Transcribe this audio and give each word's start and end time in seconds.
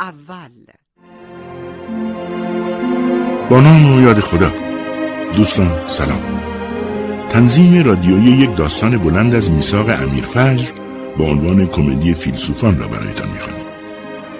اول. 0.00 0.50
با 3.50 3.60
نام 3.60 3.96
و 3.96 4.00
یاد 4.00 4.20
خدا. 4.20 4.52
دوستان 5.32 5.88
سلام. 5.88 6.40
تنظیم 7.28 7.84
رادیویی 7.84 8.32
یک 8.32 8.56
داستان 8.56 8.98
بلند 8.98 9.34
از 9.34 9.50
میثاق 9.50 9.88
امیر 9.88 10.24
فجر 10.24 10.72
با 11.18 11.24
عنوان 11.24 11.66
کمدی 11.66 12.14
فیلسوفان 12.14 12.78
را 12.78 12.88
برایتان 12.88 13.30
می‌خوانیم. 13.30 13.66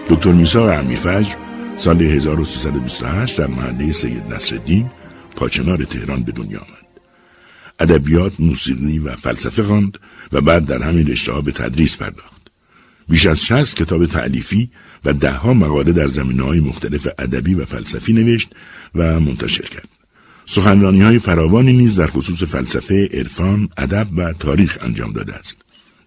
دکتر 0.09 0.33
میثاق 0.33 0.79
امیر 0.79 0.99
فجر 0.99 1.35
سال 1.77 2.03
1328 2.03 3.39
در 3.39 3.47
محله 3.47 3.93
سید 3.93 4.35
نصرالدین 4.35 4.91
پاچنار 5.37 5.85
تهران 5.85 6.23
به 6.23 6.33
دنیا 6.33 6.59
آمد. 6.59 7.01
ادبیات 7.81 8.41
موسیقی 8.41 8.99
و 8.99 9.17
فلسفه 9.17 9.63
خواند 9.63 9.99
و 10.33 10.41
بعد 10.41 10.65
در 10.65 10.83
همین 10.83 11.07
رشته 11.07 11.41
به 11.41 11.53
تدریس 11.53 11.97
پرداخت. 11.97 12.40
بیش 13.11 13.27
از 13.27 13.45
60 13.45 13.77
کتاب 13.77 14.07
تعلیفی 14.07 14.71
و 15.05 15.13
دهها 15.13 15.55
مقاله 15.55 15.93
در 15.93 16.09
زمینه 16.09 16.43
های 16.43 16.61
مختلف 16.61 17.09
ادبی 17.19 17.55
و 17.55 17.65
فلسفی 17.65 18.13
نوشت 18.13 18.53
و 18.95 19.21
منتشر 19.21 19.65
کرد. 19.65 19.89
سخنرانی 20.47 21.03
های 21.03 21.19
فراوانی 21.19 21.73
نیز 21.73 21.97
در 21.97 22.07
خصوص 22.07 22.43
فلسفه، 22.43 23.09
عرفان، 23.13 23.69
ادب 23.77 24.09
و 24.17 24.33
تاریخ 24.33 24.79
انجام 24.81 25.13
داده 25.13 25.35
است. 25.35 25.63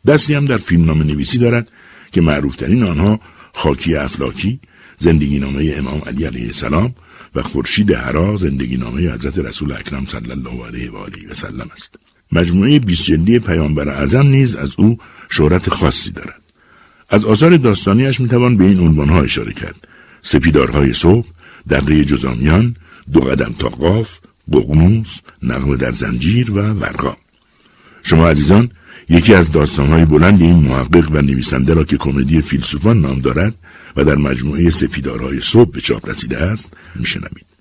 دستی 0.07 0.33
هم 0.33 0.45
در 0.45 0.57
فیلمنامه 0.57 1.03
نویسی 1.03 1.37
دارد 1.37 1.71
که 2.11 2.21
معروفترین 2.21 2.83
آنها 2.83 3.19
خاکی 3.53 3.95
افلاکی، 3.95 4.59
زندگی 4.97 5.39
نامه 5.39 5.73
امام 5.77 6.01
علی 6.05 6.25
علیه 6.25 6.45
السلام 6.45 6.95
و 7.35 7.41
خورشید 7.41 7.91
هرا 7.91 8.35
زندگی 8.35 8.77
نامه 8.77 9.11
حضرت 9.11 9.39
رسول 9.39 9.71
اکرم 9.71 10.05
صلی 10.05 10.31
الله 10.31 10.65
علیه 10.67 10.91
و 10.91 10.95
آله 10.95 11.29
و 11.31 11.33
سلم 11.33 11.69
است. 11.73 11.95
مجموعه 12.31 12.79
20 12.79 13.03
جلدی 13.03 13.39
پیامبر 13.39 13.89
اعظم 13.89 14.27
نیز 14.27 14.55
از 14.55 14.71
او 14.77 14.97
شهرت 15.29 15.69
خاصی 15.69 16.11
دارد. 16.11 16.42
از 17.09 17.25
آثار 17.25 17.57
داستانیش 17.57 18.19
می‌توان 18.19 18.57
به 18.57 18.63
این 18.63 18.79
عنوانها 18.79 19.21
اشاره 19.21 19.53
کرد. 19.53 19.87
سپیدارهای 20.21 20.93
صبح 20.93 21.27
دره 21.69 22.05
جزامیان 22.05 22.75
دو 23.13 23.19
قدم 23.19 23.55
تا 23.59 23.69
قاف 23.69 24.19
بغنوس 24.51 25.19
نغمه 25.43 25.77
در 25.77 25.91
زنجیر 25.91 26.51
و 26.51 26.55
ورقا. 26.55 27.15
شما 28.03 28.27
عزیزان 28.27 28.69
یکی 29.09 29.33
از 29.33 29.51
داستانهای 29.51 30.05
بلند 30.05 30.41
این 30.41 30.55
محقق 30.55 31.11
و 31.11 31.21
نویسنده 31.21 31.73
را 31.73 31.83
که 31.83 31.97
کمدی 31.97 32.41
فیلسوفان 32.41 33.01
نام 33.01 33.19
دارد 33.19 33.53
و 33.95 34.03
در 34.03 34.15
مجموعه 34.15 34.69
سپیدارهای 34.69 35.41
صبح 35.41 35.71
به 35.71 35.81
چاپ 35.81 36.09
رسیده 36.09 36.37
است 36.37 36.73
میشنوید. 36.95 37.52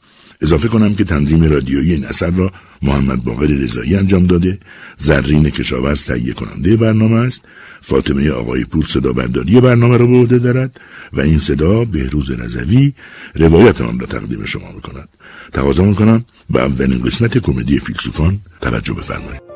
اضافه 0.43 0.69
کنم 0.69 0.95
که 0.95 1.05
تنظیم 1.05 1.43
رادیویی 1.45 1.95
این 1.95 2.05
اثر 2.05 2.31
را 2.31 2.53
محمد 2.83 3.25
باقر 3.25 3.47
رضایی 3.47 3.97
انجام 3.97 4.27
داده. 4.27 4.59
زرین 4.97 5.51
کشاورز 5.51 6.05
تهیه 6.05 6.33
کننده 6.33 6.77
برنامه 6.77 7.17
است. 7.17 7.45
فاطمه 7.81 8.31
آقای 8.31 8.65
پور 8.65 8.85
صدا 8.85 9.13
برداری 9.13 9.61
برنامه 9.61 9.97
را 9.97 10.07
به 10.07 10.17
عهده 10.17 10.39
دارد 10.39 10.81
و 11.13 11.21
این 11.21 11.39
صدا 11.39 11.85
بهروز 11.85 12.31
رضوی 12.31 12.93
روایت 13.35 13.81
آن 13.81 13.99
را 13.99 14.07
تقدیم 14.07 14.45
شما 14.45 14.73
می‌کند. 14.73 15.09
تقاضا 15.53 15.85
می‌کنم 15.85 16.25
به 16.51 16.61
اولین 16.61 17.03
قسمت 17.03 17.39
کمدی 17.39 17.79
فیلسوفان 17.79 18.39
توجه 18.61 18.95
بفرمایید. 18.95 19.52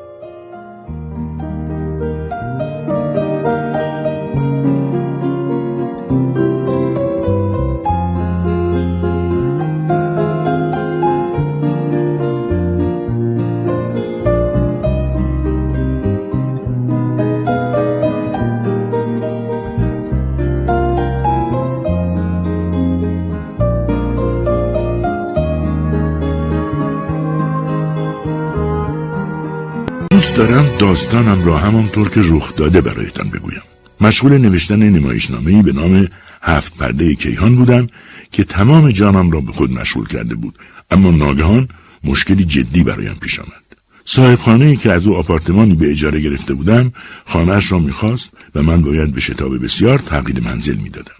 دارم؟ 30.37 30.77
داستانم 30.79 31.45
را 31.45 31.57
همانطور 31.57 32.09
که 32.09 32.21
رخ 32.23 32.55
داده 32.55 32.81
برایتان 32.81 33.29
بگویم. 33.29 33.61
مشغول 34.01 34.37
نوشتن 34.37 34.83
نمایشنامه‌ای 34.83 35.61
به 35.61 35.73
نام 35.73 36.07
هفت 36.41 36.77
پرده 36.77 37.15
کیهان 37.15 37.55
بودم 37.55 37.87
که 38.31 38.43
تمام 38.43 38.91
جانم 38.91 39.31
را 39.31 39.41
به 39.41 39.51
خود 39.51 39.71
مشغول 39.71 40.07
کرده 40.07 40.35
بود. 40.35 40.55
اما 40.91 41.11
ناگهان 41.11 41.67
مشکلی 42.03 42.45
جدی 42.45 42.83
برایم 42.83 43.17
پیش 43.21 43.39
آمد. 43.39 43.63
صاحب 44.05 44.39
خانه 44.39 44.75
که 44.75 44.91
از 44.91 45.07
او 45.07 45.15
آپارتمانی 45.15 45.75
به 45.75 45.91
اجاره 45.91 46.19
گرفته 46.19 46.53
بودم 46.53 46.93
خانهاش 47.25 47.71
را 47.71 47.79
می‌خواست 47.79 48.29
و 48.55 48.63
من 48.63 48.81
باید 48.81 49.13
به 49.13 49.21
شتاب 49.21 49.63
بسیار 49.63 49.99
تغییر 49.99 50.39
منزل 50.39 50.75
می‌دادم. 50.75 51.17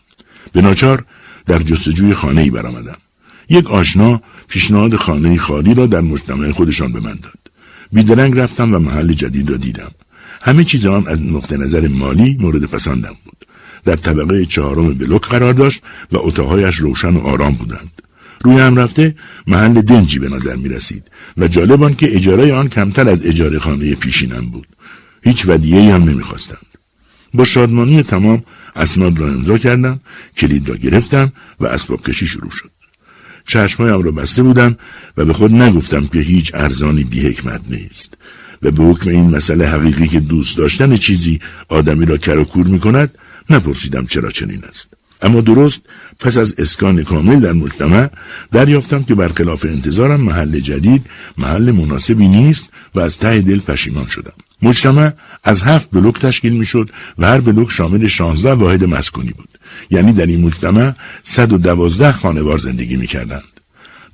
به 0.51 0.61
ناچار 0.61 1.05
در 1.45 1.59
جستجوی 1.59 2.13
خانه 2.13 2.41
ای 2.41 2.49
برآمدم. 2.49 2.97
یک 3.49 3.71
آشنا 3.71 4.21
پیشنهاد 4.47 4.95
خانه 4.95 5.37
خالی 5.37 5.73
را 5.73 5.85
در 5.85 6.01
مجتمع 6.01 6.51
خودشان 6.51 6.91
به 6.91 6.99
من 6.99 7.19
داد. 7.23 7.46
بیدرنگ 7.93 8.39
رفتم 8.39 8.73
و 8.73 8.79
محل 8.79 9.13
جدید 9.13 9.49
را 9.49 9.57
دیدم. 9.57 9.91
همه 10.41 10.63
چیز 10.63 10.85
آن 10.85 11.07
از 11.07 11.21
نقطه 11.21 11.57
نظر 11.57 11.87
مالی 11.87 12.37
مورد 12.39 12.63
پسندم 12.63 13.15
بود. 13.25 13.45
در 13.85 13.95
طبقه 13.95 14.45
چهارم 14.45 14.93
بلوک 14.93 15.21
قرار 15.21 15.53
داشت 15.53 15.81
و 16.11 16.17
اتاقهایش 16.17 16.75
روشن 16.75 17.13
و 17.13 17.19
آرام 17.19 17.53
بودند. 17.53 18.01
روی 18.41 18.59
هم 18.59 18.75
رفته 18.75 19.15
محل 19.47 19.81
دنجی 19.81 20.19
به 20.19 20.29
نظر 20.29 20.55
می 20.55 20.69
رسید 20.69 21.03
و 21.37 21.47
جالب 21.47 21.83
آن 21.83 21.95
که 21.95 22.15
اجاره 22.15 22.53
آن 22.53 22.69
کمتر 22.69 23.09
از 23.09 23.25
اجاره 23.25 23.59
خانه 23.59 23.95
پیشینم 23.95 24.45
بود. 24.45 24.67
هیچ 25.23 25.45
ودیه 25.47 25.93
هم 25.93 26.03
نمی‌خواستند 26.03 26.67
با 27.33 27.45
شادمانی 27.45 28.03
تمام 28.03 28.43
اسناد 28.75 29.19
را 29.19 29.27
امضا 29.27 29.57
کردم 29.57 29.99
کلید 30.37 30.69
را 30.69 30.75
گرفتم 30.75 31.33
و 31.59 31.65
اسباب 31.65 32.03
کشی 32.03 32.27
شروع 32.27 32.51
شد. 32.51 32.76
چشمهایم 33.47 34.01
را 34.01 34.11
بسته 34.11 34.43
بودم 34.43 34.77
و 35.17 35.25
به 35.25 35.33
خود 35.33 35.53
نگفتم 35.53 36.07
که 36.07 36.19
هیچ 36.19 36.51
ارزانی 36.55 37.03
بی 37.03 37.27
حکمت 37.27 37.61
نیست. 37.69 38.13
و 38.61 38.71
به 38.71 38.83
حکم 38.83 39.09
این 39.09 39.35
مسئله 39.35 39.67
حقیقی 39.67 40.07
که 40.07 40.19
دوست 40.19 40.57
داشتن 40.57 40.97
چیزی 40.97 41.39
آدمی 41.69 42.05
را 42.05 42.17
کراکور 42.17 42.67
می 42.67 42.79
کند 42.79 43.17
نپرسیدم 43.49 44.05
چرا 44.05 44.31
چنین 44.31 44.63
است. 44.69 44.89
اما 45.21 45.41
درست 45.41 45.81
پس 46.19 46.37
از 46.37 46.55
اسکان 46.57 47.03
کامل 47.03 47.39
در 47.39 47.51
مجتمع 47.51 48.09
دریافتم 48.51 49.03
که 49.03 49.15
برخلاف 49.15 49.65
انتظارم 49.65 50.21
محل 50.21 50.59
جدید 50.59 51.05
محل 51.37 51.71
مناسبی 51.71 52.27
نیست 52.27 52.69
و 52.95 52.99
از 52.99 53.17
ته 53.17 53.41
دل 53.41 53.59
پشیمان 53.59 54.05
شدم. 54.05 54.33
مجتمع 54.61 55.11
از 55.43 55.61
هفت 55.61 55.89
بلوک 55.91 56.19
تشکیل 56.19 56.53
می‌شد 56.53 56.89
و 57.17 57.27
هر 57.27 57.39
بلوک 57.39 57.71
شامل 57.71 58.07
شانزده 58.07 58.53
واحد 58.53 58.83
مسکونی 58.83 59.31
بود. 59.31 59.56
یعنی 59.89 60.13
در 60.13 60.25
این 60.25 60.41
مجتمع 60.41 60.93
صد 61.23 61.53
و 61.53 61.57
دوازده 61.57 62.11
خانوار 62.11 62.57
زندگی 62.57 62.97
می‌کردند. 62.97 63.43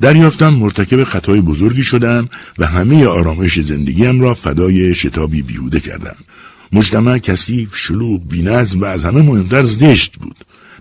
دریافتم 0.01 0.49
مرتکب 0.49 1.03
خطای 1.03 1.41
بزرگی 1.41 1.83
شدم 1.83 2.29
و 2.57 2.65
همه 2.65 3.07
آرامش 3.07 3.59
زندگیم 3.59 4.21
را 4.21 4.33
فدای 4.33 4.95
شتابی 4.95 5.41
بیهوده 5.41 5.79
کردم. 5.79 6.15
مجتمع 6.71 7.17
کثیف 7.17 7.75
شلوغ 7.75 8.27
بینظم 8.27 8.81
و 8.81 8.85
از 8.85 9.05
همه 9.05 9.21
مهمتر 9.21 9.63
زشت 9.63 10.17
بود 10.17 10.35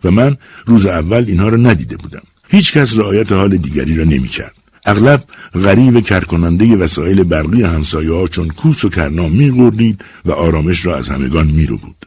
و 0.04 0.10
من 0.10 0.36
روز 0.66 0.86
اول 0.86 1.24
اینها 1.28 1.48
را 1.48 1.56
ندیده 1.56 1.96
بودم. 1.96 2.22
هیچ 2.48 2.72
کس 2.72 2.96
رعایت 2.96 3.32
حال 3.32 3.56
دیگری 3.56 3.94
را 3.94 4.04
نمی‌کرد. 4.04 4.54
اغلب 4.86 5.24
غریب 5.54 6.00
کرکننده 6.00 6.76
وسایل 6.76 7.24
برقی 7.24 7.62
همسایه 7.62 8.12
ها 8.12 8.26
چون 8.26 8.48
کوس 8.48 8.84
و 8.84 8.88
کرنا 8.88 9.28
میگردید 9.28 10.04
و 10.24 10.32
آرامش 10.32 10.86
را 10.86 10.96
از 10.96 11.08
همگان 11.08 11.46
میرو 11.46 11.76
بود 11.76 12.06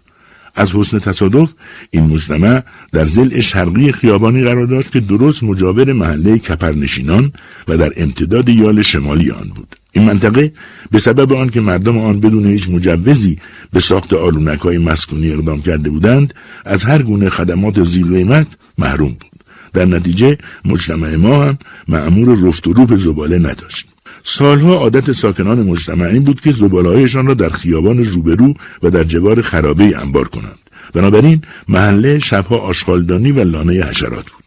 از 0.55 0.71
حسن 0.71 0.99
تصادف 0.99 1.49
این 1.91 2.03
مجتمع 2.03 2.63
در 2.91 3.05
زل 3.05 3.39
شرقی 3.39 3.91
خیابانی 3.91 4.43
قرار 4.43 4.65
داشت 4.65 4.91
که 4.91 4.99
درست 4.99 5.43
مجاور 5.43 5.93
محله 5.93 6.37
کپرنشینان 6.37 7.31
و 7.67 7.77
در 7.77 7.93
امتداد 7.97 8.49
یال 8.49 8.81
شمالی 8.81 9.31
آن 9.31 9.51
بود. 9.55 9.75
این 9.91 10.03
منطقه 10.03 10.53
به 10.91 10.99
سبب 10.99 11.33
آن 11.33 11.49
که 11.49 11.61
مردم 11.61 11.97
آن 11.97 12.19
بدون 12.19 12.45
هیچ 12.45 12.69
مجوزی 12.69 13.37
به 13.73 13.79
ساخت 13.79 14.13
آلونک 14.13 14.59
های 14.59 14.77
مسکونی 14.77 15.31
اقدام 15.31 15.61
کرده 15.61 15.89
بودند 15.89 16.33
از 16.65 16.83
هر 16.83 17.01
گونه 17.01 17.29
خدمات 17.29 17.83
زیر 17.83 18.05
قیمت 18.05 18.47
محروم 18.77 19.09
بود. 19.09 19.31
در 19.73 19.85
نتیجه 19.85 20.37
مجتمع 20.65 21.15
ما 21.15 21.45
هم 21.45 21.57
معمور 21.87 22.47
رفت 22.47 22.67
و 22.67 22.73
روب 22.73 22.97
زباله 22.97 23.37
نداشت. 23.37 23.94
سالها 24.27 24.73
عادت 24.73 25.11
ساکنان 25.11 25.59
مجتمع 25.59 26.05
این 26.05 26.23
بود 26.23 26.41
که 26.41 26.51
زبالهایشان 26.51 27.27
را 27.27 27.33
در 27.33 27.49
خیابان 27.49 27.97
روبرو 27.97 28.53
و 28.83 28.89
در 28.89 29.03
جوار 29.03 29.41
خرابه 29.41 29.97
انبار 30.01 30.27
کنند. 30.27 30.59
بنابراین 30.93 31.41
محله 31.67 32.19
شبها 32.19 32.57
آشغالدانی 32.57 33.31
و 33.31 33.43
لانه 33.43 33.73
حشرات 33.73 34.25
بود. 34.25 34.43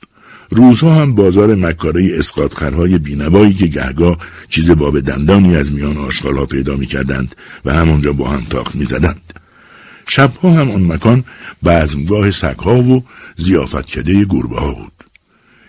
روزها 0.51 0.95
هم 0.95 1.15
بازار 1.15 1.55
مکاره 1.55 2.19
اسقاطخرهای 2.19 2.99
بینوایی 2.99 3.55
که 3.55 3.67
گهگاه 3.67 4.19
چیز 4.49 4.71
باب 4.71 5.01
دندانی 5.01 5.57
از 5.57 5.73
میان 5.73 5.97
آشغالها 5.97 6.47
پیدا 6.47 6.77
می‌کردند 6.77 7.35
و 7.65 7.75
همانجا 7.75 8.13
با 8.13 8.29
هم 8.29 8.43
تاخت 8.51 8.75
می‌زدند. 8.75 9.21
شبها 10.09 10.51
هم 10.51 10.71
آن 10.71 10.93
مکان 10.93 11.25
بزمگاه 11.65 12.31
سگها 12.31 12.83
و 12.83 13.05
زیافتکده 13.37 14.25
گربه 14.25 14.61
ها 14.61 14.73
بود. 14.73 14.93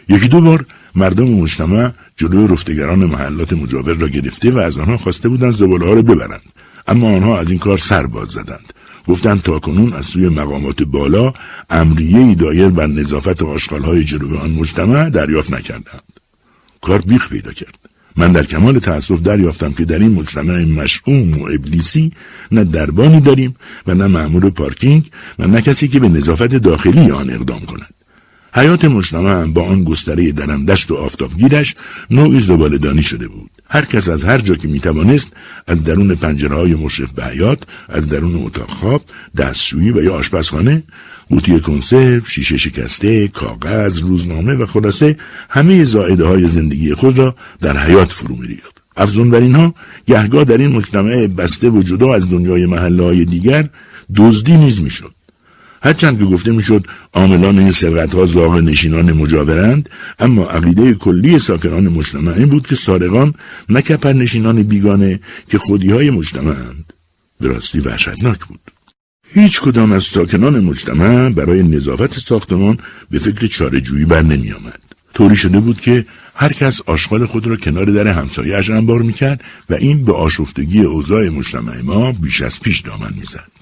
یکی 0.10 0.28
دو 0.28 0.42
بار 0.42 0.66
مردم 1.00 1.30
مجتمع 1.42 1.92
جلوی 2.18 2.48
رفتگران 2.48 3.00
محلات 3.00 3.54
مجاور 3.54 3.94
را 3.94 4.08
گرفته 4.08 4.52
و 4.52 4.58
از 4.58 4.78
آنها 4.78 4.98
خواسته 4.98 5.30
بودند 5.30 5.54
زباله 5.54 5.86
ها 5.86 5.94
را 5.94 6.02
ببرند. 6.02 6.46
اما 6.88 7.08
آنها 7.16 7.40
از 7.40 7.50
این 7.50 7.60
کار 7.60 7.78
سر 7.78 8.06
باز 8.06 8.28
زدند. 8.30 8.74
گفتند 9.08 9.42
تاکنون 9.42 9.94
از 9.94 10.06
سوی 10.06 10.30
مقامات 10.30 10.84
بالا 10.84 11.34
امریه 11.70 12.36
دایر 12.36 12.68
بر 12.68 12.88
نظافت 12.88 13.42
آشغالهای 13.42 14.04
جلوی 14.04 14.38
آن 14.38 14.52
مجتمع 14.52 15.10
دریافت 15.10 15.54
نکردند. 15.54 16.04
کار 16.82 17.02
بیخ 17.02 17.30
پیدا 17.30 17.52
کرد. 17.54 17.80
من 18.16 18.32
در 18.32 18.46
کمال 18.46 18.80
تأسف 18.80 19.22
دریافتم 19.22 19.72
که 19.72 19.86
در 19.86 20.00
این 20.00 20.12
مجتمع 20.12 20.66
مشعوم 20.66 21.42
و 21.42 21.46
ابلیسی 21.46 22.12
نه 22.52 22.64
دربانی 22.64 23.22
داریم 23.22 23.56
و 23.88 23.94
نه 23.94 24.08
مأمور 24.08 24.50
پارکینگ 24.50 25.12
و 25.40 25.48
نه 25.48 25.62
کسی 25.62 25.88
که 25.88 26.00
به 26.00 26.10
نظافت 26.10 26.56
داخلی 26.56 27.12
آن 27.12 27.30
اقدام 27.30 27.60
کند. 27.60 27.99
حیات 28.54 28.86
مجتمع 28.86 29.46
با 29.46 29.64
آن 29.64 29.84
گستره 29.84 30.32
درندشت 30.32 30.92
و 30.92 30.96
آفتابگیرش 30.96 31.76
نوعی 32.12 32.40
زبالدانی 32.40 33.04
شده 33.04 33.28
بود. 33.28 33.50
هر 33.70 33.86
کس 33.86 34.10
از 34.10 34.24
هر 34.24 34.38
جا 34.38 34.56
که 34.56 34.68
می‌توانست 34.68 35.34
از 35.68 35.84
درون 35.84 36.16
پنجره 36.16 36.56
های 36.56 36.76
مشرف 36.76 37.12
به 37.12 37.26
حیات 37.26 37.64
از 37.90 38.10
درون 38.10 38.36
اتاق 38.36 38.70
خواب 38.70 39.02
دستشویی 39.38 39.92
و 39.92 40.04
یا 40.04 40.14
آشپزخانه 40.14 40.84
قوطی 41.30 41.60
کنسرو 41.60 42.26
شیشه 42.26 42.58
شکسته 42.58 43.28
کاغذ 43.28 44.02
روزنامه 44.02 44.56
و 44.56 44.66
خلاصه 44.66 45.18
همه 45.50 45.84
زائده 45.84 46.26
های 46.26 46.48
زندگی 46.48 46.94
خود 46.94 47.18
را 47.18 47.36
در 47.62 47.78
حیات 47.78 48.12
فرو 48.12 48.36
میریخت. 48.36 48.82
افزون 48.98 49.30
بر 49.30 49.40
اینها 49.40 49.76
گهگاه 50.08 50.44
در 50.44 50.58
این 50.58 50.72
مجتمع 50.72 51.28
بسته 51.28 51.70
و 51.70 51.82
جدا 51.82 52.14
از 52.14 52.30
دنیای 52.30 52.66
محله 52.66 53.04
های 53.04 53.26
دیگر 53.26 53.70
دزدی 54.16 54.58
نیز 54.58 54.82
می‌شد. 54.82 55.19
هرچند 55.84 56.20
که 56.20 56.26
گفته 56.26 56.52
می‌شد 56.52 56.88
عاملان 57.14 57.60
این 57.60 57.72
سرقت 57.72 58.14
ها 58.14 58.26
زاغ 58.26 58.56
نشینان 58.56 59.12
مجاورند 59.12 59.90
اما 60.20 60.46
عقیده 60.46 60.94
کلی 60.94 61.40
ساکنان 61.40 61.88
مجتمع 61.88 62.34
این 62.34 62.50
بود 62.50 62.68
که 62.68 62.76
سارقان 62.76 63.34
نه 63.70 63.84
نشینان 64.06 64.64
بیگانه 64.64 65.20
که 65.50 65.58
خودی 65.58 65.92
های 65.92 66.10
مجتمعند 66.10 66.94
به 67.42 67.48
راستی 67.48 67.80
وحشتناک 67.80 68.46
بود 68.46 68.60
هیچ 69.34 69.62
کدام 69.62 69.92
از 69.92 70.04
ساکنان 70.04 70.60
مجتمع 70.60 71.30
برای 71.30 71.64
نظافت 71.64 72.20
ساختمان 72.20 72.78
به 73.12 73.20
فکر 73.20 73.48
چارجویی 73.48 74.06
بر 74.06 74.22
نمی 74.22 74.52
آمد. 74.52 74.80
طوری 75.14 75.36
شده 75.36 75.60
بود 75.60 75.82
که 75.82 76.06
هر 76.36 76.54
کس 76.54 76.82
آشغال 76.86 77.26
خود 77.26 77.48
را 77.48 77.56
کنار 77.56 77.86
در 77.86 78.08
همسایهاش 78.08 78.70
انبار 78.70 79.02
می‌کرد 79.02 79.44
و 79.70 79.74
این 79.74 80.06
به 80.06 80.14
آشفتگی 80.14 80.82
اوضاع 80.82 81.30
مجتمع 81.30 81.82
ما 81.82 82.12
بیش 82.12 82.42
از 82.42 82.60
پیش 82.60 82.80
دامن 82.80 83.14
می‌زد. 83.20 83.59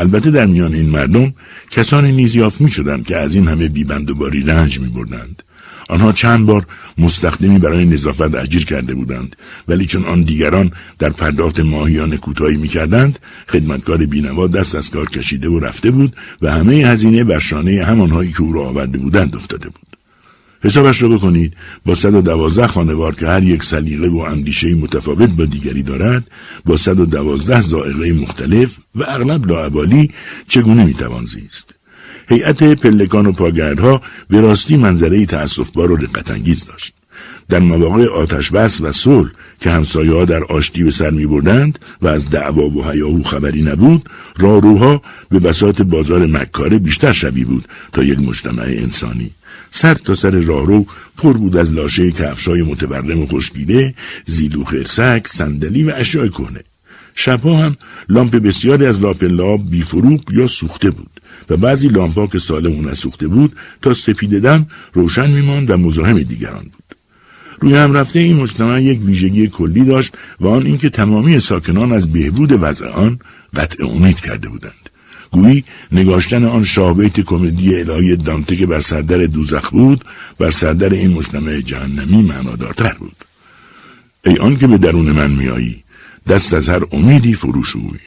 البته 0.00 0.30
در 0.30 0.46
میان 0.46 0.74
این 0.74 0.90
مردم 0.90 1.34
کسانی 1.70 2.12
نیز 2.12 2.34
یافت 2.34 2.60
می 2.60 2.70
شدند 2.70 3.06
که 3.06 3.16
از 3.16 3.34
این 3.34 3.48
همه 3.48 3.68
بیبند 3.68 4.10
و 4.10 4.14
باری 4.14 4.40
رنج 4.40 4.80
می 4.80 4.88
بردند. 4.88 5.42
آنها 5.88 6.12
چند 6.12 6.46
بار 6.46 6.66
مستخدمی 6.98 7.58
برای 7.58 7.84
نظافت 7.84 8.34
اجیر 8.34 8.64
کرده 8.64 8.94
بودند 8.94 9.36
ولی 9.68 9.86
چون 9.86 10.04
آن 10.04 10.22
دیگران 10.22 10.70
در 10.98 11.10
پرداخت 11.10 11.60
ماهیان 11.60 12.16
کوتاهی 12.16 12.56
می‌کردند 12.56 13.18
خدمتکار 13.48 13.96
بینوا 13.96 14.46
دست 14.46 14.74
از 14.74 14.90
کار 14.90 15.08
کشیده 15.08 15.48
و 15.48 15.58
رفته 15.58 15.90
بود 15.90 16.16
و 16.42 16.52
همه 16.52 16.74
هزینه 16.74 17.24
بر 17.24 17.38
شانه 17.38 17.84
همانهایی 17.84 18.32
که 18.32 18.42
او 18.42 18.52
را 18.52 18.62
آورده 18.62 18.98
بودند 18.98 19.36
افتاده 19.36 19.68
بود 19.68 19.89
حسابش 20.62 21.02
را 21.02 21.08
بکنید. 21.08 21.52
با 21.86 21.94
صد 21.94 22.14
و 22.14 22.20
دوازده 22.20 22.66
خانوار 22.66 23.14
که 23.14 23.26
هر 23.26 23.42
یک 23.42 23.62
سلیقه 23.62 24.08
و 24.08 24.18
اندیشه 24.18 24.74
متفاوت 24.74 25.30
با 25.30 25.44
دیگری 25.44 25.82
دارد 25.82 26.30
با 26.64 26.76
صد 26.76 27.00
و 27.00 27.06
دوازده 27.06 27.60
زائقه 27.60 28.12
مختلف 28.12 28.78
و 28.94 29.04
اغلب 29.08 29.46
لاعبالی 29.46 30.10
چگونه 30.48 30.84
می‌توان 30.84 31.26
زیست؟ 31.26 31.74
هیئت 32.28 32.62
پلکان 32.62 33.26
و 33.26 33.32
پاگردها 33.32 34.02
به 34.28 34.40
راستی 34.40 34.76
منظره 34.76 35.26
تأسفبار 35.26 35.92
و 35.92 35.96
رقتانگیز 35.96 36.66
داشت. 36.66 36.94
در 37.48 37.58
مواقع 37.58 38.06
آتش 38.06 38.50
بس 38.50 38.80
و 38.80 38.92
صلح 38.92 39.30
که 39.60 39.70
همسایه 39.70 40.12
ها 40.12 40.24
در 40.24 40.44
آشتی 40.44 40.84
به 40.84 40.90
سر 40.90 41.10
می 41.10 41.26
بردند 41.26 41.78
و 42.02 42.08
از 42.08 42.30
دعوا 42.30 42.68
و 42.68 42.90
هیاهو 42.90 43.22
خبری 43.22 43.62
نبود 43.62 44.08
راروها 44.36 45.02
به 45.28 45.38
بساط 45.38 45.82
بازار 45.82 46.26
مکاره 46.26 46.78
بیشتر 46.78 47.12
شبیه 47.12 47.44
بود 47.44 47.68
تا 47.92 48.02
یک 48.02 48.20
مجتمع 48.20 48.62
انسانی. 48.62 49.30
سر 49.70 49.94
تا 49.94 50.14
سر 50.14 50.30
راهرو 50.30 50.86
پر 51.16 51.32
بود 51.32 51.56
از 51.56 51.72
لاشه 51.72 52.10
کفشای 52.10 52.62
متورم 52.62 53.22
و 53.22 53.26
خشکیده 53.26 53.94
زیدو 54.24 54.64
خرسک 54.64 55.26
صندلی 55.28 55.82
و 55.82 55.92
اشیاء 55.96 56.28
کهنه. 56.28 56.60
شبها 57.14 57.58
هم 57.58 57.76
لامپ 58.08 58.36
بسیاری 58.36 58.86
از 58.86 59.00
لاپلاب 59.00 59.70
بیفروغ 59.70 60.20
یا 60.32 60.46
سوخته 60.46 60.90
بود 60.90 61.20
و 61.50 61.56
بعضی 61.56 61.88
لامپا 61.88 62.26
که 62.26 62.38
سالم 62.38 62.78
و 62.78 62.90
نسوخته 62.90 63.28
بود 63.28 63.56
تا 63.82 63.94
سپیده 63.94 64.40
دم 64.40 64.66
روشن 64.92 65.30
میماند 65.30 65.70
و 65.70 65.76
مزاحم 65.76 66.22
دیگران 66.22 66.62
بود. 66.62 66.96
روی 67.60 67.76
هم 67.76 67.92
رفته 67.92 68.20
این 68.20 68.36
مجتمع 68.36 68.82
یک 68.82 69.00
ویژگی 69.02 69.48
کلی 69.48 69.84
داشت 69.84 70.12
و 70.40 70.48
آن 70.48 70.66
اینکه 70.66 70.90
تمامی 70.90 71.40
ساکنان 71.40 71.92
از 71.92 72.12
بهبود 72.12 72.52
وضع 72.52 72.86
آن 72.88 73.18
قطع 73.56 73.86
امید 73.86 74.20
کرده 74.20 74.48
بودند. 74.48 74.89
گویی 75.30 75.64
نگاشتن 75.92 76.44
آن 76.44 76.64
شابیت 76.64 77.20
کمدی 77.20 77.76
الهی 77.76 78.16
دانته 78.16 78.56
که 78.56 78.66
بر 78.66 78.80
سردر 78.80 79.26
دوزخ 79.26 79.70
بود 79.70 80.04
بر 80.38 80.50
سردر 80.50 80.88
این 80.88 81.10
مجتمع 81.10 81.60
جهنمی 81.60 82.22
معنادارتر 82.22 82.94
بود. 82.98 83.16
ای 84.24 84.36
آن 84.36 84.56
که 84.56 84.66
به 84.66 84.78
درون 84.78 85.12
من 85.12 85.30
میایی 85.30 85.84
دست 86.28 86.54
از 86.54 86.68
هر 86.68 86.82
امیدی 86.92 87.34
فروشوی 87.34 87.98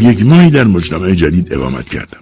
یک 0.00 0.22
ماهی 0.22 0.50
در 0.50 0.64
مجتمع 0.64 1.14
جدید 1.14 1.52
اقامت 1.52 1.88
کردم 1.88 2.20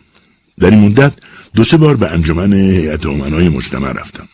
در 0.58 0.70
این 0.70 0.80
مدت 0.80 1.12
دو 1.54 1.64
سه 1.64 1.76
بار 1.76 1.96
به 1.96 2.10
انجمن 2.10 2.52
هیئت 2.52 3.06
امنای 3.06 3.48
مجتمع 3.48 3.92
رفتم 3.92 4.28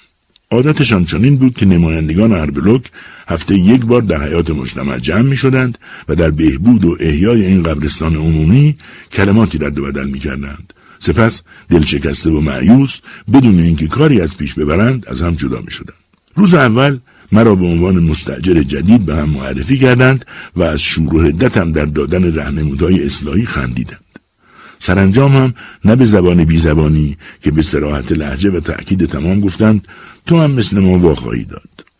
عادتشان 0.50 1.04
چنین 1.04 1.36
بود 1.36 1.54
که 1.54 1.66
نمایندگان 1.66 2.32
هر 2.32 2.50
بلوک 2.50 2.90
هفته 3.28 3.54
یک 3.54 3.84
بار 3.84 4.02
در 4.02 4.22
حیات 4.22 4.50
مجتمع 4.50 4.98
جمع 4.98 5.22
می 5.22 5.36
شدند 5.36 5.78
و 6.08 6.14
در 6.14 6.30
بهبود 6.30 6.84
و 6.84 6.96
احیای 7.00 7.46
این 7.46 7.62
قبرستان 7.62 8.16
عمومی 8.16 8.76
کلماتی 9.12 9.58
رد 9.58 9.78
و 9.78 9.84
بدل 9.84 10.06
می 10.06 10.18
کردند. 10.18 10.72
سپس 10.98 11.42
دلشکسته 11.70 12.30
و 12.30 12.40
معیوس 12.40 13.00
بدون 13.32 13.60
اینکه 13.60 13.86
کاری 13.86 14.20
از 14.20 14.36
پیش 14.36 14.54
ببرند 14.54 15.08
از 15.08 15.22
هم 15.22 15.34
جدا 15.34 15.60
می 15.60 15.70
شدند. 15.70 15.96
روز 16.34 16.54
اول 16.54 16.98
مرا 17.32 17.54
به 17.54 17.66
عنوان 17.66 17.98
مستجر 17.98 18.62
جدید 18.62 19.06
به 19.06 19.16
هم 19.16 19.30
معرفی 19.30 19.78
کردند 19.78 20.24
و 20.56 20.62
از 20.62 20.82
شور 20.82 21.14
و 21.14 21.22
حدتم 21.22 21.72
در 21.72 21.84
دادن 21.84 22.34
رهنمودهای 22.34 23.04
اصلاحی 23.04 23.44
خندیدند. 23.44 24.00
سرانجام 24.78 25.36
هم 25.36 25.54
نه 25.84 25.96
به 25.96 26.04
زبان 26.04 26.44
بی 26.44 26.58
زبانی 26.58 27.16
که 27.42 27.50
به 27.50 27.62
سراحت 27.62 28.12
لحجه 28.12 28.50
و 28.50 28.60
تأکید 28.60 29.06
تمام 29.06 29.40
گفتند 29.40 29.88
تو 30.26 30.40
هم 30.40 30.50
مثل 30.50 30.78
ما 30.78 30.98
واخواهی 30.98 31.44
داد. 31.44 31.92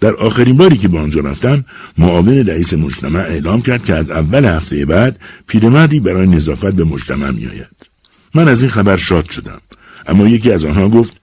در 0.00 0.14
آخرین 0.14 0.56
باری 0.56 0.76
که 0.76 0.88
به 0.88 0.98
آنجا 0.98 1.20
رفتم 1.20 1.64
معاون 1.98 2.46
رئیس 2.46 2.74
مجتمع 2.74 3.20
اعلام 3.20 3.62
کرد 3.62 3.84
که 3.84 3.94
از 3.94 4.10
اول 4.10 4.44
هفته 4.44 4.86
بعد 4.86 5.18
پیرمردی 5.46 6.00
برای 6.00 6.26
نظافت 6.26 6.74
به 6.74 6.84
مجتمع 6.84 7.30
میآید 7.30 7.86
من 8.34 8.48
از 8.48 8.62
این 8.62 8.70
خبر 8.70 8.96
شاد 8.96 9.30
شدم 9.30 9.60
اما 10.06 10.28
یکی 10.28 10.52
از 10.52 10.64
آنها 10.64 10.88
گفت 10.88 11.20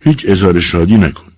هیچ 0.00 0.24
اظهار 0.28 0.60
شادی 0.60 0.96
نکن 0.96 1.29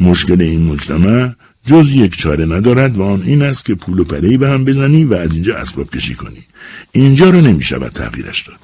مشکل 0.00 0.40
این 0.40 0.62
مجتمع 0.62 1.32
جز 1.66 1.92
یک 1.92 2.16
چاره 2.16 2.44
ندارد 2.44 2.96
و 2.96 3.02
آن 3.02 3.22
این 3.22 3.42
است 3.42 3.64
که 3.64 3.74
پول 3.74 3.98
و 3.98 4.04
پلهی 4.04 4.36
به 4.36 4.48
هم 4.48 4.64
بزنی 4.64 5.04
و 5.04 5.14
از 5.14 5.32
اینجا 5.32 5.56
اسباب 5.56 5.90
کشی 5.90 6.14
کنی. 6.14 6.46
اینجا 6.92 7.30
را 7.30 7.40
نمی 7.40 7.64
شود 7.64 7.92
تغییرش 7.92 8.42
داد. 8.42 8.58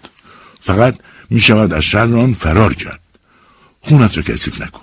فقط 0.60 0.94
می 1.30 1.40
شود 1.40 1.72
از 1.72 1.84
شر 1.84 2.16
آن 2.16 2.32
فرار 2.32 2.74
کرد. 2.74 3.00
خونت 3.80 4.16
را 4.16 4.22
کثیف 4.22 4.62
نکن. 4.62 4.82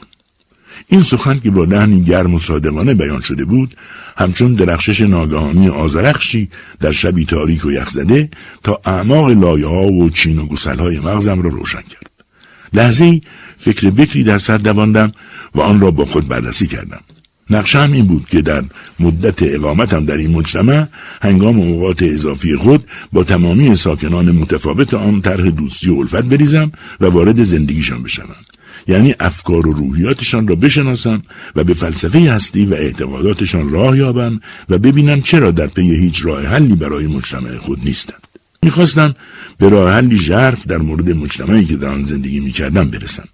این 0.88 1.04
سخن 1.04 1.40
که 1.40 1.52
با 1.52 1.64
لحنی 1.64 2.04
گرم 2.04 2.34
و 2.34 2.40
صادقانه 2.40 2.94
بیان 2.94 3.22
شده 3.22 3.46
بود 3.46 3.76
همچون 4.18 4.54
درخشش 4.54 5.02
ناگهانی 5.02 5.70
آزرخشی 5.70 6.50
در 6.80 6.92
شبی 6.92 7.26
تاریک 7.26 7.66
و 7.66 7.72
یخزده 7.72 8.30
تا 8.64 8.82
اعماق 8.86 9.30
لایه 9.30 9.68
ها 9.68 9.88
و 9.88 10.10
چین 10.10 10.40
و 10.40 10.46
گسل 10.46 10.80
های 10.80 11.00
مغزم 11.00 11.42
را 11.42 11.50
روشن 11.50 11.82
کرد. 11.82 12.10
لحظه 12.74 13.22
فکر 13.60 13.90
بکری 13.90 14.24
در 14.24 14.38
سر 14.38 14.58
دواندم 14.58 15.12
و 15.56 15.62
آن 15.62 15.80
را 15.80 15.92
با 15.92 16.06
خود 16.06 16.28
بررسی 16.28 16.68
کردم. 16.68 17.00
نقشم 17.50 17.90
این 17.94 18.06
بود 18.06 18.26
که 18.30 18.42
در 18.42 18.64
مدت 19.00 19.44
اقامتم 19.44 20.06
در 20.06 20.18
این 20.18 20.32
مجتمع 20.32 20.88
هنگام 21.22 21.60
اوقات 21.60 22.04
اضافی 22.04 22.56
خود 22.56 22.84
با 23.14 23.24
تمامی 23.24 23.76
ساکنان 23.76 24.32
متفاوت 24.32 24.94
آن 24.94 25.22
طرح 25.22 25.50
دوستی 25.50 25.90
و 25.90 26.00
الفت 26.00 26.24
بریزم 26.24 26.72
و 27.00 27.06
وارد 27.06 27.44
زندگیشان 27.44 28.04
بشوم. 28.04 28.36
یعنی 28.88 29.16
افکار 29.20 29.68
و 29.68 29.74
روحیاتشان 29.74 30.48
را 30.48 30.56
بشناسم 30.56 31.24
و 31.56 31.64
به 31.64 31.74
فلسفه 31.74 32.20
هستی 32.20 32.66
و 32.66 32.74
اعتقاداتشان 32.74 33.70
راه 33.70 33.98
یابم 33.98 34.40
و 34.70 34.78
ببینم 34.78 35.22
چرا 35.22 35.52
در 35.52 35.68
پی 35.68 35.96
هیچ 35.96 36.26
راه 36.26 36.46
حلی 36.46 36.76
برای 36.76 37.08
مجتمع 37.08 37.58
خود 37.58 37.80
نیستند 37.86 38.28
می‌خواستم 38.64 39.16
به 39.58 39.70
راه 39.70 39.94
حلی 39.94 40.18
ژرف 40.18 40.68
در 40.68 40.78
مورد 40.78 41.10
مجتمعی 41.10 41.66
که 41.66 41.76
در 41.76 41.90
آن 41.90 42.04
زندگی 42.04 42.40
می‌کردم 42.40 42.90
برسم. 42.90 43.28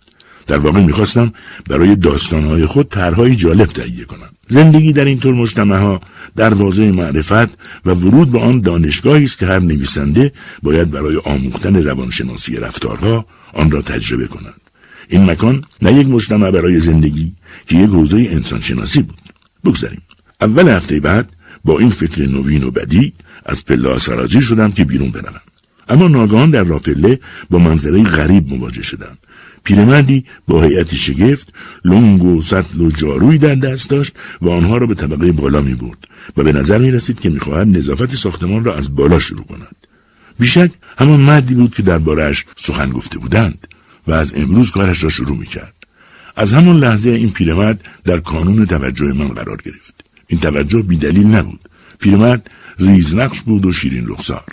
در 0.48 0.58
واقع 0.58 0.82
می‌خواستم 0.82 1.34
برای 1.70 1.96
داستانهای 1.96 2.66
خود 2.66 2.90
طرحهای 2.90 3.36
جالب 3.36 3.66
تهیه 3.66 4.06
کنم. 4.06 4.30
زندگی 4.50 4.94
در 4.94 5.06
این 5.06 5.20
طور 5.20 5.34
مجتمع 5.34 5.78
ها 5.78 6.02
دروازه 6.36 6.92
معرفت 6.92 7.58
و 7.86 7.90
ورود 7.90 8.32
به 8.32 8.40
آن 8.40 8.62
دانشگاهی 8.62 9.26
است 9.26 9.40
که 9.40 9.46
هر 9.46 9.60
نویسنده 9.60 10.32
باید 10.64 10.92
برای 10.92 11.18
آموختن 11.26 11.84
روانشناسی 11.84 12.56
رفتارها 12.56 13.26
آن 13.54 13.72
را 13.72 13.82
تجربه 13.82 14.28
کند. 14.28 14.62
این 15.08 15.32
مکان 15.32 15.66
نه 15.82 15.94
یک 15.94 16.08
مجتمع 16.08 16.52
برای 16.52 16.80
زندگی 16.80 17.32
که 17.68 17.76
یک 17.76 17.90
حوزه 17.90 18.18
انسانشناسی 18.18 19.02
بود. 19.02 19.22
بگذاریم. 19.66 20.02
اول 20.42 20.70
هفته 20.70 21.00
بعد 21.00 21.30
با 21.66 21.80
این 21.80 21.90
فکر 21.90 22.22
نوین 22.22 22.64
و 22.64 22.72
بدی 22.72 23.14
از 23.46 23.66
پله 23.66 23.98
سرازی 23.98 24.42
شدم 24.42 24.72
که 24.72 24.86
بیرون 24.86 25.10
بروم. 25.10 25.42
اما 25.90 26.08
ناگهان 26.08 26.50
در 26.50 26.64
راه 26.64 26.80
پله 26.80 27.20
با 27.50 27.60
منظره 27.60 28.04
غریب 28.04 28.54
مواجه 28.54 28.84
شدم. 28.84 29.18
پیرمردی 29.66 30.26
با 30.48 30.64
هیئت 30.64 30.96
شگفت 30.96 31.54
لنگ 31.86 32.24
و 32.24 32.42
سطل 32.42 32.82
و 32.82 32.90
جاروی 32.90 33.38
در 33.38 33.56
دست 33.56 33.90
داشت 33.90 34.14
و 34.42 34.50
آنها 34.50 34.78
را 34.78 34.88
به 34.88 34.96
طبقه 34.96 35.32
بالا 35.32 35.62
می 35.62 35.74
برد 35.74 36.08
و 36.38 36.44
به 36.44 36.54
نظر 36.54 36.78
می 36.78 36.92
رسید 36.92 37.20
که 37.20 37.30
می‌خواهد 37.30 37.68
نظافت 37.68 38.16
ساختمان 38.16 38.64
را 38.64 38.76
از 38.76 38.96
بالا 38.96 39.20
شروع 39.20 39.46
کند. 39.46 39.76
بیشک 40.40 40.72
همان 40.98 41.20
مردی 41.20 41.56
بود 41.56 41.76
که 41.76 41.84
دربارهاش 41.84 42.46
سخن 42.58 42.90
گفته 42.90 43.20
بودند 43.20 43.68
و 44.08 44.12
از 44.12 44.34
امروز 44.36 44.72
کارش 44.72 45.04
را 45.04 45.10
شروع 45.10 45.38
می 45.38 45.46
کرد. 45.46 45.74
از 46.36 46.54
همان 46.54 46.80
لحظه 46.80 47.10
این 47.10 47.32
پیرمرد 47.32 47.86
در 48.04 48.20
کانون 48.20 48.66
توجه 48.66 49.14
من 49.14 49.28
قرار 49.28 49.58
گرفت. 49.66 50.06
این 50.28 50.40
توجه 50.40 50.82
بیدلیل 50.82 51.28
نبود. 51.28 51.60
پیرمرد 52.00 52.50
ریزنقش 52.80 53.42
بود 53.42 53.66
و 53.66 53.72
شیرین 53.72 54.08
رخسار. 54.08 54.46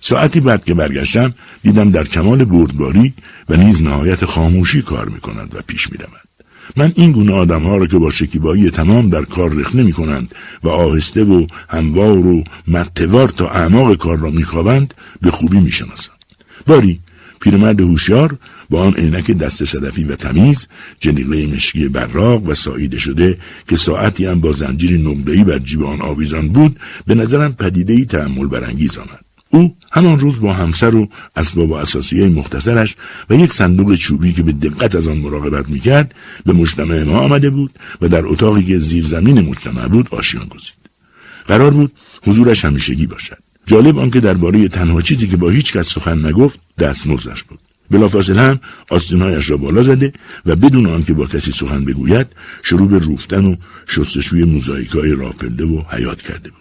ساعتی 0.00 0.40
بعد 0.40 0.64
که 0.64 0.74
برگشتم 0.74 1.34
دیدم 1.62 1.90
در 1.90 2.04
کمال 2.04 2.44
بردباری 2.44 3.14
و 3.48 3.56
نیز 3.56 3.82
نهایت 3.82 4.24
خاموشی 4.24 4.82
کار 4.82 5.08
می 5.08 5.20
کند 5.20 5.54
و 5.54 5.58
پیش 5.66 5.92
می 5.92 5.98
من 6.76 6.92
این 6.94 7.12
گونه 7.12 7.32
آدم 7.32 7.62
ها 7.62 7.76
را 7.76 7.86
که 7.86 7.98
با 7.98 8.10
شکیبایی 8.10 8.70
تمام 8.70 9.10
در 9.10 9.22
کار 9.22 9.50
رخ 9.50 9.74
نمی 9.74 9.92
کنند 9.92 10.34
و 10.62 10.68
آهسته 10.68 11.24
و 11.24 11.46
هموار 11.68 12.26
و 12.26 12.44
متوار 12.68 13.28
تا 13.28 13.48
اعماق 13.48 13.94
کار 13.94 14.18
را 14.18 14.30
میخوابند 14.30 14.94
به 15.22 15.30
خوبی 15.30 15.60
می‌شناسم. 15.60 16.12
باری 16.66 17.00
پیرمرد 17.40 17.80
هوشیار 17.80 18.36
با 18.70 18.82
آن 18.82 18.94
عینک 18.94 19.30
دست 19.30 19.64
صدفی 19.64 20.04
و 20.04 20.16
تمیز 20.16 20.66
جنیقه 21.00 21.46
مشکی 21.46 21.88
براق 21.88 22.42
و 22.48 22.54
ساییده 22.54 22.98
شده 22.98 23.38
که 23.68 23.76
ساعتی 23.76 24.26
هم 24.26 24.40
با 24.40 24.52
زنجیری 24.52 25.02
نقره‌ای 25.02 25.44
بر 25.44 25.58
جیب 25.58 25.82
آن 25.82 26.00
آویزان 26.02 26.48
بود 26.48 26.80
به 27.06 27.14
نظرم 27.14 27.52
پدیدهای 27.52 28.04
تحمل 28.04 28.46
برانگیز 28.46 28.98
آمد. 28.98 29.29
او 29.50 29.76
همان 29.92 30.20
روز 30.20 30.40
با 30.40 30.52
همسر 30.52 30.94
و 30.94 31.08
اسباب 31.36 31.70
و 31.70 31.74
اساسیه 31.74 32.28
مختصرش 32.28 32.96
و 33.30 33.34
یک 33.34 33.52
صندوق 33.52 33.94
چوبی 33.94 34.32
که 34.32 34.42
به 34.42 34.52
دقت 34.52 34.94
از 34.94 35.08
آن 35.08 35.16
مراقبت 35.16 35.68
می‌کرد 35.68 36.14
به 36.46 36.52
مجتمع 36.52 37.02
ما 37.02 37.18
آمده 37.18 37.50
بود 37.50 37.78
و 38.00 38.08
در 38.08 38.26
اتاقی 38.26 38.64
که 38.64 38.78
زیر 38.78 39.04
زمین 39.04 39.40
مجتمع 39.40 39.88
بود 39.88 40.08
آشیان 40.10 40.46
گزید. 40.46 40.80
قرار 41.46 41.70
بود 41.70 41.92
حضورش 42.26 42.64
همیشگی 42.64 43.06
باشد. 43.06 43.38
جالب 43.66 43.98
آنکه 43.98 44.20
درباره 44.20 44.68
تنها 44.68 45.00
چیزی 45.00 45.26
که 45.26 45.36
با 45.36 45.50
هیچ 45.50 45.72
کس 45.72 45.88
سخن 45.88 46.26
نگفت 46.26 46.60
دستمزدش 46.78 47.42
بود. 47.42 47.58
بلافاصله 47.90 48.40
هم 48.40 48.60
آستینهایش 48.90 49.50
را 49.50 49.56
بالا 49.56 49.82
زده 49.82 50.12
و 50.46 50.56
بدون 50.56 50.86
آنکه 50.86 51.12
با 51.12 51.26
کسی 51.26 51.52
سخن 51.52 51.84
بگوید 51.84 52.26
شروع 52.62 52.88
به 52.88 52.98
روفتن 52.98 53.44
و 53.44 53.56
شستشوی 53.86 54.44
موزاییکای 54.44 55.10
راپله 55.10 55.64
و 55.64 55.82
حیات 55.90 56.22
کرده 56.22 56.50
بود. 56.50 56.59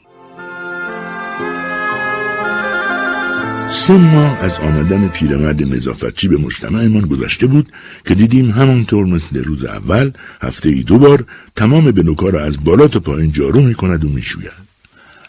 سه 3.69 3.93
ماه 3.93 4.43
از 4.43 4.59
آمدن 4.59 5.07
پیرمرد 5.07 5.63
نظافتچی 5.63 6.27
به 6.27 6.38
مجتمعمان 6.38 7.05
گذشته 7.05 7.47
بود 7.47 7.71
که 8.05 8.15
دیدیم 8.15 8.51
همانطور 8.51 9.05
مثل 9.05 9.43
روز 9.43 9.63
اول 9.63 10.11
هفته 10.41 10.69
ای 10.69 10.83
دو 10.83 10.97
بار 10.97 11.25
تمام 11.55 11.91
بنوکا 11.91 12.29
را 12.29 12.43
از 12.43 12.63
بالا 12.63 12.88
تا 12.88 12.99
پایین 12.99 13.31
جارو 13.31 13.61
می 13.61 13.75
کند 13.75 14.05
و 14.05 14.09
می 14.09 14.21
شوید. 14.21 14.51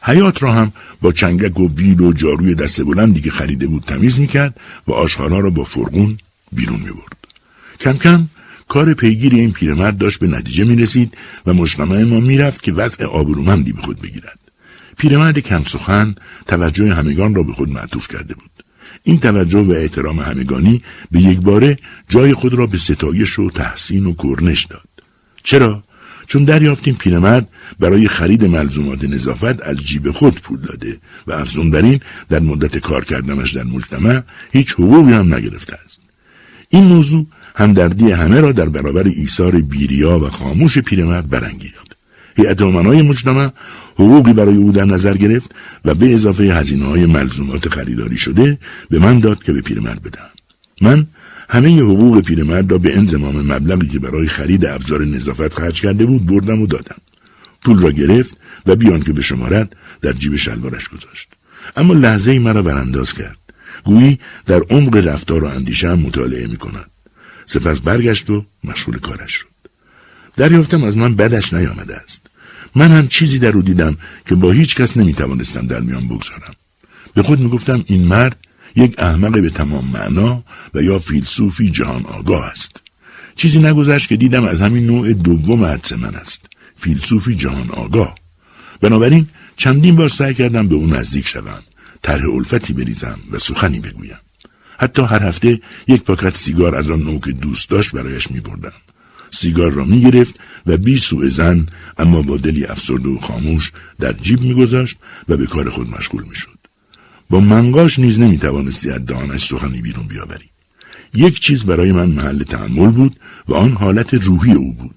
حیات 0.02 0.42
را 0.42 0.52
هم 0.52 0.73
با 1.00 1.12
چنگک 1.12 1.61
و 1.61 1.68
بیل 1.68 2.00
و 2.00 2.12
جاروی 2.12 2.54
دست 2.54 2.82
بلندی 2.82 3.20
که 3.20 3.30
خریده 3.30 3.66
بود 3.66 3.82
تمیز 3.82 4.20
می 4.20 4.26
کرد 4.26 4.54
و 4.87 4.92
آشخانه 4.92 5.40
را 5.40 5.50
با 5.50 5.64
فرغون 5.64 6.18
بیرون 6.52 6.80
می 6.80 6.90
برد. 6.90 7.16
کم 7.80 7.92
کم 7.92 8.28
کار 8.68 8.94
پیگیر 8.94 9.35
این 9.35 9.52
پیرمرد 9.52 9.99
داشت 9.99 10.18
به 10.18 10.26
نتیجه 10.26 10.64
می 10.64 10.76
رسید 10.76 11.14
و 11.47 11.54
مجتمع 11.54 12.02
ما 12.02 12.20
می 12.20 12.38
رفت 12.38 12.62
که 12.62 12.73
وضع 12.73 13.04
آبرومندی 13.04 13.73
به 13.73 13.82
خود 13.82 14.00
بگیرد. 14.00 14.39
پیرمرد 15.00 15.38
کم 15.38 15.62
سخن 15.62 16.14
توجه 16.47 16.95
همگان 16.95 17.35
را 17.35 17.42
به 17.42 17.52
خود 17.52 17.69
معطوف 17.69 18.09
کرده 18.09 18.35
بود. 18.35 18.50
این 19.02 19.21
توجه 19.21 19.59
و 19.59 19.71
احترام 19.71 20.21
همگانی 20.21 20.83
به 21.11 21.21
یک 21.21 21.40
باره 21.40 21.78
جای 22.09 22.35
خود 22.35 22.54
را 22.54 22.66
به 22.66 22.78
ستایش 22.78 23.38
و 23.38 23.50
تحسین 23.50 24.07
و 24.07 24.14
کرنش 24.14 24.64
داد. 24.64 24.88
چرا؟ 25.42 25.83
چون 26.26 26.45
دریافتیم 26.45 26.95
پیرمرد 26.95 27.49
برای 27.78 28.09
خرید 28.09 28.45
ملزومات 28.45 29.04
نظافت 29.04 29.62
از 29.62 29.76
جیب 29.76 30.11
خود 30.11 30.40
پول 30.40 30.61
داده 30.61 30.99
و 31.26 31.33
افزون 31.33 31.71
بر 31.71 31.83
این 31.83 32.00
در 32.28 32.40
مدت 32.40 32.78
کار 32.78 33.04
کردنش 33.04 33.52
در 33.52 33.64
مجتمع 33.64 34.23
هیچ 34.52 34.73
حقوقی 34.73 35.12
هم 35.12 35.35
نگرفته 35.35 35.78
است. 35.85 36.00
این 36.69 36.85
موضوع 36.85 37.26
همدردی 37.57 38.11
همه 38.11 38.40
را 38.40 38.52
در 38.52 38.69
برابر 38.69 39.04
ایثار 39.04 39.61
بیریا 39.61 40.19
و 40.19 40.28
خاموش 40.28 40.78
پیرمرد 40.78 41.28
برانگیخت. 41.28 41.97
هیئت 42.37 42.61
امنای 42.62 43.02
مجتمع 43.02 43.50
حقوقی 44.00 44.33
برای 44.33 44.57
او 44.57 44.73
در 44.73 44.85
نظر 44.85 45.16
گرفت 45.16 45.54
و 45.85 45.95
به 45.95 46.14
اضافه 46.14 46.45
هزینه 46.45 46.85
های 46.85 47.07
ملزومات 47.07 47.69
خریداری 47.69 48.16
شده 48.16 48.59
به 48.90 48.99
من 48.99 49.19
داد 49.19 49.42
که 49.42 49.52
به 49.52 49.61
پیرمرد 49.61 50.02
بدم. 50.02 50.30
من 50.80 51.07
همه 51.49 51.80
حقوق 51.80 52.21
پیرمرد 52.21 52.71
را 52.71 52.78
به 52.78 52.99
انضمام 52.99 53.52
مبلغی 53.52 53.87
که 53.87 53.99
برای 53.99 54.26
خرید 54.26 54.66
ابزار 54.66 55.04
نظافت 55.04 55.54
خرج 55.54 55.80
کرده 55.80 56.07
بود 56.07 56.26
بردم 56.26 56.62
و 56.62 56.66
دادم. 56.66 56.97
پول 57.62 57.80
را 57.80 57.90
گرفت 57.90 58.37
و 58.66 58.76
بیان 58.76 59.00
که 59.00 59.12
به 59.12 59.23
شمارت 59.23 59.69
در 60.00 60.12
جیب 60.12 60.37
شلوارش 60.37 60.88
گذاشت. 60.88 61.28
اما 61.76 61.95
لحظه 61.95 62.30
ای 62.30 62.38
مرا 62.38 62.62
برانداز 62.62 63.12
کرد. 63.12 63.38
گویی 63.85 64.19
در 64.47 64.61
عمق 64.71 64.97
رفتار 64.97 65.45
و 65.45 65.47
اندیشه 65.47 65.95
مطالعه 65.95 66.47
می 66.47 66.57
کند. 66.57 66.90
سپس 67.45 67.80
برگشت 67.80 68.30
و 68.30 68.45
مشغول 68.64 68.99
کارش 68.99 69.33
شد. 69.33 69.47
دریافتم 70.37 70.85
از 70.85 70.97
من 70.97 71.14
بدش 71.14 71.52
نیامده 71.52 71.97
است. 71.97 72.30
من 72.75 72.91
هم 72.91 73.09
چیزی 73.09 73.39
در 73.39 73.49
او 73.49 73.62
دیدم 73.62 73.97
که 74.27 74.35
با 74.35 74.50
هیچ 74.53 74.75
کس 74.75 74.97
نمی 74.97 75.15
توانستم 75.15 75.67
در 75.67 75.81
میان 75.81 76.09
بگذارم. 76.09 76.55
به 77.15 77.23
خود 77.23 77.41
می 77.41 77.49
گفتم 77.49 77.85
این 77.87 78.05
مرد 78.05 78.37
یک 78.77 78.95
احمق 78.99 79.41
به 79.41 79.50
تمام 79.50 79.91
معنا 79.91 80.43
و 80.75 80.83
یا 80.83 80.99
فیلسوفی 80.99 81.71
جهان 81.71 82.05
آگاه 82.05 82.47
است. 82.47 82.83
چیزی 83.37 83.59
نگذشت 83.59 84.09
که 84.09 84.17
دیدم 84.17 84.45
از 84.45 84.61
همین 84.61 84.87
نوع 84.87 85.12
دوم 85.12 85.65
حدس 85.65 85.93
من 85.93 86.15
است. 86.15 86.47
فیلسوفی 86.77 87.35
جهان 87.35 87.71
آگاه. 87.71 88.15
بنابراین 88.81 89.29
چندین 89.57 89.97
بار 89.97 90.09
سعی 90.09 90.35
کردم 90.35 90.69
به 90.69 90.75
او 90.75 90.87
نزدیک 90.87 91.29
شوم. 91.29 91.62
طرح 92.03 92.35
الفتی 92.35 92.73
بریزم 92.73 93.19
و 93.31 93.39
سخنی 93.39 93.81
بگویم. 93.81 94.19
حتی 94.79 95.03
هر 95.03 95.23
هفته 95.23 95.61
یک 95.89 96.03
پاکت 96.03 96.37
سیگار 96.37 96.75
از 96.75 96.91
آن 96.91 97.03
نوع 97.03 97.21
که 97.21 97.33
دوست 97.33 97.71
داشت 97.71 97.93
برایش 97.93 98.31
می 98.31 98.41
بردم. 98.41 98.73
سیگار 99.31 99.71
را 99.73 99.85
می 99.85 100.01
گرفت 100.01 100.41
و 100.67 100.77
بی 100.77 100.99
سوء 100.99 101.29
زن 101.29 101.67
اما 101.99 102.23
با 102.23 102.37
دلی 102.37 102.65
افسرده 102.65 103.09
و 103.09 103.19
خاموش 103.19 103.73
در 103.99 104.13
جیب 104.13 104.41
میگذاشت 104.41 104.97
و 105.29 105.37
به 105.37 105.47
کار 105.47 105.71
خود 105.71 105.91
مشغول 105.91 106.23
می‌شد. 106.29 106.59
با 107.31 107.41
منقاش 107.41 107.99
نیز 107.99 108.21
نمی 108.21 108.39
توانستی 108.39 108.91
از 108.91 109.07
دهانش 109.07 109.45
سخنی 109.45 109.83
بیرون 109.83 110.07
بیاوری. 110.07 110.45
یک 111.15 111.41
چیز 111.41 111.65
برای 111.65 111.93
من 111.93 112.09
محل 112.09 112.43
تحمل 112.43 112.91
بود 112.91 113.17
و 113.49 113.55
آن 113.55 113.73
حالت 113.73 114.15
روحی 114.15 114.53
او 114.53 114.73
بود. 114.73 114.95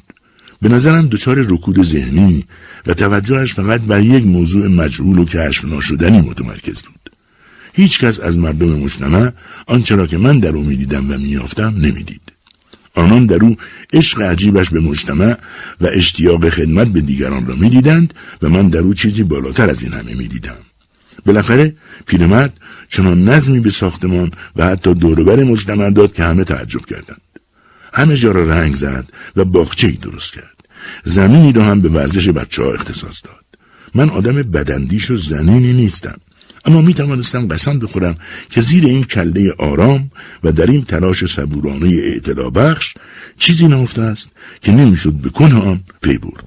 به 0.62 0.70
نظرم 0.70 1.08
دچار 1.08 1.42
رکود 1.42 1.84
ذهنی 1.84 2.46
و 2.86 2.94
توجهش 2.94 3.54
فقط 3.54 3.82
بر 3.82 4.02
یک 4.02 4.26
موضوع 4.26 4.68
مجهول 4.68 5.18
و 5.20 5.26
کشف 5.26 5.66
ناشدنی 5.66 6.22
متمرکز 6.22 6.82
بود. 6.82 7.10
هیچ 7.74 8.00
کس 8.00 8.20
از 8.20 8.38
مردم 8.38 8.80
مجتمع 8.80 9.32
آنچه 9.68 9.96
را 9.96 10.08
که 10.08 10.18
من 10.18 10.40
در 10.40 10.50
او 10.50 10.64
می‌دیدم 10.64 11.12
و 11.12 11.18
میافتم 11.18 11.76
نمی‌دید. 11.78 12.33
آنان 12.96 13.26
در 13.26 13.44
او 13.44 13.58
عشق 13.94 14.22
عجیبش 14.22 14.70
به 14.70 14.80
مجتمع 14.80 15.38
و 15.82 15.88
اشتیاق 15.92 16.50
خدمت 16.50 16.88
به 16.88 17.02
دیگران 17.02 17.48
را 17.48 17.56
می‌دیدند 17.56 18.14
و 18.42 18.50
من 18.50 18.70
در 18.70 18.80
او 18.80 18.94
چیزی 18.94 19.24
بالاتر 19.24 19.70
از 19.70 19.84
این 19.84 19.94
همه 19.94 20.14
می‌دیدم. 20.16 20.58
بالاخره 21.26 21.76
پیرمرد 22.06 22.60
چنان 22.90 23.30
نظمی 23.30 23.60
به 23.60 23.70
ساختمان 23.70 24.32
و 24.56 24.66
حتی 24.66 24.94
دوربر 24.94 25.44
مجتمع 25.44 25.90
داد 25.90 26.14
که 26.14 26.24
همه 26.24 26.44
تعجب 26.44 26.86
کردند. 26.86 27.22
همه 27.94 28.16
جا 28.16 28.32
را 28.32 28.44
رنگ 28.44 28.76
زد 28.76 29.06
و 29.36 29.46
باغچه 29.46 29.92
درست 29.92 30.34
کرد. 30.34 30.58
زمینی 31.04 31.52
را 31.52 31.66
هم 31.66 31.82
به 31.82 31.90
ورزش 31.90 32.30
بچه 32.30 32.64
ها 32.64 32.74
اختصاص 32.74 33.22
داد. 33.24 33.46
من 33.96 34.10
آدم 34.10 34.34
بدندیش 34.34 35.12
و 35.12 35.18
زنینی 35.18 35.74
نیستم. 35.74 36.18
اما 36.66 36.82
می 36.82 36.94
توانستم 36.94 37.48
قسم 37.48 37.80
بخورم 37.80 38.16
که 38.50 38.62
زیر 38.62 38.86
این 38.86 39.04
کله 39.04 39.54
آرام 39.58 40.12
و 40.44 40.52
در 40.52 40.68
این 40.68 40.84
تلاش 40.84 41.26
صبورانه 41.26 41.90
اعتدا 41.90 42.50
بخش 42.50 42.94
چیزی 43.38 43.68
نهفته 43.68 44.02
است 44.02 44.30
که 44.62 44.72
نمی‌شد 44.72 45.14
به 45.14 45.30
کنه 45.30 45.56
آن 45.56 45.84
پی 46.02 46.18
برد. 46.18 46.44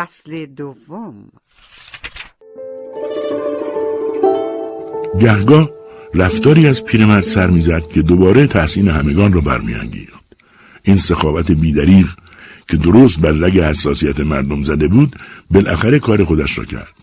فصل 0.00 0.46
دوم. 0.46 1.14
گهگاه 5.20 5.70
رفتاری 6.14 6.66
از 6.66 6.84
پیرمرد 6.84 7.22
سر 7.22 7.50
می‌زد 7.50 7.86
که 7.86 8.02
دوباره 8.02 8.46
تحسین 8.46 8.88
همگان 8.88 9.32
را 9.32 9.40
برمیانگیخت. 9.40 10.24
این 10.82 10.96
سخاوت 10.96 11.50
بیدریغ 11.50 12.06
که 12.68 12.76
درست 12.76 13.20
بر 13.20 13.30
رگ 13.30 13.58
حساسیت 13.58 14.20
مردم 14.20 14.62
زده 14.64 14.88
بود 14.88 15.16
بالاخره 15.50 15.98
کار 15.98 16.24
خودش 16.24 16.58
را 16.58 16.64
کرد. 16.64 16.94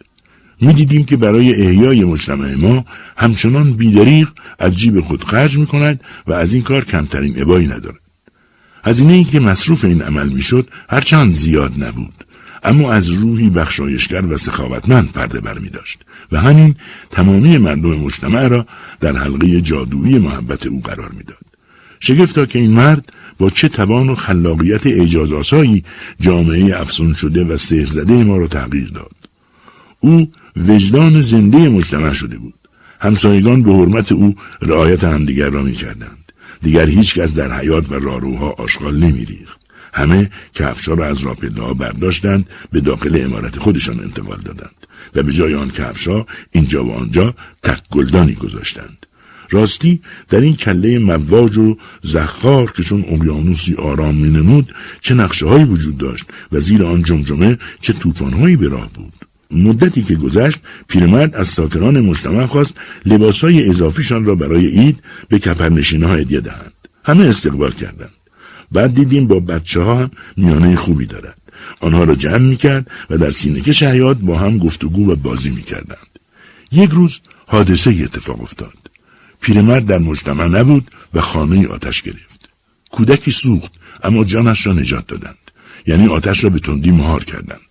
می‌دیدیم 0.62 1.06
که 1.06 1.18
برای 1.18 1.68
احیای 1.68 2.04
مجتمع 2.04 2.56
ما 2.56 2.86
همچنان 3.18 3.74
بیدریغ 3.74 4.28
از 4.60 4.76
جیب 4.76 5.02
خود 5.02 5.24
خرج 5.24 5.58
می 5.58 5.66
کند 5.66 6.02
و 6.28 6.34
از 6.34 6.54
این 6.54 6.64
کار 6.64 6.86
کمترین 6.86 7.42
ابایی 7.42 7.68
ندارد. 7.68 8.02
هزینه 8.84 9.14
ای 9.14 9.24
که 9.24 9.40
مصروف 9.40 9.86
این 9.86 10.02
عمل 10.02 10.30
می‌شد 10.30 10.70
هرچند 10.90 11.34
زیاد 11.34 11.84
نبود. 11.84 12.27
اما 12.68 12.92
از 12.92 13.10
روحی 13.10 13.50
بخشایشگر 13.50 14.26
و 14.26 14.38
سخاوتمند 14.38 15.12
پرده 15.12 15.42
بر 15.42 15.58
می 15.58 15.70
داشت 15.70 16.00
و 16.32 16.40
همین 16.40 16.76
تمامی 17.12 17.58
مردم 17.58 17.90
مجتمع 17.90 18.48
را 18.48 18.68
در 19.00 19.18
حلقه 19.18 19.62
جادویی 19.62 20.20
محبت 20.20 20.66
او 20.66 20.82
قرار 20.82 21.12
می‌داد. 21.12 21.38
شگفتا 22.00 22.46
که 22.46 22.60
این 22.60 22.72
مرد 22.72 23.14
با 23.38 23.50
چه 23.50 23.70
توان 23.70 24.10
و 24.10 24.16
خلاقیت 24.16 24.88
اعجاز 24.88 25.34
آسایی 25.34 25.84
جامعه 26.20 26.82
افسون 26.82 27.14
شده 27.14 27.44
و 27.44 27.58
سهرزده 27.58 28.24
ما 28.24 28.38
را 28.38 28.48
تغییر 28.48 28.90
داد. 28.90 29.16
او 30.00 30.32
وجدان 30.68 31.22
زنده 31.22 31.70
مجتمع 31.70 32.14
شده 32.14 32.38
بود. 32.38 32.54
همسایگان 33.00 33.64
به 33.64 33.74
حرمت 33.74 34.12
او 34.12 34.36
رعایت 34.62 35.04
همدیگر 35.04 35.50
را 35.50 35.62
می 35.62 35.74
کردند. 35.74 36.32
دیگر 36.62 36.86
هیچ 36.86 37.16
کس 37.16 37.36
در 37.36 37.60
حیات 37.60 37.92
و 37.92 37.94
راروها 37.94 38.50
آشغال 38.50 38.98
نمی 38.98 39.26
ریخت. 39.26 39.57
همه 39.98 40.32
کفشا 40.54 40.94
را 40.94 41.06
از 41.06 41.20
راپله 41.20 41.74
برداشتند 41.74 42.50
به 42.72 42.82
داخل 42.82 43.22
امارت 43.24 43.60
خودشان 43.60 44.00
انتقال 44.00 44.38
دادند 44.46 44.88
و 45.16 45.24
به 45.24 45.34
جای 45.34 45.56
آن 45.56 45.70
کفشا 45.70 46.26
اینجا 46.52 46.86
و 46.86 46.92
آنجا 46.92 47.36
تک 47.64 47.82
گلدانی 47.92 48.34
گذاشتند. 48.34 49.06
راستی 49.50 50.02
در 50.30 50.42
این 50.42 50.56
کله 50.56 51.00
مواج 51.00 51.58
و 51.58 51.78
زخار 52.04 52.72
که 52.72 52.84
چون 52.84 53.06
اقیانوسی 53.08 53.74
آرام 53.74 54.16
می 54.16 54.30
نمود 54.30 54.76
چه 55.02 55.14
نقشه 55.16 55.48
هایی 55.48 55.64
وجود 55.64 55.98
داشت 55.98 56.26
و 56.52 56.60
زیر 56.60 56.84
آن 56.84 57.04
جمجمه 57.04 57.58
چه 57.82 57.94
طوفانهایی 57.94 58.56
به 58.56 58.68
راه 58.68 58.90
بود. 58.94 59.14
مدتی 59.52 60.02
که 60.02 60.16
گذشت 60.16 60.60
پیرمرد 60.88 61.36
از 61.36 61.48
ساکنان 61.48 62.02
مجتمع 62.02 62.46
خواست 62.46 62.76
لباسهای 63.06 63.70
اضافیشان 63.70 64.26
را 64.26 64.36
برای 64.36 64.68
عید 64.68 65.04
به 65.30 65.40
کپرنشین 65.40 66.04
ها 66.04 66.16
هدیه 66.16 66.40
دهند 66.40 66.74
همه 67.04 67.26
استقبال 67.26 67.72
کردند 67.72 68.17
بعد 68.72 68.96
دیدیم 68.96 69.28
با 69.28 69.40
بچه 69.40 69.82
ها 69.82 69.96
هم 69.96 70.12
میانه 70.38 70.76
خوبی 70.76 71.06
دارد 71.06 71.38
آنها 71.80 72.04
را 72.04 72.16
جمع 72.16 72.38
می‌کرد 72.38 72.92
و 73.10 73.18
در 73.18 73.30
سینکش 73.30 73.84
حیات 73.84 74.18
با 74.18 74.40
هم 74.40 74.58
گفتگو 74.58 75.12
و 75.12 75.16
بازی 75.16 75.50
می‌کردند. 75.50 76.20
یک 76.72 76.90
روز 76.90 77.20
حادثه 77.48 77.90
اتفاق 77.90 78.42
افتاد. 78.42 78.74
پیرمرد 79.42 79.86
در 79.86 79.98
مجتمع 79.98 80.48
نبود 80.48 80.92
و 81.14 81.22
خانه 81.22 81.68
آتش 81.68 82.02
گرفت. 82.02 82.50
کودکی 82.92 83.32
سوخت 83.32 83.72
اما 84.04 84.24
جانش 84.24 84.68
را 84.68 84.74
نجات 84.74 85.08
دادند. 85.08 85.38
یعنی 85.88 86.08
آتش 86.08 86.44
را 86.44 86.50
به 86.50 86.60
تندی 86.60 86.92
مهار 86.92 87.24
کردند. 87.24 87.67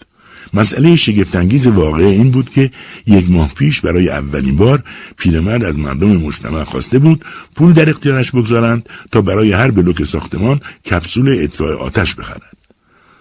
مسئله 0.55 0.97
شگفتانگیز 0.97 1.67
واقع 1.67 2.05
این 2.05 2.31
بود 2.31 2.51
که 2.51 2.71
یک 3.07 3.31
ماه 3.31 3.55
پیش 3.55 3.81
برای 3.81 4.09
اولین 4.09 4.57
بار 4.57 4.83
پیرمرد 5.17 5.65
از 5.65 5.79
مردم 5.79 6.17
مجتمع 6.17 6.65
خواسته 6.65 6.99
بود 6.99 7.25
پول 7.55 7.73
در 7.73 7.91
اختیارش 7.91 8.31
بگذارند 8.31 8.89
تا 9.13 9.21
برای 9.21 9.53
هر 9.53 9.71
بلوک 9.71 10.05
ساختمان 10.05 10.61
کپسول 10.91 11.39
اطفاء 11.39 11.77
آتش 11.77 12.15
بخرند 12.15 12.57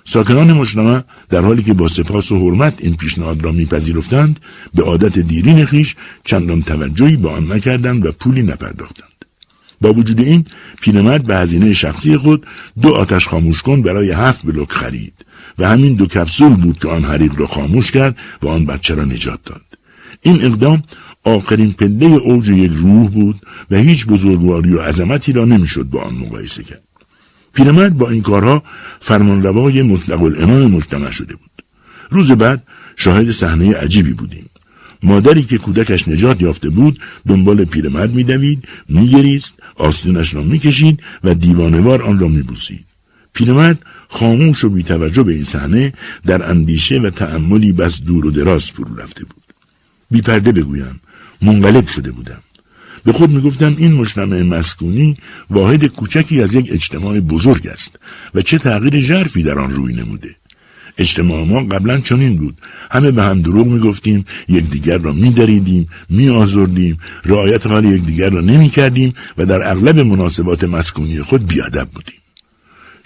ساکنان 0.08 0.54
مجتمع 0.54 1.04
در 1.30 1.42
حالی 1.42 1.64
که 1.64 1.74
با 1.74 1.88
سپاس 1.88 2.32
و 2.32 2.40
حرمت 2.40 2.74
این 2.78 2.96
پیشنهاد 2.96 3.44
را 3.44 3.52
میپذیرفتند 3.52 4.40
به 4.74 4.84
عادت 4.84 5.20
دیرین 5.20 5.66
خیش 5.66 5.96
چندان 6.24 6.62
توجهی 6.62 7.16
به 7.16 7.30
آن 7.30 7.52
نکردند 7.54 8.06
و 8.06 8.12
پولی 8.12 8.44
نپرداختند. 8.44 9.10
با 9.82 9.94
وجود 9.94 10.20
این 10.20 10.46
پیرمرد 10.82 11.24
به 11.24 11.38
هزینه 11.38 11.74
شخصی 11.74 12.18
خود 12.18 12.46
دو 12.82 12.96
آتش 12.96 13.28
خاموش 13.28 13.62
کن 13.62 13.82
برای 13.82 14.12
هفت 14.12 14.46
بلوک 14.46 14.72
خرید. 14.72 15.25
و 15.58 15.70
همین 15.70 15.96
دو 15.96 16.06
کپسول 16.06 16.54
بود 16.54 16.80
که 16.80 16.88
آن 16.88 17.04
حریق 17.04 17.40
را 17.40 17.48
خاموش 17.48 17.92
کرد 17.92 18.18
و 18.42 18.48
آن 18.48 18.66
بچه 18.66 18.96
را 18.96 19.04
نجات 19.04 19.40
داد. 19.46 19.62
این 20.22 20.44
اقدام 20.46 20.84
آخرین 21.24 21.74
پله 21.74 22.06
اوج 22.06 22.50
یک 22.50 22.72
روح 22.76 23.10
بود 23.10 23.42
و 23.72 23.76
هیچ 23.76 24.06
بزرگواری 24.06 24.74
و 24.74 24.82
عظمتی 24.82 25.34
را 25.34 25.46
نمی‌شد 25.46 25.84
با 25.84 26.02
آن 26.02 26.14
مقایسه 26.14 26.64
کرد. 26.64 26.84
پیرمرد 27.54 27.98
با 27.98 28.10
این 28.10 28.22
کارها 28.22 28.64
فرمانروای 29.00 29.82
مطلق 29.82 30.24
العنان 30.24 30.72
مجتمع 30.72 31.12
شده 31.12 31.36
بود. 31.36 31.64
روز 32.10 32.32
بعد 32.32 32.64
شاهد 32.96 33.32
صحنه 33.32 33.74
عجیبی 33.74 34.14
بودیم. 34.14 34.50
مادری 35.04 35.44
که 35.44 35.58
کودکش 35.58 36.08
نجات 36.08 36.42
یافته 36.42 36.70
بود 36.70 37.00
دنبال 37.28 37.66
پیرمرد 37.66 38.14
میدوید 38.14 38.68
میگریست 38.90 39.54
آستینش 39.76 40.34
را 40.34 40.44
می‌کشید 40.44 41.00
و 41.24 41.34
دیوانوار 41.34 42.02
آن 42.02 42.20
را 42.20 42.28
میبوسید. 42.28 42.86
پیرمرد 43.34 43.80
خاموش 44.08 44.64
و 44.64 44.70
بیتوجه 44.70 45.24
به 45.24 45.34
این 45.34 45.44
صحنه 45.44 45.94
در 46.26 46.50
اندیشه 46.50 47.00
و 47.00 47.10
تأملی 47.10 47.72
بس 47.72 48.02
دور 48.02 48.26
و 48.26 48.32
دراز 48.32 48.72
فرو 48.72 48.96
رفته 48.96 49.26
بود. 49.26 49.44
بیپرده 50.12 50.52
بگویم 50.52 51.00
منقلب 51.42 51.88
شده 51.88 52.12
بودم. 52.12 52.40
به 53.04 53.14
خود 53.14 53.30
می‌گفتم 53.30 53.76
این 53.78 53.94
مجتمع 53.94 54.42
مسکونی 54.42 55.18
واحد 55.50 55.86
کوچکی 55.86 56.42
از 56.42 56.56
یک 56.56 56.68
اجتماع 56.72 57.20
بزرگ 57.20 57.68
است 57.68 58.00
و 58.36 58.42
چه 58.42 58.58
تغییر 58.58 59.00
ژرفی 59.00 59.44
در 59.44 59.60
آن 59.60 59.72
روی 59.72 59.94
نموده. 59.94 60.36
اجتماع 60.98 61.46
ما 61.46 61.60
قبلا 61.60 62.00
چنین 62.00 62.38
بود. 62.38 62.58
همه 62.92 63.12
به 63.12 63.24
هم 63.24 63.42
دروغ 63.42 63.68
می‌گفتیم 63.68 64.26
یکدیگر 64.48 64.98
را 64.98 65.14
میدریدیم 65.14 65.90
میآزردیم 66.10 67.00
رعایت 67.26 67.68
حال 67.68 67.86
یکدیگر 67.86 68.30
را 68.30 68.42
نمی‌کردیم 68.42 69.14
و 69.38 69.46
در 69.46 69.72
اغلب 69.72 70.00
مناسبات 70.00 70.64
مسکونی 70.64 71.22
خود 71.22 71.48
بیادب 71.48 71.88
بودیم. 71.94 72.25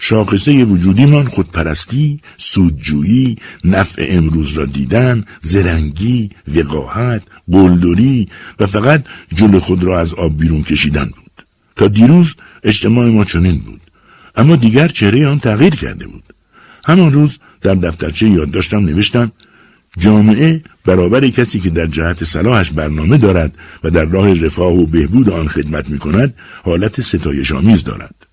شاخصه 0.02 0.64
وجودیمان 0.64 1.24
خودپرستی، 1.24 2.20
سودجویی، 2.36 3.36
نفع 3.64 4.06
امروز 4.08 4.52
را 4.52 4.64
دیدن، 4.64 5.24
زرنگی، 5.40 6.30
وقاحت، 6.54 7.22
قلدری 7.52 8.28
و 8.60 8.66
فقط 8.66 9.04
جل 9.34 9.58
خود 9.58 9.84
را 9.84 10.00
از 10.00 10.14
آب 10.14 10.38
بیرون 10.38 10.62
کشیدن 10.62 11.04
بود. 11.04 11.46
تا 11.76 11.88
دیروز 11.88 12.34
اجتماع 12.62 13.06
ما 13.06 13.24
چنین 13.24 13.58
بود. 13.58 13.80
اما 14.36 14.56
دیگر 14.56 14.88
چهره 14.88 15.26
آن 15.28 15.38
تغییر 15.38 15.74
کرده 15.74 16.06
بود. 16.06 16.22
همان 16.84 17.12
روز 17.12 17.38
در 17.60 17.74
دفترچه 17.74 18.28
یادداشتم 18.28 18.78
نوشتم 18.78 19.32
جامعه 19.98 20.62
برابر 20.86 21.28
کسی 21.28 21.60
که 21.60 21.70
در 21.70 21.86
جهت 21.86 22.24
صلاحش 22.24 22.70
برنامه 22.70 23.18
دارد 23.18 23.54
و 23.84 23.90
در 23.90 24.04
راه 24.04 24.34
رفاه 24.34 24.72
و 24.72 24.86
بهبود 24.86 25.30
آن 25.30 25.48
خدمت 25.48 25.90
می 25.90 25.98
کند 25.98 26.34
حالت 26.62 27.00
ستایش 27.00 27.52
آمیز 27.52 27.84
دارد. 27.84 28.29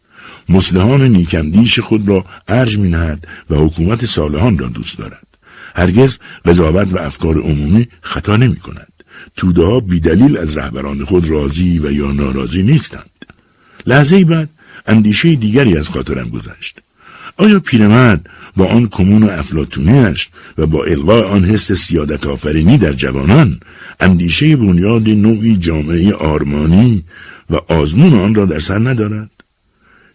مسلحان 0.50 1.02
نیکندیش 1.02 1.80
خود 1.80 2.08
را 2.08 2.26
ارج 2.48 2.78
می 2.78 2.90
نهد 2.90 3.28
و 3.50 3.56
حکومت 3.56 4.06
صالحان 4.06 4.58
را 4.58 4.68
دوست 4.68 4.98
دارد. 4.98 5.28
هرگز 5.76 6.18
قضاوت 6.46 6.94
و 6.94 6.98
افکار 6.98 7.38
عمومی 7.38 7.88
خطا 8.02 8.38
نمی 8.38 8.56
کند. 8.56 8.94
توده 9.36 9.64
ها 9.64 9.80
بیدلیل 9.80 10.38
از 10.38 10.58
رهبران 10.58 11.04
خود 11.04 11.30
راضی 11.30 11.80
و 11.80 11.92
یا 11.92 12.12
ناراضی 12.12 12.64
نیستند. 12.64 13.26
لحظه 13.86 14.26
بعد 14.26 14.50
اندیشه 14.88 15.36
دیگری 15.36 15.78
از 15.78 15.90
خاطرم 15.90 16.30
گذشت. 16.30 16.80
آیا 17.38 17.60
پیرمرد 17.60 18.30
با 18.56 18.66
آن 18.66 18.88
کمون 18.88 19.30
افلاتونیش 19.30 20.30
و 20.58 20.66
با 20.66 20.84
القای 20.84 21.22
آن 21.22 21.46
حس 21.46 21.72
سیادت 21.72 22.28
آفرینی 22.28 22.78
در 22.78 22.94
جوانان 22.94 23.60
اندیشه 24.00 24.56
بنیاد 24.56 25.10
نوعی 25.10 25.58
جامعه 25.58 26.14
آرمانی 26.14 27.04
و 27.50 27.56
آزمون 27.56 28.14
آن 28.14 28.36
را 28.36 28.46
در 28.46 28.60
سر 28.60 28.80
ندارد؟ 28.80 29.37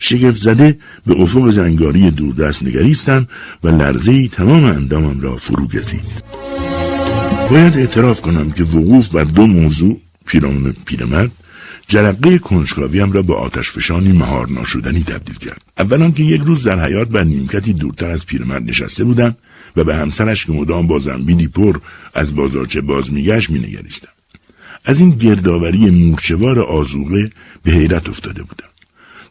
شگفت 0.02 0.42
زده 0.42 0.78
به 1.06 1.20
افق 1.20 1.50
زنگاری 1.50 2.10
دوردست 2.10 2.62
نگریستم 2.62 3.28
و 3.64 3.68
لرزه 3.68 4.28
تمام 4.28 4.64
اندامم 4.64 5.20
را 5.20 5.36
فرو 5.36 5.66
گزید. 5.66 6.24
باید 7.50 7.78
اعتراف 7.78 8.20
کنم 8.20 8.50
که 8.50 8.62
وقوف 8.62 9.08
بر 9.08 9.24
دو 9.24 9.46
موضوع 9.46 10.00
پیرامون 10.26 10.74
پیرمرد 10.86 11.30
جرقه 11.88 12.38
کنجکاویم 12.38 13.12
را 13.12 13.22
به 13.22 13.34
آتش 13.34 13.70
فشانی 13.70 14.12
مهار 14.12 14.50
ناشدنی 14.50 15.02
تبدیل 15.02 15.34
کرد. 15.34 15.62
اولا 15.78 16.10
که 16.10 16.22
یک 16.22 16.42
روز 16.42 16.64
در 16.64 16.84
حیات 16.84 17.08
بر 17.08 17.24
نیمکتی 17.24 17.72
دورتر 17.72 18.10
از 18.10 18.26
پیرمرد 18.26 18.62
نشسته 18.62 19.04
بودم 19.04 19.36
و 19.76 19.84
به 19.84 19.96
همسرش 19.96 20.46
که 20.46 20.52
مدام 20.52 20.86
با 20.86 20.98
زنبیلی 20.98 21.48
پر 21.48 21.78
از 22.14 22.34
بازارچه 22.34 22.80
باز 22.80 23.12
میگشت 23.12 23.50
مینگریستم 23.50 24.12
از 24.84 25.00
این 25.00 25.10
گردآوری 25.10 25.90
مورچهوار 25.90 26.60
آزوغه 26.60 27.30
به 27.62 27.72
حیرت 27.72 28.08
افتاده 28.08 28.42
بودم. 28.42 28.71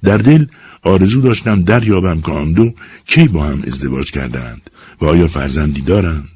در 0.04 0.18
دل 0.18 0.46
آرزو 0.84 1.22
داشتم 1.22 1.64
دریابم 1.64 2.22
که 2.22 2.32
آن 2.32 2.54
دو 2.54 2.74
کی 3.06 3.28
با 3.28 3.44
هم 3.44 3.64
ازدواج 3.68 4.12
کردند 4.12 4.70
و 5.02 5.06
آیا 5.06 5.28
فرزندی 5.28 5.82
دارند. 5.82 6.30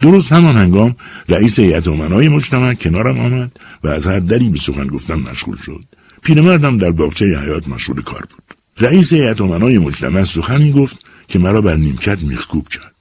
درست 0.00 0.32
همان 0.32 0.56
هنگام 0.56 0.96
رئیس 1.28 1.58
هیئت 1.58 1.88
امنای 1.88 2.28
مجتمع 2.28 2.74
کنارم 2.74 3.18
آمد 3.18 3.50
و 3.84 3.88
از 3.88 4.06
هر 4.06 4.18
دری 4.18 4.48
به 4.48 4.58
سخن 4.58 4.86
گفتن 4.86 5.14
مشغول 5.14 5.56
شد. 5.56 5.84
پیرمردم 6.22 6.78
در 6.78 6.90
باغچه 6.90 7.24
حیات 7.24 7.68
مشغول 7.68 8.02
کار 8.02 8.20
بود. 8.20 8.56
رئیس 8.78 9.12
هیئت 9.12 9.40
امنای 9.40 9.78
مجتمع 9.78 10.24
سخنی 10.24 10.72
گفت 10.72 11.04
که 11.28 11.38
مرا 11.38 11.60
بر 11.60 11.76
نیمکت 11.76 12.22
میخکوب 12.22 12.68
کرد. 12.68 12.94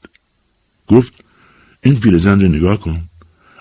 گفت 0.87 1.13
این 1.83 1.99
پیرزن 1.99 2.41
رو 2.41 2.47
نگاه 2.47 2.79
کن. 2.79 3.01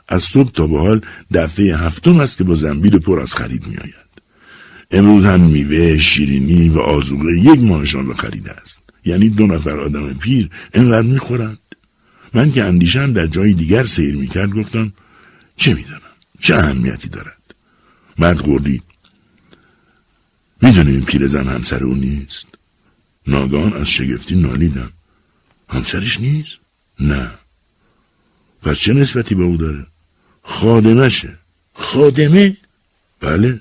از 0.09 0.23
صبح 0.23 0.51
تا 0.51 0.67
به 0.67 0.79
حال 0.79 1.01
دفعه 1.35 1.77
هفتم 1.77 2.21
است 2.21 2.39
که 2.39 2.45
با 2.45 2.55
زنبیل 2.55 2.99
پر 2.99 3.21
از 3.21 3.35
خرید 3.35 3.67
میآید. 3.67 4.08
امروز 4.91 5.25
هم 5.25 5.41
میوه 5.41 5.99
شیرینی 5.99 6.69
و 6.69 6.79
آزوغه 6.79 7.39
یک 7.39 7.61
ماهشان 7.61 8.07
را 8.07 8.15
خریده 8.15 8.51
است. 8.51 8.79
یعنی 9.05 9.29
دو 9.29 9.47
نفر 9.47 9.81
آدم 9.81 10.15
پیر 10.15 10.51
اینقدر 10.75 11.07
می‌خورند. 11.07 11.59
من 12.35 12.53
که 12.53 12.65
اندیشم 12.65 13.13
در 13.13 13.27
جای 13.27 13.53
دیگر 13.53 13.83
سیر 13.85 14.17
می‌کرد 14.17 14.51
گفتم 14.51 14.93
چه 15.57 15.75
می‌دانم؟ 15.75 16.01
چه 16.41 16.55
اهمیتی 16.57 17.09
دارد؟ 17.09 17.55
مرد 18.19 18.47
گردید 18.47 18.83
می‌دونی 20.63 20.91
این 20.91 21.05
پیرزن 21.05 21.49
همسر 21.49 21.85
او 21.85 21.95
نیست؟ 21.95 22.47
ناگان 23.27 23.73
از 23.73 23.91
شگفتی 23.91 24.37
نالیدم. 24.37 24.93
همسرش 25.69 26.21
نیست؟ 26.21 26.57
نه. 27.01 27.31
پس 28.63 28.79
چه 28.79 28.93
نسبتی 28.93 29.35
به 29.35 29.43
او 29.43 29.57
داره؟ 29.57 29.87
خادمشه. 30.43 31.39
خادمه؟ 31.75 32.57
بله. 33.21 33.61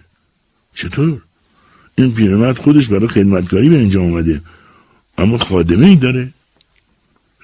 چطور؟ 0.77 1.21
این 1.95 2.13
پیرمرد 2.13 2.57
خودش 2.57 2.87
برای 2.87 3.07
خدمتکاری 3.07 3.69
به 3.69 3.75
اینجا 3.77 4.01
اومده. 4.01 4.41
اما 5.17 5.37
خادمه 5.37 5.85
ای 5.85 5.95
داره. 5.95 6.29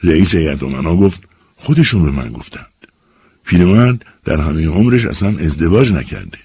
رئیس 0.04 0.36
هیئت 0.36 0.64
امنا 0.64 0.96
گفت 0.96 1.24
خودشون 1.56 2.04
به 2.04 2.12
من 2.12 2.30
گفتند. 2.30 2.68
پیرمرد 3.46 4.06
در 4.26 4.42
همه 4.42 4.68
عمرش 4.68 5.06
اصلا 5.06 5.30
ازدواج 5.30 5.94
نکرده. 5.94 6.38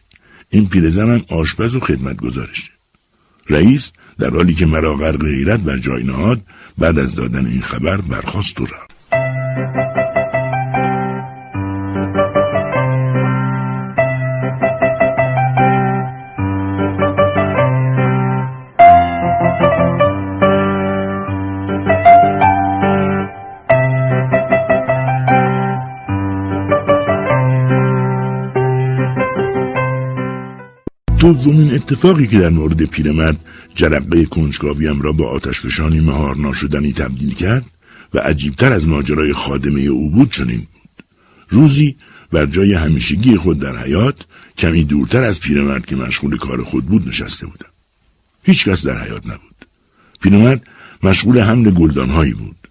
این 0.51 0.69
پیرزن 0.69 1.11
هم 1.11 1.25
آشپز 1.29 1.75
و 1.77 1.81
خدمت 1.81 2.17
گذارشه 2.17 2.71
رئیس 3.51 3.93
در 4.19 4.31
حالی 4.31 4.55
که 4.55 4.67
مرا 4.67 4.97
غرق 4.97 5.25
حیرت 5.25 5.61
بر 5.61 5.79
جای 5.79 6.05
نهاد 6.05 6.41
بعد 6.79 6.99
از 6.99 7.15
دادن 7.15 7.47
این 7.47 7.63
خبر 7.63 7.97
برخواست 7.97 8.61
و 8.61 8.65
رفت. 8.65 9.98
دومین 31.33 31.75
اتفاقی 31.75 32.27
که 32.27 32.39
در 32.39 32.49
مورد 32.49 32.83
پیرمرد 32.83 33.45
جرقه 33.75 34.25
کنجکاویم 34.25 35.01
را 35.01 35.13
با 35.13 35.29
آتش 35.29 35.61
فشانی 35.61 36.01
مهار 36.01 36.37
ناشدنی 36.37 36.93
تبدیل 36.93 37.35
کرد 37.35 37.65
و 38.15 38.19
عجیبتر 38.19 38.73
از 38.73 38.89
ماجرای 38.89 39.33
خادمه 39.33 39.81
او 39.81 40.11
بود 40.11 40.33
چنین 40.33 40.59
بود. 40.59 41.05
روزی 41.49 41.97
بر 42.33 42.47
جای 42.47 42.75
همیشگی 42.75 43.37
خود 43.37 43.59
در 43.59 43.77
حیات 43.77 44.27
کمی 44.59 44.85
دورتر 44.85 45.23
از 45.23 45.41
پیرمرد 45.41 45.87
که 45.87 45.97
مشغول 45.97 46.37
کار 46.37 46.63
خود 46.63 46.87
بود 46.87 47.09
نشسته 47.09 47.47
بودم. 47.47 47.71
هیچ 48.43 48.69
کس 48.69 48.87
در 48.87 49.05
حیات 49.05 49.27
نبود. 49.27 49.67
پیرمرد 50.21 50.63
مشغول 51.03 51.41
حمل 51.41 51.71
گلدانهایی 51.71 52.35
بود. 52.35 52.69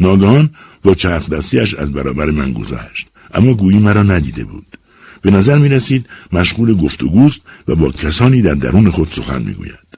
ناگهان 0.00 0.50
با 0.82 0.94
چرخ 0.94 1.28
دستیش 1.28 1.74
از 1.74 1.92
برابر 1.92 2.30
من 2.30 2.52
گذشت 2.52 3.08
اما 3.34 3.54
گویی 3.54 3.78
مرا 3.78 4.02
ندیده 4.02 4.44
بود. 4.44 4.78
به 5.22 5.30
نظر 5.30 5.58
می 5.58 5.68
رسید 5.68 6.06
مشغول 6.32 6.74
گفتگوست 6.74 7.42
و 7.68 7.74
با 7.74 7.90
کسانی 7.90 8.42
در 8.42 8.54
درون 8.54 8.90
خود 8.90 9.08
سخن 9.08 9.42
می 9.42 9.54
گوید. 9.54 9.90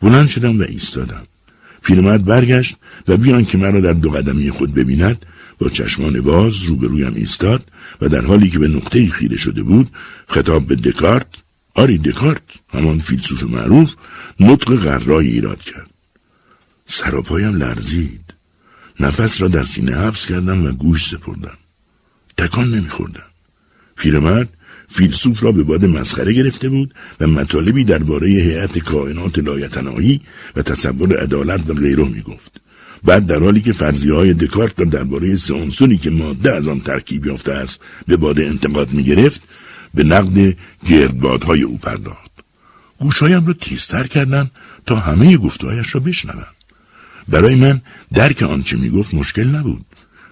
بلند 0.00 0.28
شدم 0.28 0.60
و 0.60 0.62
ایستادم. 0.62 1.26
پیرمرد 1.82 2.24
برگشت 2.24 2.76
و 3.08 3.16
بیان 3.16 3.44
که 3.44 3.58
مرا 3.58 3.80
در 3.80 3.92
دو 3.92 4.10
قدمی 4.10 4.50
خود 4.50 4.74
ببیند 4.74 5.26
با 5.58 5.68
چشمان 5.68 6.20
باز 6.20 6.62
روبرویم 6.62 7.14
ایستاد 7.14 7.62
و 8.00 8.08
در 8.08 8.26
حالی 8.26 8.50
که 8.50 8.58
به 8.58 8.68
نقطه 8.68 9.06
خیره 9.06 9.36
شده 9.36 9.62
بود 9.62 9.90
خطاب 10.28 10.66
به 10.66 10.74
دکارت 10.74 11.26
آری 11.74 11.98
دکارت 11.98 12.42
همان 12.72 12.98
فیلسوف 12.98 13.42
معروف 13.42 13.94
نطق 14.40 14.76
غرای 14.76 15.26
ایراد 15.26 15.62
کرد 15.62 15.90
سراپایم 16.86 17.56
لرزید 17.56 18.34
نفس 19.00 19.40
را 19.40 19.48
در 19.48 19.62
سینه 19.62 19.96
حبس 19.96 20.26
کردم 20.26 20.66
و 20.66 20.70
گوش 20.70 21.08
سپردم 21.08 21.56
تکان 22.36 22.74
نمیخوردم 22.74 23.26
پیرمرد 23.96 24.48
فیلسوف 24.88 25.44
را 25.44 25.52
به 25.52 25.62
باد 25.62 25.84
مسخره 25.84 26.32
گرفته 26.32 26.68
بود 26.68 26.94
و 27.20 27.26
مطالبی 27.26 27.84
درباره 27.84 28.28
هیئت 28.28 28.78
کائنات 28.78 29.38
لایتناهی 29.38 30.20
و 30.56 30.62
تصور 30.62 31.22
عدالت 31.22 31.70
و 31.70 31.74
غیره 31.74 32.04
می‌گفت. 32.04 32.60
بعد 33.04 33.26
در 33.26 33.38
حالی 33.38 33.60
که 33.60 33.72
فرضیه 33.72 34.14
های 34.14 34.34
دکارت 34.34 34.80
را 34.80 34.84
درباره 34.84 35.36
سه 35.36 35.96
که 36.02 36.10
ماده 36.10 36.54
از 36.54 36.68
آن 36.68 36.80
ترکیب 36.80 37.26
یافته 37.26 37.52
است 37.52 37.80
به 38.06 38.16
باد 38.16 38.40
انتقاد 38.40 38.92
می‌گرفت 38.92 39.42
به 39.94 40.04
نقد 40.04 40.56
گردبادهای 40.88 41.62
او 41.62 41.78
پرداخت. 41.78 42.30
گوشهایم 42.98 43.46
را 43.46 43.52
تیزتر 43.52 44.06
کردم 44.06 44.50
تا 44.86 44.96
همه 44.96 45.36
گفتهایش 45.36 45.94
را 45.94 46.00
بشنوم 46.00 46.46
برای 47.28 47.54
من 47.54 47.80
درک 48.14 48.42
آنچه 48.42 48.76
می‌گفت 48.76 49.14
مشکل 49.14 49.46
نبود. 49.46 49.86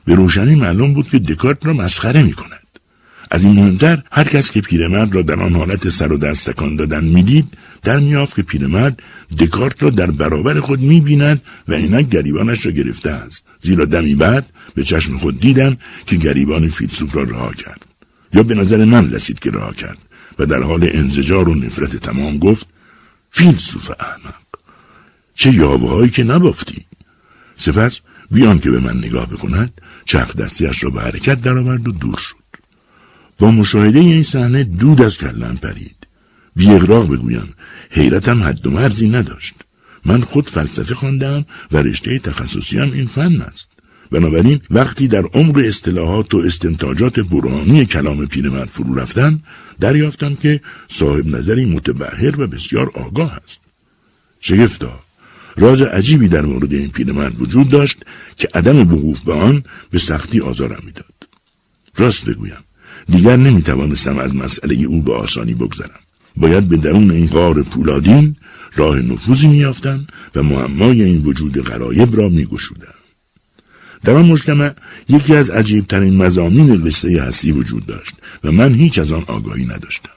به 0.04 0.14
روشنی 0.14 0.54
معلوم 0.54 0.94
بود 0.94 1.08
که 1.08 1.18
دکارت 1.18 1.66
را 1.66 1.72
مسخره 1.72 2.22
می‌کند. 2.22 2.63
از 3.34 3.44
این 3.44 3.52
مهمتر 3.52 4.02
هر 4.12 4.24
کس 4.24 4.50
که 4.50 4.60
پیرمرد 4.60 5.14
را 5.14 5.22
در 5.22 5.40
آن 5.40 5.54
حالت 5.54 5.88
سر 5.88 6.12
و 6.12 6.16
دست 6.16 6.50
تکان 6.50 6.76
دادن 6.76 7.04
می‌دید 7.04 7.46
در 7.82 7.98
میافت 7.98 8.36
که 8.36 8.42
پیرمرد 8.42 9.02
دکارت 9.38 9.82
را 9.82 9.90
در 9.90 10.10
برابر 10.10 10.60
خود 10.60 10.80
می‌بیند 10.80 11.42
و 11.68 11.74
اینک 11.74 12.08
گریبانش 12.08 12.66
را 12.66 12.72
گرفته 12.72 13.10
است. 13.10 13.44
زیرا 13.60 13.84
دمی 13.84 14.14
بعد 14.14 14.46
به 14.74 14.84
چشم 14.84 15.16
خود 15.16 15.40
دیدم 15.40 15.76
که 16.06 16.16
گریبان 16.16 16.68
فیلسوف 16.68 17.16
را 17.16 17.22
رها 17.22 17.52
کرد. 17.52 17.86
یا 18.32 18.42
به 18.42 18.54
نظر 18.54 18.84
من 18.84 19.10
رسید 19.10 19.38
که 19.38 19.50
رها 19.50 19.72
کرد 19.72 19.98
و 20.38 20.46
در 20.46 20.62
حال 20.62 20.88
انزجار 20.92 21.48
و 21.48 21.54
نفرت 21.54 21.96
تمام 21.96 22.38
گفت 22.38 22.66
فیلسوف 23.30 23.90
احمق 24.00 24.44
چه 25.34 25.54
یاوه 25.54 25.90
هایی 25.90 26.10
که 26.10 26.24
نبافتی؟ 26.24 26.84
سپس 27.54 28.00
بیان 28.30 28.58
که 28.58 28.70
به 28.70 28.80
من 28.80 28.96
نگاه 28.98 29.26
بکند 29.26 29.72
چرخ 30.04 30.36
دستیش 30.36 30.84
را 30.84 30.90
به 30.90 31.00
حرکت 31.00 31.40
درآورد 31.40 31.88
و 31.88 31.92
دور 31.92 32.16
شد. 32.16 32.43
با 33.38 33.50
مشاهده 33.50 33.98
این 33.98 34.22
صحنه 34.22 34.64
دود 34.64 35.02
از 35.02 35.18
کلم 35.18 35.56
پرید. 35.56 36.06
بی 36.56 36.68
اغراق 36.68 37.12
بگویم 37.12 37.54
حیرتم 37.90 38.42
حد 38.42 38.66
و 38.66 38.70
مرزی 38.70 39.08
نداشت. 39.08 39.54
من 40.04 40.20
خود 40.20 40.50
فلسفه 40.50 40.94
خواندم 40.94 41.44
و 41.72 41.76
رشته 41.76 42.18
تخصصیم 42.18 42.92
این 42.92 43.06
فن 43.06 43.40
است. 43.40 43.68
بنابراین 44.10 44.60
وقتی 44.70 45.08
در 45.08 45.22
عمق 45.22 45.56
اصطلاحات 45.56 46.34
و 46.34 46.38
استنتاجات 46.38 47.20
برهانی 47.20 47.86
کلام 47.86 48.26
پیرمرد 48.26 48.68
فرو 48.68 48.94
رفتم 48.94 49.40
دریافتم 49.80 50.34
که 50.34 50.60
صاحب 50.88 51.36
نظری 51.36 51.64
متبهر 51.64 52.40
و 52.40 52.46
بسیار 52.46 52.90
آگاه 52.94 53.40
است. 53.44 53.60
شگفتا 54.40 55.00
راز 55.56 55.82
عجیبی 55.82 56.28
در 56.28 56.40
مورد 56.40 56.72
این 56.72 56.90
پیرمرد 56.90 57.42
وجود 57.42 57.68
داشت 57.68 57.98
که 58.36 58.48
عدم 58.54 58.92
وقوف 58.92 59.20
به 59.20 59.32
آن 59.32 59.64
به 59.90 59.98
سختی 59.98 60.40
آزارم 60.40 60.80
می‌داد. 60.86 61.14
راست 61.96 62.24
بگویم 62.24 62.64
دیگر 63.08 63.36
نمی‌توانستم 63.36 64.18
از 64.18 64.34
مسئله 64.34 64.84
او 64.84 65.02
به 65.02 65.14
آسانی 65.14 65.54
بگذرم. 65.54 66.00
باید 66.36 66.68
به 66.68 66.76
درون 66.76 67.10
این 67.10 67.26
غار 67.26 67.62
پولادین 67.62 68.36
راه 68.76 69.00
نفوذی 69.00 69.48
میافتم 69.48 70.06
و 70.34 70.42
معمای 70.42 71.02
این 71.02 71.22
وجود 71.22 71.62
غرایب 71.62 72.16
را 72.16 72.28
میگشودم. 72.28 72.94
در 74.04 74.14
آن 74.14 74.26
مجتمع 74.26 74.72
یکی 75.08 75.34
از 75.34 75.50
عجیبترین 75.50 76.16
مزامین 76.16 76.84
قصه 76.84 77.22
هستی 77.22 77.52
وجود 77.52 77.86
داشت 77.86 78.14
و 78.44 78.52
من 78.52 78.74
هیچ 78.74 78.98
از 78.98 79.12
آن 79.12 79.24
آگاهی 79.26 79.64
نداشتم. 79.64 80.10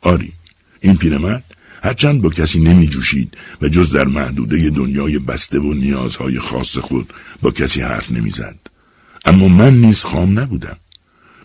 آری 0.00 0.32
این 0.80 0.96
پیرمرد 0.96 1.44
هرچند 1.82 2.22
با 2.22 2.28
کسی 2.28 2.60
نمی 2.60 2.86
جوشید 2.86 3.36
و 3.62 3.68
جز 3.68 3.92
در 3.92 4.04
محدوده 4.04 4.70
دنیای 4.70 5.18
بسته 5.18 5.58
و 5.58 5.74
نیازهای 5.74 6.38
خاص 6.38 6.78
خود 6.78 7.12
با 7.42 7.50
کسی 7.50 7.80
حرف 7.80 8.10
نمی‌زد. 8.10 8.58
اما 9.24 9.48
من 9.48 9.74
نیز 9.74 10.02
خام 10.02 10.38
نبودم. 10.38 10.76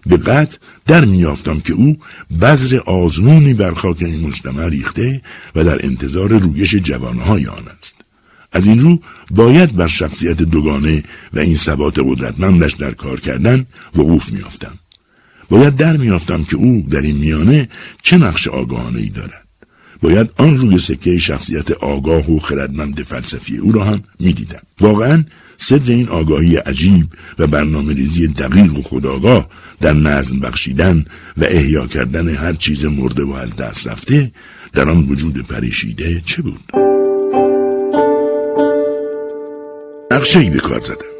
به 0.06 0.18
قطع 0.18 0.58
در 0.86 1.06
میافتم 1.06 1.60
که 1.60 1.74
او 1.74 1.98
بذر 2.42 2.80
آزمونی 2.80 3.54
بر 3.54 3.74
خاک 3.74 4.02
این 4.02 4.28
مجتمع 4.28 4.70
ریخته 4.70 5.22
و 5.56 5.64
در 5.64 5.86
انتظار 5.86 6.30
رویش 6.30 6.76
جوانهای 6.76 7.48
آن 7.48 7.64
است. 7.80 7.96
از 8.52 8.68
این 8.68 8.80
رو 8.80 9.00
باید 9.32 9.76
بر 9.76 9.88
شخصیت 9.88 10.38
دوگانه 10.38 11.04
و 11.34 11.40
این 11.40 11.56
ثبات 11.56 12.00
قدرتمندش 12.00 12.74
در 12.74 12.92
کار 12.92 13.20
کردن 13.20 13.66
وقوف 13.96 14.30
میافتم 14.30 14.80
باید 15.50 15.76
در 15.76 15.98
میافتم 15.98 16.44
که 16.44 16.56
او 16.56 16.88
در 16.90 17.02
این 17.02 17.18
میانه 17.18 17.70
چه 18.02 18.18
نقش 18.18 18.48
آگاهانه 18.48 19.00
ای 19.00 19.10
دارد. 19.10 19.48
باید 20.02 20.30
آن 20.38 20.58
روی 20.58 20.80
سکه 20.80 21.18
شخصیت 21.18 21.72
آگاه 21.72 22.32
و 22.32 22.40
خردمند 22.40 23.04
فلسفی 23.04 23.58
او 23.58 23.72
را 23.72 23.84
هم 23.84 24.04
می‌دیدم. 24.20 24.62
واقعا 24.80 25.24
صدر 25.64 25.92
این 25.92 26.10
آگاهی 26.10 26.56
عجیب 26.56 27.08
و 27.40 27.48
برنامه 27.48 27.94
ریزی 27.94 28.28
دقیق 28.28 28.78
و 28.78 28.82
خداگاه 28.82 29.50
در 29.82 29.94
نظم 29.94 30.40
بخشیدن 30.40 31.06
و 31.38 31.44
احیا 31.44 31.88
کردن 31.88 32.30
هر 32.30 32.54
چیز 32.54 32.86
مرده 32.86 33.24
و 33.24 33.32
از 33.32 33.56
دست 33.56 33.88
رفته 33.88 34.32
در 34.74 34.90
آن 34.90 34.98
وجود 34.98 35.48
پریشیده 35.48 36.22
چه 36.26 36.42
بود؟ 36.42 36.60
نقشه 40.12 40.40
ای 40.40 40.50
به 40.50 40.60
کار 40.60 40.82
زدم 40.82 41.14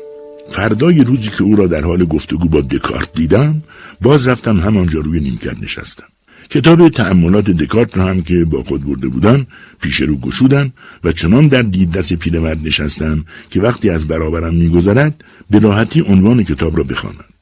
فردای 0.50 1.04
روزی 1.04 1.30
که 1.30 1.44
او 1.44 1.56
را 1.56 1.68
در 1.68 1.82
حال 1.82 2.06
گفتگو 2.06 2.50
با 2.50 2.62
دکارت 2.62 3.14
دیدم 3.14 3.64
باز 4.02 4.28
رفتم 4.28 4.60
همانجا 4.60 5.00
روی 5.00 5.20
نیمکت 5.20 5.64
نشستم 5.64 6.13
کتاب 6.50 6.90
تأملات 6.90 7.50
دکارت 7.50 7.98
را 7.98 8.06
هم 8.06 8.22
که 8.22 8.46
با 8.46 8.62
خود 8.62 8.86
برده 8.86 9.08
بودم 9.08 9.48
پیش 9.82 10.02
رو 10.02 10.16
گشودم 10.16 10.72
و 11.04 11.12
چنان 11.12 11.48
در 11.48 11.62
دید 11.62 11.92
دست 11.92 12.14
پیرمرد 12.14 12.68
نشستم 12.68 13.26
که 13.50 13.62
وقتی 13.62 13.90
از 13.90 14.08
برابرم 14.08 14.56
میگذرد 14.56 15.24
به 15.50 15.60
راحتی 15.60 16.02
عنوان 16.08 16.44
کتاب 16.44 16.78
را 16.78 16.84
بخواند. 16.84 17.34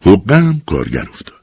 حقم 0.00 0.62
کارگر 0.66 1.06
افتاد. 1.12 1.34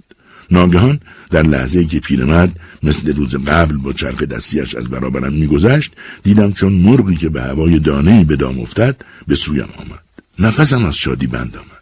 ناگهان 0.52 1.00
در 1.32 1.44
لحظه 1.44 1.86
که 1.86 2.00
پیرمرد 2.00 2.60
مثل 2.84 3.16
روز 3.16 3.36
قبل 3.36 3.78
با 3.78 3.94
چرخ 3.94 4.24
دستیش 4.24 4.76
از 4.76 4.88
برابرم 4.88 5.34
میگذشت 5.34 5.94
دیدم 6.24 6.52
چون 6.52 6.74
مرغی 6.74 7.16
که 7.16 7.30
به 7.30 7.42
هوای 7.42 7.80
دانهای 7.80 8.24
به 8.24 8.36
دام 8.36 8.60
افتد 8.60 8.96
به 9.28 9.36
سویم 9.36 9.70
آمد. 9.78 10.00
نفسم 10.40 10.86
از 10.86 10.96
شادی 10.96 11.28
بند 11.28 11.58
آمد 11.58 11.75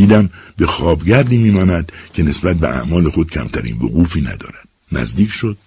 دیدم 0.00 0.30
به 0.56 0.66
خوابگردی 0.66 1.38
میماند 1.38 1.92
که 2.12 2.22
نسبت 2.22 2.56
به 2.56 2.68
اعمال 2.68 3.10
خود 3.10 3.30
کمترین 3.30 3.76
وقوفی 3.76 4.20
ندارد. 4.20 4.68
نزدیک 4.92 5.30
شد 5.30 5.58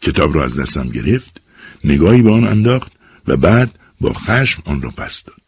کتاب 0.00 0.34
را 0.34 0.44
از 0.44 0.60
دستم 0.60 0.88
گرفت 0.88 1.40
نگاهی 1.84 2.22
به 2.22 2.30
آن 2.30 2.46
انداخت 2.46 2.92
و 3.26 3.36
بعد 3.36 3.78
با 4.00 4.12
خشم 4.12 4.62
آن 4.64 4.82
را 4.82 4.90
پس 4.90 5.24
داد. 5.24 5.42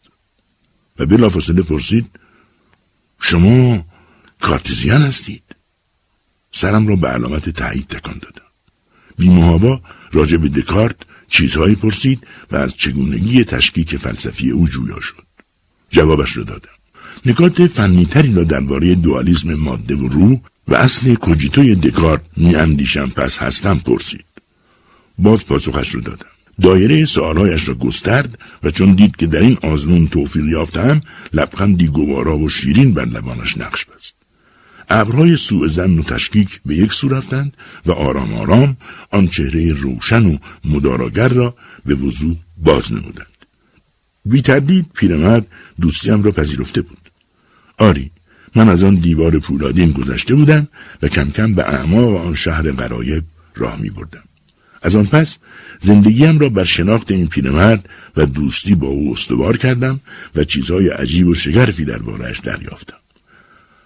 و 0.98 1.07
بلافاصله 1.07 1.62
پرسید 1.62 2.07
شما 3.20 3.85
کارتزیان 4.40 5.02
هستید؟ 5.02 5.42
سرم 6.52 6.88
را 6.88 6.96
به 6.96 7.09
علامت 7.09 7.48
تایید 7.50 7.88
تکان 7.88 8.18
دادم. 8.22 8.50
بیمهابا 9.18 9.81
راجع 10.12 10.37
به 10.37 10.48
دکارت 10.48 10.96
چیزهایی 11.28 11.74
پرسید 11.74 12.26
و 12.50 12.57
از 12.57 12.76
چگونگی 12.76 13.44
تشکیک 13.44 13.96
فلسفی 13.96 14.50
او 14.50 14.68
جویا 14.68 15.00
شد. 15.00 15.26
جوابش 15.90 16.37
را 16.37 16.44
دادم. 16.44 16.81
نکات 17.26 17.66
فنیتری 17.66 18.35
را 18.35 18.44
درباره 18.44 18.94
دوالیزم 18.94 19.54
ماده 19.54 19.96
و 19.96 20.08
روح 20.08 20.38
و 20.68 20.74
اصل 20.74 21.14
کجیتوی 21.14 21.74
دکارت 21.74 22.20
میاندیشم 22.37 23.08
پس 23.08 23.38
هستم 23.38 23.78
پرسید. 23.78 24.24
باز 25.18 25.46
پاسخش 25.46 25.94
را 25.94 26.00
دادم. 26.00 26.26
دایره 26.62 27.04
سوالهایش 27.04 27.68
را 27.68 27.74
گسترد 27.74 28.38
و 28.62 28.70
چون 28.70 28.92
دید 28.92 29.16
که 29.16 29.26
در 29.26 29.40
این 29.40 29.58
آزمون 29.62 30.06
توفیق 30.06 30.44
یافتم 30.44 31.00
لبخندی 31.32 31.87
گوارا 31.87 32.38
و 32.38 32.48
شیرین 32.48 32.94
بر 32.94 33.04
لبانش 33.04 33.58
نقش 33.58 33.85
بست. 33.85 34.14
ابرهای 34.90 35.37
سوء 35.37 35.66
زن 35.66 35.98
و 35.98 36.02
تشکیک 36.02 36.61
به 36.66 36.76
یک 36.76 36.92
سو 36.92 37.08
رفتند 37.08 37.56
و 37.87 37.92
آرام 37.92 38.35
آرام 38.35 38.76
آن 39.11 39.28
چهره 39.28 39.72
روشن 39.72 40.26
و 40.26 40.38
مداراگر 40.64 41.28
را 41.28 41.54
به 41.87 41.94
وضوع 41.94 42.37
باز 42.56 42.92
نمودند. 42.92 43.26
بی 44.24 44.42
تردید 44.42 44.87
پیرمرد 44.94 45.46
دوستیم 45.80 46.22
را 46.22 46.32
پذیرفته 46.32 46.82
بود. 46.82 47.01
آری 47.78 48.11
من 48.54 48.68
از 48.68 48.85
آن 48.85 48.94
دیوار 48.94 49.38
پولادین 49.38 49.92
گذشته 49.92 50.35
بودم 50.35 50.68
و 51.02 51.08
کم 51.08 51.30
کم 51.30 51.54
به 51.54 51.62
اعماق 51.62 52.26
آن 52.26 52.35
شهر 52.35 52.72
غرایب 52.72 53.24
راه 53.56 53.80
می 53.80 53.90
بردم. 53.90 54.22
از 54.82 54.96
آن 54.96 55.06
پس 55.06 55.38
زندگیم 55.78 56.38
را 56.38 56.48
بر 56.48 56.64
شناخت 56.64 57.11
این 57.11 57.28
پیرمرد 57.28 57.88
و 58.16 58.26
دوستی 58.26 58.74
با 58.74 58.87
او 58.87 59.12
استوار 59.12 59.56
کردم 59.56 60.00
و 60.35 60.44
چیزهای 60.44 60.88
عجیب 60.88 61.26
و 61.26 61.35
شگرفی 61.35 61.85
دربارهاش 61.85 62.40
دریافتم. 62.40 62.96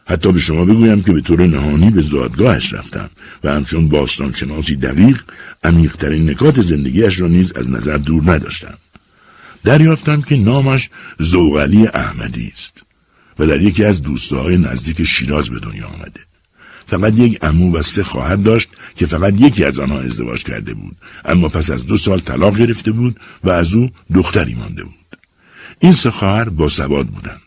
حتی 0.06 0.32
به 0.32 0.38
شما 0.38 0.64
بگویم 0.64 1.02
که 1.02 1.12
به 1.12 1.20
طور 1.20 1.46
نهانی 1.46 1.90
به 1.90 2.02
زادگاهش 2.02 2.72
رفتم 2.72 3.10
و 3.44 3.54
همچون 3.54 3.88
باستانشناسی 3.88 4.76
دقیق 4.76 5.22
عمیقترین 5.64 6.30
نکات 6.30 6.60
زندگیش 6.60 7.20
را 7.20 7.28
نیز 7.28 7.52
از 7.52 7.70
نظر 7.70 7.96
دور 7.96 8.32
نداشتم. 8.32 8.74
دریافتم 9.64 10.22
که 10.22 10.36
نامش 10.36 10.90
زوغلی 11.18 11.86
احمدی 11.86 12.52
است. 12.54 12.85
و 13.38 13.46
در 13.46 13.60
یکی 13.60 13.84
از 13.84 14.02
دوستهای 14.02 14.56
نزدیک 14.56 15.02
شیراز 15.02 15.50
به 15.50 15.60
دنیا 15.60 15.86
آمده. 15.86 16.20
فقط 16.86 17.18
یک 17.18 17.38
امو 17.42 17.76
و 17.76 17.82
سه 17.82 18.02
خواهر 18.02 18.36
داشت 18.36 18.68
که 18.96 19.06
فقط 19.06 19.40
یکی 19.40 19.64
از 19.64 19.78
آنها 19.78 20.00
ازدواج 20.00 20.42
کرده 20.42 20.74
بود. 20.74 20.96
اما 21.24 21.48
پس 21.48 21.70
از 21.70 21.86
دو 21.86 21.96
سال 21.96 22.18
طلاق 22.18 22.58
گرفته 22.58 22.92
بود 22.92 23.20
و 23.44 23.50
از 23.50 23.72
او 23.72 23.90
دختری 24.14 24.54
مانده 24.54 24.84
بود. 24.84 24.94
این 25.78 25.92
سه 25.92 26.10
خواهر 26.10 26.48
با 26.48 26.68
سواد 26.68 27.06
بودند. 27.06 27.40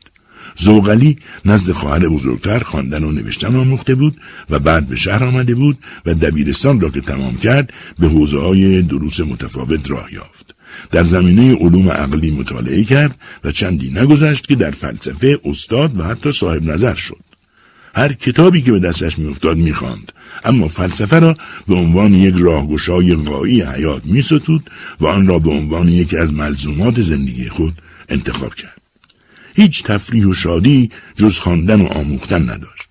زوغلی 0.58 1.18
نزد 1.46 1.72
خواهر 1.72 2.10
بزرگتر 2.10 2.60
خواندن 2.60 3.04
و 3.04 3.12
نوشتن 3.12 3.56
آموخته 3.56 3.96
بود 3.96 4.18
و 4.50 4.60
بعد 4.60 4.88
به 4.88 4.96
شهر 4.96 5.24
آمده 5.24 5.56
بود 5.56 5.78
و 6.06 6.14
دبیرستان 6.14 6.82
را 6.82 6.90
که 6.90 7.02
تمام 7.02 7.38
کرد 7.38 7.74
به 8.00 8.08
حوزه 8.08 8.40
های 8.40 8.82
دروس 8.82 9.20
متفاوت 9.20 9.92
راه 9.92 10.14
یافت. 10.14 10.56
در 10.92 11.04
زمینه 11.04 11.56
علوم 11.56 11.90
عقلی 11.90 12.32
مطالعه 12.32 12.84
کرد 12.84 13.16
و 13.44 13.52
چندی 13.52 13.92
نگذشت 13.92 14.48
که 14.48 14.56
در 14.56 14.72
فلسفه 14.72 15.40
استاد 15.46 16.00
و 16.00 16.04
حتی 16.04 16.32
صاحب 16.32 16.64
نظر 16.64 16.96
شد. 16.96 17.18
هر 17.96 18.14
کتابی 18.14 18.62
که 18.62 18.72
به 18.72 18.80
دستش 18.80 19.20
میافتاد 19.20 19.58
می‌خواند. 19.58 20.12
اما 20.46 20.68
فلسفه 20.68 21.20
را 21.20 21.38
به 21.68 21.76
عنوان 21.76 22.14
یک 22.14 22.36
راهگشای 22.38 23.16
غایی 23.16 23.62
حیات 23.62 24.06
میستود 24.06 24.70
و 25.00 25.06
آن 25.06 25.28
را 25.28 25.40
به 25.40 25.50
عنوان 25.50 25.88
یکی 25.88 26.18
از 26.18 26.34
ملزومات 26.34 27.02
زندگی 27.02 27.50
خود 27.50 27.74
انتخاب 28.10 28.54
کرد. 28.54 28.82
هیچ 29.56 29.84
تفریح 29.84 30.26
و 30.26 30.34
شادی 30.34 30.90
جز 31.16 31.38
خواندن 31.38 31.82
و 31.82 31.86
آموختن 31.86 32.42
نداشت. 32.42 32.90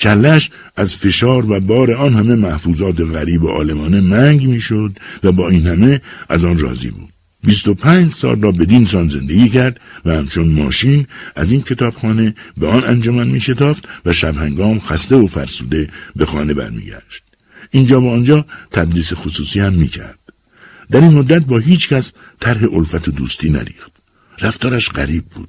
کلش 0.00 0.50
از 0.76 0.96
فشار 0.96 1.52
و 1.52 1.60
بار 1.60 1.92
آن 1.92 2.14
همه 2.14 2.34
محفوظات 2.34 3.00
غریب 3.00 3.42
و 3.42 3.48
آلمانه 3.48 4.00
منگ 4.00 4.46
می‌شد 4.46 4.98
و 5.22 5.32
با 5.32 5.48
این 5.48 5.66
همه 5.66 6.00
از 6.28 6.44
آن 6.44 6.58
راضی 6.58 6.90
بود. 6.90 7.11
25 7.42 8.12
سال 8.12 8.42
را 8.42 8.52
بدین 8.52 8.84
سان 8.84 9.08
زندگی 9.08 9.48
کرد 9.48 9.80
و 10.04 10.16
همچون 10.16 10.48
ماشین 10.48 11.06
از 11.36 11.52
این 11.52 11.62
کتابخانه 11.62 12.34
به 12.56 12.66
آن 12.68 12.84
انجمن 12.84 13.26
می 13.26 13.40
شتافت 13.40 13.88
و 14.06 14.12
شبهنگام 14.12 14.80
خسته 14.80 15.16
و 15.16 15.26
فرسوده 15.26 15.90
به 16.16 16.24
خانه 16.24 16.54
برمیگشت. 16.54 17.22
اینجا 17.70 18.00
و 18.00 18.12
آنجا 18.12 18.46
تدریس 18.70 19.12
خصوصی 19.14 19.60
هم 19.60 19.72
می 19.72 19.88
کرد. 19.88 20.18
در 20.90 21.00
این 21.00 21.12
مدت 21.12 21.42
با 21.44 21.58
هیچ 21.58 21.88
کس 21.88 22.12
طرح 22.40 22.74
الفت 22.74 23.08
و 23.08 23.10
دوستی 23.10 23.50
نریخت. 23.50 23.92
رفتارش 24.40 24.88
غریب 24.88 25.24
بود. 25.24 25.48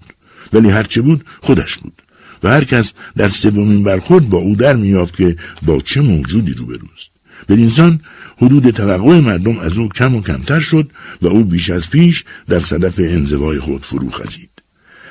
ولی 0.54 0.70
هرچه 0.70 1.02
بود 1.02 1.26
خودش 1.42 1.78
بود. 1.78 2.02
و 2.44 2.50
هر 2.50 2.64
کس 2.64 2.94
در 3.16 3.28
سومین 3.28 3.84
برخورد 3.84 4.30
با 4.30 4.38
او 4.38 4.56
در 4.56 4.76
میافت 4.76 5.16
که 5.16 5.38
با 5.62 5.80
چه 5.80 6.02
موجودی 6.02 6.54
روبروست. 6.54 7.12
بدینسان 7.50 8.00
حدود 8.46 8.70
توقع 8.70 9.20
مردم 9.20 9.60
از 9.60 9.78
او 9.78 9.90
کم 9.90 10.16
و 10.16 10.22
کمتر 10.22 10.60
شد 10.60 10.92
و 11.22 11.28
او 11.28 11.44
بیش 11.44 11.70
از 11.70 11.90
پیش 11.90 12.24
در 12.50 12.60
صدف 12.60 13.00
انزوای 13.00 13.60
خود 13.60 13.86
فرو 13.86 14.10
خزید. 14.10 14.50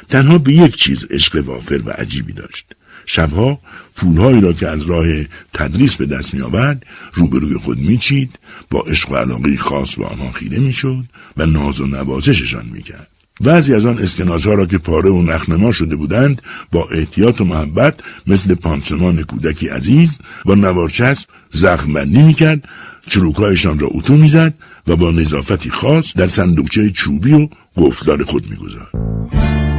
تنها 0.08 0.38
به 0.38 0.52
یک 0.52 0.76
چیز 0.76 1.06
عشق 1.10 1.42
وافر 1.46 1.80
و 1.84 1.90
عجیبی 1.90 2.32
داشت. 2.32 2.66
شبها 3.06 3.58
پولهایی 3.96 4.40
را 4.40 4.52
که 4.52 4.68
از 4.68 4.84
راه 4.84 5.06
تدریس 5.54 5.96
به 5.96 6.06
دست 6.06 6.34
می 6.34 6.40
آورد 6.40 6.86
روبروی 7.12 7.54
خود 7.54 7.78
میچید 7.78 8.38
با 8.70 8.80
عشق 8.80 9.12
و 9.12 9.16
علاقه 9.16 9.56
خاص 9.56 9.94
به 9.94 10.06
آنها 10.06 10.30
خیره 10.30 10.58
می‌شد 10.58 11.04
و 11.36 11.46
ناز 11.46 11.80
و 11.80 11.86
نوازششان 11.86 12.66
می‌کرد 12.72 13.08
بعضی 13.40 13.74
از 13.74 13.86
آن 13.86 13.98
اسکناسها 13.98 14.54
را 14.54 14.66
که 14.66 14.78
پاره 14.78 15.10
و 15.10 15.22
نخنما 15.22 15.72
شده 15.72 15.96
بودند 15.96 16.42
با 16.72 16.88
احتیاط 16.88 17.40
و 17.40 17.44
محبت 17.44 18.00
مثل 18.26 18.54
پانسمان 18.54 19.22
کودکی 19.22 19.68
عزیز 19.68 20.18
با 20.44 20.54
نوارچسب 20.54 21.28
زخم 21.50 21.92
بندی 21.92 22.22
می‌کرد 22.22 22.68
چروکهایشان 23.08 23.78
را 23.78 23.88
اتو 23.90 24.16
می‌زد 24.16 24.54
و 24.86 24.96
با 24.96 25.10
نظافتی 25.10 25.70
خاص 25.70 26.12
در 26.16 26.26
صندوقچه 26.26 26.90
چوبی 26.90 27.32
و 27.32 27.48
گفتار 27.76 28.24
خود 28.24 28.46
می‌گذارد 28.50 29.71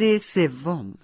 فصل 0.00 0.16
سوم. 0.16 0.94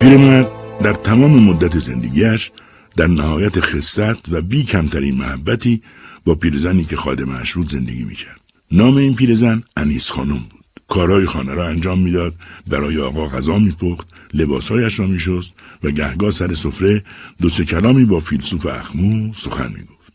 پیرمرد 0.00 0.48
در 0.82 0.92
تمام 0.92 1.42
مدت 1.42 1.78
زندگیش 1.78 2.50
در 2.96 3.06
نهایت 3.06 3.60
خصت 3.60 4.32
و 4.32 4.42
بی 4.42 4.64
کمترین 4.64 5.14
محبتی 5.14 5.82
با 6.24 6.34
پیرزنی 6.34 6.84
که 6.84 6.96
خادم 6.96 7.42
بود 7.54 7.70
زندگی 7.70 8.04
می‌کرد. 8.04 8.40
نام 8.72 8.96
این 8.96 9.14
پیرزن 9.14 9.62
انیس 9.76 10.10
خانم 10.10 10.38
بود. 10.38 10.64
کارهای 10.88 11.26
خانه 11.26 11.54
را 11.54 11.68
انجام 11.68 11.98
می‌داد، 11.98 12.34
برای 12.66 12.98
آقا 12.98 13.26
غذا 13.26 13.58
میپخت، 13.58 14.08
لباسهایش 14.34 14.98
را 14.98 15.06
میشست 15.06 15.54
و 15.82 15.90
گهگاه 15.90 16.30
سر 16.30 16.54
سفره 16.54 17.04
دو 17.42 17.48
سه 17.48 17.64
کلامی 17.64 18.04
با 18.04 18.18
فیلسوف 18.18 18.66
اخمو 18.66 19.34
سخن 19.34 19.68
می‌گفت. 19.68 20.12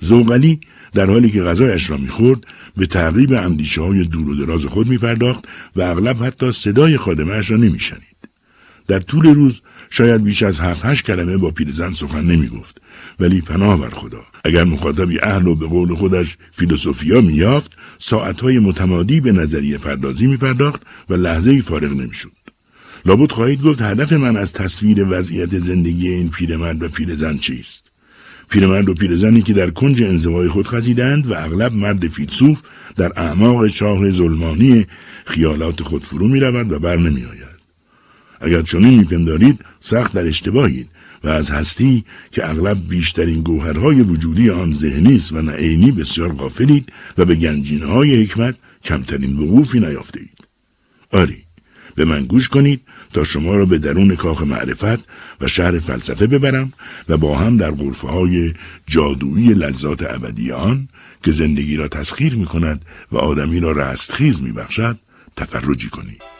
زوغلی 0.00 0.60
در 0.94 1.06
حالی 1.06 1.30
که 1.30 1.42
غذایش 1.42 1.90
را 1.90 1.96
می‌خورد 1.96 2.46
به 2.76 2.86
تعقیب 2.86 3.32
اندیشه 3.32 3.80
های 3.80 4.04
دور 4.04 4.28
و 4.28 4.34
دراز 4.34 4.64
خود 4.64 4.86
میپرداخت 4.86 5.44
و 5.76 5.82
اغلب 5.82 6.24
حتی 6.24 6.52
صدای 6.52 6.96
خادمهاش 6.96 7.50
را 7.50 7.56
نمیشنید. 7.56 8.16
در 8.86 9.00
طول 9.00 9.26
روز 9.26 9.62
شاید 9.90 10.24
بیش 10.24 10.42
از 10.42 10.60
هفت 10.60 10.84
هشت 10.84 11.04
کلمه 11.04 11.36
با 11.36 11.50
پیرزن 11.50 11.92
سخن 11.92 12.24
نمی 12.24 12.48
گفت 12.48 12.80
ولی 13.20 13.40
پناه 13.40 13.80
بر 13.80 13.90
خدا. 13.90 14.20
اگر 14.44 14.64
مخاطبی 14.64 15.20
اهل 15.20 15.46
و 15.46 15.54
به 15.54 15.66
قول 15.66 15.94
خودش 15.94 16.36
فیلسوفیا 16.50 17.20
میافت 17.20 17.70
ساعتهای 17.98 18.58
متمادی 18.58 19.20
به 19.20 19.32
نظریه 19.32 19.78
پردازی 19.78 20.26
می 20.26 20.36
پرداخت 20.36 20.82
و 21.08 21.14
لحظه 21.14 21.50
ای 21.50 21.60
فارغ 21.60 21.92
نمی‌شد. 21.92 22.32
لابد 23.06 23.32
خواهید 23.32 23.62
گفت 23.62 23.82
هدف 23.82 24.12
من 24.12 24.36
از 24.36 24.52
تصویر 24.52 25.06
وضعیت 25.10 25.58
زندگی 25.58 26.08
این 26.08 26.30
پیرمرد 26.30 26.82
و 26.82 26.88
پیرزن 26.88 27.38
چیست؟ 27.38 27.92
پیرمرد 28.50 28.88
و 28.88 28.94
پیرزنی 28.94 29.42
که 29.42 29.52
در 29.52 29.70
کنج 29.70 30.02
انزوای 30.02 30.48
خود 30.48 30.66
خزیدند 30.66 31.26
و 31.26 31.34
اغلب 31.34 31.72
مرد 31.72 32.08
فیلسوف 32.08 32.60
در 32.96 33.12
اعماق 33.16 33.66
چاه 33.66 34.10
ظلمانی 34.10 34.86
خیالات 35.26 35.82
خود 35.82 36.04
فرو 36.04 36.28
می 36.28 36.40
رود 36.40 36.72
و 36.72 36.78
بر 36.78 36.96
نمی 36.96 37.24
آید. 37.24 37.56
اگر 38.40 38.62
چنین 38.62 38.98
میپندارید 38.98 39.64
سخت 39.86 40.12
در 40.12 40.26
اشتباهید 40.26 40.88
و 41.24 41.28
از 41.28 41.50
هستی 41.50 42.04
که 42.32 42.50
اغلب 42.50 42.88
بیشترین 42.88 43.40
گوهرهای 43.40 44.00
وجودی 44.00 44.50
آن 44.50 44.72
ذهنی 44.72 45.16
است 45.16 45.32
و 45.32 45.42
نه 45.42 45.92
بسیار 45.92 46.32
غافلید 46.32 46.92
و 47.18 47.24
به 47.24 47.34
گنجینه 47.34 47.86
های 47.86 48.22
حکمت 48.22 48.54
کمترین 48.84 49.38
وقوفی 49.38 49.80
نیافته 49.80 50.20
اید. 50.20 50.38
آری 51.12 51.42
به 51.94 52.04
من 52.04 52.24
گوش 52.24 52.48
کنید 52.48 52.80
تا 53.12 53.24
شما 53.24 53.54
را 53.54 53.64
به 53.64 53.78
درون 53.78 54.16
کاخ 54.16 54.42
معرفت 54.42 55.04
و 55.40 55.46
شهر 55.46 55.78
فلسفه 55.78 56.26
ببرم 56.26 56.72
و 57.08 57.16
با 57.16 57.38
هم 57.38 57.56
در 57.56 57.70
غرفه 57.70 58.08
های 58.08 58.54
جادویی 58.86 59.54
لذات 59.54 60.02
ابدی 60.02 60.52
آن 60.52 60.88
که 61.22 61.32
زندگی 61.32 61.76
را 61.76 61.88
تسخیر 61.88 62.34
می 62.34 62.46
کند 62.46 62.84
و 63.12 63.16
آدمی 63.16 63.60
را 63.60 63.70
رستخیز 63.72 64.42
می 64.42 64.52
بخشد 64.52 64.98
تفرجی 65.36 65.88
کنید. 65.88 66.35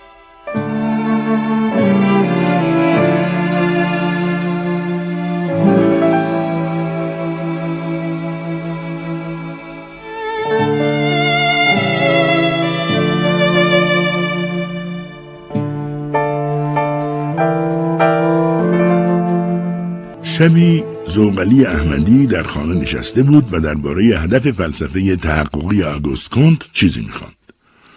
شبی 20.38 20.84
زوغلی 21.06 21.64
احمدی 21.64 22.26
در 22.26 22.42
خانه 22.42 22.74
نشسته 22.74 23.22
بود 23.22 23.54
و 23.54 23.60
درباره 23.60 24.04
هدف 24.04 24.50
فلسفه 24.50 25.16
تحققی 25.16 25.82
آگوست 25.82 26.30
کنت 26.30 26.72
چیزی 26.72 27.00
می‌خواند. 27.00 27.36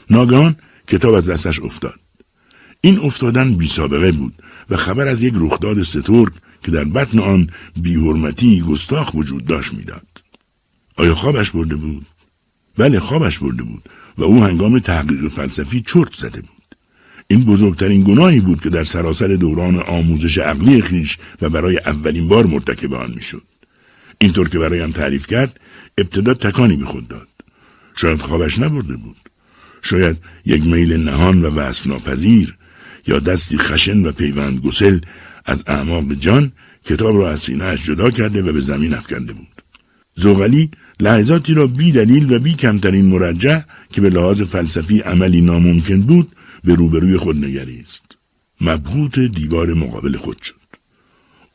ناگهان 0.10 0.56
کتاب 0.88 1.14
از 1.14 1.30
دستش 1.30 1.60
افتاد. 1.60 2.00
این 2.82 3.00
افتادن 3.00 3.54
بی 3.54 3.68
سابقه 3.68 4.12
بود 4.12 4.34
و 4.70 4.76
خبر 4.76 5.08
از 5.08 5.24
یک 5.24 5.34
رخداد 5.38 5.82
سترگ 5.82 6.32
که 6.64 6.72
در 6.72 6.84
بطن 6.84 7.20
آن 7.20 7.50
بیحرمتی 7.78 8.62
گستاخ 8.62 9.14
وجود 9.14 9.46
داشت 9.46 9.74
می‌داد. 9.74 10.24
آیا 10.98 11.16
خوابش 11.16 11.52
برده 11.52 11.76
بود؟ 11.76 12.06
بله 12.78 13.00
خوابش 13.00 13.40
برده 13.40 13.64
بود 13.64 13.90
و 14.18 14.24
او 14.24 14.44
هنگام 14.44 14.80
تحقیق 14.80 15.28
فلسفی 15.28 15.82
چرت 15.82 16.14
زده 16.14 16.42
بود. 16.42 16.59
این 17.32 17.44
بزرگترین 17.44 18.04
گناهی 18.04 18.40
بود 18.40 18.62
که 18.62 18.70
در 18.70 18.84
سراسر 18.84 19.28
دوران 19.28 19.80
آموزش 19.80 20.38
عقلی 20.38 20.82
خیش 20.82 21.18
و 21.42 21.50
برای 21.50 21.78
اولین 21.78 22.28
بار 22.28 22.46
مرتکب 22.46 22.94
آن 22.94 23.12
می‌شد. 23.16 23.42
اینطور 24.22 24.50
که 24.50 24.60
برایم 24.60 24.92
تعریف 24.92 25.28
کرد 25.28 25.60
ابتدا 25.98 26.34
تکانی 26.34 26.76
به 26.76 26.86
خود 26.86 27.08
داد. 27.08 27.28
شاید 27.96 28.20
خوابش 28.20 28.60
نبرده 28.60 28.96
بود. 28.96 29.16
شاید 29.82 30.18
یک 30.46 30.64
میل 30.64 30.98
نهان 30.98 31.42
و 31.42 31.50
وصف 31.50 31.88
ناپذیر 31.88 32.58
یا 33.08 33.20
دستی 33.20 33.58
خشن 33.58 34.06
و 34.06 34.12
پیوند 34.12 34.60
گسل 34.60 35.00
از 35.46 35.64
اعماق 35.68 36.14
جان 36.14 36.52
کتاب 36.86 37.18
را 37.18 37.32
از 37.32 37.40
سینهاش 37.40 37.84
جدا 37.84 38.10
کرده 38.10 38.42
و 38.42 38.54
به 38.54 38.60
زمین 38.60 38.94
افکنده 38.94 39.34
بود. 39.34 39.48
زوغلی 40.16 40.70
لحظاتی 41.00 41.54
را 41.54 41.68
بی 41.68 41.92
دلیل 41.92 42.34
و 42.34 42.40
بی 42.40 42.54
کمترین 42.54 43.06
مرجع 43.06 43.60
که 43.92 44.02
به 44.02 44.10
لحاظ 44.10 44.42
فلسفی 44.42 45.00
عملی 45.00 45.42
ناممکن 45.42 46.02
بود 46.02 46.36
به 46.64 46.76
روبروی 46.76 47.18
خود 47.18 47.46
نگریست. 47.46 48.18
مبهوت 48.62 49.20
دیوار 49.20 49.74
مقابل 49.74 50.18
خود 50.18 50.42
شد. 50.42 50.56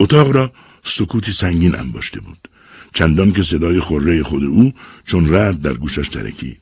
اتاق 0.00 0.32
را 0.32 0.52
سکوتی 0.84 1.32
سنگین 1.32 1.74
انباشته 1.74 2.20
بود. 2.20 2.48
چندان 2.94 3.32
که 3.32 3.42
صدای 3.42 3.80
خوره 3.80 4.22
خود 4.22 4.44
او 4.44 4.72
چون 5.04 5.34
رد 5.34 5.62
در 5.62 5.72
گوشش 5.72 6.08
ترکید. 6.08 6.60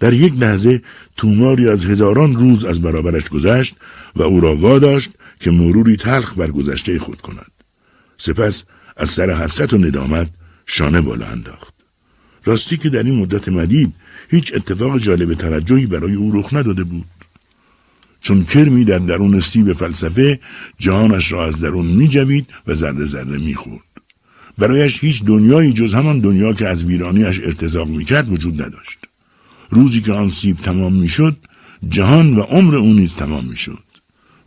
در 0.00 0.12
یک 0.12 0.32
لحظه 0.38 0.82
توماری 1.16 1.68
از 1.68 1.84
هزاران 1.84 2.36
روز 2.36 2.64
از 2.64 2.82
برابرش 2.82 3.28
گذشت 3.28 3.76
و 4.16 4.22
او 4.22 4.40
را 4.40 4.56
واداشت 4.56 5.10
که 5.40 5.50
مروری 5.50 5.96
تلخ 5.96 6.34
بر 6.34 6.50
گذشته 6.50 6.98
خود 6.98 7.20
کند. 7.20 7.50
سپس 8.16 8.64
از 8.96 9.10
سر 9.10 9.30
حسرت 9.30 9.72
و 9.72 9.78
ندامت 9.78 10.30
شانه 10.66 11.00
بالا 11.00 11.26
انداخت. 11.26 11.74
راستی 12.44 12.76
که 12.76 12.88
در 12.88 13.02
این 13.02 13.18
مدت 13.18 13.48
مدید 13.48 13.94
هیچ 14.30 14.54
اتفاق 14.54 14.98
جالب 14.98 15.34
توجهی 15.34 15.86
برای 15.86 16.14
او 16.14 16.32
رخ 16.38 16.54
نداده 16.54 16.84
بود. 16.84 17.17
چون 18.20 18.44
کرمی 18.44 18.84
در 18.84 18.98
درون 18.98 19.40
سیب 19.40 19.72
فلسفه 19.72 20.40
جهانش 20.78 21.32
را 21.32 21.46
از 21.46 21.60
درون 21.60 21.86
می 21.86 22.08
جوید 22.08 22.46
و 22.66 22.74
ذره 22.74 23.04
ذره 23.04 23.38
می 23.38 23.54
خورد. 23.54 23.82
برایش 24.58 25.04
هیچ 25.04 25.24
دنیایی 25.24 25.72
جز 25.72 25.94
همان 25.94 26.20
دنیا 26.20 26.52
که 26.52 26.68
از 26.68 26.84
ویرانیش 26.84 27.40
ارتزاق 27.40 27.88
می 27.88 28.04
کرد 28.04 28.32
وجود 28.32 28.62
نداشت. 28.62 28.98
روزی 29.70 30.00
که 30.00 30.12
آن 30.12 30.30
سیب 30.30 30.56
تمام 30.56 30.94
می 30.94 31.08
شد 31.08 31.36
جهان 31.88 32.36
و 32.36 32.42
عمر 32.42 32.76
او 32.76 32.94
نیز 32.94 33.14
تمام 33.14 33.46
می 33.46 33.56
شد. 33.56 33.84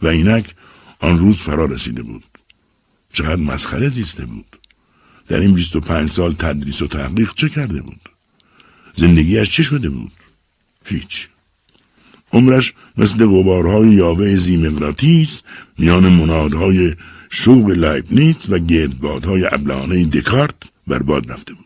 و 0.02 0.08
اینک 0.08 0.56
آن 1.00 1.20
روز 1.20 1.38
فرا 1.38 1.66
رسیده 1.66 2.04
بود. 2.04 2.24
چقدر 3.14 3.36
مسخره 3.36 3.90
زیسته 3.90 4.26
بود. 4.26 4.58
در 5.28 5.40
این 5.40 5.54
25 5.54 6.10
سال 6.10 6.34
تدریس 6.34 6.82
و 6.82 6.88
تحقیق 6.88 7.34
چه 7.34 7.50
کرده 7.50 7.82
بود؟ 7.82 8.10
زندگیش 8.94 9.50
چه 9.50 9.64
شده 9.64 9.90
بود؟ 9.90 10.12
هیچ. 10.86 11.28
عمرش 12.34 12.74
مثل 12.98 13.26
غبارهای 13.26 13.90
یاوه 13.90 14.36
زیمقراطیس 14.36 15.42
میان 15.78 16.04
منادهای 16.10 16.96
شوق 17.30 17.70
لایبنیتس 17.70 18.50
و 18.50 18.58
گردبادهای 18.58 19.46
ابلانه 19.52 20.06
دکارت 20.06 20.56
برباد 20.88 21.32
رفته 21.32 21.54
بود. 21.54 21.66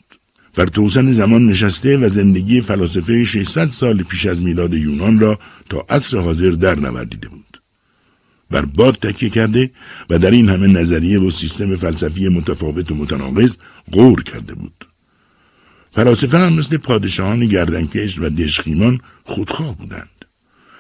بر 0.56 0.66
توسن 0.66 1.12
زمان 1.12 1.46
نشسته 1.46 1.98
و 1.98 2.10
زندگی 2.10 2.62
فلاسفه 2.62 3.24
600 3.24 3.70
سال 3.70 4.04
پیش 4.04 4.26
از 4.26 4.42
میلاد 4.42 4.74
یونان 4.74 5.20
را 5.20 5.40
تا 5.70 5.86
عصر 5.90 6.18
حاضر 6.20 6.50
در 6.50 6.76
نوردیده 6.76 7.30
بود. 7.30 7.62
بر 8.52 8.66
باد 8.66 8.96
تکیه 8.96 9.30
کرده 9.30 9.72
و 10.10 10.20
در 10.20 10.32
این 10.32 10.50
همه 10.50 10.68
نظریه 10.68 11.20
و 11.20 11.30
سیستم 11.30 11.76
فلسفی 11.76 12.28
متفاوت 12.28 12.92
و 12.92 12.96
متناقض 12.96 13.56
غور 13.92 14.24
کرده 14.24 14.56
بود. 14.56 14.86
فلاسفه 15.92 16.38
هم 16.38 16.54
مثل 16.54 16.78
پادشاهان 16.78 17.46
گردنکش 17.46 18.20
و 18.20 18.30
دشخیمان 18.30 19.00
خودخواه 19.24 19.78
بودند. 19.78 20.10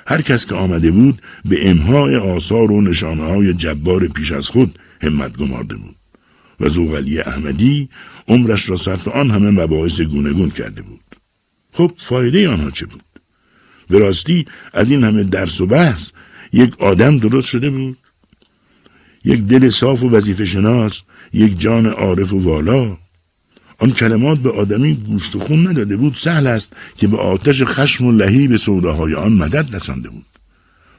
هر 0.05 0.21
کس 0.21 0.45
که 0.45 0.55
آمده 0.55 0.91
بود 0.91 1.21
به 1.45 1.69
امهای 1.69 2.15
آثار 2.15 2.71
و 2.71 2.81
نشانه 2.81 3.23
های 3.23 3.53
جبار 3.53 4.07
پیش 4.07 4.31
از 4.31 4.49
خود 4.49 4.79
همت 5.01 5.37
گمارده 5.37 5.75
بود 5.75 5.95
و 6.59 6.69
زوغلی 6.69 7.19
احمدی 7.19 7.89
عمرش 8.27 8.69
را 8.69 8.75
صرف 8.75 9.07
آن 9.07 9.31
همه 9.31 9.49
مباحث 9.51 10.01
گونگون 10.01 10.49
کرده 10.49 10.81
بود. 10.81 11.01
خب 11.71 11.91
فایده 11.97 12.49
آنها 12.49 12.71
چه 12.71 12.85
بود؟ 12.85 13.03
به 13.89 13.99
راستی 13.99 14.45
از 14.73 14.91
این 14.91 15.03
همه 15.03 15.23
درس 15.23 15.61
و 15.61 15.65
بحث 15.65 16.11
یک 16.53 16.81
آدم 16.81 17.17
درست 17.17 17.47
شده 17.47 17.69
بود؟ 17.69 17.97
یک 19.25 19.39
دل 19.39 19.69
صاف 19.69 20.03
و 20.03 20.09
وظیفه 20.09 20.45
شناس 20.45 21.01
یک 21.33 21.59
جان 21.59 21.85
عارف 21.85 22.33
و 22.33 22.39
والا 22.39 22.97
آن 23.77 23.91
کلمات 23.91 24.39
به 24.39 24.51
آدمی 24.51 24.95
گوشت 24.95 25.35
و 25.35 25.39
خون 25.39 25.67
نداده 25.67 25.97
بود 25.97 26.13
سهل 26.13 26.47
است 26.47 26.73
که 26.95 27.07
به 27.07 27.17
آتش 27.17 27.63
خشم 27.63 28.05
و 28.05 28.11
لهیب 28.11 28.55
سوداهای 28.55 29.13
آن 29.13 29.33
مدد 29.33 29.75
رسانده 29.75 30.09
بود. 30.09 30.25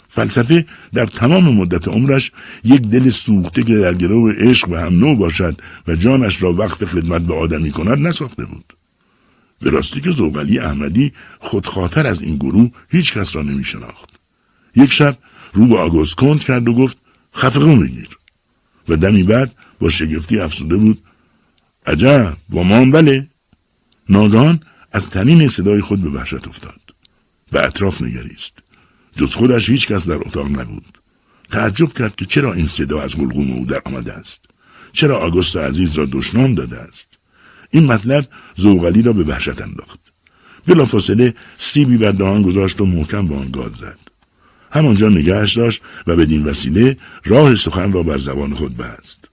فلسفه 0.09 0.66
در 0.95 1.07
تمام 1.07 1.55
مدت 1.55 1.89
عمرش 1.89 2.33
یک 2.64 2.83
دل 2.83 3.11
سوخته 3.11 3.62
که 3.62 3.79
در 3.79 3.95
گرو 3.95 4.31
عشق 4.31 4.68
و 4.68 4.77
هم 4.77 4.99
نو 4.99 5.16
باشد 5.16 5.61
و 5.89 5.97
جانش 5.97 6.43
را 6.43 6.53
وقف 6.53 6.85
خدمت 6.85 7.22
به 7.22 7.35
آدمی 7.35 7.70
کند 7.70 8.07
نساخته 8.07 8.45
بود. 8.45 8.72
به 9.61 9.70
راستی 9.70 10.01
که 10.01 10.11
زوغلی 10.11 10.59
احمدی 10.59 11.12
خودخاطر 11.39 12.07
از 12.07 12.22
این 12.22 12.37
گروه 12.37 12.70
هیچ 12.89 13.12
کس 13.12 13.37
را 13.37 13.43
نمی 13.43 13.64
شناخت. 13.64 14.09
یک 14.77 14.93
شب 14.93 15.18
رو 15.53 15.66
به 15.66 15.79
آگوست 15.79 16.14
کند 16.14 16.41
کرد 16.41 16.68
و 16.68 16.74
گفت 16.74 16.99
خفقون 17.37 17.81
بگیر 17.81 18.09
و 18.89 18.97
دمی 18.97 19.22
بعد 19.22 19.53
با 19.79 19.89
شگفتی 19.89 20.41
افسوده 20.41 20.77
بود 20.77 21.03
عجب. 21.87 22.37
ما 22.49 22.84
بله. 22.84 23.28
ناگهان 24.09 24.61
از 24.93 25.11
تنین 25.11 25.49
صدای 25.49 25.80
خود 25.80 26.03
به 26.03 26.11
وحشت 26.11 26.49
افتاد. 26.49 26.80
به 27.53 27.64
اطراف 27.64 28.03
نگریست 28.03 28.59
جز 29.16 29.34
خودش 29.34 29.70
هیچ 29.70 29.87
کس 29.87 30.09
در 30.09 30.14
اتاق 30.14 30.61
نبود. 30.61 30.99
تعجب 31.51 31.93
کرد 31.93 32.16
که 32.16 32.26
چرا 32.26 32.53
این 32.53 32.66
صدا 32.66 33.01
از 33.01 33.16
قلقوم 33.16 33.51
او 33.51 33.64
در 33.64 33.82
آمده 33.84 34.12
است. 34.12 34.45
چرا 34.93 35.18
آگوست 35.18 35.57
عزیز 35.57 35.95
را 35.95 36.07
دشنام 36.12 36.55
داده 36.55 36.78
است. 36.78 37.18
این 37.70 37.87
مطلب 37.87 38.28
زوغلی 38.57 39.03
را 39.03 39.12
به 39.12 39.24
وحشت 39.24 39.62
انداخت. 39.62 40.01
بلافاصله 40.66 41.34
سیبی 41.59 41.97
بر 41.97 42.11
دهان 42.11 42.43
گذاشت 42.43 42.80
و 42.80 42.87
محکم 42.87 43.26
به 43.26 43.37
آن 43.37 43.51
گاز 43.51 43.72
زد. 43.72 43.99
همانجا 44.70 45.09
نگهش 45.09 45.57
داشت 45.57 45.82
و 46.07 46.16
بدین 46.16 46.45
وسیله 46.45 46.97
راه 47.24 47.55
سخن 47.55 47.93
را 47.93 48.03
بر 48.03 48.18
زبان 48.18 48.55
خود 48.55 48.76
بست. 48.76 49.30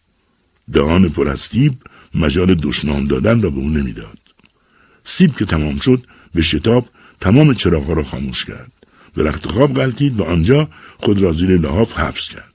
دهان 0.71 1.09
پر 1.09 1.27
از 1.27 1.39
سیب 1.39 1.73
مجال 2.15 2.55
دشنام 2.55 3.07
دادن 3.07 3.41
را 3.41 3.49
به 3.49 3.57
او 3.57 3.69
نمی‌داد. 3.69 4.19
سیب 5.03 5.35
که 5.35 5.45
تمام 5.45 5.79
شد 5.79 6.05
به 6.33 6.41
شتاب 6.41 6.85
تمام 7.21 7.53
چراغها 7.53 7.93
را 7.93 8.03
خاموش 8.03 8.45
کرد. 8.45 8.71
به 9.15 9.23
رخت 9.23 9.45
خواب 9.45 9.73
غلطید 9.73 10.19
و 10.19 10.23
آنجا 10.23 10.69
خود 10.97 11.21
را 11.21 11.31
زیر 11.31 11.57
لحاف 11.57 11.93
حبس 11.93 12.29
کرد. 12.29 12.53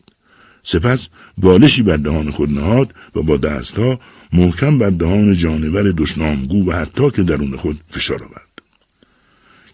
سپس 0.62 1.08
بالشی 1.38 1.82
بر 1.82 1.96
دهان 1.96 2.30
خود 2.30 2.50
نهاد 2.50 2.94
و 3.14 3.22
با 3.22 3.36
دستها 3.36 4.00
محکم 4.32 4.78
بر 4.78 4.90
دهان 4.90 5.34
جانور 5.34 5.92
دشنامگو 5.92 6.70
و 6.70 6.72
حتی 6.72 7.10
که 7.10 7.22
درون 7.22 7.56
خود 7.56 7.80
فشار 7.90 8.24
آورد. 8.24 8.48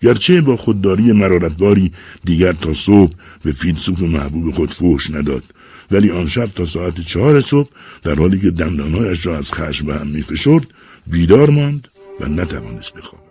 گرچه 0.02 0.40
با 0.40 0.56
خودداری 0.56 1.12
مرارتباری 1.12 1.92
دیگر 2.24 2.52
تا 2.52 2.72
صبح 2.72 3.12
به 3.42 3.52
فیلسوف 3.52 4.02
محبوب 4.02 4.54
خود 4.54 4.70
فوش 4.70 5.10
نداد 5.10 5.44
ولی 5.90 6.10
آن 6.10 6.28
شب 6.28 6.46
تا 6.46 6.64
ساعت 6.64 7.00
چهار 7.00 7.40
صبح 7.40 7.68
در 8.02 8.14
حالی 8.14 8.40
که 8.40 8.50
دندانهایش 8.50 9.26
را 9.26 9.38
از 9.38 9.52
خشم 9.52 9.86
به 9.86 9.94
هم 9.94 10.06
میفشرد 10.06 10.66
بیدار 11.06 11.50
ماند 11.50 11.88
و 12.20 12.26
نتوانست 12.26 12.94
بخوابد. 12.94 13.24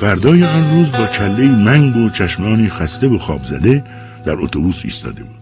فردای 0.00 0.44
آن 0.44 0.70
روز 0.70 0.92
با 0.92 1.06
کله 1.06 1.64
منگ 1.64 1.96
و 1.96 2.10
چشمانی 2.10 2.68
خسته 2.68 3.08
و 3.08 3.18
خواب 3.18 3.44
زده 3.44 3.84
در 4.26 4.36
اتوبوس 4.38 4.84
ایستاده 4.84 5.22
بود. 5.22 5.36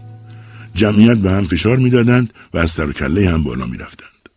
جمعیت 0.75 1.17
به 1.17 1.31
هم 1.31 1.45
فشار 1.45 1.77
می‌دادند 1.77 2.33
و 2.53 2.57
از 2.57 2.71
سر 2.71 2.91
کله 2.91 3.29
هم 3.29 3.43
بالا 3.43 3.65
می‌رفتند. 3.65 4.29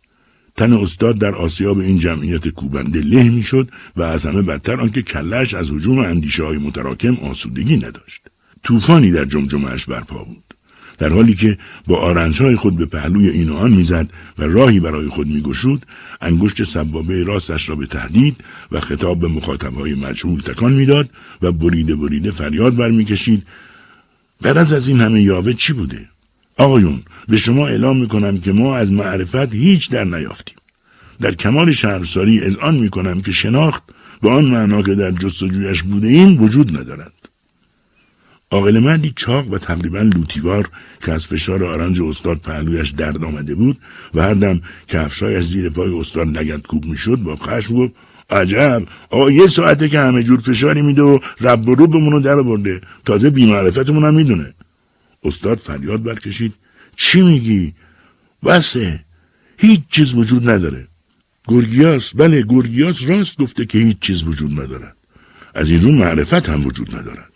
تن 0.55 0.73
استاد 0.73 1.17
در 1.17 1.35
آسیاب 1.35 1.79
این 1.79 1.99
جمعیت 1.99 2.47
کوبنده 2.47 3.01
له 3.01 3.29
می‌شد 3.29 3.69
و 3.95 4.01
از 4.01 4.25
همه 4.25 4.41
بدتر 4.41 4.81
آنکه 4.81 5.01
کلش 5.01 5.53
از 5.53 5.71
حجوم 5.71 5.99
اندیشه 5.99 6.43
های 6.43 6.57
متراکم 6.57 7.15
آسودگی 7.15 7.77
نداشت. 7.77 8.21
طوفانی 8.63 9.11
در 9.11 9.25
جمجمهاش 9.25 9.85
برپا 9.85 10.23
بود. 10.23 10.43
در 10.97 11.09
حالی 11.09 11.35
که 11.35 11.57
با 11.87 11.97
آرنجهای 11.97 12.55
خود 12.55 12.77
به 12.77 12.85
پهلوی 12.85 13.29
این 13.29 13.49
و 13.49 13.55
آن 13.55 13.71
می‌زد 13.71 14.09
و 14.37 14.43
راهی 14.43 14.79
برای 14.79 15.09
خود 15.09 15.27
میگشود 15.27 15.85
انگشت 16.23 16.63
سبابه 16.63 17.23
راستش 17.23 17.69
را 17.69 17.75
به 17.75 17.85
تهدید 17.85 18.35
و 18.71 18.79
خطاب 18.79 19.19
به 19.19 19.27
مخاطبهای 19.27 19.93
مجهول 19.95 20.41
تکان 20.41 20.73
می‌داد 20.73 21.09
و 21.41 21.51
بریده 21.51 21.95
بریده 21.95 22.31
فریاد 22.31 22.75
برمیکشید. 22.75 23.43
قرض 24.43 24.73
از 24.73 24.87
این 24.87 25.01
همه 25.01 25.21
یاوه 25.21 25.53
چی 25.53 25.73
بوده؟ 25.73 26.09
آقایون 26.57 26.99
به 27.27 27.37
شما 27.37 27.67
اعلام 27.67 27.97
می‌کنم 27.97 28.39
که 28.39 28.51
ما 28.51 28.77
از 28.77 28.91
معرفت 28.91 29.53
هیچ 29.53 29.89
در 29.89 30.03
نیافتیم. 30.03 30.57
در 31.21 31.33
کمال 31.33 31.71
شهرساری 31.71 32.39
از 32.39 32.57
آن 32.57 32.75
می‌کنم 32.75 33.21
که 33.21 33.31
شناخت 33.31 33.83
به 34.21 34.29
آن 34.29 34.45
معنا 34.45 34.81
که 34.81 34.95
در 34.95 35.11
جستجویش 35.11 35.83
بوده 35.83 36.07
این 36.07 36.37
وجود 36.37 36.77
ندارد. 36.77 37.22
عاقل 38.53 38.79
مردی 38.79 39.13
چاق 39.15 39.51
و 39.51 39.57
تقریبا 39.57 39.99
لوتیوار 39.99 40.69
که 41.01 41.13
از 41.13 41.27
فشار 41.27 41.63
آرنج 41.63 42.01
استاد 42.01 42.37
پهلویش 42.37 42.89
درد 42.89 43.23
آمده 43.23 43.55
بود 43.55 43.77
و 44.13 44.21
هر 44.21 44.33
دم 44.33 44.61
کفشایش 44.87 45.45
زیر 45.45 45.69
پای 45.69 45.99
استاد 45.99 46.37
لگت 46.37 46.61
کوب 46.67 46.85
می‌شد 46.85 47.15
با 47.15 47.35
خشم 47.35 47.75
گفت 47.75 47.93
عجب! 48.29 48.83
آقا 49.09 49.31
یه 49.31 49.47
ساعته 49.47 49.89
که 49.89 49.99
همه 49.99 50.23
جور 50.23 50.39
فشاری 50.39 50.81
میده 50.81 51.01
و 51.01 51.19
رب 51.39 51.69
و 51.69 51.75
روبمون 51.75 52.11
رو 52.11 52.19
در 52.19 52.41
برده 52.41 52.81
تازه 53.05 53.29
بیمعرفتمون 53.29 54.03
هم 54.03 54.13
می‌دونه. 54.13 54.53
استاد 55.23 55.57
فریاد 55.57 56.03
برکشید. 56.03 56.53
چی 56.95 57.21
میگی؟ 57.21 57.73
بسه 58.45 58.99
هیچ 59.57 59.81
چیز 59.89 60.13
وجود 60.13 60.49
نداره. 60.49 60.87
گرگیاس؟ 61.47 62.15
بله 62.15 62.41
گرگیاس 62.41 63.09
راست 63.09 63.41
گفته 63.41 63.65
که 63.65 63.77
هیچ 63.77 63.99
چیز 63.99 64.23
وجود 64.23 64.51
ندارد. 64.51 64.97
از 65.55 65.69
این 65.69 65.81
رو 65.81 65.91
معرفت 65.91 66.49
هم 66.49 66.65
وجود 66.65 66.95
ندارد. 66.95 67.32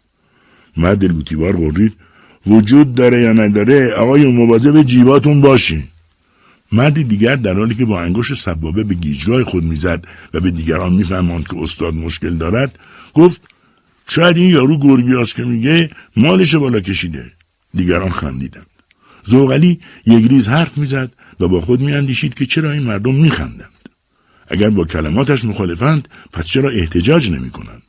مرد 0.77 1.05
لوتیوار 1.05 1.55
قرید 1.55 1.93
وجود 2.47 2.93
داره 2.93 3.21
یا 3.21 3.33
نداره 3.33 3.93
آقای 3.93 4.31
مواظب 4.31 4.83
جیباتون 4.83 5.41
باشین. 5.41 5.83
مردی 6.71 7.03
دیگر 7.03 7.35
در 7.35 7.53
حالی 7.53 7.75
که 7.75 7.85
با 7.85 8.01
انگشت 8.01 8.33
سبابه 8.33 8.83
به 8.83 8.95
گیجگاه 8.95 9.43
خود 9.43 9.63
می‌زد 9.63 10.05
و 10.33 10.39
به 10.39 10.51
دیگران 10.51 10.93
میفهماند 10.93 11.47
که 11.47 11.61
استاد 11.61 11.93
مشکل 11.93 12.35
دارد 12.35 12.79
گفت 13.13 13.41
شاید 14.09 14.37
این 14.37 14.49
یارو 14.49 14.77
گرگیاس 14.79 15.33
که 15.33 15.43
میگه 15.43 15.89
مالش 16.17 16.55
بالا 16.55 16.79
کشیده. 16.79 17.31
دیگران 17.73 18.09
خندیدند. 18.09 18.67
زوغلی 19.23 19.79
یک 20.05 20.27
ریز 20.27 20.47
حرف 20.49 20.77
می‌زد 20.77 21.11
و 21.39 21.47
با 21.47 21.61
خود 21.61 21.81
میاندیشید 21.81 22.33
که 22.33 22.45
چرا 22.45 22.71
این 22.71 22.83
مردم 22.83 23.15
میخندند. 23.15 23.89
اگر 24.47 24.69
با 24.69 24.83
کلماتش 24.85 25.45
مخالفند 25.45 26.07
پس 26.33 26.45
چرا 26.45 26.69
احتجاج 26.69 27.31
نمی 27.31 27.49
کنند؟ 27.49 27.81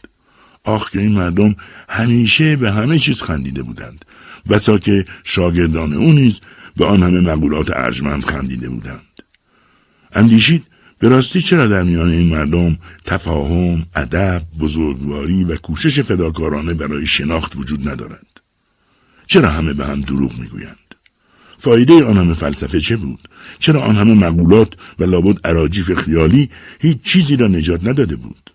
آخ 0.69 0.91
که 0.91 1.01
این 1.01 1.13
مردم 1.13 1.57
همیشه 1.89 2.57
به 2.57 2.73
همه 2.73 2.99
چیز 2.99 3.23
خندیده 3.23 3.63
بودند. 3.63 4.05
بسا 4.51 4.79
که 4.79 5.05
شاگردان 5.25 5.93
او 5.93 6.13
نیز 6.13 6.41
به 6.77 6.85
آن 6.85 7.03
همه 7.03 7.21
مقولات 7.21 7.71
ارجمند 7.71 8.25
خندیده 8.25 8.69
بودند. 8.69 9.01
اندیشید 10.13 10.65
به 10.99 11.09
راستی 11.09 11.43
چرا 11.43 11.67
در 11.67 11.83
میان 11.83 12.09
این 12.09 12.29
مردم 12.29 12.79
تفاهم، 13.05 13.87
ادب، 13.97 14.43
بزرگواری 14.61 15.45
و 15.45 15.57
کوشش 15.57 16.01
فداکارانه 16.01 16.75
برای 16.75 17.07
شناخت 17.07 17.57
وجود 17.57 17.89
ندارد 17.89 18.41
چرا 19.27 19.51
همه 19.51 19.73
به 19.73 19.87
هم 19.87 20.01
دروغ 20.01 20.39
می‌گویند؟ 20.39 20.95
فایده 21.59 22.05
آن 22.05 22.17
همه 22.17 22.35
فلسفه 22.35 22.81
چه 22.81 22.97
بود؟ 22.97 23.29
چرا 23.59 23.81
آن 23.81 23.97
همه 23.97 24.15
مقولات 24.15 24.75
و 24.99 25.05
لابد 25.05 25.47
عراجیف 25.47 25.93
خیالی 25.93 26.51
هیچ 26.81 27.03
چیزی 27.03 27.37
را 27.37 27.47
نجات 27.47 27.87
نداده 27.87 28.17
بود؟ 28.17 28.51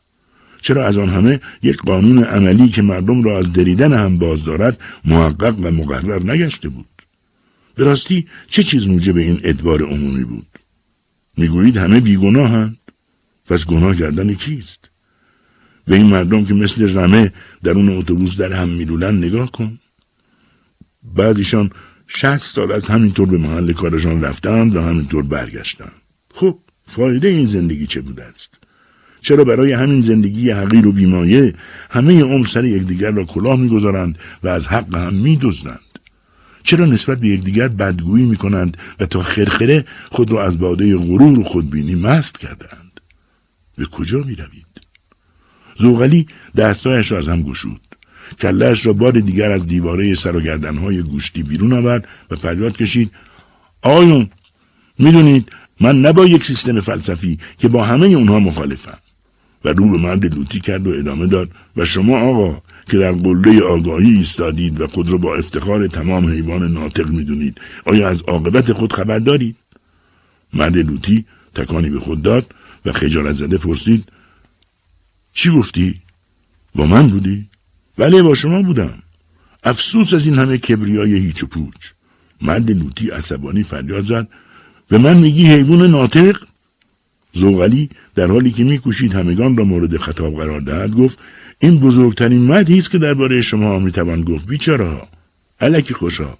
چرا 0.63 0.85
از 0.87 0.97
آن 0.97 1.09
همه 1.09 1.39
یک 1.63 1.77
قانون 1.77 2.23
عملی 2.23 2.69
که 2.69 2.81
مردم 2.81 3.23
را 3.23 3.37
از 3.39 3.53
دریدن 3.53 3.93
هم 3.93 4.17
باز 4.17 4.43
دارد 4.43 4.79
محقق 5.05 5.59
و 5.59 5.71
مقرر 5.71 6.23
نگشته 6.31 6.69
بود؟ 6.69 6.85
به 7.75 7.83
راستی 7.83 8.27
چه 8.47 8.63
چیز 8.63 8.87
موجب 8.87 9.17
این 9.17 9.39
ادوار 9.43 9.83
عمومی 9.83 10.23
بود؟ 10.23 10.47
می‌گویید 11.37 11.77
همه 11.77 11.99
بیگناهند 11.99 12.77
پس 13.45 13.65
گناه 13.65 13.95
کردن 13.95 14.33
کیست؟ 14.33 14.91
به 15.85 15.95
این 15.95 16.05
مردم 16.05 16.45
که 16.45 16.53
مثل 16.53 16.97
رمه 16.97 17.33
در 17.63 17.71
اون 17.71 17.89
اتوبوس 17.89 18.37
در 18.37 18.53
هم 18.53 18.69
میلولن 18.69 19.17
نگاه 19.17 19.51
کن. 19.51 19.79
بعضیشان 21.03 21.69
شست 22.07 22.55
سال 22.55 22.71
از 22.71 22.89
همینطور 22.89 23.29
به 23.29 23.37
محل 23.37 23.73
کارشان 23.73 24.21
رفتند 24.21 24.75
و 24.75 24.81
همینطور 24.81 25.23
برگشتند. 25.23 26.01
خب 26.33 26.59
فایده 26.87 27.27
این 27.27 27.45
زندگی 27.45 27.85
چه 27.85 28.01
بوده 28.01 28.23
است؟ 28.23 28.62
چرا 29.23 29.43
برای 29.43 29.71
همین 29.71 30.01
زندگی 30.01 30.51
حقیر 30.51 30.87
و 30.87 30.91
بیمایه 30.91 31.53
همه 31.89 32.23
عمر 32.23 32.47
سر 32.47 32.65
یکدیگر 32.65 33.11
را 33.11 33.23
کلاه 33.23 33.59
می‌گذارند 33.59 34.17
و 34.43 34.47
از 34.47 34.67
حق 34.67 34.95
هم 34.95 35.13
میدزدند؟ 35.13 35.79
چرا 36.63 36.85
نسبت 36.85 37.19
به 37.19 37.27
یکدیگر 37.27 37.67
بدگویی 37.67 38.25
می‌کنند 38.25 38.77
و 38.99 39.05
تا 39.05 39.21
خرخره 39.21 39.85
خود 40.11 40.31
را 40.31 40.45
از 40.45 40.59
باده 40.59 40.97
غرور 40.97 41.39
و 41.39 41.43
خودبینی 41.43 41.95
مست 41.95 42.39
کردند 42.39 43.01
به 43.77 43.85
کجا 43.85 44.17
می‌روید؟ 44.17 44.73
زوغلی 45.75 46.27
دستایش 46.57 47.11
را 47.11 47.17
از 47.17 47.27
هم 47.27 47.41
گشود. 47.41 47.81
کلش 48.39 48.85
را 48.85 48.93
بار 48.93 49.11
دیگر 49.11 49.51
از 49.51 49.67
دیواره 49.67 50.13
سر 50.13 50.35
و 50.35 50.41
گردنهای 50.41 51.01
گوشتی 51.01 51.43
بیرون 51.43 51.73
آورد 51.73 52.07
و 52.31 52.35
فریاد 52.35 52.77
کشید 52.77 53.11
آقایون 53.81 54.29
می‌دونید 54.99 55.51
من 55.81 56.01
نه 56.01 56.29
یک 56.29 56.45
سیستم 56.45 56.79
فلسفی 56.79 57.39
که 57.57 57.67
با 57.67 57.83
همه 57.83 58.07
اونها 58.07 58.39
مخالفم. 58.39 58.97
و 59.65 59.69
رو 59.69 59.89
به 59.89 59.97
مرد 59.97 60.35
لوتی 60.35 60.59
کرد 60.59 60.87
و 60.87 60.89
ادامه 60.89 61.27
داد. 61.27 61.49
و 61.77 61.85
شما 61.85 62.19
آقا 62.19 62.61
که 62.89 62.97
در 62.97 63.11
قله 63.11 63.61
آگاهی 63.61 64.09
ایستادید 64.09 64.81
و 64.81 64.87
خود 64.87 65.09
را 65.11 65.17
با 65.17 65.35
افتخار 65.35 65.87
تمام 65.87 66.25
حیوان 66.25 66.73
ناطق 66.73 67.07
می‌دونید 67.07 67.61
آیا 67.85 68.09
از 68.09 68.21
عاقبت 68.21 68.73
خود 68.73 68.93
خبر 68.93 69.19
دارید؟ 69.19 69.55
مرد 70.53 70.77
لوتی 70.77 71.25
تکانی 71.55 71.89
به 71.89 71.99
خود 71.99 72.21
داد 72.21 72.53
و 72.85 72.91
خجالت 72.91 73.35
زده 73.35 73.57
پرسید 73.57 74.03
چی 75.33 75.51
گفتی؟ 75.51 76.01
با 76.75 76.85
من 76.85 77.09
بودی؟ 77.09 77.45
بله 77.97 78.23
با 78.23 78.33
شما 78.33 78.61
بودم. 78.61 78.93
افسوس 79.63 80.13
از 80.13 80.27
این 80.27 80.35
همه 80.37 80.57
کبریای 80.57 81.13
هیچ 81.17 81.43
و 81.43 81.47
پوچ. 81.47 81.91
مرد 82.41 82.71
لوتی 82.71 83.09
عصبانی 83.09 83.63
فریاد 83.63 84.05
زد. 84.05 84.27
به 84.87 84.97
من 84.97 85.17
میگی 85.17 85.45
حیوان 85.45 85.91
ناطق؟ 85.91 86.37
زوغلی 87.33 87.89
در 88.15 88.27
حالی 88.27 88.51
که 88.51 88.63
میکوشید 88.63 89.13
همگان 89.13 89.57
را 89.57 89.63
مورد 89.63 89.97
خطاب 89.97 90.35
قرار 90.35 90.61
دهد 90.61 90.91
گفت 90.91 91.19
این 91.59 91.79
بزرگترین 91.79 92.45
مدی 92.45 92.77
است 92.77 92.91
که 92.91 92.97
درباره 92.97 93.41
شما 93.41 93.79
می‌توان 93.79 94.21
گفت 94.23 94.47
بیچاره 94.47 95.01
الکی 95.59 95.93
خوشا. 95.93 96.37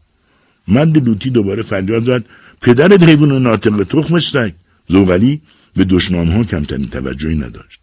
مرد 0.68 1.08
لوتی 1.08 1.30
دوباره 1.30 1.62
فریاد 1.62 2.04
زد 2.04 2.24
پدر 2.62 3.06
حیوان 3.06 3.44
ناطق 3.44 3.84
تخم 3.84 4.20
سگ. 4.20 4.52
زوغلی 4.88 5.42
به 5.76 5.84
دشنام 5.84 6.30
ها 6.30 6.44
کمترین 6.44 6.88
توجهی 6.88 7.36
نداشت. 7.36 7.80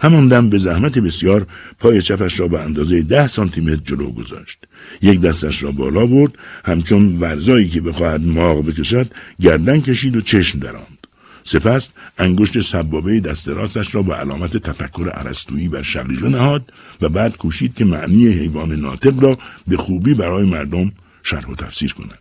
همان 0.00 0.28
دم 0.28 0.50
به 0.50 0.58
زحمت 0.58 0.98
بسیار 0.98 1.46
پای 1.78 2.02
چپش 2.02 2.40
را 2.40 2.48
به 2.48 2.60
اندازه 2.60 3.02
ده 3.02 3.26
سانتیمتر 3.26 3.76
جلو 3.76 4.10
گذاشت. 4.10 4.58
یک 5.02 5.20
دستش 5.20 5.62
را 5.62 5.70
بالا 5.70 6.06
برد 6.06 6.32
همچون 6.64 7.16
ورزایی 7.16 7.68
که 7.68 7.80
بخواهد 7.80 8.26
ماغ 8.26 8.66
بکشد 8.66 9.10
گردن 9.40 9.80
کشید 9.80 10.16
و 10.16 10.20
چشم 10.20 10.58
دراند 10.58 11.01
سپس 11.42 11.90
انگشت 12.18 12.60
سبابه 12.60 13.20
دست 13.20 13.48
راستش 13.48 13.94
را 13.94 14.02
به 14.02 14.14
علامت 14.14 14.56
تفکر 14.56 15.08
عرستویی 15.08 15.68
بر 15.68 15.82
شقیقه 15.82 16.28
نهاد 16.28 16.72
و 17.00 17.08
بعد 17.08 17.36
کوشید 17.36 17.74
که 17.74 17.84
معنی 17.84 18.28
حیوان 18.28 18.72
ناطق 18.72 19.22
را 19.22 19.38
به 19.68 19.76
خوبی 19.76 20.14
برای 20.14 20.46
مردم 20.46 20.92
شرح 21.22 21.46
و 21.46 21.54
تفسیر 21.54 21.94
کند. 21.94 22.18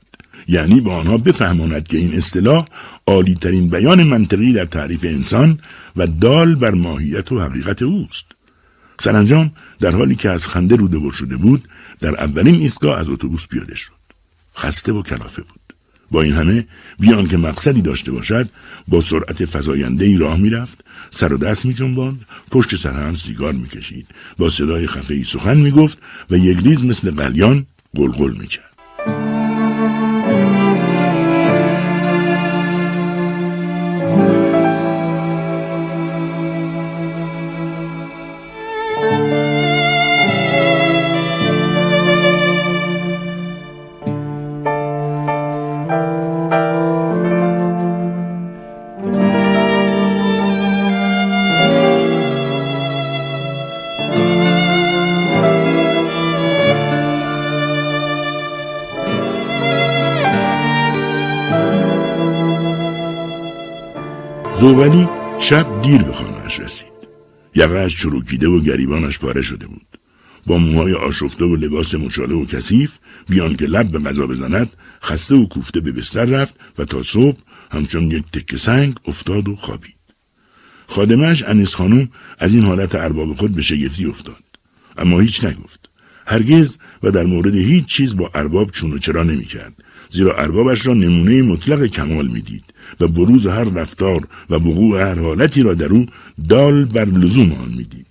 یعنی 0.47 0.81
به 0.81 0.91
آنها 0.91 1.17
بفهماند 1.17 1.87
که 1.87 1.97
این 1.97 2.13
اصطلاح 2.13 2.65
عالی 3.07 3.35
ترین 3.35 3.69
بیان 3.69 4.03
منطقی 4.03 4.53
در 4.53 4.65
تعریف 4.65 5.05
انسان 5.05 5.59
و 5.95 6.07
دال 6.07 6.55
بر 6.55 6.71
ماهیت 6.71 7.31
و 7.31 7.39
حقیقت 7.39 7.81
اوست. 7.81 8.25
سرانجام 8.99 9.51
در 9.79 9.91
حالی 9.91 10.15
که 10.15 10.29
از 10.29 10.47
خنده 10.47 10.75
روده 10.75 11.11
شده 11.11 11.37
بود 11.37 11.67
در 11.99 12.23
اولین 12.23 12.55
ایستگاه 12.55 12.99
از 12.99 13.09
اتوبوس 13.09 13.47
پیاده 13.47 13.75
شد. 13.75 13.91
خسته 14.57 14.93
و 14.93 15.01
کلافه 15.01 15.41
بود. 15.41 15.60
با 16.11 16.21
این 16.21 16.33
همه 16.33 16.65
بیان 16.99 17.27
که 17.27 17.37
مقصدی 17.37 17.81
داشته 17.81 18.11
باشد 18.11 18.49
با 18.87 19.01
سرعت 19.01 19.45
فزاینده 19.45 20.05
ای 20.05 20.17
راه 20.17 20.37
می‌رفت 20.37 20.83
سر 21.09 21.33
و 21.33 21.37
دست 21.37 21.65
می 21.65 21.73
جنباند 21.73 22.25
پشت 22.51 22.75
سر 22.75 22.93
هم 22.93 23.15
سیگار 23.15 23.53
می‌کشید. 23.53 24.07
با 24.37 24.49
صدای 24.49 24.87
خفه 24.87 25.13
ای 25.13 25.23
سخن 25.23 25.57
می‌گفت 25.57 25.97
و 26.29 26.37
یک 26.37 26.57
ریز 26.63 26.85
مثل 26.85 27.11
قلیان 27.11 27.65
قلقل 27.95 28.31
می‌کرد. 28.31 28.70
زوغلی 64.81 65.07
شب 65.39 65.81
دیر 65.81 66.01
به 66.01 66.11
خانهاش 66.11 66.59
رسید. 66.59 66.91
یقهاش 67.55 67.97
چروکیده 67.97 68.47
و 68.47 68.59
گریبانش 68.59 69.19
پاره 69.19 69.41
شده 69.41 69.67
بود. 69.67 69.87
با 70.47 70.57
موهای 70.57 70.93
آشفته 70.93 71.45
و 71.45 71.55
لباس 71.55 71.95
مشاله 71.95 72.35
و 72.35 72.45
کثیف 72.45 72.97
بیان 73.29 73.55
که 73.55 73.65
لب 73.65 73.91
به 73.91 73.99
غذا 73.99 74.27
بزند 74.27 74.69
خسته 75.03 75.35
و 75.35 75.45
کوفته 75.45 75.79
به 75.79 75.91
بستر 75.91 76.25
رفت 76.25 76.55
و 76.77 76.85
تا 76.85 77.03
صبح 77.03 77.37
همچون 77.71 78.03
یک 78.03 78.23
تکه 78.33 78.57
سنگ 78.57 78.95
افتاد 79.05 79.49
و 79.49 79.55
خوابید. 79.55 79.95
خادمش 80.87 81.43
انیس 81.43 81.75
خانوم 81.75 82.09
از 82.39 82.55
این 82.55 82.63
حالت 82.63 82.95
ارباب 82.95 83.33
خود 83.33 83.55
به 83.55 83.61
شگفتی 83.61 84.05
افتاد. 84.05 84.43
اما 84.97 85.19
هیچ 85.19 85.45
نگفت. 85.45 85.89
هرگز 86.27 86.77
و 87.03 87.11
در 87.11 87.23
مورد 87.23 87.55
هیچ 87.55 87.85
چیز 87.85 88.17
با 88.17 88.31
ارباب 88.35 88.71
چون 88.71 88.93
و 88.93 88.97
چرا 88.97 89.23
نمی‌کرد. 89.23 89.73
زیرا 90.11 90.37
اربابش 90.37 90.87
را 90.87 90.93
نمونه 90.93 91.41
مطلق 91.41 91.85
کمال 91.85 92.27
می‌دید 92.27 92.63
و 92.99 93.07
بروز 93.07 93.47
هر 93.47 93.63
رفتار 93.63 94.27
و 94.49 94.55
وقوع 94.55 95.01
هر 95.01 95.19
حالتی 95.19 95.63
را 95.63 95.73
در 95.73 95.85
او 95.85 96.05
دال 96.49 96.85
بر 96.85 97.05
لزوم 97.05 97.51
آن 97.51 97.69
می‌دید. 97.77 98.07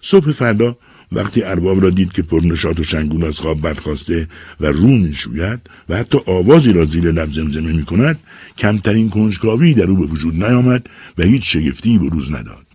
صبح 0.00 0.32
فردا 0.32 0.76
وقتی 1.12 1.42
ارباب 1.42 1.82
را 1.82 1.90
دید 1.90 2.12
که 2.12 2.22
پرنشات 2.22 2.80
و 2.80 2.82
شنگون 2.82 3.24
از 3.24 3.40
خواب 3.40 3.60
برخواسته 3.60 4.28
و 4.60 4.66
رو 4.66 4.88
می‌شوید 4.88 5.60
و 5.88 5.96
حتی 5.96 6.18
آوازی 6.26 6.72
را 6.72 6.84
زیر 6.84 7.10
لب 7.10 7.32
زمزمه 7.32 7.72
می 7.72 7.84
کند 7.84 8.18
کمترین 8.58 9.10
کنجکاوی 9.10 9.74
در 9.74 9.84
او 9.84 9.96
به 9.96 10.06
وجود 10.06 10.44
نیامد 10.44 10.86
و 11.18 11.22
هیچ 11.22 11.52
شگفتی 11.52 11.98
بروز 11.98 12.30
نداد. 12.30 12.66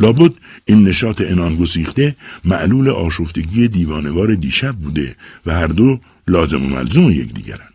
لابد 0.00 0.32
این 0.64 0.88
نشاط 0.88 1.20
انان 1.20 1.56
گسیخته 1.56 2.16
معلول 2.44 2.88
آشفتگی 2.88 3.68
دیوانوار 3.68 4.34
دیشب 4.34 4.72
بوده 4.72 5.16
و 5.46 5.54
هر 5.54 5.66
دو 5.66 6.00
لازم 6.28 6.64
و 6.64 6.68
ملزوم 6.68 7.10
یکدیگرند. 7.10 7.71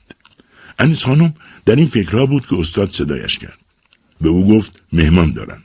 انیس 0.80 1.06
خانم 1.06 1.34
در 1.66 1.76
این 1.76 1.86
فکرها 1.86 2.26
بود 2.26 2.46
که 2.46 2.60
استاد 2.60 2.90
صدایش 2.90 3.40
کرد. 3.40 3.58
به 4.22 4.30
او 4.30 4.48
گفت 4.48 4.82
مهمان 4.94 5.34
دارند. 5.34 5.64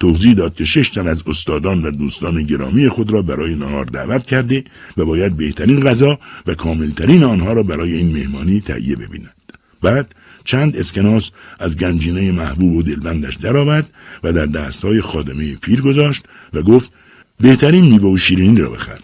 توضیح 0.00 0.34
داد 0.34 0.54
که 0.54 0.64
شش 0.64 0.88
تن 0.88 1.08
از 1.08 1.22
استادان 1.26 1.82
و 1.82 1.90
دوستان 1.90 2.42
گرامی 2.42 2.88
خود 2.88 3.10
را 3.10 3.22
برای 3.22 3.54
نهار 3.54 3.84
دعوت 3.84 4.26
کرده 4.26 4.64
و 4.96 5.04
باید 5.04 5.36
بهترین 5.36 5.80
غذا 5.80 6.18
و 6.46 6.54
کاملترین 6.54 7.24
آنها 7.24 7.52
را 7.52 7.62
برای 7.62 7.94
این 7.94 8.12
مهمانی 8.12 8.60
تهیه 8.60 8.96
ببینند 8.96 9.52
بعد 9.82 10.14
چند 10.44 10.76
اسکناس 10.76 11.30
از 11.60 11.76
گنجینه 11.76 12.32
محبوب 12.32 12.72
و 12.72 12.82
دلبندش 12.82 13.34
درآورد 13.36 13.90
و 14.22 14.32
در 14.32 14.46
دستهای 14.46 15.00
خادمه 15.00 15.56
پیر 15.56 15.80
گذاشت 15.80 16.24
و 16.52 16.62
گفت 16.62 16.92
بهترین 17.40 17.84
میوه 17.84 18.08
و 18.08 18.18
شیرینی 18.18 18.60
را 18.60 18.70
بخر. 18.70 18.98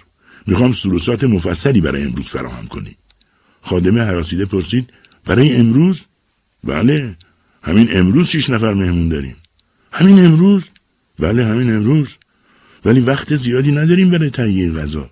می‌خوام 0.47 0.73
سروسات 0.73 1.25
مفصلی 1.25 1.81
برای 1.81 2.05
امروز 2.05 2.29
فراهم 2.29 2.67
کنی. 2.67 2.97
خادمه 3.63 4.03
حراسیده 4.03 4.47
پرسید 4.47 4.93
برای 5.25 5.57
امروز؟ 5.57 6.07
بله. 6.65 7.17
همین 7.63 7.89
امروز 7.93 8.29
شیش 8.29 8.51
نفر 8.51 8.75
مهمون 8.75 9.09
داریم. 9.09 9.37
همین 9.93 10.25
امروز؟ 10.25 10.71
بله 11.19 11.45
همین 11.45 11.71
امروز. 11.71 12.17
ولی 12.85 13.01
وقت 13.01 13.37
زیادی 13.37 13.73
نداریم 13.73 14.11
برای 14.11 14.31
تهیه 14.31 14.73
غذا 14.73 15.11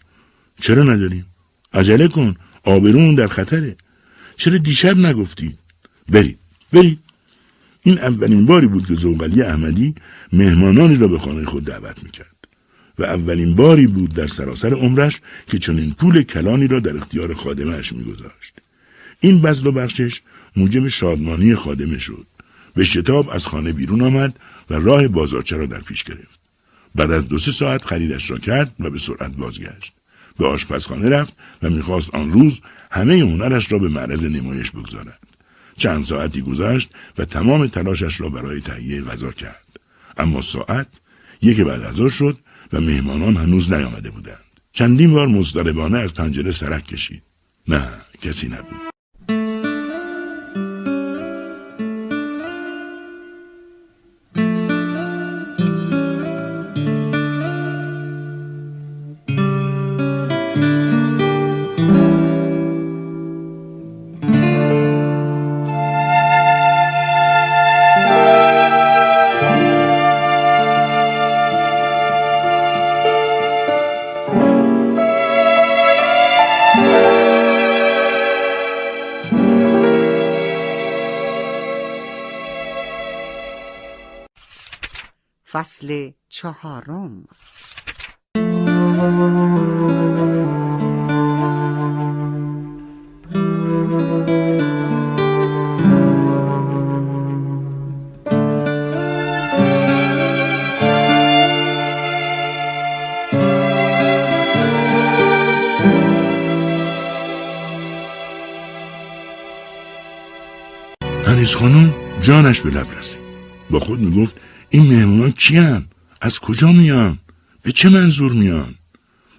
چرا 0.60 0.82
نداریم؟ 0.82 1.26
عجله 1.72 2.08
کن. 2.08 2.34
آبرون 2.64 3.14
در 3.14 3.26
خطره. 3.26 3.76
چرا 4.36 4.58
دیشب 4.58 4.98
نگفتی 4.98 5.58
برید. 6.08 6.38
برید. 6.72 6.98
این 7.82 7.98
اولین 7.98 8.46
باری 8.46 8.66
بود 8.66 8.86
که 8.86 8.94
زوغلی 8.94 9.42
احمدی 9.42 9.94
مهمانانی 10.32 10.96
را 10.96 11.08
به 11.08 11.18
خانه 11.18 11.44
خود 11.44 11.64
دعوت 11.64 12.02
می‌کرد. 12.02 12.48
و 12.98 13.04
اولین 13.04 13.54
باری 13.54 13.86
بود 13.86 14.14
در 14.14 14.26
سراسر 14.26 14.74
عمرش 14.74 15.20
که 15.46 15.58
چنین 15.58 15.92
پول 15.92 16.22
کلانی 16.22 16.66
را 16.66 16.80
در 16.80 16.96
اختیار 16.96 17.34
خادمش 17.34 17.92
میگذاشت. 17.92 18.54
این 19.20 19.40
بزل 19.40 19.66
و 19.66 19.72
بخشش 19.72 20.20
موجب 20.56 20.88
شادمانی 20.88 21.54
خادمه 21.54 21.98
شد. 21.98 22.26
به 22.74 22.84
شتاب 22.84 23.30
از 23.30 23.46
خانه 23.46 23.72
بیرون 23.72 24.02
آمد 24.02 24.40
و 24.70 24.74
راه 24.74 25.08
بازارچه 25.08 25.56
را 25.56 25.66
در 25.66 25.80
پیش 25.80 26.04
گرفت. 26.04 26.40
بعد 26.94 27.10
از 27.10 27.28
دو 27.28 27.38
سه 27.38 27.52
ساعت 27.52 27.84
خریدش 27.84 28.30
را 28.30 28.38
کرد 28.38 28.74
و 28.80 28.90
به 28.90 28.98
سرعت 28.98 29.36
بازگشت. 29.36 29.92
به 30.38 30.46
آشپزخانه 30.46 31.08
رفت 31.08 31.36
و 31.62 31.70
می‌خواست 31.70 32.14
آن 32.14 32.32
روز 32.32 32.60
همه 32.90 33.18
هنرش 33.18 33.72
را 33.72 33.78
به 33.78 33.88
معرض 33.88 34.24
نمایش 34.24 34.70
بگذارد. 34.70 35.18
چند 35.76 36.04
ساعتی 36.04 36.40
گذشت 36.40 36.90
و 37.18 37.24
تمام 37.24 37.66
تلاشش 37.66 38.20
را 38.20 38.28
برای 38.28 38.60
تهیه 38.60 39.02
غذا 39.02 39.32
کرد. 39.32 39.80
اما 40.16 40.42
ساعت 40.42 40.86
یک 41.42 41.60
بعد 41.60 41.82
از 41.82 42.12
شد 42.12 42.38
و 42.72 42.80
مهمانان 42.80 43.36
هنوز 43.36 43.72
نیامده 43.72 44.10
بودند. 44.10 44.44
چندین 44.72 45.12
بار 45.12 45.26
مضطربانه 45.26 45.98
از 45.98 46.14
پنجره 46.14 46.50
سرک 46.50 46.86
کشید. 46.86 47.22
نه 47.68 47.90
کسی 48.22 48.48
نبود. 48.48 48.97
فصل 85.78 86.10
چهارم. 86.28 87.24
انیس 111.26 111.54
خانم 111.54 111.94
جانش 112.20 112.60
به 112.60 112.70
لب 112.70 112.86
رسید. 112.98 113.20
با 113.70 113.78
خود 113.78 114.00
می‌گفت 114.00 114.40
این 114.70 114.86
مهمونان 114.86 115.30
کیان 115.30 115.86
از 116.20 116.38
کجا 116.38 116.72
میان؟ 116.72 117.18
به 117.62 117.72
چه 117.72 117.88
منظور 117.88 118.32
میان؟ 118.32 118.74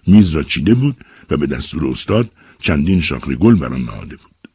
میز 0.07 0.29
را 0.29 0.43
چیده 0.43 0.73
بود 0.73 0.97
و 1.29 1.37
به 1.37 1.47
دستور 1.47 1.87
استاد 1.87 2.31
چندین 2.61 3.01
شاخه 3.01 3.35
گل 3.35 3.55
بر 3.55 3.73
آن 3.73 3.81
نهاده 3.81 4.15
بود. 4.15 4.51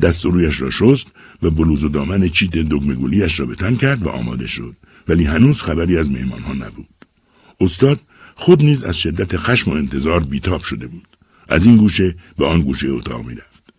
دست 0.00 0.24
رویش 0.24 0.60
را 0.60 0.70
شست 0.70 1.06
و 1.42 1.50
بلوز 1.50 1.84
و 1.84 1.88
دامن 1.88 2.28
چیت 2.28 2.50
دگمگولیش 2.50 3.40
را 3.40 3.46
به 3.46 3.54
تن 3.54 3.76
کرد 3.76 4.02
و 4.02 4.08
آماده 4.08 4.46
شد. 4.46 4.76
ولی 5.08 5.24
هنوز 5.24 5.62
خبری 5.62 5.98
از 5.98 6.10
مهمانها 6.10 6.52
نبود. 6.52 6.88
استاد 7.60 8.00
خود 8.34 8.62
نیز 8.62 8.82
از 8.82 8.98
شدت 8.98 9.36
خشم 9.36 9.70
و 9.70 9.74
انتظار 9.74 10.20
بیتاب 10.20 10.62
شده 10.62 10.86
بود. 10.86 11.06
از 11.48 11.66
این 11.66 11.76
گوشه 11.76 12.16
به 12.38 12.46
آن 12.46 12.62
گوشه 12.62 12.88
اتاق 12.88 13.26
می‌رفت. 13.26 13.72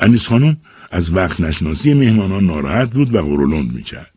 انیس 0.00 0.28
خانم 0.28 0.56
از 0.90 1.14
وقت 1.14 1.40
نشناسی 1.40 1.94
مهمانان 1.94 2.44
ناراحت 2.44 2.90
بود 2.90 3.14
و 3.14 3.22
غرولند 3.22 3.72
می‌کرد. 3.72 4.10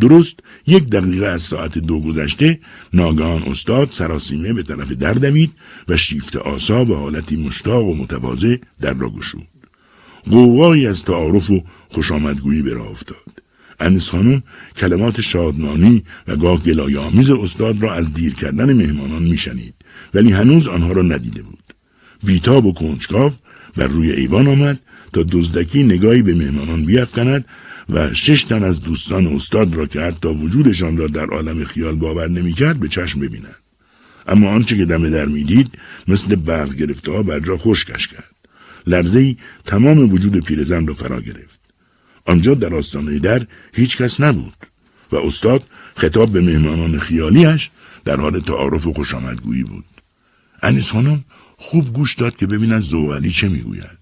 درست 0.00 0.40
یک 0.66 0.88
دقیقه 0.88 1.26
از 1.26 1.42
ساعت 1.42 1.78
دو 1.78 2.00
گذشته 2.00 2.58
ناگهان 2.92 3.42
استاد 3.42 3.88
سراسیمه 3.90 4.52
به 4.52 4.62
طرف 4.62 4.92
در 4.92 5.14
دوید 5.14 5.52
و 5.88 5.96
شیفت 5.96 6.36
آسا 6.36 6.84
به 6.84 6.96
حالتی 6.96 7.36
مشتاق 7.36 7.84
و 7.84 7.94
متواضع 7.94 8.56
در 8.80 8.94
را 8.94 9.08
گشود. 9.08 9.48
قوقایی 10.30 10.86
از 10.86 11.04
تعارف 11.04 11.50
و 11.50 11.64
خوشامدگویی 11.88 12.62
به 12.62 12.72
راه 12.72 12.90
افتاد. 12.90 13.42
انیس 13.80 14.10
خانم 14.10 14.42
کلمات 14.76 15.20
شادمانی 15.20 16.02
و 16.28 16.36
گاه 16.36 16.62
گلایآمیز 16.62 17.30
استاد 17.30 17.82
را 17.82 17.94
از 17.94 18.12
دیر 18.12 18.34
کردن 18.34 18.72
مهمانان 18.72 19.22
میشنید 19.22 19.74
ولی 20.14 20.32
هنوز 20.32 20.68
آنها 20.68 20.92
را 20.92 21.02
ندیده 21.02 21.42
بود. 21.42 21.74
بیتاب 22.24 22.66
و 22.66 22.72
کنجکاو 22.72 23.32
بر 23.76 23.86
روی 23.86 24.12
ایوان 24.12 24.48
آمد 24.48 24.80
تا 25.12 25.22
دزدکی 25.22 25.82
نگاهی 25.82 26.22
به 26.22 26.34
مهمانان 26.34 26.84
بیافکند 26.84 27.44
و 27.88 28.14
شش 28.14 28.44
تن 28.44 28.64
از 28.64 28.80
دوستان 28.80 29.26
استاد 29.26 29.74
را 29.74 29.86
که 29.86 30.00
حتی 30.00 30.28
وجودشان 30.28 30.96
را 30.96 31.06
در 31.06 31.26
عالم 31.26 31.64
خیال 31.64 31.94
باور 31.94 32.28
نمی‌کرد 32.28 32.80
به 32.80 32.88
چشم 32.88 33.20
ببیند 33.20 33.56
اما 34.28 34.50
آنچه 34.50 34.76
که 34.76 34.84
دم 34.84 35.10
در 35.10 35.26
می‌دید 35.26 35.70
مثل 36.08 36.36
برق 36.36 36.74
گرفته 36.74 37.12
ها 37.12 37.22
بر 37.22 37.40
جا 37.40 37.56
خشکش 37.56 38.08
کرد. 38.08 38.34
لرزه 38.86 39.20
ای 39.20 39.36
تمام 39.64 39.98
وجود 39.98 40.44
پیرزن 40.44 40.86
را 40.86 40.94
فرا 40.94 41.20
گرفت. 41.20 41.60
آنجا 42.26 42.54
در 42.54 42.74
آستانه 42.74 43.18
در 43.18 43.46
هیچ 43.72 43.96
کس 43.96 44.20
نبود 44.20 44.54
و 45.12 45.16
استاد 45.16 45.62
خطاب 45.96 46.32
به 46.32 46.40
مهمانان 46.40 46.98
خیالیش 46.98 47.70
در 48.04 48.16
حال 48.16 48.40
تعارف 48.40 48.86
و 48.86 48.92
خوشامدگویی 48.92 49.62
بود. 49.62 49.84
انیس 50.62 50.92
خانم 50.92 51.24
خوب 51.56 51.92
گوش 51.92 52.14
داد 52.14 52.36
که 52.36 52.46
ببیند 52.46 52.82
زوغلی 52.82 53.30
چه 53.30 53.48
می‌گوید. 53.48 53.98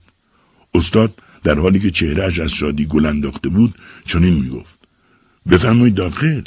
استاد 0.74 1.22
در 1.44 1.58
حالی 1.58 1.78
که 1.78 1.90
چهرهش 1.90 2.38
از 2.38 2.52
شادی 2.52 2.86
گل 2.86 3.06
انداخته 3.06 3.48
بود 3.48 3.74
چنین 4.04 4.34
می‌گفت. 4.34 4.78
بفرمایید 5.50 5.94
داخل. 5.94 6.42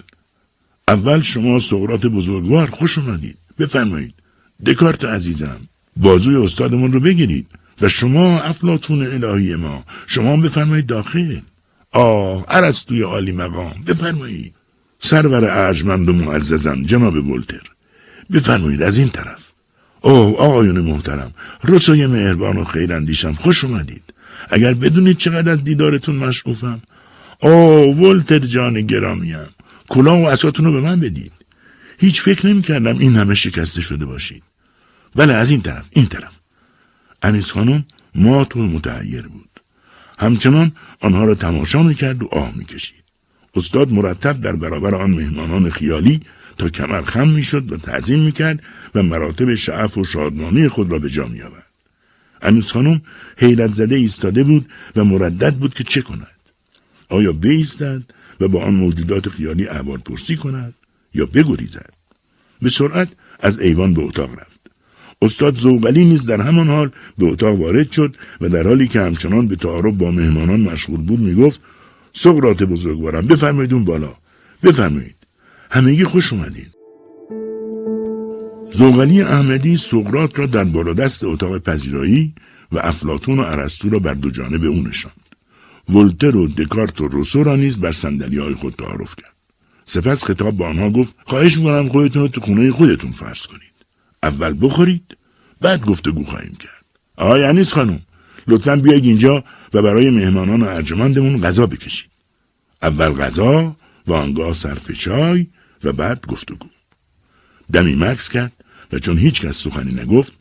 اول 0.87 1.19
شما 1.19 1.59
سقرات 1.59 2.05
بزرگوار 2.05 2.67
خوش 2.69 2.97
اومدید. 2.97 3.37
بفرمایید. 3.59 4.13
دکارت 4.65 5.05
عزیزم 5.05 5.59
بازوی 5.97 6.35
استادمون 6.35 6.93
رو 6.93 6.99
بگیرید 6.99 7.47
و 7.81 7.87
شما 7.89 8.41
افلاتون 8.41 9.23
الهی 9.23 9.55
ما 9.55 9.83
شما 10.07 10.37
بفرمایید 10.37 10.85
داخل. 10.85 11.39
آه 11.91 12.45
عرستوی 12.47 13.01
عالی 13.01 13.31
مقام 13.31 13.83
بفرمایید. 13.87 14.53
سرور 14.99 15.45
ارجمند 15.45 16.09
و 16.09 16.13
معززم 16.13 16.83
جناب 16.83 17.15
ولتر. 17.15 17.61
بفرمایید 18.33 18.81
از 18.81 18.97
این 18.97 19.09
طرف. 19.09 19.51
اوه 20.01 20.37
آقایون 20.37 20.79
محترم 20.79 21.31
رسوی 21.63 22.07
مهربان 22.07 22.57
و 22.57 22.63
خیراندیشم 22.63 23.33
خوش 23.33 23.63
اومدید. 23.63 24.03
اگر 24.49 24.73
بدونید 24.73 25.17
چقدر 25.17 25.51
از 25.51 25.63
دیدارتون 25.63 26.15
مشعوفم 26.15 26.81
اوه 27.39 27.97
ولتر 27.97 28.39
جان 28.39 28.81
گرامیم 28.81 29.45
کلاه 29.89 30.21
و 30.21 30.25
اساتون 30.25 30.65
رو 30.65 30.73
به 30.73 30.81
من 30.81 30.99
بدید. 30.99 31.31
هیچ 31.99 32.21
فکر 32.21 32.47
نمی 32.47 32.61
کردم 32.61 32.97
این 32.97 33.15
همه 33.15 33.33
شکسته 33.33 33.81
شده 33.81 34.05
باشید. 34.05 34.43
بله 35.15 35.33
از 35.33 35.51
این 35.51 35.61
طرف 35.61 35.89
این 35.91 36.05
طرف. 36.05 36.39
انیس 37.23 37.51
خانم 37.51 37.85
مات 38.15 38.55
و 38.55 38.63
متعیر 38.63 39.27
بود. 39.27 39.49
همچنان 40.19 40.71
آنها 40.99 41.23
را 41.23 41.35
تماشا 41.35 41.83
می‌کرد 41.83 42.23
و 42.23 42.27
آه 42.31 42.57
می‌کشید. 42.57 43.03
استاد 43.55 43.91
مرتب 43.91 44.41
در 44.41 44.55
برابر 44.55 44.95
آن 44.95 45.11
مهمانان 45.11 45.69
خیالی 45.69 46.21
تا 46.57 46.69
کمر 46.69 47.01
خم 47.01 47.27
می‌شد 47.27 47.71
و 47.71 47.77
تعظیم 47.77 48.19
می‌کرد 48.19 48.63
و 48.95 49.03
مراتب 49.03 49.55
شعف 49.55 49.97
و 49.97 50.03
شادمانی 50.03 50.67
خود 50.67 50.91
را 50.91 50.99
به 50.99 51.09
جا 51.09 51.27
میآورد. 51.27 51.66
انوس 52.41 52.71
خانم 52.71 53.01
حیرت 53.37 53.75
زده 53.75 53.95
ایستاده 53.95 54.43
بود 54.43 54.69
و 54.95 55.03
مردد 55.03 55.53
بود 55.55 55.73
که 55.73 55.83
چه 55.83 56.01
کند؟ 56.01 56.37
آیا 57.09 57.33
بیستد 57.33 58.03
و 58.39 58.47
با 58.47 58.63
آن 58.63 58.73
موجودات 58.73 59.29
خیالی 59.29 59.67
احوال 59.67 59.97
پرسی 59.97 60.35
کند 60.35 60.73
یا 61.13 61.25
بگریزد؟ 61.25 61.93
به 62.61 62.69
سرعت 62.69 63.09
از 63.39 63.59
ایوان 63.59 63.93
به 63.93 64.01
اتاق 64.01 64.31
رفت. 64.39 64.59
استاد 65.21 65.55
زوغلی 65.55 66.05
نیز 66.05 66.25
در 66.25 66.41
همان 66.41 66.67
حال 66.67 66.91
به 67.17 67.25
اتاق 67.25 67.59
وارد 67.59 67.91
شد 67.91 68.15
و 68.41 68.49
در 68.49 68.63
حالی 68.63 68.87
که 68.87 69.01
همچنان 69.01 69.47
به 69.47 69.55
تعارف 69.55 69.93
با 69.93 70.11
مهمانان 70.11 70.59
مشغول 70.59 71.01
بود 71.01 71.19
می‌گفت 71.19 71.61
سقرات 72.13 72.63
بزرگوارم 72.63 73.27
بفرمایید 73.27 73.73
اون 73.73 73.85
بالا. 73.85 74.15
بفرمایید. 74.63 75.15
همگی 75.71 76.03
خوش 76.03 76.33
اومدید. 76.33 76.76
زوغلی 78.73 79.21
احمدی 79.21 79.77
سقرات 79.77 80.39
را 80.39 80.45
در 80.45 80.63
بالا 80.63 80.93
دست 80.93 81.23
اتاق 81.23 81.57
پذیرایی 81.57 82.33
و 82.71 82.79
افلاتون 82.79 83.39
و 83.39 83.43
ارسطو 83.43 83.89
را 83.89 83.99
بر 83.99 84.13
دو 84.13 84.29
جانب 84.29 84.63
او 84.63 84.81
نشاند. 84.81 85.35
ولتر 85.89 86.35
و 86.35 86.47
دکارت 86.47 87.01
و 87.01 87.07
روسو 87.07 87.43
را 87.43 87.55
نیز 87.55 87.77
بر 87.77 87.91
سندلی 87.91 88.37
های 88.37 88.53
خود 88.53 88.75
تعارف 88.75 89.15
کرد. 89.15 89.33
سپس 89.85 90.23
خطاب 90.23 90.57
به 90.57 90.65
آنها 90.65 90.89
گفت 90.89 91.13
خواهش 91.25 91.57
می‌کنم 91.57 91.87
خودتون 91.87 92.21
رو 92.21 92.27
تو 92.27 92.41
خونه 92.41 92.71
خودتون 92.71 93.11
فرض 93.11 93.45
کنید. 93.45 93.61
اول 94.23 94.57
بخورید 94.61 95.17
بعد 95.61 95.85
گفتگو 95.85 96.23
خواهیم 96.23 96.55
کرد. 96.59 96.85
آقای 97.17 97.43
انیس 97.43 97.73
خانم 97.73 98.01
لطفا 98.47 98.75
بیاید 98.75 99.03
اینجا 99.03 99.43
و 99.73 99.81
برای 99.81 100.09
مهمانان 100.09 100.63
ارجمندمون 100.63 101.41
غذا 101.41 101.67
بکشید. 101.67 102.09
اول 102.81 103.09
غذا 103.09 103.75
و 104.07 104.13
آنگاه 104.13 104.53
صرف 104.53 104.91
چای 104.91 105.47
و 105.83 105.91
بعد 105.91 106.25
گفتگو. 106.25 106.67
دمی 107.73 107.95
مکس 107.95 108.29
کرد. 108.29 108.56
و 108.91 108.99
چون 108.99 109.17
هیچ 109.17 109.41
کس 109.41 109.61
سخنی 109.61 109.93
نگفت 109.93 110.33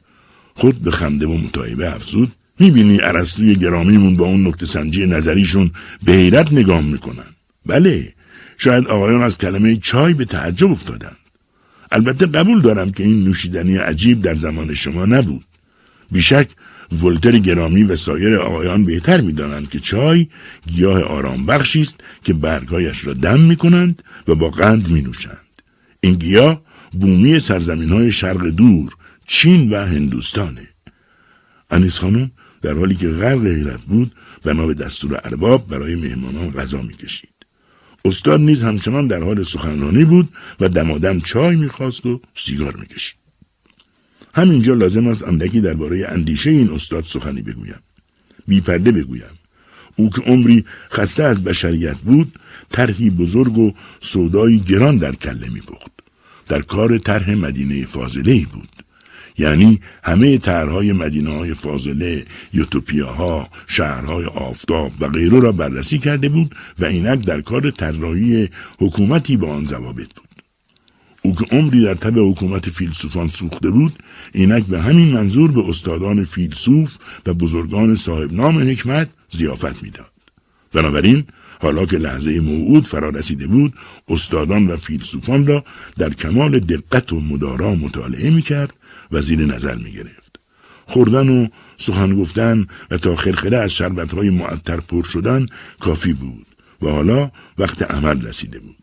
خود 0.55 0.83
به 0.83 0.91
خنده 0.91 1.27
و 1.27 1.37
متعیبه 1.39 1.95
افزود. 1.95 2.33
می‌بینی 2.59 2.97
عرستوی 2.97 3.55
گرامیمون 3.55 4.17
با 4.17 4.25
اون 4.25 4.47
نکته 4.47 4.67
سنجی 4.67 5.07
نظریشون 5.07 5.71
به 6.05 6.13
حیرت 6.13 6.53
نگاه 6.53 6.81
می‌کنن. 6.81 7.31
بله 7.67 8.13
شاید 8.59 8.87
آقایان 8.87 9.23
از 9.23 9.39
کلمه 9.39 9.77
چای 9.77 10.13
به 10.13 10.25
تعجب 10.25 10.71
افتادن 10.71 11.13
البته 11.93 12.27
قبول 12.27 12.61
دارم 12.61 12.93
که 12.93 13.05
این 13.05 13.25
نوشیدنی 13.25 13.77
عجیب 13.77 14.23
در 14.23 14.35
زمان 14.35 14.75
شما 14.75 15.07
نبود. 15.07 15.45
بیشک 16.13 16.49
ولتر 17.03 17.39
گرامی 17.39 17.85
و 17.85 17.97
سایر 17.97 18.37
آقایان 18.39 18.85
بهتر 18.85 19.21
می‌دانند 19.21 19.71
که 19.71 19.79
چای 19.79 20.27
گیاه 20.67 21.03
آرام 21.03 21.47
بخشی 21.47 21.81
است 21.81 22.01
که 22.25 22.33
برگهایش 22.33 23.07
را 23.07 23.13
دم 23.13 23.41
می 23.41 23.57
کنند 23.57 24.03
و 24.29 24.35
با 24.35 24.51
قند 24.51 24.89
می 24.89 25.03
نوشند. 25.03 25.47
این 26.01 26.15
گیاه 26.15 26.63
بومی 27.01 27.41
سرزمین 27.41 27.89
های 27.89 28.13
شرق 28.13 28.47
دور 28.47 28.93
چین 29.27 29.71
و 29.73 29.87
هندوستانه. 29.87 30.69
انیس 31.71 31.99
خانم 31.99 32.31
در 32.63 32.73
حالی 32.73 32.95
که 32.95 33.09
غرق 33.09 33.47
حیرت 33.47 33.81
بود 33.81 34.13
بنا 34.45 34.67
به 34.67 34.75
دستور 34.75 35.21
ارباب 35.25 35.69
برای 35.69 35.95
مهمانان 35.95 36.51
غذا 36.51 36.83
می‌کشید. 36.83 37.37
استاد 38.05 38.41
نیز 38.41 38.65
همچنان 38.65 39.07
در 39.07 39.23
حال 39.23 39.43
سخنرانی 39.43 40.05
بود 40.05 40.29
و 40.61 40.69
دمادم 40.69 41.21
چای 41.21 41.57
می‌خواست 41.57 42.07
و 42.07 42.21
سیگار 42.35 42.77
می‌کشید. 42.77 43.17
همینجا 44.35 44.75
لازم 44.75 45.07
است 45.07 45.25
اندکی 45.25 45.61
درباره 45.61 46.07
اندیشه 46.09 46.51
این 46.51 46.71
استاد 46.71 47.05
سخنی 47.05 47.43
بگویم. 47.43 47.81
بیپرده 48.49 48.93
بگویم. 48.93 49.39
او 49.97 50.11
که 50.11 50.23
عمری 50.23 50.65
خسته 50.91 51.23
از 51.25 51.45
بشریت 51.45 51.99
بود 51.99 52.33
طرحی 52.71 53.11
بزرگ 53.11 53.59
و 53.59 53.73
سودایی 54.01 54.59
گران 54.59 54.99
در 54.99 55.15
کله 55.15 55.51
میپخت. 55.51 56.06
در 56.49 56.63
کار 56.63 56.99
طرح 56.99 57.35
مدینه 57.35 57.87
فاضله 57.87 58.47
بود. 58.53 58.69
یعنی 59.39 59.81
همه 60.05 60.39
طرحهای 60.39 60.93
مدینه 60.93 61.31
های 61.31 61.55
فاضله 61.55 62.25
یوتوپیاها 62.53 63.49
شهرهای 63.67 64.25
آفتاب 64.25 64.93
و 65.01 65.09
غیره 65.09 65.41
را 65.41 65.53
بررسی 65.53 65.99
کرده 65.99 66.29
بود 66.29 66.55
و 66.79 66.85
اینک 66.85 67.25
در 67.25 67.41
کار 67.41 67.71
طراحی 67.71 68.49
حکومتی 68.79 69.37
با 69.37 69.53
آن 69.53 69.67
ضوابط 69.67 70.09
بود. 70.15 70.27
او 71.23 71.35
که 71.35 71.57
عمری 71.57 71.83
در 71.83 71.95
تب 71.95 72.19
حکومت 72.19 72.71
فیلسوفان 72.71 73.29
سوخته 73.29 73.71
بود 73.71 73.93
اینک 74.33 74.67
به 74.67 74.83
همین 74.83 75.13
منظور 75.13 75.51
به 75.53 75.69
استادان 75.69 76.25
فیلسوف 76.25 76.97
و 77.27 77.35
بزرگان 77.35 77.97
صاحب 77.97 78.33
نام 78.33 78.59
حکمت 78.59 79.09
زیافت 79.31 79.83
می‌داد. 79.83 80.13
بنابراین 80.73 81.25
حالا 81.61 81.87
که 81.87 81.99
لحظه 81.99 82.41
موعود 82.41 82.87
فرا 82.87 83.09
رسیده 83.09 83.47
بود 83.47 83.75
استادان 84.09 84.67
و 84.67 84.77
فیلسوفان 84.77 85.47
را 85.47 85.65
در 85.99 86.11
کمال 86.15 86.59
دقت 86.59 87.13
و 87.13 87.21
مدارا 87.21 87.75
مطالعه 87.75 88.31
می‌کرد 88.31 88.75
و 89.13 89.21
زیر 89.21 89.47
نظر 89.47 89.75
می‌گرفت. 89.75 90.41
خوردن 90.87 91.29
و 91.29 91.49
سخن 91.77 92.15
گفتن 92.15 92.67
و 92.91 92.99
تا 92.99 93.15
خرخره 93.15 93.57
از 93.57 93.73
شربتهای 93.73 94.31
معطر 94.31 94.81
پر 94.81 95.03
شدن 95.03 95.47
کافی 95.81 96.13
بود 96.13 96.47
و 96.83 96.89
حالا 96.89 97.31
وقت 97.59 97.83
عمل 97.83 98.27
رسیده 98.27 98.59
بود. 98.59 98.77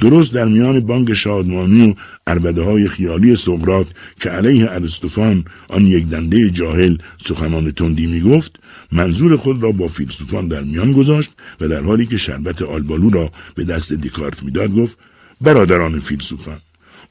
درست 0.00 0.34
در 0.34 0.44
میان 0.44 0.80
بانگ 0.80 1.12
شادمانی 1.12 1.90
و 1.90 1.94
عربده 2.26 2.62
های 2.62 2.88
خیالی 2.88 3.36
سقرات 3.36 3.92
که 4.20 4.30
علیه 4.30 4.70
ارستوفان 4.70 5.44
آن 5.68 5.86
یک 5.86 6.06
دنده 6.06 6.50
جاهل 6.50 6.96
سخنان 7.18 7.70
تندی 7.70 8.06
می 8.06 8.20
گفت 8.20 8.58
منظور 8.92 9.36
خود 9.36 9.62
را 9.62 9.72
با 9.72 9.86
فیلسوفان 9.86 10.48
در 10.48 10.60
میان 10.60 10.92
گذاشت 10.92 11.30
و 11.60 11.68
در 11.68 11.82
حالی 11.82 12.06
که 12.06 12.16
شربت 12.16 12.62
آلبالو 12.62 13.10
را 13.10 13.32
به 13.54 13.64
دست 13.64 13.92
دیکارت 13.92 14.42
می‌داد 14.42 14.72
گفت 14.72 14.98
برادران 15.40 16.00
فیلسوفان 16.00 16.60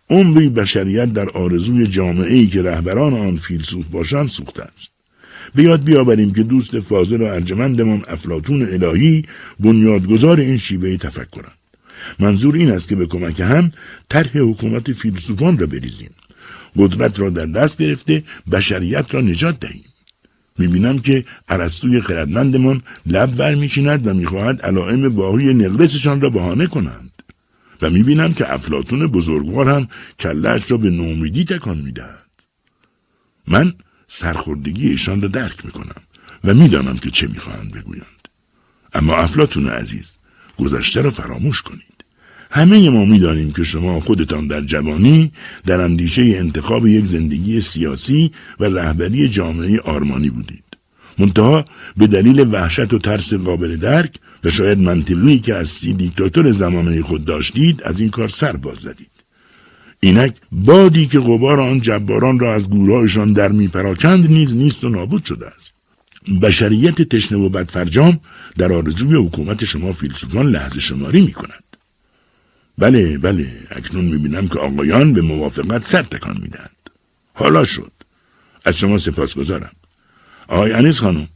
عمری 0.09 0.49
بشریت 0.49 1.13
در 1.13 1.29
آرزوی 1.29 1.87
جامعه 1.87 2.33
ای 2.33 2.47
که 2.47 2.61
رهبران 2.61 3.13
آن 3.13 3.37
فیلسوف 3.37 3.85
باشند 3.87 4.27
سوخته 4.27 4.63
است. 4.63 4.91
به 5.55 5.63
یاد 5.63 5.83
بیاوریم 5.83 6.33
که 6.33 6.43
دوست 6.43 6.79
فاضل 6.79 7.21
و 7.21 7.25
ارجمندمان 7.25 8.03
افلاتون 8.07 8.61
الهی 8.73 9.25
بنیادگذار 9.59 10.39
این 10.39 10.57
شیوه 10.57 10.97
تفکرند. 10.97 11.57
منظور 12.19 12.55
این 12.55 12.71
است 12.71 12.89
که 12.89 12.95
به 12.95 13.05
کمک 13.05 13.39
هم 13.39 13.69
طرح 14.09 14.37
حکومت 14.37 14.91
فیلسوفان 14.91 15.57
را 15.57 15.67
بریزیم. 15.67 16.09
قدرت 16.77 17.19
را 17.19 17.29
در 17.29 17.45
دست 17.45 17.81
گرفته 17.81 18.23
بشریت 18.51 19.15
را 19.15 19.21
نجات 19.21 19.59
دهیم. 19.59 19.83
می‌بینم 20.59 20.99
که 20.99 21.25
عرستوی 21.49 22.01
خردمندمان 22.01 22.81
لب 23.05 23.33
ور 23.37 23.55
میچیند 23.55 24.07
و 24.07 24.13
می‌خواهد 24.13 24.61
علائم 24.61 25.15
واقعی 25.15 25.53
نقرسشان 25.53 26.21
را 26.21 26.29
بهانه 26.29 26.67
کنند. 26.67 27.11
و 27.81 27.89
می‌بینم 27.89 28.33
که 28.33 28.53
افلاتون 28.53 29.07
بزرگوار 29.07 29.69
هم 29.69 29.87
کلش 30.19 30.71
را 30.71 30.77
به 30.77 30.89
نومیدی 30.89 31.43
تکان 31.43 31.77
می‌دهد. 31.77 32.31
من 33.47 33.73
سرخوردگی 34.07 34.89
ایشان 34.89 35.21
را 35.21 35.27
درک 35.27 35.65
می‌کنم 35.65 36.01
و 36.43 36.53
می‌دانم 36.53 36.97
که 36.97 37.11
چه 37.11 37.27
می‌خواهند 37.27 37.71
بگویند. 37.71 38.27
اما 38.93 39.15
افلاتون 39.15 39.69
عزیز 39.69 40.17
گذشته 40.57 41.01
را 41.01 41.09
فراموش 41.09 41.61
کنید. 41.61 41.94
همه 42.55 42.89
ما 42.89 43.05
می‌دانیم 43.05 43.51
که 43.51 43.63
شما 43.63 43.99
خودتان 43.99 44.47
در 44.47 44.61
جوانی 44.61 45.31
در 45.65 45.81
اندیشه 45.81 46.21
انتخاب 46.21 46.87
یک 46.87 47.05
زندگی 47.05 47.61
سیاسی 47.61 48.31
و 48.59 48.63
رهبری 48.63 49.29
جامعه 49.29 49.79
آرمانی 49.79 50.29
بودید. 50.29 50.63
منتها 51.19 51.65
به 51.97 52.07
دلیل 52.07 52.39
وحشت 52.53 52.93
و 52.93 52.99
ترس 52.99 53.33
قابل 53.33 53.77
درک 53.77 54.13
و 54.43 54.49
شاید 54.49 54.79
منطقی 54.79 55.39
که 55.39 55.55
از 55.55 55.69
سی 55.69 55.93
دیکتاتور 55.93 56.51
زمانه 56.51 57.01
خود 57.01 57.25
داشتید 57.25 57.83
از 57.83 58.01
این 58.01 58.09
کار 58.09 58.27
سر 58.27 58.55
باز 58.55 58.77
زدید. 58.77 59.11
اینک 59.99 60.35
بادی 60.51 61.07
که 61.07 61.19
غبار 61.19 61.59
آن 61.59 61.81
جباران 61.81 62.39
را 62.39 62.55
از 62.55 62.69
گورهایشان 62.69 63.33
در 63.33 63.51
میپراکند 63.51 64.29
نیز 64.29 64.55
نیست 64.55 64.83
و 64.83 64.89
نابود 64.89 65.25
شده 65.25 65.47
است. 65.47 65.75
بشریت 66.41 67.01
تشنه 67.01 67.37
و 67.37 67.49
بدفرجام 67.49 68.19
در 68.57 68.73
آرزوی 68.73 69.15
حکومت 69.15 69.65
شما 69.65 69.91
فیلسوفان 69.91 70.49
لحظه 70.49 70.79
شماری 70.79 71.21
می 71.21 71.31
کند. 71.31 71.64
بله 72.77 73.17
بله. 73.17 73.51
اکنون 73.71 74.05
می‌بینم 74.05 74.47
که 74.47 74.59
آقایان 74.59 75.13
به 75.13 75.21
موافقت 75.21 75.87
سر 75.87 76.03
تکان 76.03 76.37
می‌دهند. 76.41 76.89
حالا 77.33 77.63
شد. 77.63 77.91
از 78.65 78.77
شما 78.77 78.97
سپاس 78.97 79.35
گذارم. 79.35 79.71
آقای 80.47 80.71
انیس 80.71 80.99
خانم 80.99 81.27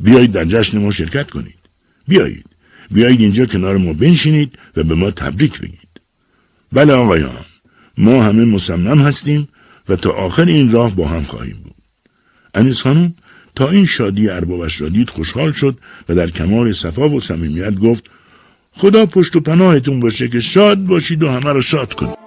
بیایید 0.00 0.32
در 0.32 0.44
جشن 0.44 0.78
ما 0.78 0.90
شرکت 0.90 1.30
کنید. 1.30 1.58
بیایید. 2.08 2.46
بیایید 2.90 3.20
اینجا 3.20 3.46
کنار 3.46 3.76
ما 3.76 3.92
بنشینید 3.92 4.58
و 4.76 4.82
به 4.84 4.94
ما 4.94 5.10
تبریک 5.10 5.60
بگید. 5.60 6.00
بله 6.72 6.92
آقایان. 6.92 7.44
ما 7.98 8.22
همه 8.22 8.44
مصمم 8.44 8.98
هستیم 8.98 9.48
و 9.88 9.96
تا 9.96 10.10
آخر 10.10 10.44
این 10.44 10.70
راه 10.70 10.96
با 10.96 11.08
هم 11.08 11.22
خواهیم 11.22 11.56
بود. 11.64 11.74
انیس 12.54 12.82
خانم 12.82 13.14
تا 13.54 13.70
این 13.70 13.84
شادی 13.84 14.28
اربابش 14.28 14.80
را 14.80 14.88
دید 14.88 15.10
خوشحال 15.10 15.52
شد 15.52 15.78
و 16.08 16.14
در 16.14 16.26
کمال 16.26 16.72
صفا 16.72 17.08
و 17.08 17.20
صمیمیت 17.20 17.74
گفت 17.74 18.10
خدا 18.72 19.06
پشت 19.06 19.36
و 19.36 19.40
پناهتون 19.40 20.00
باشه 20.00 20.28
که 20.28 20.40
شاد 20.40 20.78
باشید 20.78 21.22
و 21.22 21.28
همه 21.28 21.52
رو 21.52 21.60
شاد 21.60 21.94
کنید. 21.94 22.18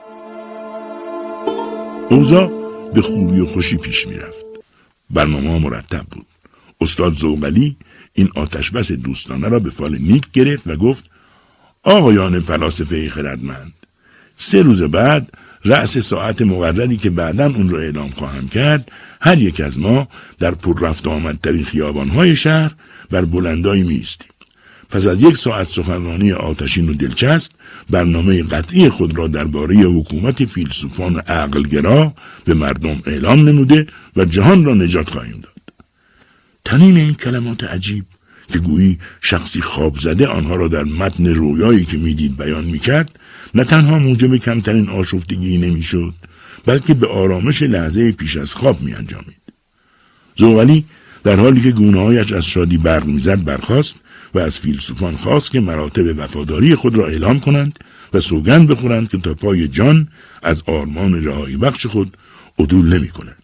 اوضاع 2.09 2.51
به 2.93 3.01
خوبی 3.01 3.39
و 3.39 3.45
خوشی 3.45 3.77
پیش 3.77 4.07
می‌رفت. 4.07 4.45
برنامه 5.09 5.59
مرتب 5.59 6.05
بود. 6.11 6.25
استاد 6.81 7.13
زوغلی 7.13 7.75
این 8.13 8.29
آتشبس 8.35 8.91
دوستانه 8.91 9.47
را 9.47 9.59
به 9.59 9.69
فال 9.69 9.97
نیک 9.97 10.31
گرفت 10.33 10.67
و 10.67 10.75
گفت 10.75 11.09
آقایان 11.83 12.39
فلاسفه 12.39 13.09
خردمند 13.09 13.73
سه 14.37 14.61
روز 14.61 14.83
بعد 14.83 15.33
رأس 15.65 15.97
ساعت 15.97 16.41
مقرری 16.41 16.97
که 16.97 17.09
بعدا 17.09 17.45
اون 17.45 17.69
را 17.69 17.79
اعلام 17.79 18.09
خواهم 18.09 18.47
کرد 18.47 18.91
هر 19.21 19.41
یک 19.41 19.61
از 19.61 19.79
ما 19.79 20.07
در 20.39 20.51
پر 20.51 20.79
رفت 20.79 21.07
آمدترین 21.07 21.63
خیابانهای 21.63 22.35
شهر 22.35 22.71
بر 23.11 23.25
بلندایی 23.25 23.83
میستیم 23.83 24.27
پس 24.93 25.07
از 25.07 25.23
یک 25.23 25.37
ساعت 25.37 25.69
سخنرانی 25.69 26.31
آتشین 26.31 26.89
و 26.89 26.93
دلچسب 26.93 27.51
برنامه 27.89 28.43
قطعی 28.43 28.89
خود 28.89 29.17
را 29.17 29.27
درباره 29.27 29.75
حکومت 29.75 30.45
فیلسوفان 30.45 31.19
عقلگرا 31.19 32.13
به 32.45 32.53
مردم 32.53 33.01
اعلام 33.05 33.49
نموده 33.49 33.87
و 34.15 34.25
جهان 34.25 34.65
را 34.65 34.73
نجات 34.73 35.09
خواهیم 35.09 35.39
داد 35.43 35.53
تنین 36.65 36.97
این 36.97 37.13
کلمات 37.13 37.63
عجیب 37.63 38.05
که 38.53 38.59
گویی 38.59 38.99
شخصی 39.21 39.61
خواب 39.61 39.99
زده 39.99 40.27
آنها 40.27 40.55
را 40.55 40.67
در 40.67 40.83
متن 40.83 41.27
رویایی 41.27 41.85
که 41.85 41.97
می‌دید 41.97 42.37
بیان 42.37 42.63
می‌کرد 42.63 43.19
نه 43.53 43.63
تنها 43.63 43.99
موجب 43.99 44.37
کمترین 44.37 44.89
آشفتگی 44.89 45.57
نمی‌شد 45.57 46.13
بلکه 46.65 46.93
به 46.93 47.07
آرامش 47.07 47.61
لحظه 47.61 48.11
پیش 48.11 48.37
از 48.37 48.53
خواب 48.53 48.81
می 48.81 48.93
انجامید. 48.93 49.41
زوغلی 50.35 50.85
در 51.23 51.35
حالی 51.35 51.61
که 51.61 51.71
گونه 51.71 52.35
از 52.35 52.45
شادی 52.45 52.77
برق 52.77 53.05
می‌زد 53.05 53.43
برخاست 53.43 54.02
و 54.33 54.39
از 54.39 54.59
فیلسوفان 54.59 55.15
خواست 55.15 55.51
که 55.51 55.59
مراتب 55.59 56.03
وفاداری 56.17 56.75
خود 56.75 56.97
را 56.97 57.07
اعلام 57.07 57.39
کنند 57.39 57.79
و 58.13 58.19
سوگند 58.19 58.67
بخورند 58.67 59.09
که 59.09 59.17
تا 59.17 59.33
پای 59.33 59.67
جان 59.67 60.07
از 60.43 60.63
آرمان 60.67 61.25
رهایی 61.25 61.57
بخش 61.57 61.85
خود 61.85 62.17
عدول 62.59 62.97
نمی 62.97 63.07
کنند. 63.07 63.43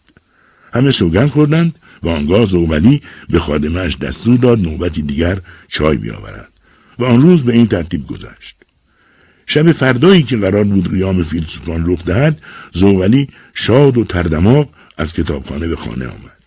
همه 0.73 0.91
سوگند 0.91 1.29
خوردند 1.29 1.75
و 2.03 2.09
آنگاه 2.09 2.45
زوغلی 2.45 3.01
به 3.29 3.39
خادمش 3.39 3.97
دستور 3.97 4.37
داد 4.37 4.59
نوبتی 4.59 5.01
دیگر 5.01 5.41
چای 5.67 5.97
بیاورد 5.97 6.53
و 6.99 7.03
آن 7.03 7.21
روز 7.21 7.43
به 7.43 7.53
این 7.53 7.67
ترتیب 7.67 8.07
گذشت. 8.07 8.55
شب 9.45 9.71
فردایی 9.71 10.23
که 10.23 10.37
قرار 10.37 10.63
بود 10.63 10.91
قیام 10.91 11.23
فیلسوفان 11.23 11.91
رخ 11.91 12.05
دهد 12.05 12.41
زوغلی 12.71 13.29
شاد 13.53 13.97
و 13.97 14.03
تردماغ 14.03 14.69
از 14.97 15.13
کتابخانه 15.13 15.67
به 15.67 15.75
خانه 15.75 16.07
آمد. 16.07 16.43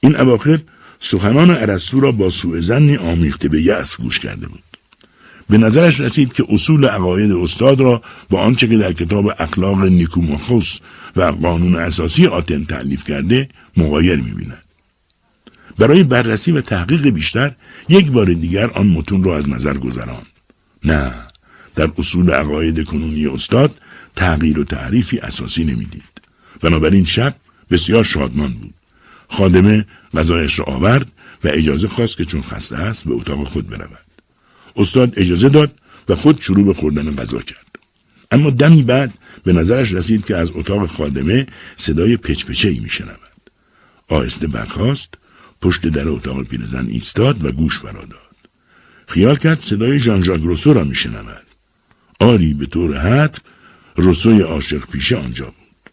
این 0.00 0.20
اواخر 0.20 0.58
سخنان 1.00 1.50
عرستو 1.50 2.00
را 2.00 2.12
با 2.12 2.28
سوء 2.28 2.60
زنی 2.60 2.96
آمیخته 2.96 3.48
به 3.48 3.62
یأس 3.62 4.00
گوش 4.00 4.18
کرده 4.18 4.48
بود. 4.48 4.62
به 5.50 5.58
نظرش 5.58 6.00
رسید 6.00 6.32
که 6.32 6.44
اصول 6.48 6.84
عقاید 6.84 7.32
استاد 7.32 7.80
را 7.80 8.02
با 8.30 8.40
آنچه 8.40 8.68
که 8.68 8.76
در 8.76 8.92
کتاب 8.92 9.26
اخلاق 9.38 9.84
نیکوماخوس 9.84 10.78
و 11.16 11.22
قانون 11.22 11.76
اساسی 11.76 12.26
آتن 12.26 12.64
تعلیف 12.64 13.04
کرده 13.04 13.48
مغایر 13.76 14.16
می‌بیند. 14.16 14.62
برای 15.78 16.04
بررسی 16.04 16.52
و 16.52 16.60
تحقیق 16.60 17.08
بیشتر 17.08 17.52
یک 17.88 18.10
بار 18.10 18.32
دیگر 18.32 18.70
آن 18.70 18.86
متون 18.86 19.24
را 19.24 19.36
از 19.36 19.48
نظر 19.48 19.78
گذران 19.78 20.22
نه 20.84 21.14
در 21.74 21.90
اصول 21.98 22.30
عقاید 22.30 22.84
کنونی 22.84 23.26
استاد 23.26 23.76
تغییر 24.16 24.60
و 24.60 24.64
تعریفی 24.64 25.18
اساسی 25.18 25.64
نمی‌دید. 25.64 26.10
بنابراین 26.60 27.04
شب 27.04 27.34
بسیار 27.70 28.04
شادمان 28.04 28.52
بود. 28.52 28.74
خادمه 29.28 29.86
غذایش 30.14 30.58
را 30.58 30.64
آورد 30.64 31.12
و 31.44 31.48
اجازه 31.48 31.88
خواست 31.88 32.16
که 32.16 32.24
چون 32.24 32.42
خسته 32.42 32.76
است 32.76 33.04
به 33.04 33.14
اتاق 33.14 33.44
خود 33.44 33.68
برود 33.68 34.06
استاد 34.76 35.12
اجازه 35.16 35.48
داد 35.48 35.72
و 36.08 36.14
خود 36.14 36.40
شروع 36.40 36.66
به 36.66 36.74
خوردن 36.74 37.14
غذا 37.14 37.40
کرد 37.40 37.66
اما 38.30 38.50
دمی 38.50 38.82
بعد 38.82 39.14
به 39.44 39.52
نظرش 39.52 39.92
رسید 39.92 40.24
که 40.24 40.36
از 40.36 40.50
اتاق 40.54 40.86
خادمه 40.86 41.46
صدای 41.76 42.16
پچپچه 42.16 42.68
ای 42.68 42.80
می 42.80 42.90
شنود. 42.90 43.50
آهسته 44.08 44.46
برخاست 44.46 45.14
پشت 45.62 45.86
در 45.86 46.08
اتاق 46.08 46.42
پیرزن 46.42 46.86
ایستاد 46.86 47.44
و 47.44 47.52
گوش 47.52 47.78
فرا 47.78 48.04
داد. 48.04 48.36
خیال 49.06 49.36
کرد 49.36 49.60
صدای 49.60 49.98
ژان 49.98 50.22
ژاک 50.22 50.40
روسو 50.42 50.72
را 50.72 50.84
می 50.84 50.94
شنود. 50.94 51.46
آری 52.20 52.54
به 52.54 52.66
طور 52.66 52.98
حتم 52.98 53.42
روسوی 53.96 54.42
عاشق 54.42 54.86
پیشه 54.86 55.16
آنجا 55.16 55.44
بود. 55.44 55.92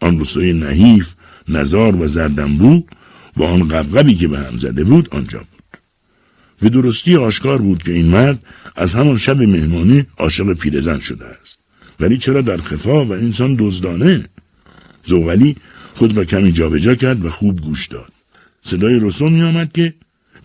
آن 0.00 0.18
روسوی 0.18 0.52
نحیف 0.52 1.14
نزار 1.48 1.96
و 1.96 2.06
زردنبو 2.06 2.84
با 3.36 3.48
آن 3.48 3.68
قبقبی 3.68 4.14
که 4.14 4.28
به 4.28 4.38
هم 4.38 4.58
زده 4.58 4.84
بود 4.84 5.08
آنجا 5.10 5.38
بود. 5.38 5.80
به 6.60 6.68
درستی 6.68 7.16
آشکار 7.16 7.62
بود 7.62 7.82
که 7.82 7.92
این 7.92 8.06
مرد 8.06 8.38
از 8.76 8.94
همان 8.94 9.16
شب 9.16 9.42
مهمانی 9.42 10.06
عاشق 10.18 10.52
پیرزن 10.52 11.00
شده 11.00 11.26
است. 11.26 11.58
ولی 12.00 12.18
چرا 12.18 12.40
در 12.40 12.56
خفا 12.56 13.04
و 13.04 13.12
انسان 13.12 13.56
دزدانه؟ 13.58 14.24
زوغلی 15.04 15.56
خود 15.94 16.16
را 16.16 16.24
کمی 16.24 16.52
جابجا 16.52 16.94
کرد 16.94 17.24
و 17.24 17.28
خوب 17.28 17.60
گوش 17.60 17.86
داد. 17.86 18.12
صدای 18.62 18.98
رسو 19.02 19.28
می 19.28 19.42
آمد 19.42 19.72
که 19.72 19.94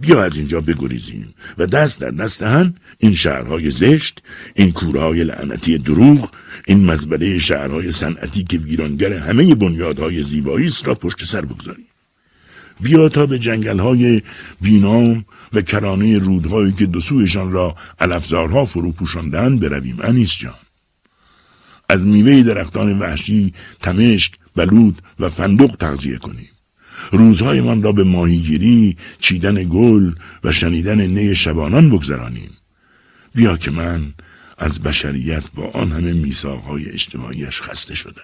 بیا 0.01 0.23
از 0.23 0.37
اینجا 0.37 0.61
بگریزیم 0.61 1.33
و 1.57 1.65
دست 1.65 2.01
در 2.01 2.11
دست 2.11 2.43
هم 2.43 2.73
این 2.97 3.13
شهرهای 3.13 3.69
زشت 3.69 4.21
این 4.55 4.71
کورهای 4.71 5.23
لعنتی 5.23 5.77
دروغ 5.77 6.31
این 6.67 6.85
مزبله 6.85 7.39
شهرهای 7.39 7.91
صنعتی 7.91 8.43
که 8.43 8.57
ویرانگر 8.57 9.13
همه 9.13 9.55
بنیادهای 9.55 10.23
زیبایی 10.23 10.67
است 10.67 10.87
را 10.87 10.95
پشت 10.95 11.23
سر 11.23 11.41
بگذاریم. 11.41 11.88
بیا 12.79 13.09
تا 13.09 13.25
به 13.25 13.39
جنگلهای 13.39 14.21
بینام 14.61 15.25
و 15.53 15.61
کرانه 15.61 16.17
رودهایی 16.17 16.71
که 16.71 16.85
دسویشان 16.85 17.51
را 17.51 17.75
علفزارها 17.99 18.65
فرو 18.65 18.91
پوشاندن 18.91 19.59
برویم. 19.59 19.97
انیس 20.01 20.37
جان. 20.37 20.53
از 21.89 22.01
میوه 22.01 22.43
درختان 22.43 22.99
وحشی 22.99 23.53
تمشک 23.81 24.33
بلود 24.55 25.01
و 25.19 25.29
فندق 25.29 25.75
تغذیه 25.75 26.17
کنیم. 26.17 26.49
روزهایمان 27.11 27.83
را 27.83 27.91
به 27.91 28.03
ماهیگیری 28.03 28.97
چیدن 29.19 29.63
گل 29.69 30.13
و 30.43 30.51
شنیدن 30.51 31.01
نی 31.01 31.35
شبانان 31.35 31.89
بگذرانیم. 31.89 32.51
بیا 33.35 33.57
که 33.57 33.71
من 33.71 34.13
از 34.57 34.81
بشریت 34.81 35.43
با 35.55 35.69
آن 35.69 35.91
همه 35.91 36.13
میساقهای 36.13 36.89
اجتماعیش 36.89 37.61
خسته 37.61 37.95
شدم. 37.95 38.21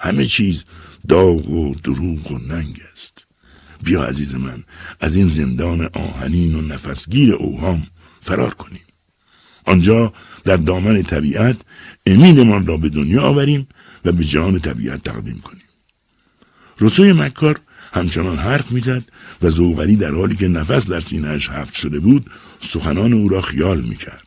همه 0.00 0.26
چیز 0.26 0.64
داغ 1.08 1.50
و 1.50 1.74
دروغ 1.74 2.32
و 2.32 2.38
ننگ 2.38 2.80
است. 2.92 3.25
بیا 3.82 4.04
عزیز 4.04 4.34
من 4.34 4.62
از 5.00 5.16
این 5.16 5.28
زندان 5.28 5.88
آهنین 5.92 6.54
و 6.54 6.60
نفسگیر 6.60 7.32
اوهام 7.32 7.86
فرار 8.20 8.54
کنیم. 8.54 8.80
آنجا 9.64 10.12
در 10.44 10.56
دامن 10.56 11.02
طبیعت 11.02 11.56
امیدمان 12.06 12.66
را 12.66 12.76
به 12.76 12.88
دنیا 12.88 13.22
آوریم 13.22 13.68
و 14.04 14.12
به 14.12 14.24
جان 14.24 14.58
طبیعت 14.58 15.02
تقدیم 15.02 15.40
کنیم. 15.40 15.62
رسوی 16.80 17.12
مکار 17.12 17.60
همچنان 17.92 18.38
حرف 18.38 18.72
می‌زد 18.72 19.02
و 19.42 19.48
زوغلی 19.48 19.96
در 19.96 20.14
حالی 20.14 20.36
که 20.36 20.48
نفس 20.48 20.90
در 20.90 21.00
سینهش 21.00 21.48
حفت 21.48 21.74
شده 21.74 22.00
بود 22.00 22.30
سخنان 22.60 23.12
او 23.12 23.28
را 23.28 23.40
خیال 23.40 23.80
می‌کرد. 23.80 24.26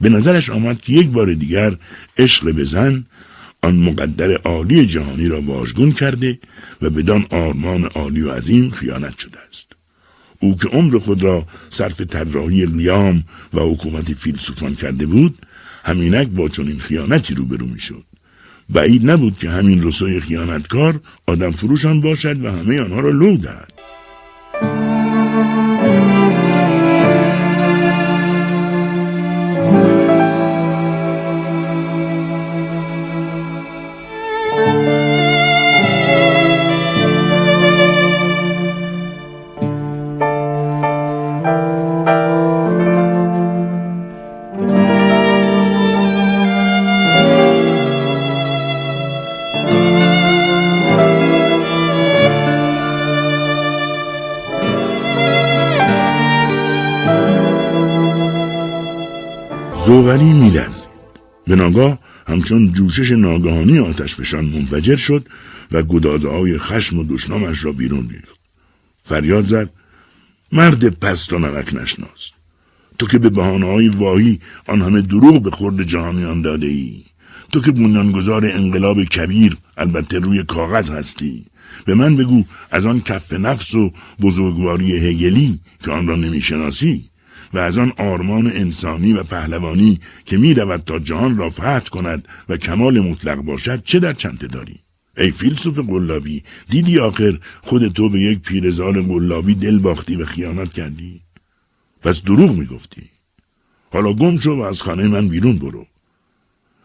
به 0.00 0.08
نظرش 0.08 0.50
آمد 0.50 0.80
که 0.80 0.92
یک 0.92 1.08
بار 1.08 1.34
دیگر 1.34 1.76
عشق 2.18 2.54
به 2.54 2.64
زن 2.64 3.06
آن 3.62 3.76
مقدر 3.76 4.32
عالی 4.32 4.86
جهانی 4.86 5.28
را 5.28 5.40
واژگون 5.40 5.92
کرده 5.92 6.38
و 6.82 6.90
بدان 6.90 7.26
آرمان 7.30 7.84
عالی 7.84 8.22
و 8.22 8.30
عظیم 8.30 8.70
خیانت 8.70 9.18
شده 9.18 9.38
است. 9.48 9.72
او 10.40 10.56
که 10.56 10.68
عمر 10.68 10.98
خود 10.98 11.22
را 11.22 11.46
صرف 11.68 12.00
طراحی 12.00 12.66
لیام 12.66 13.24
و 13.54 13.60
حکومت 13.60 14.12
فیلسوفان 14.12 14.74
کرده 14.74 15.06
بود 15.06 15.38
همینک 15.84 16.28
با 16.28 16.48
چنین 16.48 16.78
خیانتی 16.78 17.34
روبرو 17.34 17.66
می‌شد. 17.66 18.04
بعید 18.68 19.10
نبود 19.10 19.38
که 19.38 19.50
همین 19.50 19.82
رسوی 19.82 20.20
خیانتکار 20.20 21.00
آدم 21.26 21.50
فروشان 21.50 22.00
باشد 22.00 22.44
و 22.44 22.50
همه 22.50 22.80
آنها 22.80 23.00
را 23.00 23.10
لو 23.10 23.36
دهد. 23.36 23.79
زوغلی 60.10 60.32
میلرزید 60.32 60.90
به 61.46 61.56
ناگاه 61.56 61.98
همچون 62.26 62.72
جوشش 62.72 63.10
ناگهانی 63.10 63.78
آتش 63.78 64.14
فشان 64.14 64.44
منفجر 64.44 64.96
شد 64.96 65.28
و 65.72 65.82
گدازه 65.82 66.28
های 66.28 66.58
خشم 66.58 66.98
و 66.98 67.04
دشنامش 67.04 67.64
را 67.64 67.72
بیرون 67.72 68.08
ریخت. 68.08 68.38
فریاد 69.04 69.44
زد 69.44 69.70
مرد 70.52 70.88
پست 70.88 71.32
و 71.32 71.38
نمک 71.38 71.74
نشناس. 71.74 72.30
تو 72.98 73.06
که 73.06 73.18
به 73.18 73.28
بحانه 73.28 73.66
های 73.66 73.88
واهی 73.88 74.40
آن 74.66 74.82
همه 74.82 75.00
دروغ 75.00 75.42
به 75.42 75.50
خورد 75.50 75.82
جهانیان 75.82 76.42
داده 76.42 76.66
ای 76.66 77.02
تو 77.52 77.60
که 77.60 77.72
بنیانگذار 77.72 78.46
انقلاب 78.46 79.04
کبیر 79.04 79.56
البته 79.76 80.18
روی 80.18 80.42
کاغذ 80.42 80.90
هستی. 80.90 81.46
به 81.84 81.94
من 81.94 82.16
بگو 82.16 82.44
از 82.70 82.86
آن 82.86 83.00
کف 83.00 83.32
نفس 83.32 83.74
و 83.74 83.92
بزرگواری 84.20 84.96
هگلی 84.96 85.60
که 85.84 85.90
آن 85.90 86.06
را 86.06 86.16
نمی‌شناسی. 86.16 87.09
و 87.52 87.58
از 87.58 87.78
آن 87.78 87.92
آرمان 87.98 88.46
انسانی 88.46 89.12
و 89.12 89.22
پهلوانی 89.22 90.00
که 90.24 90.38
می 90.38 90.54
رود 90.54 90.80
تا 90.80 90.98
جهان 90.98 91.36
را 91.36 91.50
فتح 91.50 91.88
کند 91.88 92.28
و 92.48 92.56
کمال 92.56 93.00
مطلق 93.00 93.38
باشد 93.38 93.84
چه 93.84 94.00
در 94.00 94.12
چنته 94.12 94.46
داری؟ 94.46 94.76
ای 95.16 95.30
فیلسوف 95.30 95.78
قلابی 95.78 96.42
دیدی 96.68 96.98
آخر 96.98 97.38
خود 97.60 97.88
تو 97.88 98.08
به 98.08 98.20
یک 98.20 98.40
پیرزال 98.40 99.02
قلابی 99.02 99.54
دل 99.54 99.78
باختی 99.78 100.16
و 100.16 100.24
خیانت 100.24 100.72
کردی؟ 100.72 101.20
پس 102.02 102.22
دروغ 102.22 102.56
می‌گفتی. 102.56 103.02
حالا 103.92 104.12
گم 104.12 104.38
شو 104.38 104.52
و 104.52 104.60
از 104.60 104.82
خانه 104.82 105.08
من 105.08 105.28
بیرون 105.28 105.58
برو. 105.58 105.86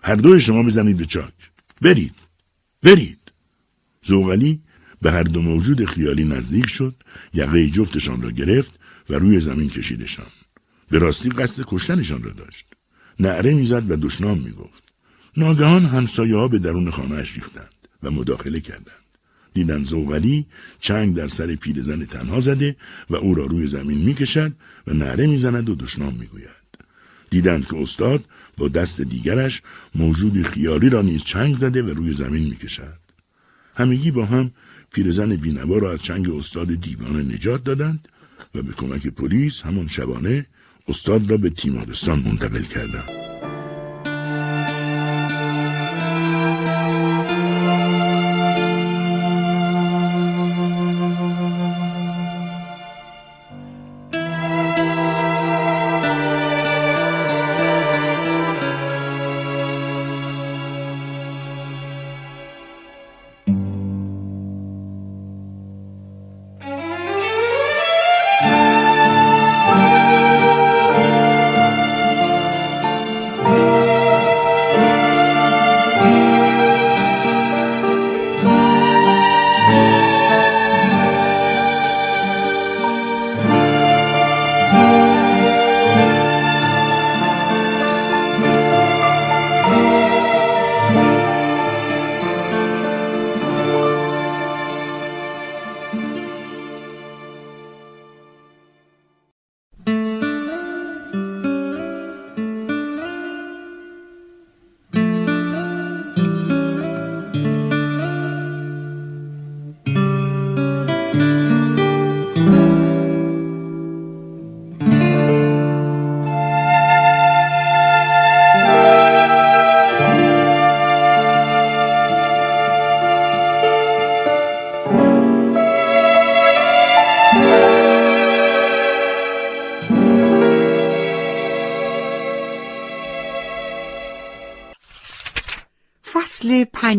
هر 0.04 0.16
دوی 0.16 0.40
شما 0.40 0.64
بزنید 0.64 0.98
به 0.98 1.06
چاک. 1.06 1.34
برید. 1.82 2.16
برید. 2.84 3.20
زوغلی 4.04 4.62
به 5.02 5.12
هر 5.12 5.24
دو 5.24 5.42
موجود 5.42 5.86
خیالی 5.86 6.24
نزدیک 6.24 6.70
شد 6.70 6.96
یقه 7.34 7.70
جفتشان 7.70 8.22
را 8.22 8.32
گرفت 8.32 8.80
و 9.10 9.14
روی 9.14 9.40
زمین 9.40 9.70
کشیدشان. 9.70 10.26
به 10.90 11.00
راستی 11.00 11.30
قصد 11.30 11.64
کشتنشان 11.68 12.24
را 12.24 12.32
داشت. 12.32 12.66
نعره 13.20 13.54
می‌زد 13.54 13.92
و 13.92 13.96
دشنام 13.96 14.40
می‌گفت. 14.40 14.84
ناگهان 15.38 15.86
همسایه 15.86 16.36
ها 16.36 16.48
به 16.48 16.60
درون 16.60 16.92
خانهاش 16.92 17.36
ریختند 17.36 17.74
و 18.04 18.12
مداخله 18.12 18.60
کردند. 18.60 19.06
دیدن 19.54 19.84
زوغلی 19.84 20.46
چنگ 20.80 21.16
در 21.16 21.28
سر 21.28 21.56
پیرزن 21.56 22.06
تنها 22.06 22.40
زده 22.40 22.76
و 23.10 23.16
او 23.16 23.36
را 23.36 23.46
روی 23.46 23.68
زمین 23.68 23.98
می‌کشد 23.98 24.54
و 24.88 24.94
نعره 24.94 25.28
می‌زند 25.28 25.70
و 25.70 25.76
دشنام 25.76 26.14
می‌گوید. 26.14 26.66
دیدند 27.30 27.68
که 27.68 27.78
استاد 27.78 28.26
با 28.58 28.68
دست 28.68 29.02
دیگرش 29.02 29.62
موجود 29.96 30.42
خیالی 30.42 30.90
را 30.90 31.02
نیز 31.02 31.24
چنگ 31.24 31.56
زده 31.56 31.84
و 31.84 31.90
روی 31.90 32.14
زمین 32.14 32.44
می‌کشد. 32.44 33.00
همگی 33.76 34.12
با 34.12 34.26
هم 34.26 34.52
پیرزن 34.94 35.36
بینوا 35.36 35.78
را 35.78 35.94
از 35.94 36.02
چنگ 36.02 36.30
استاد 36.30 36.76
دیوانه 36.76 37.34
نجات 37.34 37.64
دادند 37.64 38.08
و 38.56 38.62
به 38.62 38.74
کمک 38.74 39.08
پلیس 39.08 39.62
همان 39.62 39.88
شبانه 39.88 40.46
استاد 40.88 41.30
را 41.32 41.38
به 41.38 41.50
تیمارستان 41.50 42.20
منتقل 42.20 42.64
کردند 42.64 43.25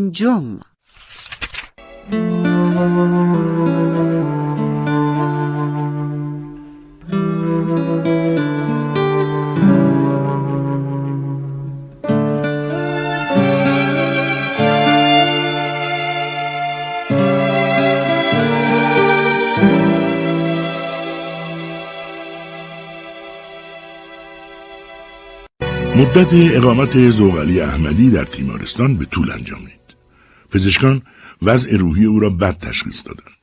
پنجم 0.06 0.60
مدت 25.96 26.28
اقامت 26.32 27.10
زوغلی 27.10 27.60
احمدی 27.60 28.10
در 28.10 28.24
تیمارستان 28.24 28.96
به 28.96 29.04
طول 29.04 29.30
انجامید. 29.30 29.85
پزشکان 30.50 31.02
وضع 31.42 31.76
روحی 31.76 32.04
او 32.04 32.20
را 32.20 32.30
بد 32.30 32.58
تشخیص 32.58 33.02
دادند. 33.06 33.36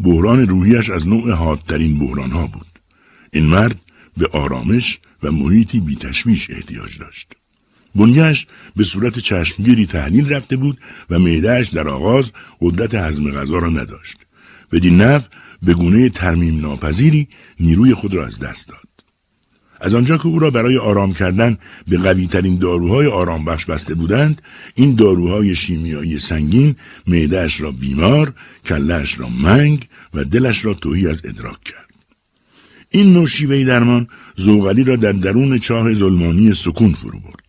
بحران 0.00 0.48
روحیش 0.48 0.90
از 0.90 1.08
نوع 1.08 1.32
حادترین 1.32 1.98
بحران 1.98 2.30
ها 2.30 2.46
بود. 2.46 2.66
این 3.32 3.44
مرد 3.44 3.80
به 4.16 4.26
آرامش 4.32 4.98
و 5.22 5.30
محیطی 5.32 5.80
بی 5.80 5.96
تشویش 5.96 6.50
احتیاج 6.50 6.98
داشت. 6.98 7.32
بنیهش 7.94 8.46
به 8.76 8.84
صورت 8.84 9.18
چشمگیری 9.18 9.86
تحلیل 9.86 10.32
رفته 10.32 10.56
بود 10.56 10.78
و 11.10 11.18
معدهش 11.18 11.68
در 11.68 11.88
آغاز 11.88 12.32
قدرت 12.60 12.94
هضم 12.94 13.30
غذا 13.30 13.58
را 13.58 13.70
نداشت. 13.70 14.16
بدین 14.72 14.96
نحو 15.02 15.22
به 15.62 15.74
گونه 15.74 16.08
ترمیم 16.08 16.60
ناپذیری 16.60 17.28
نیروی 17.60 17.94
خود 17.94 18.14
را 18.14 18.26
از 18.26 18.38
دست 18.38 18.68
داد. 18.68 18.89
از 19.80 19.94
آنجا 19.94 20.16
که 20.16 20.26
او 20.26 20.38
را 20.38 20.50
برای 20.50 20.78
آرام 20.78 21.14
کردن 21.14 21.58
به 21.88 21.98
قوی 21.98 22.26
ترین 22.26 22.58
داروهای 22.58 23.06
آرام 23.06 23.44
بخش 23.44 23.64
بسته 23.64 23.94
بودند 23.94 24.42
این 24.74 24.94
داروهای 24.94 25.54
شیمیایی 25.54 26.18
سنگین 26.18 26.76
معدهش 27.06 27.60
را 27.60 27.70
بیمار 27.70 28.32
کلش 28.66 29.20
را 29.20 29.28
منگ 29.28 29.86
و 30.14 30.24
دلش 30.24 30.64
را 30.64 30.74
توهی 30.74 31.08
از 31.08 31.22
ادراک 31.24 31.64
کرد. 31.64 31.90
این 32.90 33.12
نوع 33.12 33.26
شیوه 33.26 33.64
درمان 33.64 34.08
زوغلی 34.36 34.84
را 34.84 34.96
در 34.96 35.12
درون 35.12 35.58
چاه 35.58 35.94
ظلمانی 35.94 36.54
سکون 36.54 36.92
فرو 36.92 37.18
برد. 37.18 37.39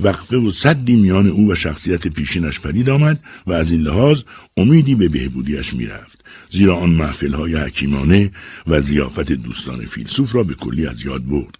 وقفه 0.00 0.36
و 0.36 0.50
صدی 0.50 0.96
میان 0.96 1.26
او 1.26 1.50
و 1.50 1.54
شخصیت 1.54 2.08
پیشینش 2.08 2.60
پدید 2.60 2.90
آمد 2.90 3.20
و 3.46 3.52
از 3.52 3.72
این 3.72 3.80
لحاظ 3.80 4.22
امیدی 4.56 4.94
به 4.94 5.08
بهبودیش 5.08 5.74
می‌رفت 5.74 6.24
زیرا 6.48 6.76
آن 6.76 6.90
محفل 6.90 7.32
های 7.32 7.54
حکیمانه 7.56 8.30
و 8.66 8.80
زیافت 8.80 9.32
دوستان 9.32 9.86
فیلسوف 9.86 10.34
را 10.34 10.42
به 10.42 10.54
کلی 10.54 10.86
از 10.86 11.04
یاد 11.04 11.26
برد. 11.26 11.58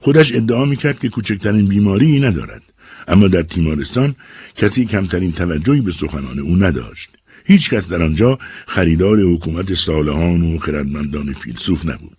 خودش 0.00 0.34
ادعا 0.34 0.64
می‌کرد 0.64 0.98
که 0.98 1.08
کوچکترین 1.08 1.66
بیماری 1.66 2.20
ندارد 2.20 2.62
اما 3.08 3.28
در 3.28 3.42
تیمارستان 3.42 4.14
کسی 4.56 4.84
کمترین 4.84 5.32
توجهی 5.32 5.80
به 5.80 5.90
سخنان 5.90 6.38
او 6.38 6.56
نداشت. 6.56 7.10
هیچ 7.44 7.70
کس 7.70 7.88
در 7.88 8.02
آنجا 8.02 8.38
خریدار 8.66 9.20
حکومت 9.20 9.74
صالحان 9.74 10.42
و 10.42 10.58
خردمندان 10.58 11.32
فیلسوف 11.32 11.86
نبود. 11.86 12.16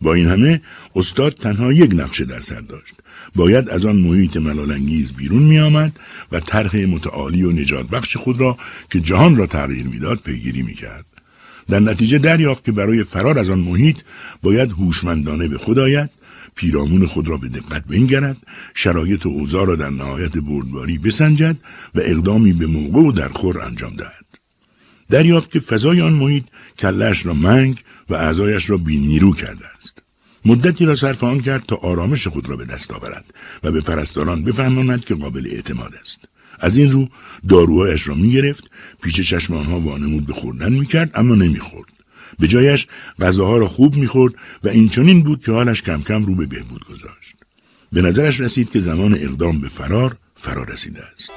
با 0.00 0.14
این 0.14 0.26
همه 0.26 0.60
استاد 0.96 1.32
تنها 1.32 1.72
یک 1.72 1.90
نقشه 1.94 2.24
در 2.24 2.40
سر 2.40 2.60
داشت. 2.60 2.94
باید 3.34 3.68
از 3.68 3.86
آن 3.86 3.96
محیط 3.96 4.36
ملالانگیز 4.36 5.12
بیرون 5.12 5.42
می 5.42 5.58
آمد 5.58 6.00
و 6.32 6.40
طرح 6.40 6.76
متعالی 6.76 7.42
و 7.42 7.50
نجات 7.50 7.88
بخش 7.88 8.16
خود 8.16 8.40
را 8.40 8.58
که 8.90 9.00
جهان 9.00 9.36
را 9.36 9.46
تغییر 9.46 9.86
می‌داد 9.86 10.18
پیگیری 10.18 10.62
می 10.62 10.74
کرد. 10.74 11.04
در 11.68 11.80
نتیجه 11.80 12.18
دریافت 12.18 12.64
که 12.64 12.72
برای 12.72 13.04
فرار 13.04 13.38
از 13.38 13.50
آن 13.50 13.58
محیط 13.58 13.98
باید 14.42 14.70
هوشمندانه 14.70 15.48
به 15.48 15.58
خود 15.58 15.78
آید 15.78 16.10
پیرامون 16.54 17.06
خود 17.06 17.28
را 17.28 17.36
به 17.36 17.48
دقت 17.48 17.84
بنگرد 17.84 18.36
شرایط 18.74 19.26
و 19.26 19.28
اوضاع 19.28 19.66
را 19.66 19.76
در 19.76 19.90
نهایت 19.90 20.38
بردباری 20.38 20.98
بسنجد 20.98 21.56
و 21.94 22.00
اقدامی 22.04 22.52
به 22.52 22.66
موقع 22.66 23.00
و 23.00 23.12
در 23.12 23.28
خور 23.28 23.60
انجام 23.60 23.96
دهد 23.96 24.24
دریافت 25.10 25.50
که 25.50 25.60
فضای 25.60 26.00
آن 26.00 26.12
محیط 26.12 26.44
کلش 26.78 27.26
را 27.26 27.34
منگ 27.34 27.82
و 28.08 28.14
اعضایش 28.14 28.70
را 28.70 28.76
بینیرو 28.76 29.32
کرده 29.34 29.64
است 29.78 29.93
مدتی 30.44 30.84
را 30.84 30.94
صرف 30.94 31.24
آن 31.24 31.40
کرد 31.40 31.62
تا 31.66 31.76
آرامش 31.76 32.26
خود 32.26 32.48
را 32.48 32.56
به 32.56 32.64
دست 32.64 32.92
آورد 32.92 33.24
و 33.62 33.72
به 33.72 33.80
پرستاران 33.80 34.44
بفهماند 34.44 35.04
که 35.04 35.14
قابل 35.14 35.46
اعتماد 35.46 35.94
است. 36.02 36.18
از 36.60 36.76
این 36.76 36.92
رو 36.92 37.08
داروهایش 37.48 38.08
را 38.08 38.14
می‌گرفت 38.14 38.70
پیش 39.02 39.20
چشم 39.20 39.54
آنها 39.54 39.80
وانمود 39.80 40.26
به 40.26 40.32
خوردن 40.32 40.72
می‌کرد 40.72 41.10
اما 41.14 41.34
نمی‌خورد. 41.34 41.88
به 42.38 42.48
جایش 42.48 42.86
غذاها 43.20 43.56
را 43.56 43.66
خوب 43.66 43.96
می‌خورد 43.96 44.34
و 44.64 44.68
این 44.68 44.88
چنین 44.88 45.22
بود 45.22 45.44
که 45.44 45.52
حالش 45.52 45.82
کم 45.82 46.02
کم 46.02 46.26
رو 46.26 46.34
به 46.34 46.46
بهبود 46.46 46.84
گذاشت. 46.84 47.34
به 47.92 48.02
نظرش 48.02 48.40
رسید 48.40 48.70
که 48.70 48.80
زمان 48.80 49.14
اقدام 49.14 49.60
به 49.60 49.68
فرار 49.68 50.16
فرا 50.34 50.62
رسیده 50.62 51.02
است. 51.14 51.32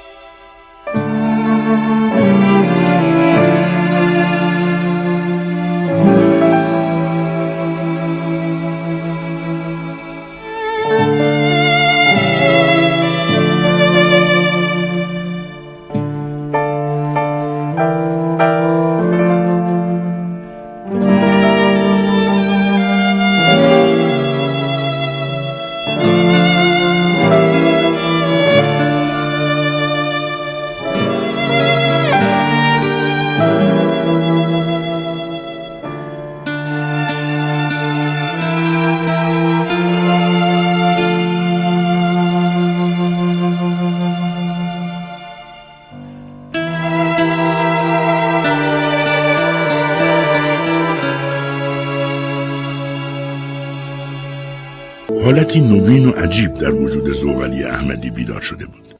حالتی 55.48 55.68
نوین 55.68 56.08
و 56.08 56.10
عجیب 56.10 56.54
در 56.54 56.70
وجود 56.70 57.12
زوغلی 57.12 57.64
احمدی 57.64 58.10
بیدار 58.10 58.40
شده 58.40 58.66
بود. 58.66 58.94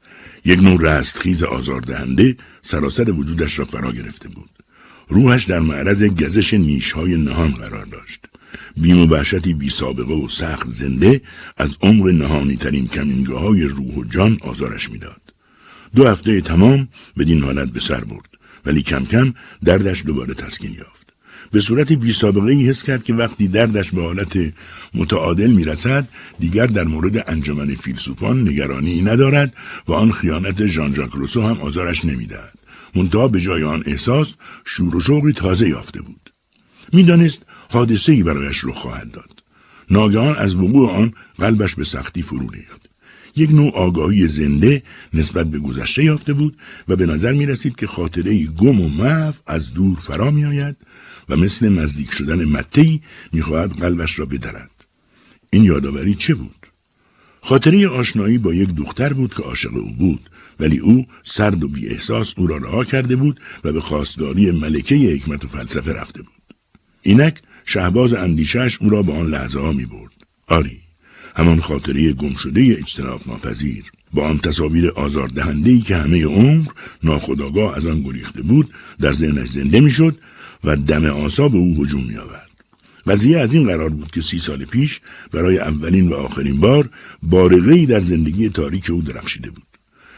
یک 0.45 0.59
نوع 0.59 0.81
رستخیز 0.81 1.43
آزاردهنده 1.43 2.37
سراسر 2.61 3.11
وجودش 3.11 3.59
را 3.59 3.65
فرا 3.65 3.91
گرفته 3.91 4.29
بود. 4.29 4.49
روحش 5.07 5.45
در 5.45 5.59
معرض 5.59 6.03
گزش 6.03 6.53
نیشهای 6.53 7.15
نهان 7.17 7.51
قرار 7.51 7.85
داشت. 7.85 8.25
بیم 8.77 9.01
و 9.01 9.05
وحشتی 9.05 9.53
بی 9.53 9.69
سابقه 9.69 10.13
و 10.13 10.27
سخت 10.27 10.69
زنده 10.69 11.21
از 11.57 11.77
عمر 11.81 12.11
نهانی 12.11 12.55
ترین 12.55 12.87
کمینگاه 12.87 13.41
های 13.41 13.63
روح 13.63 13.93
و 13.95 14.03
جان 14.03 14.37
آزارش 14.41 14.89
می‌داد. 14.89 15.21
دو 15.95 16.07
هفته 16.07 16.41
تمام 16.41 16.87
بدین 17.17 17.43
حالت 17.43 17.69
به 17.69 17.79
سر 17.79 18.03
برد 18.03 18.29
ولی 18.65 18.81
کم 18.81 19.05
کم 19.05 19.33
دردش 19.65 20.05
دوباره 20.05 20.33
تسکین 20.33 20.71
یافت. 20.71 20.98
به 21.51 21.61
صورت 21.61 21.93
بی 21.93 22.11
سابقه 22.11 22.51
ای 22.51 22.69
حس 22.69 22.83
کرد 22.83 23.03
که 23.03 23.13
وقتی 23.13 23.47
دردش 23.47 23.91
به 23.91 24.01
حالت 24.01 24.53
متعادل 24.93 25.51
می‌رسد 25.51 26.07
دیگر 26.39 26.65
در 26.65 26.83
مورد 26.83 27.29
انجمن 27.29 27.75
فیلسوفان 27.75 28.47
نگرانی 28.47 29.01
ندارد 29.01 29.53
و 29.87 29.93
آن 29.93 30.11
خیانت 30.11 30.65
ژان 30.65 30.95
ژاک 30.95 31.11
روسو 31.11 31.41
هم 31.41 31.61
آزارش 31.61 32.05
نمی‌دهد. 32.05 32.59
منتها 32.95 33.27
به 33.27 33.39
جای 33.39 33.63
آن 33.63 33.83
احساس 33.85 34.35
شور 34.65 34.95
و 34.95 34.99
شوقی 34.99 35.33
تازه 35.33 35.69
یافته 35.69 36.01
بود. 36.01 36.33
می‌دانست 36.93 37.45
حادثه 37.69 38.11
ای 38.11 38.23
برایش 38.23 38.63
رخ 38.63 38.75
خواهد 38.75 39.11
داد. 39.11 39.43
ناگهان 39.91 40.35
از 40.35 40.55
وقوع 40.55 40.91
آن 40.91 41.13
قلبش 41.37 41.75
به 41.75 41.83
سختی 41.83 42.21
فرو 42.21 42.49
ریخت. 42.49 42.89
یک 43.35 43.51
نوع 43.51 43.71
آگاهی 43.75 44.27
زنده 44.27 44.83
نسبت 45.13 45.47
به 45.47 45.59
گذشته 45.59 46.03
یافته 46.03 46.33
بود 46.33 46.57
و 46.87 46.95
به 46.95 47.05
نظر 47.05 47.31
می 47.31 47.45
رسید 47.45 47.75
که 47.75 47.87
خاطره 47.87 48.45
گم 48.45 48.81
و 48.81 48.89
محو 48.89 49.33
از 49.47 49.73
دور 49.73 49.97
فرا 49.99 50.31
می 50.31 50.45
آید 50.45 50.75
و 51.29 51.35
مثل 51.35 51.69
نزدیک 51.69 52.11
شدن 52.11 52.45
متی 52.45 53.01
می‌خواهد 53.33 53.71
قلبش 53.71 54.19
را 54.19 54.25
بدرد. 54.25 54.85
این 55.49 55.63
یادآوری 55.63 56.15
چه 56.15 56.33
بود؟ 56.35 56.67
خاطره 57.41 57.87
آشنایی 57.87 58.37
با 58.37 58.53
یک 58.53 58.75
دختر 58.75 59.13
بود 59.13 59.33
که 59.33 59.43
عاشق 59.43 59.73
او 59.73 59.93
بود 59.93 60.29
ولی 60.59 60.77
او 60.77 61.05
سرد 61.23 61.63
و 61.63 61.67
بی 61.67 61.87
احساس 61.87 62.33
او 62.37 62.47
را 62.47 62.57
رها 62.57 62.83
کرده 62.83 63.15
بود 63.15 63.39
و 63.63 63.71
به 63.71 63.81
خواستگاری 63.81 64.51
ملکه 64.51 64.95
حکمت 64.95 65.45
و 65.45 65.47
فلسفه 65.47 65.93
رفته 65.93 66.21
بود. 66.21 66.55
اینک 67.01 67.41
شهباز 67.65 68.13
اندیشش 68.13 68.77
او 68.81 68.89
را 68.89 69.03
به 69.03 69.13
آن 69.13 69.27
لحظه 69.27 69.59
ها 69.59 69.71
می 69.71 69.85
برد. 69.85 70.11
آری 70.47 70.79
همان 71.35 71.59
خاطره 71.59 72.13
گم 72.13 72.35
شده 72.35 72.61
اجتناب 72.79 73.21
ناپذیر. 73.27 73.83
با 74.13 74.27
آن 74.27 74.37
تصاویر 74.37 74.89
آزاردهندهی 74.89 75.81
که 75.81 75.95
همه 75.95 76.25
عمر 76.25 76.65
ناخداگاه 77.03 77.77
از 77.77 77.85
آن 77.85 78.01
گریخته 78.01 78.41
بود 78.41 78.73
در 78.99 79.11
ذهنش 79.11 79.49
زنده 79.49 79.79
می‌شد 79.79 80.19
و 80.63 80.75
دم 80.75 81.05
آسا 81.05 81.49
به 81.49 81.57
او 81.57 81.83
هجوم 81.83 82.03
می 82.03 82.17
آورد. 82.17 82.49
قضیه 83.07 83.39
از 83.39 83.53
این 83.53 83.67
قرار 83.67 83.89
بود 83.89 84.11
که 84.11 84.21
سی 84.21 84.39
سال 84.39 84.65
پیش 84.65 85.01
برای 85.31 85.59
اولین 85.59 86.09
و 86.09 86.13
آخرین 86.13 86.59
بار 86.59 86.89
بارقه 87.23 87.85
در 87.85 87.99
زندگی 87.99 88.49
تاریک 88.49 88.89
او 88.89 89.01
درخشیده 89.01 89.51
بود. 89.51 89.63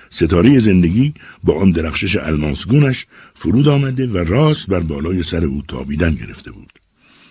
ستاره 0.09 0.59
زندگی 0.59 1.13
با 1.43 1.61
آن 1.61 1.71
درخشش 1.71 2.15
الماسگونش 2.15 3.05
فرود 3.33 3.67
آمده 3.67 4.07
و 4.07 4.17
راست 4.17 4.67
بر 4.67 4.79
بالای 4.79 5.23
سر 5.23 5.45
او 5.45 5.63
تابیدن 5.67 6.15
گرفته 6.15 6.51
بود. 6.51 6.73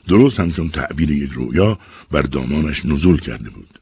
درست 0.09 0.41
همچون 0.41 0.69
تعبیر 0.69 1.11
یک 1.11 1.31
رویا 1.33 1.79
بر 2.11 2.23
دامانش 2.23 2.85
نزول 2.87 3.21
کرده 3.21 3.51
بود. 3.51 3.79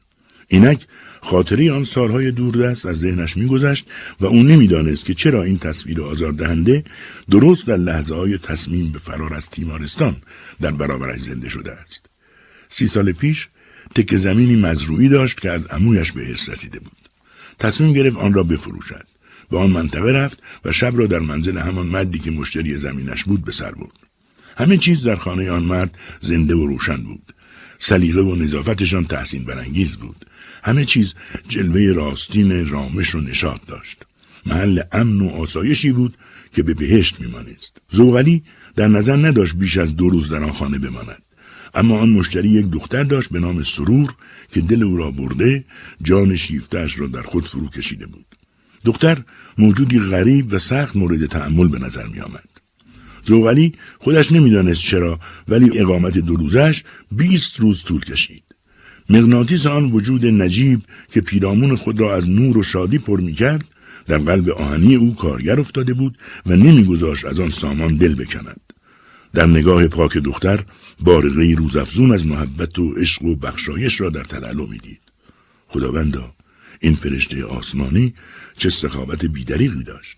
اینک 0.47 0.85
خاطری 1.21 1.69
آن 1.69 1.83
سالهای 1.83 2.31
دوردست 2.31 2.85
از 2.85 2.99
ذهنش 2.99 3.37
میگذشت 3.37 3.85
و 4.19 4.25
او 4.25 4.43
نمی‌دانست 4.43 5.05
که 5.05 5.13
چرا 5.13 5.43
این 5.43 5.57
تصویر 5.57 6.01
آزاردهنده 6.01 6.83
درست 7.29 7.67
در 7.67 7.77
لحظه 7.77 8.15
های 8.15 8.37
تصمیم 8.37 8.91
به 8.91 8.99
فرار 8.99 9.33
از 9.33 9.49
تیمارستان 9.49 10.15
در 10.61 10.71
برابرش 10.71 11.21
زنده 11.21 11.49
شده 11.49 11.71
است. 11.71 12.09
سی 12.69 12.87
سال 12.87 13.11
پیش 13.11 13.47
تک 13.95 14.17
زمینی 14.17 14.55
مزروعی 14.55 15.09
داشت 15.09 15.41
که 15.41 15.51
از 15.51 15.61
امویش 15.71 16.11
به 16.11 16.29
ارث 16.29 16.49
رسیده 16.49 16.79
بود. 16.79 17.09
تصمیم 17.59 17.93
گرفت 17.93 18.17
آن 18.17 18.33
را 18.33 18.43
بفروشد. 18.43 19.05
به 19.51 19.57
آن 19.57 19.69
منطقه 19.69 20.11
رفت 20.11 20.39
و 20.65 20.71
شب 20.71 20.93
را 20.97 21.05
در 21.05 21.19
منزل 21.19 21.57
همان 21.57 21.87
مردی 21.87 22.19
که 22.19 22.31
مشتری 22.31 22.77
زمینش 22.77 23.23
بود 23.23 23.45
به 23.45 23.51
سر 23.51 23.71
برد. 23.71 23.99
همه 24.57 24.77
چیز 24.77 25.03
در 25.03 25.15
خانه 25.15 25.51
آن 25.51 25.63
مرد 25.63 25.97
زنده 26.19 26.55
و 26.55 26.67
روشن 26.67 26.97
بود. 26.97 27.33
سلیقه 27.79 28.21
و 28.21 28.35
نظافتشان 28.35 29.05
تحسین 29.05 29.43
برانگیز 29.43 29.97
بود. 29.97 30.25
همه 30.63 30.85
چیز 30.85 31.13
جلوه 31.47 31.93
راستین 31.93 32.69
رامش 32.69 33.15
و 33.15 33.21
نشاط 33.21 33.61
داشت. 33.67 34.03
محل 34.45 34.81
امن 34.91 35.21
و 35.21 35.29
آسایشی 35.29 35.91
بود 35.91 36.17
که 36.55 36.63
به 36.63 36.73
بهشت 36.73 37.19
میمانست. 37.19 37.77
زوغلی 37.89 38.43
در 38.75 38.87
نظر 38.87 39.15
نداشت 39.15 39.55
بیش 39.55 39.77
از 39.77 39.95
دو 39.95 40.09
روز 40.09 40.31
در 40.31 40.43
آن 40.43 40.51
خانه 40.51 40.79
بماند. 40.79 41.21
اما 41.73 41.99
آن 41.99 42.09
مشتری 42.09 42.49
یک 42.49 42.69
دختر 42.69 43.03
داشت 43.03 43.29
به 43.29 43.39
نام 43.39 43.63
سرور 43.63 44.13
که 44.51 44.61
دل 44.61 44.83
او 44.83 44.97
را 44.97 45.11
برده 45.11 45.65
جان 46.01 46.35
شیفتش 46.35 46.99
را 46.99 47.07
در 47.07 47.21
خود 47.21 47.47
فرو 47.47 47.69
کشیده 47.69 48.07
بود. 48.07 48.25
دختر 48.85 49.23
موجودی 49.57 49.99
غریب 49.99 50.53
و 50.53 50.59
سخت 50.59 50.95
مورد 50.95 51.25
تعمل 51.25 51.67
به 51.67 51.79
نظر 51.79 52.07
می 52.07 52.19
آمد. 52.19 52.49
زوغلی 53.23 53.73
خودش 53.99 54.31
نمی‌دانست 54.31 54.81
چرا 54.81 55.19
ولی 55.47 55.79
اقامت 55.79 56.17
دو 56.17 56.35
روزش 56.35 56.83
بیست 57.11 57.59
روز 57.59 57.83
طول 57.83 58.01
کشید. 58.05 58.43
مغناطیس 59.09 59.67
آن 59.67 59.91
وجود 59.91 60.25
نجیب 60.25 60.81
که 61.11 61.21
پیرامون 61.21 61.75
خود 61.75 62.01
را 62.01 62.15
از 62.15 62.29
نور 62.29 62.57
و 62.57 62.63
شادی 62.63 62.97
پر 62.97 63.19
می 63.19 63.33
کرد 63.33 63.65
در 64.07 64.17
قلب 64.17 64.49
آهنی 64.49 64.95
او 64.95 65.15
کارگر 65.15 65.59
افتاده 65.59 65.93
بود 65.93 66.17
و 66.45 66.55
نمیگذاشت 66.55 67.25
از 67.25 67.39
آن 67.39 67.49
سامان 67.49 67.95
دل 67.95 68.15
بکند. 68.15 68.61
در 69.33 69.45
نگاه 69.45 69.87
پاک 69.87 70.17
دختر 70.17 70.63
بارقه 70.99 71.55
روزافزون 71.57 72.11
از 72.11 72.25
محبت 72.25 72.79
و 72.79 72.93
عشق 72.93 73.23
و 73.23 73.35
بخشایش 73.35 74.01
را 74.01 74.09
در 74.09 74.23
تلالو 74.23 74.67
می‌دید. 74.67 74.99
خداوندا 75.67 76.33
این 76.79 76.95
فرشته 76.95 77.45
آسمانی 77.45 78.13
چه 78.57 78.69
سخاوت 78.69 79.25
بیدریقی 79.25 79.83
داشت. 79.83 80.17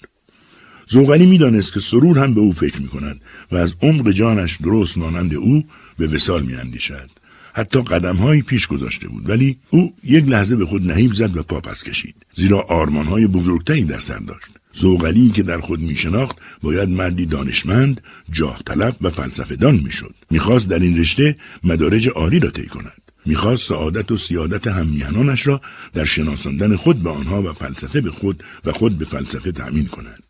زوغلی 0.87 1.25
می‌دانست 1.25 1.73
که 1.73 1.79
سرور 1.79 2.19
هم 2.19 2.33
به 2.33 2.41
او 2.41 2.51
فکر 2.51 2.81
می 2.81 2.87
کند 2.87 3.21
و 3.51 3.55
از 3.55 3.75
عمق 3.81 4.11
جانش 4.11 4.57
درست 4.63 4.97
مانند 4.97 5.33
او 5.33 5.65
به 5.97 6.07
وسال 6.07 6.43
می 6.43 6.55
اندیشد. 6.55 7.20
حتی 7.53 7.81
قدمهایی 7.81 8.41
پیش 8.41 8.67
گذاشته 8.67 9.07
بود 9.07 9.29
ولی 9.29 9.57
او 9.69 9.93
یک 10.03 10.25
لحظه 10.27 10.55
به 10.55 10.65
خود 10.65 10.91
نهیب 10.91 11.13
زد 11.13 11.37
و 11.37 11.43
پاپس 11.43 11.83
کشید 11.83 12.15
زیرا 12.33 12.61
آرمانهای 12.61 13.27
بزرگتری 13.27 13.83
در 13.83 13.99
سر 13.99 14.19
داشت 14.19 14.51
زوغلی 14.73 15.29
که 15.29 15.43
در 15.43 15.59
خود 15.59 15.79
می 15.79 15.95
شناخت 15.95 16.37
باید 16.61 16.89
مردی 16.89 17.25
دانشمند، 17.25 18.01
جاه 18.31 18.59
طلب 18.65 18.95
و 19.01 19.09
فلسفه 19.09 19.55
دان 19.55 19.75
می 19.75 19.91
شد. 19.91 20.15
می‌خواست 20.29 20.67
در 20.67 20.79
این 20.79 20.99
رشته 20.99 21.35
مدارج 21.63 22.09
عالی 22.09 22.39
را 22.39 22.49
طی 22.49 22.65
کند. 22.65 23.01
می‌خواست 23.25 23.67
سعادت 23.67 24.11
و 24.11 24.17
سیادت 24.17 24.67
هممیهنانش 24.67 25.47
را 25.47 25.61
در 25.93 26.05
شناساندن 26.05 26.75
خود 26.75 27.03
به 27.03 27.09
آنها 27.09 27.41
و 27.41 27.53
فلسفه 27.53 28.01
به 28.01 28.11
خود 28.11 28.43
و 28.65 28.71
خود 28.71 28.97
به 28.97 29.05
فلسفه 29.05 29.51
تأمین 29.51 29.85
کند. 29.85 30.23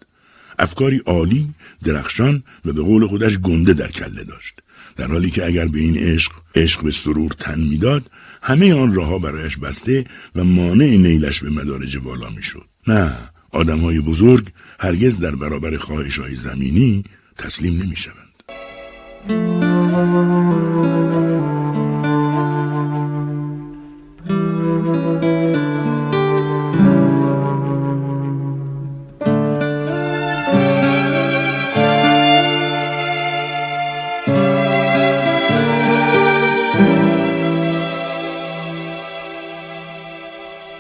افکاری 0.59 0.97
عالی، 0.97 1.49
درخشان 1.83 2.43
و 2.65 2.73
به 2.73 2.81
قول 2.81 3.07
خودش 3.07 3.37
گنده 3.37 3.73
در 3.73 3.91
کله 3.91 4.23
داشت. 4.23 4.60
در 5.01 5.07
حالی 5.07 5.29
که 5.29 5.45
اگر 5.45 5.67
به 5.67 5.79
این 5.79 5.97
عشق 5.97 6.31
عشق 6.55 6.83
به 6.83 6.91
سرور 6.91 7.31
تن 7.31 7.59
می‌داد 7.59 8.11
همه 8.41 8.73
آن 8.73 8.95
راهها 8.95 9.19
برایش 9.19 9.57
بسته 9.57 10.05
و 10.35 10.43
مانع 10.43 10.85
نیلش 10.85 11.43
به 11.43 11.49
مدارج 11.49 11.97
والا 11.97 12.29
می‌شد. 12.29 12.65
نه 12.87 13.17
آدم 13.51 13.79
های 13.79 13.99
بزرگ 13.99 14.47
هرگز 14.79 15.19
در 15.19 15.35
برابر 15.35 15.77
خواهش 15.77 16.19
های 16.19 16.35
زمینی 16.35 17.03
تسلیم 17.37 17.81
نمی 17.81 17.95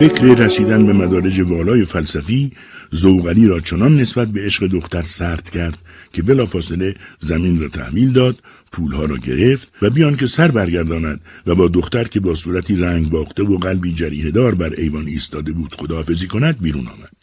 فکر 0.01 0.25
رسیدن 0.25 0.85
به 0.85 0.93
مدارج 0.93 1.39
والای 1.39 1.85
فلسفی 1.85 2.51
زوغلی 2.91 3.47
را 3.47 3.59
چنان 3.59 3.97
نسبت 3.97 4.27
به 4.27 4.41
عشق 4.45 4.67
دختر 4.67 5.01
سرد 5.01 5.49
کرد 5.49 5.77
که 6.13 6.21
بلافاصله 6.21 6.95
زمین 7.19 7.61
را 7.61 7.67
تحمیل 7.67 8.11
داد 8.11 8.39
پولها 8.71 9.05
را 9.05 9.17
گرفت 9.17 9.71
و 9.81 9.89
بیان 9.89 10.15
که 10.15 10.25
سر 10.25 10.51
برگرداند 10.51 11.21
و 11.47 11.55
با 11.55 11.67
دختر 11.67 12.03
که 12.03 12.19
با 12.19 12.33
صورتی 12.33 12.75
رنگ 12.75 13.09
باخته 13.09 13.43
و 13.43 13.57
قلبی 13.57 13.93
جریه 13.93 14.31
دار 14.31 14.55
بر 14.55 14.73
ایوان 14.77 15.07
ایستاده 15.07 15.51
بود 15.53 15.75
خداحافظی 15.75 16.27
کند 16.27 16.61
بیرون 16.61 16.87
آمد. 16.87 17.13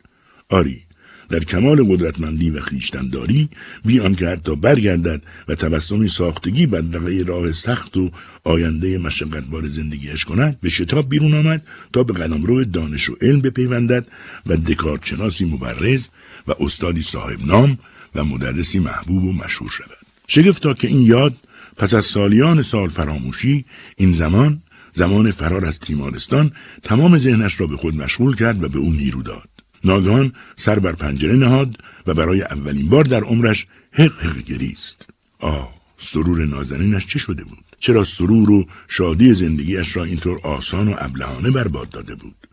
آری 0.48 0.87
در 1.28 1.44
کمال 1.44 1.84
قدرتمندی 1.84 2.50
و 2.50 2.60
خیشتنداری 2.60 3.48
بی 3.84 4.00
آنکه 4.00 4.28
حتی 4.28 4.56
برگردد 4.56 5.22
و 5.48 5.54
تبسمی 5.54 6.08
ساختگی 6.08 6.66
بدرقه 6.66 7.22
راه 7.26 7.52
سخت 7.52 7.96
و 7.96 8.10
آینده 8.44 8.98
مشقتبار 8.98 9.68
زندگیش 9.68 10.24
کند 10.24 10.60
به 10.60 10.68
شتاب 10.68 11.08
بیرون 11.08 11.34
آمد 11.34 11.66
تا 11.92 12.02
به 12.02 12.12
قلمرو 12.12 12.64
دانش 12.64 13.10
و 13.10 13.16
علم 13.20 13.40
بپیوندد 13.40 14.06
و 14.46 14.56
دکارچناسی 14.56 15.44
مبرز 15.44 16.08
و 16.48 16.54
استادی 16.60 17.02
صاحب 17.02 17.46
نام 17.46 17.78
و 18.14 18.24
مدرسی 18.24 18.78
محبوب 18.78 19.24
و 19.24 19.32
مشهور 19.32 19.70
شود. 19.70 19.96
شگفتا 20.26 20.74
که 20.74 20.88
این 20.88 21.00
یاد 21.06 21.34
پس 21.76 21.94
از 21.94 22.04
سالیان 22.04 22.62
سال 22.62 22.88
فراموشی 22.88 23.64
این 23.96 24.12
زمان 24.12 24.62
زمان 24.94 25.30
فرار 25.30 25.66
از 25.66 25.78
تیمارستان 25.78 26.52
تمام 26.82 27.18
ذهنش 27.18 27.60
را 27.60 27.66
به 27.66 27.76
خود 27.76 27.94
مشغول 27.94 28.36
کرد 28.36 28.62
و 28.62 28.68
به 28.68 28.78
او 28.78 28.92
نیرو 28.92 29.22
داد. 29.22 29.47
ناگهان 29.84 30.32
سر 30.56 30.78
بر 30.78 30.92
پنجره 30.92 31.36
نهاد 31.36 31.76
و 32.06 32.14
برای 32.14 32.42
اولین 32.42 32.88
بار 32.88 33.04
در 33.04 33.24
عمرش 33.24 33.66
حق 33.92 34.20
حق 34.20 34.38
گریست. 34.38 35.08
آه 35.38 35.74
سرور 35.98 36.44
نازنینش 36.44 37.06
چه 37.06 37.18
شده 37.18 37.44
بود؟ 37.44 37.64
چرا 37.78 38.04
سرور 38.04 38.50
و 38.50 38.66
شادی 38.88 39.34
زندگیش 39.34 39.96
را 39.96 40.04
اینطور 40.04 40.38
آسان 40.42 40.88
و 40.88 40.94
ابلهانه 40.98 41.50
برباد 41.50 41.90
داده 41.90 42.14
بود؟ 42.14 42.48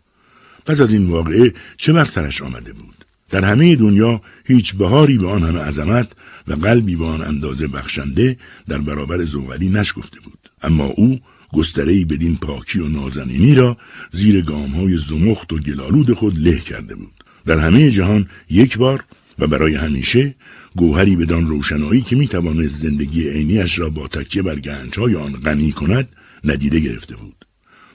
پس 0.66 0.80
از 0.80 0.92
این 0.92 1.06
واقعه 1.06 1.54
چه 1.76 1.92
بر 1.92 2.04
سرش 2.04 2.42
آمده 2.42 2.72
بود؟ 2.72 3.04
در 3.30 3.44
همه 3.44 3.76
دنیا 3.76 4.20
هیچ 4.44 4.74
بهاری 4.74 5.18
به 5.18 5.28
آن 5.28 5.42
همه 5.42 5.60
عظمت 5.60 6.08
و 6.48 6.54
قلبی 6.54 6.96
به 6.96 7.04
آن 7.04 7.22
اندازه 7.22 7.66
بخشنده 7.66 8.36
در 8.68 8.78
برابر 8.78 9.24
زوغلی 9.24 9.68
نشگفته 9.68 10.20
بود. 10.20 10.50
اما 10.62 10.84
او 10.84 11.20
گسترهی 11.52 12.04
بدین 12.04 12.36
پاکی 12.36 12.78
و 12.78 12.88
نازنینی 12.88 13.54
را 13.54 13.76
زیر 14.12 14.50
های 14.50 14.96
زمخت 14.96 15.52
و 15.52 15.58
گلالود 15.58 16.12
خود 16.12 16.38
له 16.38 16.58
کرده 16.58 16.94
بود. 16.94 17.24
در 17.46 17.58
همه 17.58 17.90
جهان 17.90 18.28
یک 18.50 18.78
بار 18.78 19.04
و 19.38 19.46
برای 19.46 19.74
همیشه 19.74 20.34
گوهری 20.76 21.16
بدان 21.16 21.46
روشنایی 21.46 22.00
که 22.00 22.16
می‌توانست 22.16 22.80
زندگی 22.80 23.28
عینیش 23.28 23.78
را 23.78 23.90
با 23.90 24.08
تکیه 24.08 24.42
بر 24.42 24.58
گنجهای 24.58 25.14
آن 25.14 25.32
غنی 25.32 25.72
کند 25.72 26.08
ندیده 26.44 26.80
گرفته 26.80 27.16
بود. 27.16 27.46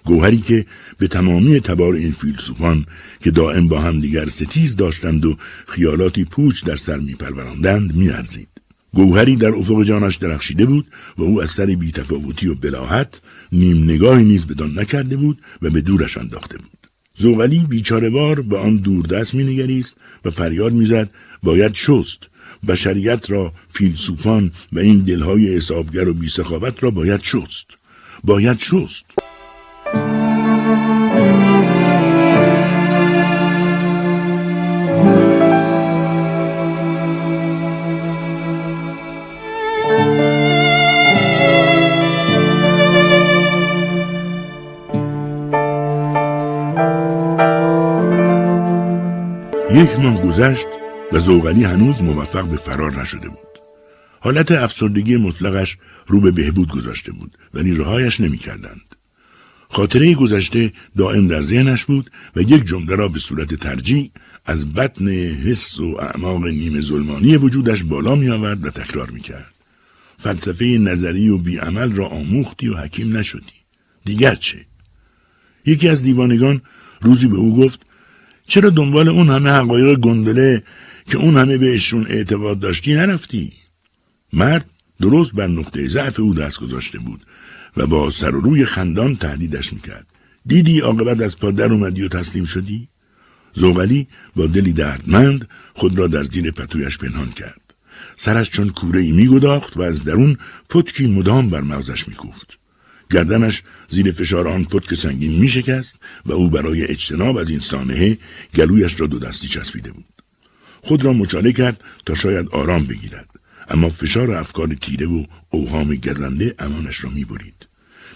گوهری 0.05 0.37
که 0.37 0.65
به 0.97 1.07
تمامی 1.07 1.59
تبار 1.59 1.93
این 1.93 2.11
فیلسوفان 2.11 2.85
که 3.19 3.31
دائم 3.31 3.67
با 3.67 3.81
هم 3.81 3.99
دیگر 3.99 4.27
ستیز 4.27 4.75
داشتند 4.75 5.25
و 5.25 5.37
خیالاتی 5.67 6.25
پوچ 6.25 6.63
در 6.63 6.75
سر 6.75 6.97
میپروراندند 6.97 7.95
میارزید. 7.95 8.47
گوهری 8.93 9.35
در 9.35 9.49
افق 9.49 9.83
جانش 9.83 10.15
درخشیده 10.15 10.65
بود 10.65 10.87
و 11.17 11.23
او 11.23 11.41
از 11.41 11.49
سر 11.49 11.65
بیتفاوتی 11.65 12.47
و 12.47 12.55
بلاحت 12.55 13.21
نیم 13.51 13.83
نگاهی 13.83 14.23
نیز 14.23 14.47
بدان 14.47 14.79
نکرده 14.79 15.17
بود 15.17 15.41
و 15.61 15.69
به 15.69 15.81
دورش 15.81 16.17
انداخته 16.17 16.57
بود. 16.57 16.87
زوغلی 17.15 17.59
بیچارهوار 17.59 18.41
به 18.41 18.57
آن 18.57 18.75
دوردست 18.75 19.35
مینگریست 19.35 19.97
و 20.25 20.29
فریاد 20.29 20.73
می‌زد 20.73 21.09
باید 21.43 21.75
شست. 21.75 22.27
بشریت 22.67 23.31
را 23.31 23.53
فیلسوفان 23.69 24.51
و 24.71 24.79
این 24.79 24.99
دلهای 24.99 25.55
حسابگر 25.55 26.07
و 26.07 26.13
بیسخاوت 26.13 26.83
را 26.83 26.91
باید 26.91 27.23
شست. 27.23 27.67
باید 28.23 28.59
شست. 28.59 29.05
یک 49.75 49.99
ماه 49.99 50.21
گذشت 50.21 50.67
و 51.11 51.19
زوغلی 51.19 51.63
هنوز 51.63 52.01
موفق 52.01 52.45
به 52.45 52.57
فرار 52.57 53.01
نشده 53.01 53.29
بود. 53.29 53.37
حالت 54.19 54.51
افسردگی 54.51 55.17
مطلقش 55.17 55.77
رو 56.07 56.19
به 56.19 56.31
بهبود 56.31 56.71
گذاشته 56.71 57.11
بود 57.11 57.37
ولی 57.53 57.75
رهایش 57.75 58.19
نمی‌کردند. 58.19 58.95
خاطره 59.69 60.13
گذشته 60.13 60.71
دائم 60.97 61.27
در 61.27 61.41
ذهنش 61.41 61.85
بود 61.85 62.11
و 62.35 62.41
یک 62.41 62.65
جمله 62.65 62.95
را 62.95 63.07
به 63.07 63.19
صورت 63.19 63.55
ترجیح 63.55 64.11
از 64.45 64.73
بطن 64.73 65.07
حس 65.09 65.79
و 65.79 65.97
اعماق 65.99 66.45
نیمه 66.47 66.81
ظلمانی 66.81 67.37
وجودش 67.37 67.83
بالا 67.83 68.15
می 68.15 68.29
آورد 68.29 68.65
و 68.65 68.69
تکرار 68.69 69.09
می 69.09 69.21
کرد. 69.21 69.53
فلسفه 70.17 70.65
نظری 70.65 71.29
و 71.29 71.37
بیعمل 71.37 71.91
را 71.91 72.07
آموختی 72.07 72.69
و 72.69 72.77
حکیم 72.77 73.17
نشدی. 73.17 73.61
دیگر 74.05 74.35
چه؟ 74.35 74.65
یکی 75.65 75.89
از 75.89 76.03
دیوانگان 76.03 76.61
روزی 77.01 77.27
به 77.27 77.37
او 77.37 77.57
گفت 77.57 77.90
چرا 78.45 78.69
دنبال 78.69 79.07
اون 79.07 79.29
همه 79.29 79.49
حقایق 79.49 79.99
گندله 79.99 80.63
که 81.05 81.17
اون 81.17 81.37
همه 81.37 81.57
بهشون 81.57 82.05
اعتقاد 82.09 82.59
داشتی 82.59 82.93
نرفتی؟ 82.93 83.53
مرد 84.33 84.69
درست 85.01 85.35
بر 85.35 85.47
نقطه 85.47 85.87
ضعف 85.87 86.19
او 86.19 86.33
دست 86.33 86.59
گذاشته 86.59 86.99
بود 86.99 87.25
و 87.77 87.87
با 87.87 88.09
سر 88.09 88.35
و 88.35 88.41
روی 88.41 88.65
خندان 88.65 89.15
تهدیدش 89.15 89.73
می‌کرد. 89.73 90.07
دیدی 90.45 90.79
عاقبت 90.79 91.21
از 91.21 91.37
پا 91.37 91.51
در 91.51 91.73
اومدی 91.73 92.03
و 92.03 92.07
تسلیم 92.07 92.45
شدی؟ 92.45 92.87
زوغلی 93.53 94.07
با 94.35 94.47
دلی 94.47 94.73
دردمند 94.73 95.47
خود 95.73 95.97
را 95.97 96.07
در 96.07 96.23
زیر 96.23 96.51
پتویش 96.51 96.97
پنهان 96.97 97.31
کرد. 97.31 97.73
سرش 98.15 98.49
چون 98.49 98.69
کوره 98.69 99.01
ای 99.01 99.11
می 99.11 99.27
و 99.75 99.81
از 99.81 100.03
درون 100.03 100.37
پتکی 100.69 101.07
مدام 101.07 101.49
بر 101.49 101.61
مغزش 101.61 102.07
می 102.07 102.15
کوفت. 102.15 102.60
گردنش 103.11 103.61
زیر 103.89 104.11
فشار 104.11 104.47
آن 104.47 104.63
پتک 104.63 104.93
سنگین 104.93 105.39
می 105.39 105.49
شکست 105.49 105.95
و 106.25 106.31
او 106.31 106.49
برای 106.49 106.85
اجتناب 106.85 107.37
از 107.37 107.49
این 107.49 107.59
سانحه 107.59 108.17
گلویش 108.55 109.01
را 109.01 109.07
دو 109.07 109.19
دستی 109.19 109.47
چسبیده 109.47 109.91
بود. 109.91 110.05
خود 110.81 111.05
را 111.05 111.13
مچاله 111.13 111.51
کرد 111.51 111.83
تا 112.05 112.13
شاید 112.15 112.49
آرام 112.49 112.85
بگیرد. 112.85 113.29
اما 113.69 113.89
فشار 113.89 114.31
افکار 114.31 114.67
تیره 114.67 115.07
و 115.07 115.25
اوهام 115.49 115.95
گرنده 115.95 116.55
امانش 116.59 117.03
را 117.03 117.09
می 117.09 117.25
برید. 117.25 117.67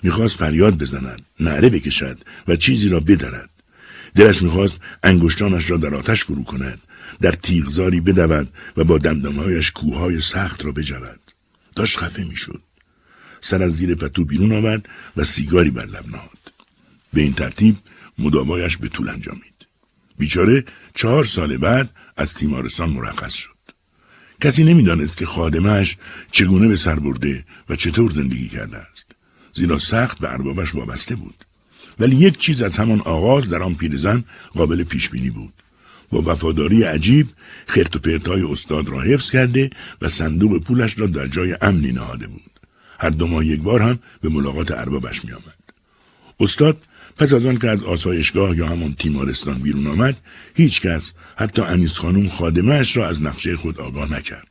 می‌خواست 0.04 0.38
فریاد 0.38 0.78
بزند، 0.78 1.22
نعره 1.40 1.70
بکشد 1.70 2.18
و 2.48 2.56
چیزی 2.56 2.90
را 2.90 3.00
بدرد. 3.00 3.50
دلش 4.16 4.42
می‌خواست 4.42 4.80
انگشتانش 5.04 5.70
را 5.70 5.78
در 5.78 5.96
آتش 5.96 6.24
فرو 6.24 6.44
کند 6.44 6.82
در 7.22 7.32
تیغزاری 7.32 8.02
بدود 8.02 8.50
و 8.78 8.84
با 8.84 8.98
دندانهایش 8.98 9.72
کوههای 9.72 10.22
سخت 10.22 10.66
را 10.66 10.72
بجود 10.72 11.20
داشت 11.76 11.98
خفه 11.98 12.24
می‌شد 12.24 12.62
سر 13.46 13.64
از 13.64 13.72
زیر 13.72 13.96
پتو 13.96 14.26
بیرون 14.26 14.52
آورد 14.52 14.90
و 15.18 15.24
سیگاری 15.24 15.70
بر 15.70 15.86
لب 15.86 16.08
نهاد. 16.08 16.40
به 17.14 17.22
این 17.22 17.34
ترتیب 17.34 17.76
مداوایش 18.20 18.78
به 18.78 18.88
طول 18.88 19.10
انجامید. 19.10 19.68
بیچاره 20.18 20.66
چهار 20.96 21.24
سال 21.24 21.58
بعد 21.58 21.90
از 22.18 22.34
تیمارستان 22.34 22.90
مرخص 22.90 23.34
شد. 23.34 23.50
کسی 24.42 24.64
نمی‌دانست 24.64 25.18
که 25.18 25.26
خادمش 25.26 25.98
چگونه 26.32 26.68
به 26.68 26.76
سر 26.76 26.96
برده 27.00 27.46
و 27.70 27.76
چطور 27.76 28.10
زندگی 28.12 28.50
کرده 28.50 28.78
است. 28.78 29.12
زیرا 29.54 29.78
سخت 29.78 30.20
به 30.20 30.34
اربابش 30.34 30.76
وابسته 30.76 31.16
بود. 31.16 31.46
ولی 32.00 32.16
یک 32.16 32.38
چیز 32.38 32.62
از 32.62 32.78
همان 32.78 33.00
آغاز 33.02 33.50
در 33.50 33.64
آن 33.64 33.76
پیرزن 33.76 34.24
قابل 34.54 34.84
پیش 34.84 35.10
بینی 35.10 35.30
بود. 35.30 35.54
با 36.10 36.22
وفاداری 36.22 36.84
عجیب 36.84 37.28
خرت 37.68 37.96
و 37.96 38.00
پرتای 38.00 38.42
استاد 38.42 38.90
را 38.90 39.02
حفظ 39.02 39.32
کرده 39.32 39.70
و 40.02 40.08
صندوق 40.08 40.64
پولش 40.64 41.00
را 41.00 41.08
در 41.08 41.28
جای 41.28 41.58
امنی 41.62 41.92
نهاده 41.92 42.28
بود. 42.28 42.55
هر 43.00 43.10
دو 43.10 43.28
ماه 43.28 43.46
یک 43.46 43.62
بار 43.62 43.82
هم 43.82 44.00
به 44.22 44.30
ملاقات 44.30 44.72
اربابش 44.72 45.26
می 45.26 45.32
آمد. 45.32 45.56
استاد 46.40 46.78
پس 47.18 47.34
از 47.34 47.46
آن 47.46 47.58
که 47.58 47.70
از 47.70 47.84
آسایشگاه 47.84 48.58
یا 48.58 48.68
همان 48.68 48.94
تیمارستان 48.94 49.58
بیرون 49.58 49.88
آمد 49.88 50.22
هیچ 50.56 50.82
کس 50.82 51.14
حتی 51.36 51.62
انیس 51.62 51.98
خانم 51.98 52.28
خادمهش 52.28 52.98
را 52.98 53.10
از 53.10 53.22
نقشه 53.22 53.58
خود 53.58 53.82
آگاه 53.82 54.14
نکرد 54.14 54.48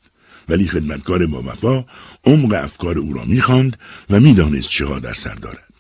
ولی 0.49 0.69
خدمتکار 0.69 1.27
با 1.27 1.43
وفا 1.43 1.85
عمق 2.25 2.55
افکار 2.55 2.99
او 2.99 3.12
را 3.12 3.25
می‌خواند 3.25 3.79
و 4.11 4.21
می‌دانست 4.21 4.71
چه 4.71 5.01
در 5.01 5.12
سر 5.12 5.35
دارد 5.35 5.75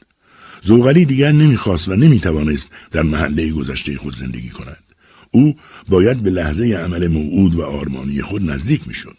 زوغلی 0.62 1.04
دیگر 1.04 1.32
نمی‌خواست 1.32 1.88
و 1.88 1.96
نمی‌توانست 1.96 2.70
در 2.90 3.02
محله 3.02 3.50
گذشته 3.50 3.98
خود 3.98 4.16
زندگی 4.16 4.50
کند. 4.50 4.84
او 5.30 5.56
باید 5.88 6.22
به 6.22 6.30
لحظه 6.30 6.64
عمل 6.64 7.06
موعود 7.06 7.54
و 7.54 7.62
آرمانی 7.62 8.22
خود 8.22 8.50
نزدیک 8.50 8.88
می‌شد. 8.88 9.16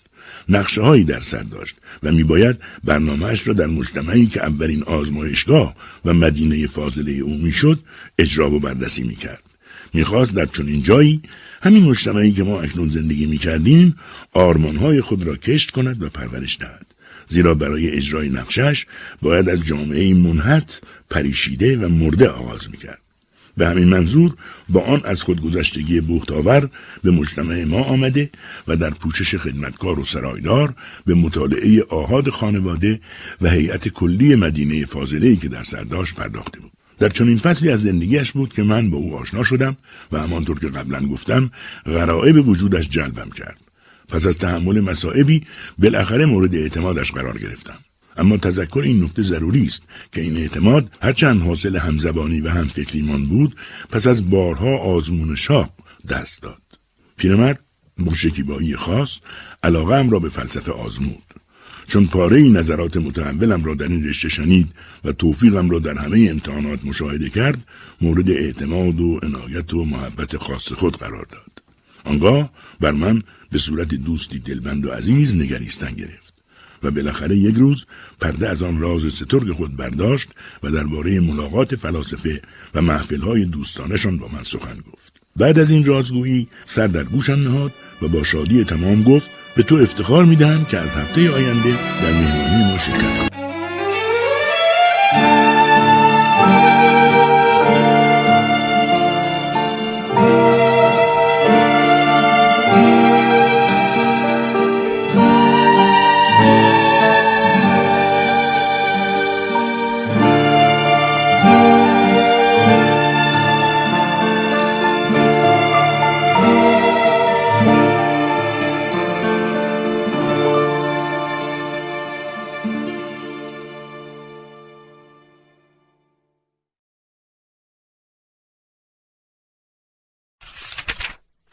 نقشه 0.49 0.81
هایی 0.81 1.03
در 1.03 1.19
سر 1.19 1.43
داشت 1.43 1.75
و 2.03 2.11
میباید 2.11 2.57
برنامهش 2.83 3.47
را 3.47 3.53
در 3.53 3.67
مجتمعی 3.67 4.25
که 4.25 4.43
اولین 4.43 4.83
آزمایشگاه 4.83 5.75
و 6.05 6.13
مدینه 6.13 6.67
فاضله 6.67 7.11
او 7.11 7.37
می‌شد 7.37 7.79
اجرا 8.19 8.51
و 8.51 8.59
بررسی 8.59 9.03
می‌کرد. 9.03 9.43
می‌خواست 9.93 10.33
در 10.33 10.45
چنین 10.45 10.83
جایی 10.83 11.21
همین 11.63 11.83
مجتمعی 11.83 12.31
که 12.31 12.43
ما 12.43 12.61
اکنون 12.61 12.89
زندگی 12.89 13.25
می‌کردیم 13.25 13.95
آرمانهای 14.33 15.01
خود 15.01 15.27
را 15.27 15.35
کشت 15.35 15.71
کند 15.71 16.03
و 16.03 16.09
پرورش 16.09 16.57
دهد. 16.59 16.85
زیرا 17.27 17.53
برای 17.53 17.89
اجرای 17.89 18.29
نقشش 18.29 18.85
باید 19.21 19.49
از 19.49 19.65
جامعه 19.65 20.13
منحت 20.13 20.81
پریشیده 21.09 21.77
و 21.77 21.89
مرده 21.89 22.27
آغاز 22.27 22.69
می‌کرد. 22.71 23.04
به 23.57 23.67
همین 23.67 23.87
منظور 23.87 24.33
با 24.69 24.81
آن 24.81 25.01
از 25.05 25.23
خودگذشتگی 25.23 26.01
بختاور 26.01 26.69
به 27.03 27.11
مجتمع 27.11 27.63
ما 27.63 27.83
آمده 27.83 28.29
و 28.67 28.75
در 28.75 28.89
پوشش 28.89 29.35
خدمتکار 29.35 29.99
و 29.99 30.03
سرایدار 30.03 30.73
به 31.05 31.15
مطالعه 31.15 31.83
آهاد 31.89 32.29
خانواده 32.29 32.99
و 33.41 33.49
هیئت 33.49 33.87
کلی 33.87 34.35
مدینه 34.35 34.85
فاضله 34.85 35.35
که 35.35 35.47
در 35.49 35.63
سرداشت 35.63 36.15
پرداخته 36.15 36.59
بود. 36.59 36.71
در 36.99 37.09
چنین 37.09 37.37
فصلی 37.37 37.69
از 37.69 37.83
زندگیش 37.83 38.31
بود 38.31 38.53
که 38.53 38.63
من 38.63 38.89
با 38.89 38.97
او 38.97 39.15
آشنا 39.15 39.43
شدم 39.43 39.77
و 40.11 40.19
همانطور 40.19 40.59
که 40.59 40.67
قبلا 40.67 41.05
گفتم 41.05 41.51
غرائب 41.85 42.47
وجودش 42.47 42.89
جلبم 42.89 43.29
کرد. 43.29 43.59
پس 44.07 44.27
از 44.27 44.37
تحمل 44.37 44.81
مسائبی 44.81 45.43
بالاخره 45.77 46.25
مورد 46.25 46.55
اعتمادش 46.55 47.11
قرار 47.11 47.37
گرفتم. 47.37 47.79
اما 48.17 48.37
تذکر 48.37 48.79
این 48.79 49.03
نکته 49.03 49.21
ضروری 49.21 49.65
است 49.65 49.83
که 50.11 50.21
این 50.21 50.37
اعتماد 50.37 50.91
هرچند 51.01 51.41
حاصل 51.41 51.75
همزبانی 51.77 52.41
و 52.41 52.49
همفکریمان 52.49 53.25
بود 53.25 53.55
پس 53.91 54.07
از 54.07 54.29
بارها 54.29 54.77
آزمون 54.77 55.35
شاق 55.35 55.69
دست 56.09 56.41
داد. 56.41 56.61
پیرمرد 57.17 57.63
با 57.97 58.13
شکیبایی 58.13 58.75
خاص 58.75 59.19
علاقه 59.63 60.09
را 60.09 60.19
به 60.19 60.29
فلسفه 60.29 60.71
آزمود. 60.71 61.23
چون 61.87 62.05
پاره 62.05 62.41
نظرات 62.41 62.97
متحولم 62.97 63.63
را 63.63 63.73
در 63.73 63.87
این 63.87 64.07
رشته 64.07 64.29
شنید 64.29 64.71
و 65.03 65.11
توفیقم 65.11 65.69
را 65.69 65.79
در 65.79 65.97
همه 65.97 66.27
امتحانات 66.29 66.85
مشاهده 66.85 67.29
کرد 67.29 67.67
مورد 68.01 68.29
اعتماد 68.29 68.99
و 68.99 69.19
عنایت 69.23 69.73
و 69.73 69.85
محبت 69.85 70.37
خاص 70.37 70.73
خود 70.73 70.97
قرار 70.97 71.27
داد. 71.31 71.63
آنگاه 72.03 72.51
بر 72.79 72.91
من 72.91 73.23
به 73.51 73.57
صورت 73.57 73.87
دوستی 73.87 74.39
دلبند 74.39 74.85
و 74.85 74.91
عزیز 74.91 75.35
نگریستن 75.35 75.91
گرفت. 75.91 76.34
و 76.85 76.91
بالاخره 76.91 77.35
یک 77.35 77.55
روز 77.55 77.85
پرده 78.21 78.49
از 78.49 78.63
آن 78.63 78.79
راز 78.79 79.13
سترگ 79.13 79.51
خود 79.51 79.75
برداشت 79.75 80.27
و 80.63 80.71
درباره 80.71 81.19
ملاقات 81.19 81.75
فلاسفه 81.75 82.41
و 82.73 82.81
محفلهای 82.81 83.45
دوستانشان 83.45 84.17
با 84.17 84.27
من 84.27 84.43
سخن 84.43 84.77
گفت. 84.93 85.13
بعد 85.35 85.59
از 85.59 85.71
این 85.71 85.85
رازگویی 85.85 86.47
سر 86.65 86.87
در 86.87 87.03
گوشم 87.03 87.33
نهاد 87.33 87.71
و 88.01 88.07
با 88.07 88.23
شادی 88.23 88.63
تمام 88.63 89.03
گفت 89.03 89.29
به 89.55 89.63
تو 89.63 89.75
افتخار 89.75 90.25
می‌دهم 90.25 90.65
که 90.65 90.77
از 90.77 90.95
هفته 90.95 91.31
آینده 91.31 91.71
در 92.01 92.11
مهمانی 92.11 92.71
ما 92.71 92.77
شرکت 92.77 93.34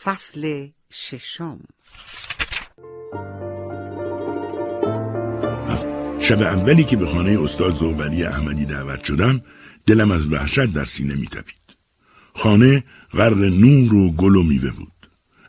فصل 0.04 0.68
ششم. 0.92 1.60
شب 6.20 6.42
اولی 6.42 6.84
که 6.84 6.96
به 6.96 7.06
خانه 7.06 7.42
استاد 7.42 7.72
زوبلی 7.72 8.24
احمدی 8.24 8.66
دعوت 8.66 9.04
شدم 9.04 9.42
دلم 9.86 10.10
از 10.10 10.32
وحشت 10.32 10.72
در 10.72 10.84
سینه 10.84 11.14
میتپید. 11.14 11.76
خانه 12.34 12.84
غرق 13.12 13.38
نور 13.38 13.94
و 13.94 14.12
گل 14.12 14.36
و 14.36 14.42
میوه 14.42 14.70
بود. 14.70 14.92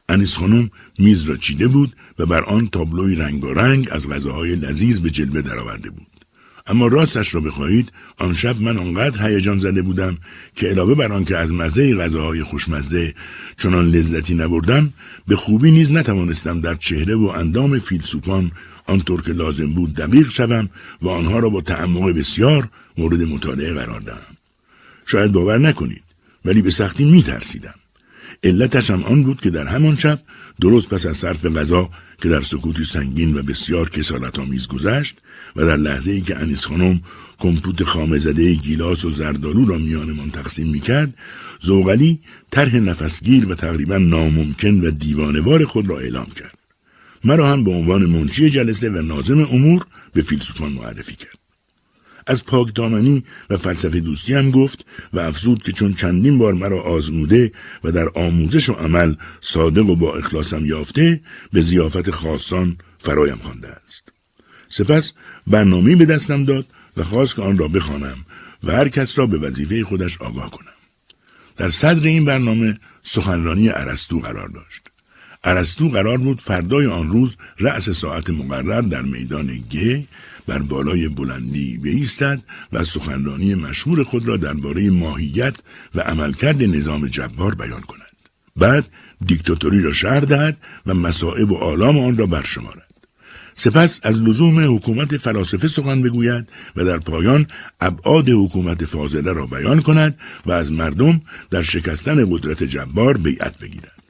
انیس 0.09 0.37
خانم 0.37 0.69
میز 0.99 1.23
را 1.23 1.37
چیده 1.37 1.67
بود 1.67 1.95
و 2.19 2.25
بر 2.25 2.43
آن 2.43 2.67
تابلوی 2.67 3.15
رنگارنگ 3.15 3.87
از 3.91 4.09
غذاهای 4.09 4.55
لذیذ 4.55 4.99
به 4.99 5.09
جلوه 5.09 5.41
درآورده 5.41 5.89
بود. 5.89 6.12
اما 6.67 6.87
راستش 6.87 7.35
را 7.35 7.41
بخواهید 7.41 7.91
آن 8.17 8.35
شب 8.35 8.61
من 8.61 8.77
آنقدر 8.77 9.29
هیجان 9.29 9.59
زده 9.59 9.81
بودم 9.81 10.17
که 10.55 10.67
علاوه 10.67 10.95
بر 10.95 11.11
آنکه 11.11 11.37
از 11.37 11.51
مزه 11.51 11.95
غذاهای 11.95 12.43
خوشمزه 12.43 13.13
چنان 13.57 13.85
لذتی 13.85 14.35
نبردم 14.35 14.93
به 15.27 15.35
خوبی 15.35 15.71
نیز 15.71 15.91
نتوانستم 15.91 16.61
در 16.61 16.75
چهره 16.75 17.15
و 17.15 17.25
اندام 17.25 17.79
فیلسوفان 17.79 18.51
آنطور 18.87 19.21
که 19.21 19.33
لازم 19.33 19.73
بود 19.73 19.95
دقیق 19.95 20.29
شوم 20.29 20.69
و 21.01 21.09
آنها 21.09 21.39
را 21.39 21.49
با 21.49 21.61
تعمق 21.61 22.09
بسیار 22.09 22.67
مورد 22.97 23.21
مطالعه 23.21 23.73
قرار 23.73 23.99
دهم 24.01 24.37
شاید 25.05 25.31
باور 25.31 25.57
نکنید 25.57 26.03
ولی 26.45 26.61
به 26.61 26.69
سختی 26.69 27.05
می 27.05 27.23
ترسیدم. 27.23 27.73
علتش 28.43 28.91
هم 28.91 29.03
آن 29.03 29.23
بود 29.23 29.41
که 29.41 29.49
در 29.49 29.67
همان 29.67 29.95
شب 29.95 30.19
درست 30.61 30.89
پس 30.89 31.05
از 31.05 31.17
صرف 31.17 31.45
غذا 31.45 31.89
که 32.21 32.29
در 32.29 32.41
سکوتی 32.41 32.83
سنگین 32.83 33.37
و 33.37 33.43
بسیار 33.43 33.89
کسالت 33.89 34.39
آمیز 34.39 34.67
گذشت 34.67 35.17
و 35.55 35.65
در 35.65 35.77
لحظه 35.77 36.11
ای 36.11 36.21
که 36.21 36.37
انیس 36.37 36.65
خانم 36.65 37.01
کمپوت 37.39 37.83
خامه 37.83 38.19
زده 38.19 38.53
گیلاس 38.53 39.05
و 39.05 39.09
زردالو 39.09 39.65
را 39.65 39.77
میانمان 39.77 40.31
تقسیم 40.31 40.67
می 40.67 40.79
کرد 40.79 41.13
زوغلی 41.59 42.19
طرح 42.51 42.75
نفسگیر 42.75 43.51
و 43.51 43.55
تقریبا 43.55 43.97
ناممکن 43.97 44.87
و 44.87 44.91
دیوانوار 44.91 45.65
خود 45.65 45.89
را 45.89 45.99
اعلام 45.99 46.27
کرد. 46.39 46.57
مرا 47.23 47.51
هم 47.51 47.63
به 47.63 47.71
عنوان 47.71 48.05
منشی 48.05 48.49
جلسه 48.49 48.89
و 48.89 49.01
نازم 49.01 49.41
امور 49.41 49.85
به 50.13 50.21
فیلسوفان 50.21 50.71
معرفی 50.71 51.15
کرد. 51.15 51.37
از 52.27 52.45
پاکدامنی 52.45 53.23
و 53.49 53.57
فلسفه 53.57 53.99
دوستی 53.99 54.33
هم 54.33 54.51
گفت 54.51 54.85
و 55.13 55.19
افزود 55.19 55.63
که 55.63 55.71
چون 55.71 55.93
چندین 55.93 56.37
بار 56.37 56.53
مرا 56.53 56.81
آزموده 56.81 57.51
و 57.83 57.91
در 57.91 58.09
آموزش 58.15 58.69
و 58.69 58.73
عمل 58.73 59.15
صادق 59.41 59.89
و 59.89 59.95
با 59.95 60.15
اخلاصم 60.15 60.65
یافته 60.65 61.21
به 61.53 61.61
زیافت 61.61 62.09
خاصان 62.09 62.77
فرایم 62.99 63.37
خوانده 63.37 63.67
است. 63.67 64.12
سپس 64.73 65.13
برنامه 65.47 65.95
به 65.95 66.05
دستم 66.05 66.45
داد 66.45 66.65
و 66.97 67.03
خواست 67.03 67.35
که 67.35 67.41
آن 67.41 67.57
را 67.57 67.67
بخوانم 67.67 68.17
و 68.63 68.71
هر 68.71 68.87
کس 68.87 69.19
را 69.19 69.25
به 69.25 69.37
وظیفه 69.37 69.83
خودش 69.83 70.21
آگاه 70.21 70.51
کنم. 70.51 70.73
در 71.57 71.69
صدر 71.69 72.07
این 72.07 72.25
برنامه 72.25 72.77
سخنرانی 73.03 73.69
ارسطو 73.69 74.19
قرار 74.19 74.49
داشت. 74.49 74.81
ارسطو 75.43 75.89
قرار 75.89 76.17
بود 76.17 76.41
فردای 76.41 76.87
آن 76.87 77.09
روز 77.09 77.37
رأس 77.59 77.89
ساعت 77.89 78.29
مقرر 78.29 78.81
در 78.81 79.01
میدان 79.01 79.47
گ 79.47 80.03
بر 80.47 80.59
بالای 80.59 81.09
بلندی 81.09 81.77
بایستد 81.77 82.41
و 82.73 82.83
سخنرانی 82.83 83.55
مشهور 83.55 84.03
خود 84.03 84.27
را 84.27 84.37
درباره 84.37 84.89
ماهیت 84.89 85.55
و 85.95 85.99
عملکرد 85.99 86.63
نظام 86.63 87.07
جبار 87.07 87.55
بیان 87.55 87.81
کند. 87.81 88.13
بعد 88.55 88.85
دیکتاتوری 89.25 89.81
را 89.81 89.93
شهر 89.93 90.19
دهد 90.19 90.57
و 90.85 90.93
مصائب 90.93 91.51
و 91.51 91.57
آلام 91.57 91.99
آن 91.99 92.17
را 92.17 92.25
برشمارد. 92.25 92.92
سپس 93.55 93.99
از 94.03 94.21
لزوم 94.21 94.75
حکومت 94.75 95.17
فلاسفه 95.17 95.67
سخن 95.67 96.01
بگوید 96.01 96.49
و 96.75 96.85
در 96.85 96.97
پایان 96.97 97.47
ابعاد 97.81 98.29
حکومت 98.29 98.85
فاضله 98.85 99.33
را 99.33 99.45
بیان 99.45 99.81
کند 99.81 100.17
و 100.45 100.51
از 100.51 100.71
مردم 100.71 101.21
در 101.51 101.61
شکستن 101.61 102.25
قدرت 102.29 102.63
جبار 102.63 103.17
بیعت 103.17 103.57
بگیرد. 103.57 104.03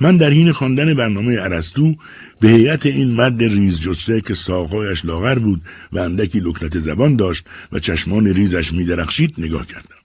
من 0.00 0.16
در 0.16 0.30
حین 0.30 0.52
خواندن 0.52 0.94
برنامه 0.94 1.32
ارسطو 1.32 1.94
به 2.40 2.48
هیئت 2.48 2.86
این 2.86 3.10
مرد 3.10 3.42
ریز 3.42 3.80
جسه 3.80 4.20
که 4.20 4.34
ساقهایش 4.34 5.04
لاغر 5.04 5.38
بود 5.38 5.62
و 5.92 5.98
اندکی 5.98 6.40
لکنت 6.40 6.78
زبان 6.78 7.16
داشت 7.16 7.46
و 7.72 7.78
چشمان 7.78 8.26
ریزش 8.26 8.72
میدرخشید 8.72 9.34
نگاه 9.38 9.66
کردم. 9.66 9.96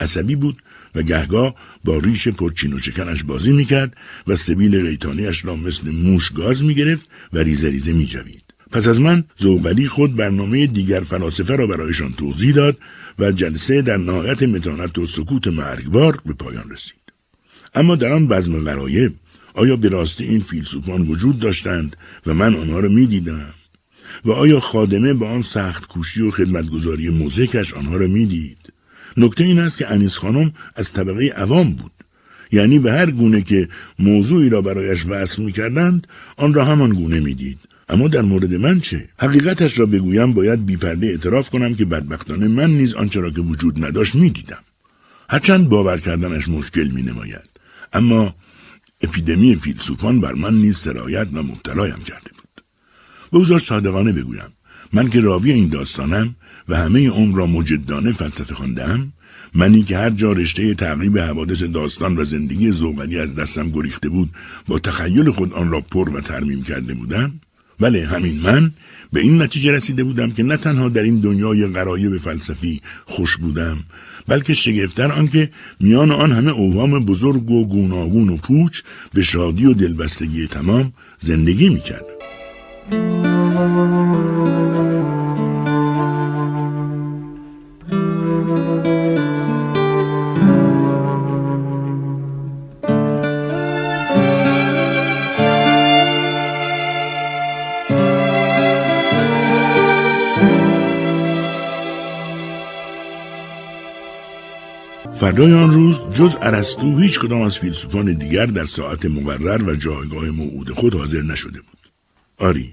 عصبی 0.00 0.36
بود 0.36 0.62
و 0.94 1.02
گهگاه 1.02 1.54
با 1.84 1.98
ریش 1.98 2.28
پرچین 2.28 2.72
و 2.72 2.78
چکنش 2.78 3.24
بازی 3.24 3.52
می‌کرد 3.52 3.96
و 4.26 4.34
سبیل 4.34 4.82
غیتانیش 4.82 5.44
را 5.44 5.56
مثل 5.56 5.90
موش 5.90 6.30
گاز 6.30 6.64
می‌گرفت 6.64 7.08
و 7.32 7.38
ریزه 7.38 7.70
ریزه 7.70 7.92
میجوید. 7.92 8.44
پس 8.70 8.88
از 8.88 9.00
من 9.00 9.24
زوغلی 9.36 9.88
خود 9.88 10.16
برنامه 10.16 10.66
دیگر 10.66 11.00
فلاسفه 11.00 11.56
را 11.56 11.66
برایشان 11.66 12.12
توضیح 12.12 12.52
داد 12.52 12.78
و 13.18 13.32
جلسه 13.32 13.82
در 13.82 13.96
نهایت 13.96 14.42
متانت 14.42 14.98
و 14.98 15.06
سکوت 15.06 15.46
مرگبار 15.46 16.20
به 16.26 16.32
پایان 16.32 16.70
رسید. 16.70 17.12
اما 17.74 17.96
در 17.96 18.12
آن 18.12 18.28
بزم 18.28 18.60
غرایب 18.60 19.12
آیا 19.54 19.76
به 19.76 19.88
راستی 19.88 20.24
این 20.24 20.40
فیلسوفان 20.40 21.00
وجود 21.02 21.38
داشتند 21.38 21.96
و 22.26 22.34
من 22.34 22.54
آنها 22.56 22.80
را 22.80 22.88
می‌دیدم؟ 22.88 23.54
و 24.24 24.30
آیا 24.30 24.60
خادمه 24.60 25.14
با 25.14 25.28
آن 25.28 25.42
سخت 25.42 25.86
کوشی 25.86 26.22
و 26.22 26.30
خدمتگذاری 26.30 27.10
موزیکش 27.10 27.74
آنها 27.74 27.96
را 27.96 28.06
می‌دید؟ 28.06 28.72
نکته 29.16 29.44
این 29.44 29.58
است 29.58 29.78
که 29.78 29.92
انیس 29.92 30.18
خانم 30.18 30.52
از 30.76 30.92
طبقه 30.92 31.28
عوام 31.36 31.72
بود. 31.72 31.92
یعنی 32.52 32.78
به 32.78 32.92
هر 32.92 33.10
گونه 33.10 33.42
که 33.42 33.68
موضوعی 33.98 34.48
را 34.48 34.62
برایش 34.62 35.06
وصل 35.06 35.42
می‌کردند 35.42 36.06
آن 36.36 36.54
را 36.54 36.64
همان 36.64 36.90
گونه 36.90 37.20
می‌دید. 37.20 37.58
اما 37.88 38.08
در 38.08 38.22
مورد 38.22 38.54
من 38.54 38.80
چه؟ 38.80 39.08
حقیقتش 39.18 39.78
را 39.78 39.86
بگویم 39.86 40.32
باید 40.32 40.66
بیپرده 40.66 41.06
اعتراف 41.06 41.50
کنم 41.50 41.74
که 41.74 41.84
بدبختانه 41.84 42.48
من 42.48 42.70
نیز 42.70 42.94
آنچه 42.94 43.20
را 43.20 43.30
که 43.30 43.40
وجود 43.40 43.84
نداشت 43.84 44.14
می‌دیدم. 44.14 44.62
هرچند 45.30 45.68
باور 45.68 46.00
کردنش 46.00 46.48
مشکل 46.48 46.88
می 46.88 47.02
نماید. 47.02 47.50
اما 47.92 48.34
اپیدمی 49.00 49.56
فیلسوفان 49.56 50.20
بر 50.20 50.32
من 50.32 50.54
نیز 50.54 50.76
سرایت 50.76 51.28
و 51.32 51.42
مبتلایم 51.42 51.98
کرده 52.06 52.30
بود. 52.30 52.64
بگذار 53.32 53.58
صادقانه 53.58 54.12
بگویم. 54.12 54.52
من 54.92 55.10
که 55.10 55.20
راوی 55.20 55.52
این 55.52 55.68
داستانم 55.68 56.34
و 56.68 56.76
همه 56.76 57.10
عمر 57.10 57.36
را 57.36 57.46
مجدانه 57.46 58.12
فلسفه 58.12 58.54
خواندم 58.54 59.12
منی 59.54 59.82
که 59.82 59.98
هر 59.98 60.10
جا 60.10 60.32
رشته 60.32 60.74
تعقیب 60.74 61.18
حوادث 61.18 61.62
داستان 61.62 62.16
و 62.16 62.24
زندگی 62.24 62.70
زوغلی 62.70 63.18
از 63.18 63.34
دستم 63.34 63.70
گریخته 63.70 64.08
بود 64.08 64.30
با 64.68 64.78
تخیل 64.78 65.30
خود 65.30 65.52
آن 65.52 65.70
را 65.70 65.80
پر 65.80 66.10
و 66.10 66.20
ترمیم 66.20 66.62
کرده 66.62 66.94
بودم. 66.94 67.32
ولی 67.80 68.00
همین 68.00 68.40
من 68.40 68.70
به 69.12 69.20
این 69.20 69.42
نتیجه 69.42 69.72
رسیده 69.72 70.04
بودم 70.04 70.30
که 70.30 70.42
نه 70.42 70.56
تنها 70.56 70.88
در 70.88 71.02
این 71.02 71.16
دنیای 71.16 71.66
غرایب 71.66 72.18
فلسفی 72.18 72.80
خوش 73.04 73.36
بودم 73.36 73.78
بلکه 74.28 74.52
شگفتر 74.52 75.12
آنکه 75.12 75.50
میان 75.80 76.10
آن 76.10 76.32
همه 76.32 76.50
اوهام 76.50 77.04
بزرگ 77.04 77.50
و 77.50 77.66
گوناگون 77.66 78.28
و 78.28 78.36
پوچ 78.36 78.80
به 79.14 79.22
شادی 79.22 79.66
و 79.66 79.72
دلبستگی 79.72 80.46
تمام 80.46 80.92
زندگی 81.20 81.68
می‌کردم. 81.68 82.14
فردای 105.16 105.52
آن 105.52 105.70
روز 105.70 105.96
جز 106.12 106.36
ارسطو 106.42 106.98
هیچ 106.98 107.18
کدام 107.18 107.42
از 107.42 107.58
فیلسوفان 107.58 108.12
دیگر 108.12 108.46
در 108.46 108.64
ساعت 108.64 109.06
مقرر 109.06 109.62
و 109.62 109.74
جایگاه 109.74 110.30
موعود 110.30 110.70
خود 110.70 110.94
حاضر 110.94 111.22
نشده 111.22 111.60
بود. 111.60 111.78
آری، 112.38 112.72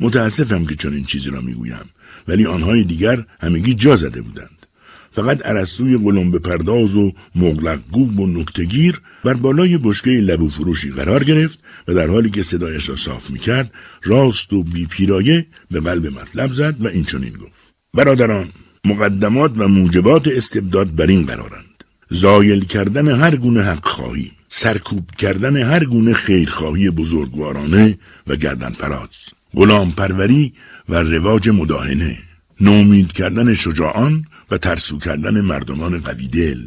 متاسفم 0.00 0.66
که 0.66 0.76
چنین 0.76 1.04
چیزی 1.04 1.30
را 1.30 1.40
می‌گویم 1.40 1.84
ولی 2.28 2.46
آنهای 2.46 2.84
دیگر 2.84 3.24
همگی 3.40 3.74
جا 3.74 3.96
زده 3.96 4.22
بودند. 4.22 4.66
فقط 5.10 5.40
ارسطوی 5.44 5.98
به 6.30 6.38
پرداز 6.38 6.96
و 6.96 7.12
مغلقگوب 7.34 8.20
و 8.20 8.26
نکتگیر 8.26 9.00
بر 9.24 9.34
بالای 9.34 9.78
بشکه 9.78 10.10
لبو 10.10 10.48
فروشی 10.48 10.90
قرار 10.90 11.24
گرفت 11.24 11.58
و 11.88 11.94
در 11.94 12.06
حالی 12.06 12.30
که 12.30 12.42
صدایش 12.42 12.88
را 12.88 12.96
صاف 12.96 13.30
می‌کرد 13.30 13.72
راست 14.02 14.52
و 14.52 14.62
بیپیرایه 14.62 15.46
به 15.70 15.80
قلب 15.80 16.06
مطلب 16.06 16.52
زد 16.52 16.76
و 16.80 16.88
این 16.88 17.04
چنین 17.04 17.32
گفت 17.32 17.72
برادران 17.94 18.48
مقدمات 18.84 19.52
و 19.56 19.68
موجبات 19.68 20.28
استبداد 20.28 20.94
بر 20.94 21.06
این 21.06 21.26
قرارند 21.26 21.71
زایل 22.12 22.64
کردن 22.64 23.08
هر 23.08 23.36
گونه 23.36 23.62
حق 23.62 23.86
خواهی 23.86 24.30
سرکوب 24.48 25.10
کردن 25.10 25.56
هر 25.56 25.84
گونه 25.84 26.14
خیرخواهی 26.14 26.90
بزرگوارانه 26.90 27.98
و 28.26 28.36
گردن 28.36 28.70
فراز. 28.70 29.08
غلام 29.54 29.92
پروری 29.92 30.52
و 30.88 30.94
رواج 30.94 31.48
مداهنه. 31.48 32.18
نومید 32.60 33.12
کردن 33.12 33.54
شجاعان 33.54 34.24
و 34.50 34.56
ترسو 34.58 34.98
کردن 34.98 35.40
مردمان 35.40 36.00
قوی 36.00 36.28
دل 36.28 36.58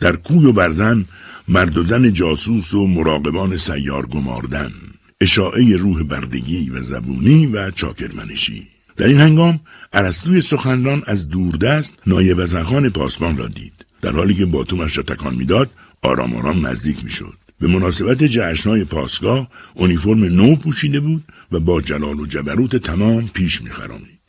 در 0.00 0.16
کوی 0.16 0.46
و 0.46 0.52
برزن 0.52 1.04
مرد 1.48 1.78
و 1.78 1.84
زن 1.84 2.12
جاسوس 2.12 2.74
و 2.74 2.86
مراقبان 2.86 3.56
سیار 3.56 4.06
گماردن. 4.06 4.72
اشاعه 5.20 5.76
روح 5.76 6.02
بردگی 6.02 6.70
و 6.70 6.80
زبونی 6.80 7.46
و 7.46 7.70
چاکرمنشی. 7.70 8.66
در 8.96 9.06
این 9.06 9.20
هنگام 9.20 9.60
عرستوی 9.92 10.40
سخنران 10.40 11.02
از 11.06 11.28
دوردست 11.28 11.98
نایب 12.06 12.38
وزنخان 12.38 12.90
پاسبان 12.90 13.36
را 13.36 13.46
دید. 13.46 13.84
در 14.02 14.10
حالی 14.10 14.34
که 14.34 14.46
باتومش 14.46 14.96
را 14.96 15.02
تکان 15.02 15.34
می‌داد 15.34 15.70
آرام 16.02 16.36
آرام 16.36 16.66
نزدیک 16.66 17.04
می‌شد. 17.04 17.34
به 17.60 17.68
مناسبت 17.68 18.24
جشنهای 18.24 18.84
پاسگاه 18.84 19.48
اونیفرم 19.74 20.24
نو 20.24 20.56
پوشیده 20.56 21.00
بود 21.00 21.24
و 21.52 21.60
با 21.60 21.80
جلال 21.80 22.20
و 22.20 22.26
جبروت 22.26 22.76
تمام 22.76 23.28
پیش 23.28 23.62
میخرامید. 23.62 24.20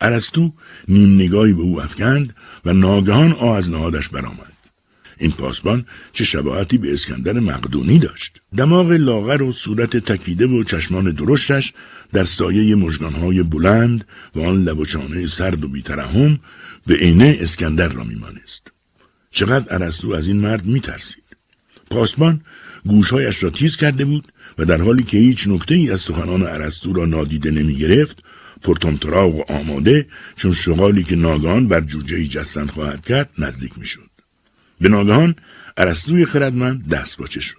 ارسطو 0.00 0.52
نیم 0.88 1.14
نگاهی 1.14 1.52
به 1.52 1.62
او 1.62 1.82
افکند 1.82 2.36
و 2.64 2.72
ناگهان 2.72 3.32
آ 3.32 3.54
از 3.54 3.70
نهادش 3.70 4.08
برآمد. 4.08 4.52
این 5.18 5.30
پاسبان 5.30 5.86
چه 6.12 6.24
شباهتی 6.24 6.78
به 6.78 6.92
اسکندر 6.92 7.32
مقدونی 7.32 7.98
داشت. 7.98 8.42
دماغ 8.56 8.90
لاغر 8.90 9.42
و 9.42 9.52
صورت 9.52 9.96
تکیده 9.96 10.46
و 10.46 10.64
چشمان 10.64 11.10
درشتش 11.10 11.72
در 12.12 12.22
سایه 12.22 12.74
مژگانهای 12.74 13.42
بلند 13.42 14.04
و 14.34 14.40
آن 14.40 14.64
لب 14.64 14.78
و 14.78 14.84
چانه 14.84 15.26
سرد 15.26 15.64
و 15.64 15.68
بیترحم 15.68 16.38
به 16.86 16.94
عینه 16.94 17.38
اسکندر 17.40 17.88
را 17.88 18.04
میمانست. 18.04 18.72
چقدر 19.32 19.74
ارسطو 19.74 20.12
از 20.12 20.28
این 20.28 20.36
مرد 20.36 20.64
میترسید. 20.66 21.24
پاسبان 21.90 22.40
گوشهایش 22.86 23.42
را 23.42 23.50
تیز 23.50 23.76
کرده 23.76 24.04
بود 24.04 24.32
و 24.58 24.64
در 24.64 24.82
حالی 24.82 25.02
که 25.02 25.18
هیچ 25.18 25.48
نکته 25.48 25.74
ای 25.74 25.90
از 25.90 26.00
سخنان 26.00 26.42
ارسطو 26.42 26.92
را 26.92 27.06
نادیده 27.06 27.50
نمی 27.50 27.74
گرفت 27.74 28.22
پرتمتراغ 28.62 29.34
و 29.34 29.52
آماده 29.52 30.06
چون 30.36 30.52
شغالی 30.52 31.04
که 31.04 31.16
ناگهان 31.16 31.68
بر 31.68 31.80
جوجه 31.80 32.26
جستن 32.26 32.66
خواهد 32.66 33.04
کرد 33.04 33.30
نزدیک 33.38 33.78
می‌شد. 33.78 34.10
به 34.80 34.88
ناگهان 34.88 35.34
ارسطوی 35.76 36.26
خردمند 36.26 36.88
دست 36.88 37.18
باچه 37.18 37.40
شد. 37.40 37.56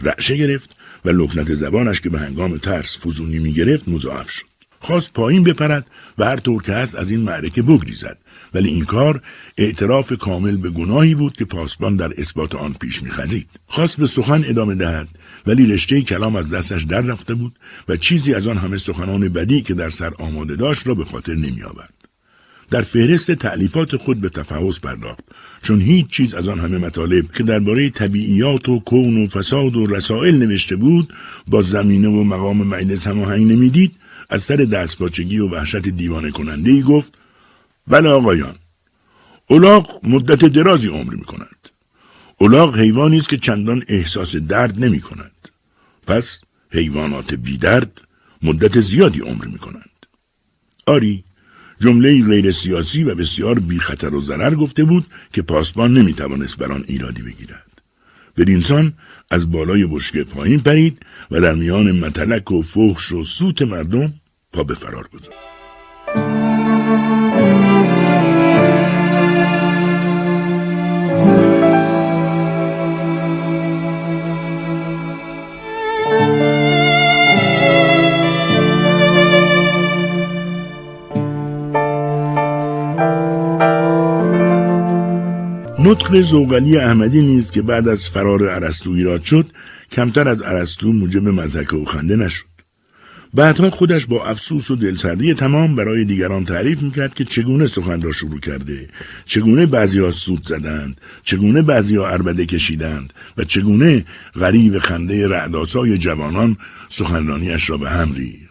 رعشه 0.00 0.36
گرفت 0.36 0.70
و 1.04 1.10
لکنت 1.10 1.54
زبانش 1.54 2.00
که 2.00 2.10
به 2.10 2.18
هنگام 2.20 2.58
ترس 2.58 3.06
فزونی 3.06 3.38
می 3.38 3.52
گرفت 3.52 3.88
مضاعف 3.88 4.30
شد. 4.30 4.51
خواست 4.82 5.12
پایین 5.12 5.42
بپرد 5.42 5.86
و 6.18 6.24
هر 6.24 6.36
طور 6.36 6.62
که 6.62 6.72
هست 6.72 6.94
از 6.94 7.10
این 7.10 7.20
معرکه 7.20 7.62
بگریزد. 7.62 8.18
ولی 8.54 8.68
این 8.68 8.84
کار 8.84 9.22
اعتراف 9.58 10.12
کامل 10.12 10.56
به 10.56 10.70
گناهی 10.70 11.14
بود 11.14 11.36
که 11.36 11.44
پاسبان 11.44 11.96
در 11.96 12.10
اثبات 12.18 12.54
آن 12.54 12.74
پیش 12.80 13.02
میخزید. 13.02 13.48
خواست 13.66 14.00
به 14.00 14.06
سخن 14.06 14.42
ادامه 14.44 14.74
دهد 14.74 15.08
ولی 15.46 15.72
رشته 15.72 16.02
کلام 16.02 16.36
از 16.36 16.50
دستش 16.50 16.82
در 16.82 17.00
رفته 17.00 17.34
بود 17.34 17.58
و 17.88 17.96
چیزی 17.96 18.34
از 18.34 18.46
آن 18.46 18.58
همه 18.58 18.76
سخنان 18.76 19.28
بدی 19.28 19.62
که 19.62 19.74
در 19.74 19.90
سر 19.90 20.12
آماده 20.18 20.56
داشت 20.56 20.86
را 20.86 20.94
به 20.94 21.04
خاطر 21.04 21.34
نمیآورد 21.34 21.94
در 22.70 22.82
فهرست 22.82 23.30
تعلیفات 23.30 23.96
خود 23.96 24.20
به 24.20 24.28
تفحص 24.28 24.80
پرداخت 24.80 25.24
چون 25.62 25.80
هیچ 25.80 26.06
چیز 26.06 26.34
از 26.34 26.48
آن 26.48 26.60
همه 26.60 26.78
مطالب 26.78 27.32
که 27.32 27.42
درباره 27.42 27.90
طبیعیات 27.90 28.68
و 28.68 28.80
کون 28.80 29.24
و 29.24 29.26
فساد 29.26 29.76
و 29.76 29.86
رسائل 29.86 30.36
نوشته 30.36 30.76
بود 30.76 31.12
با 31.46 31.62
زمینه 31.62 32.08
و 32.08 32.24
مقام 32.24 32.66
مجلس 32.66 33.06
هماهنگ 33.06 33.52
نمی‌دید 33.52 33.92
از 34.32 34.42
سر 34.42 34.56
دستپاچگی 34.56 35.38
و 35.38 35.48
وحشت 35.48 35.88
دیوانه 35.88 36.30
کننده 36.30 36.70
ای 36.70 36.82
گفت 36.82 37.14
بله 37.86 38.08
آقایان 38.08 38.54
اولاغ 39.46 40.00
مدت 40.02 40.44
درازی 40.44 40.88
عمر 40.88 41.14
می 41.14 41.24
کند. 41.24 41.68
اولاغ 42.38 42.78
حیوانی 42.78 43.16
است 43.16 43.28
که 43.28 43.36
چندان 43.36 43.84
احساس 43.88 44.36
درد 44.36 44.84
نمی 44.84 45.00
کند. 45.00 45.48
پس 46.06 46.40
حیوانات 46.70 47.34
بیدرد 47.34 48.00
مدت 48.42 48.80
زیادی 48.80 49.20
عمر 49.20 49.44
می 49.44 49.58
کنند. 49.58 50.06
آری 50.86 51.24
جمله 51.80 52.24
غیر 52.24 52.50
سیاسی 52.50 53.04
و 53.04 53.14
بسیار 53.14 53.58
بی 53.58 53.78
خطر 53.78 54.14
و 54.14 54.20
ضرر 54.20 54.54
گفته 54.54 54.84
بود 54.84 55.06
که 55.32 55.42
پاسبان 55.42 55.94
نمی 55.94 56.14
توانست 56.14 56.58
بر 56.58 56.72
آن 56.72 56.84
ایرادی 56.88 57.22
بگیرد. 57.22 57.82
بدینسان 58.36 58.92
از 59.30 59.50
بالای 59.50 59.86
بشکه 59.86 60.24
پایین 60.24 60.60
پرید 60.60 61.06
و 61.30 61.40
در 61.40 61.54
میان 61.54 61.92
متلک 61.92 62.50
و 62.50 62.62
فحش 62.62 63.12
و 63.12 63.24
سوت 63.24 63.62
مردم 63.62 64.14
پا 64.52 64.64
به 64.64 64.74
فرار 64.74 65.08
گذاشت. 65.12 65.38
نطق 85.84 86.20
زوغلی 86.20 86.78
احمدی 86.78 87.22
نیز 87.22 87.50
که 87.50 87.62
بعد 87.62 87.88
از 87.88 88.10
فرار 88.10 88.44
ارسطو 88.44 88.90
ایراد 88.90 89.22
شد 89.22 89.46
کمتر 89.92 90.28
از 90.28 90.42
ارسطو 90.42 90.92
موجب 90.92 91.28
مزهک 91.28 91.72
و 91.72 91.84
خنده 91.84 92.16
نشد 92.16 92.51
بعدها 93.34 93.70
خودش 93.70 94.06
با 94.06 94.24
افسوس 94.24 94.70
و 94.70 94.76
دلسردی 94.76 95.34
تمام 95.34 95.76
برای 95.76 96.04
دیگران 96.04 96.44
تعریف 96.44 96.82
می‌کرد 96.82 97.14
که 97.14 97.24
چگونه 97.24 97.66
سخن 97.66 98.02
را 98.02 98.12
شروع 98.12 98.40
کرده 98.40 98.88
چگونه 99.24 99.66
بعضی 99.66 100.10
سود 100.10 100.46
زدند 100.46 101.00
چگونه 101.22 101.62
بعضی 101.62 101.96
ها 101.96 102.08
عربده 102.08 102.46
کشیدند 102.46 103.12
و 103.36 103.44
چگونه 103.44 104.04
غریب 104.34 104.78
خنده 104.78 105.28
رعداسای 105.28 105.98
جوانان 105.98 106.56
سخنرانیش 106.88 107.70
را 107.70 107.76
به 107.76 107.90
هم 107.90 108.12
ریخت. 108.14 108.42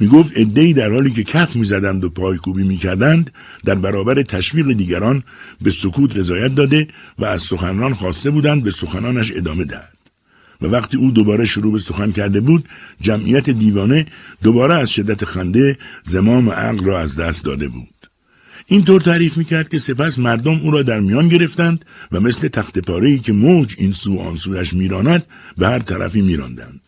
می 0.00 0.08
گفت 0.08 0.32
ادهی 0.36 0.72
در 0.72 0.90
حالی 0.90 1.10
که 1.10 1.24
کف 1.24 1.56
می‌زدند 1.56 2.04
و 2.04 2.10
پایکوبی 2.10 2.68
می‌کردند 2.68 3.30
در 3.64 3.74
برابر 3.74 4.22
تشویق 4.22 4.72
دیگران 4.72 5.22
به 5.60 5.70
سکوت 5.70 6.16
رضایت 6.16 6.54
داده 6.54 6.88
و 7.18 7.24
از 7.24 7.42
سخنران 7.42 7.94
خواسته 7.94 8.30
بودند 8.30 8.64
به 8.64 8.70
سخنانش 8.70 9.32
ادامه 9.36 9.64
دهد. 9.64 9.95
و 10.62 10.66
وقتی 10.66 10.96
او 10.96 11.10
دوباره 11.10 11.44
شروع 11.44 11.72
به 11.72 11.78
سخن 11.78 12.12
کرده 12.12 12.40
بود 12.40 12.68
جمعیت 13.00 13.50
دیوانه 13.50 14.06
دوباره 14.42 14.74
از 14.74 14.90
شدت 14.90 15.24
خنده 15.24 15.78
زمام 16.04 16.50
عقل 16.50 16.84
را 16.84 17.00
از 17.00 17.16
دست 17.16 17.44
داده 17.44 17.68
بود. 17.68 17.88
اینطور 18.66 19.00
تعریف 19.00 19.36
می‌کرد 19.36 19.68
که 19.68 19.78
سپس 19.78 20.18
مردم 20.18 20.60
او 20.60 20.70
را 20.70 20.82
در 20.82 21.00
میان 21.00 21.28
گرفتند 21.28 21.84
و 22.12 22.20
مثل 22.20 22.48
تخت 22.48 22.78
پاره 22.78 23.18
که 23.18 23.32
موج 23.32 23.74
این 23.78 23.92
سو 23.92 24.18
آن 24.18 24.36
سویش 24.36 24.72
میراند 24.72 25.24
به 25.58 25.68
هر 25.68 25.78
طرفی 25.78 26.20
میراندند. 26.22 26.80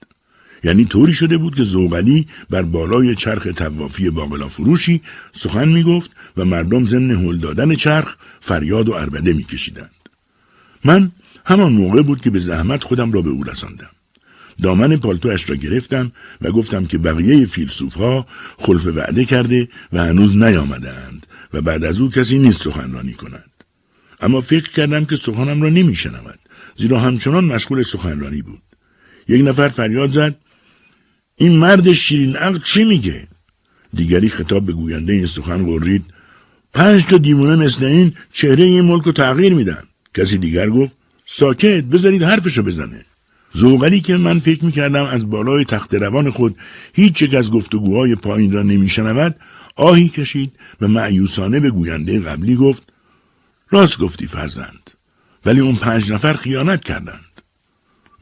یعنی 0.64 0.84
طوری 0.84 1.12
شده 1.12 1.38
بود 1.38 1.54
که 1.54 1.62
زوغلی 1.62 2.26
بر 2.50 2.62
بالای 2.62 3.14
چرخ 3.14 3.48
توافی 3.56 4.10
باقلا 4.10 4.48
فروشی 4.48 5.00
سخن 5.32 5.68
می‌گفت 5.68 6.10
و 6.36 6.44
مردم 6.44 6.86
ضمن 6.86 7.10
هل 7.10 7.36
دادن 7.36 7.74
چرخ 7.74 8.16
فریاد 8.40 8.88
و 8.88 8.92
اربده 8.92 9.32
میکشیدند. 9.32 9.90
من 10.84 11.10
همان 11.48 11.72
موقع 11.72 12.02
بود 12.02 12.20
که 12.20 12.30
به 12.30 12.38
زحمت 12.38 12.84
خودم 12.84 13.12
را 13.12 13.22
به 13.22 13.30
او 13.30 13.44
رساندم. 13.44 13.90
دامن 14.62 14.96
پالتوش 14.96 15.50
را 15.50 15.56
گرفتم 15.56 16.12
و 16.40 16.52
گفتم 16.52 16.86
که 16.86 16.98
بقیه 16.98 17.46
فیلسوف 17.46 17.94
ها 17.94 18.26
خلف 18.58 18.86
وعده 18.86 19.24
کرده 19.24 19.68
و 19.92 20.04
هنوز 20.04 20.36
نیامدند 20.36 21.26
و 21.52 21.60
بعد 21.60 21.84
از 21.84 22.00
او 22.00 22.10
کسی 22.10 22.38
نیست 22.38 22.62
سخنرانی 22.62 23.12
کند. 23.12 23.50
اما 24.20 24.40
فکر 24.40 24.70
کردم 24.70 25.04
که 25.04 25.16
سخنم 25.16 25.62
را 25.62 25.68
نمیشنود 25.68 26.38
زیرا 26.76 27.00
همچنان 27.00 27.44
مشغول 27.44 27.82
سخنرانی 27.82 28.42
بود. 28.42 28.62
یک 29.28 29.48
نفر 29.48 29.68
فریاد 29.68 30.10
زد 30.10 30.34
این 31.36 31.52
مرد 31.52 31.92
شیرین 31.92 32.36
عقل 32.36 32.58
چی 32.58 32.84
میگه؟ 32.84 33.28
دیگری 33.94 34.28
خطاب 34.28 34.66
به 34.66 34.72
گوینده 34.72 35.12
این 35.12 35.26
سخن 35.26 35.66
قرید 35.66 36.04
پنج 36.72 37.06
تا 37.06 37.18
دیوونه 37.18 37.64
مثل 37.64 37.84
این 37.84 38.12
چهره 38.32 38.64
این 38.64 38.80
ملک 38.80 39.02
رو 39.02 39.12
تغییر 39.12 39.54
میدن. 39.54 39.82
کسی 40.14 40.38
دیگر 40.38 40.70
گفت 40.70 40.97
ساکت 41.30 41.84
بذارید 41.84 42.22
حرفشو 42.22 42.62
بزنه. 42.62 43.04
زوغلی 43.52 44.00
که 44.00 44.16
من 44.16 44.38
فکر 44.38 44.64
می‌کردم 44.64 45.04
از 45.04 45.30
بالای 45.30 45.64
تخت 45.64 45.94
روان 45.94 46.30
خود 46.30 46.56
هیچ 46.92 47.22
یک 47.22 47.34
از 47.34 47.50
گفتگوهای 47.50 48.14
پایین 48.14 48.52
را 48.52 48.62
نمیشنود 48.62 49.36
آهی 49.76 50.08
کشید 50.08 50.52
و 50.80 50.88
معیوسانه 50.88 51.60
به 51.60 51.70
گوینده 51.70 52.20
قبلی 52.20 52.56
گفت 52.56 52.82
راست 53.70 53.98
گفتی 53.98 54.26
فرزند 54.26 54.90
ولی 55.46 55.60
اون 55.60 55.76
پنج 55.76 56.12
نفر 56.12 56.32
خیانت 56.32 56.84
کردند. 56.84 57.42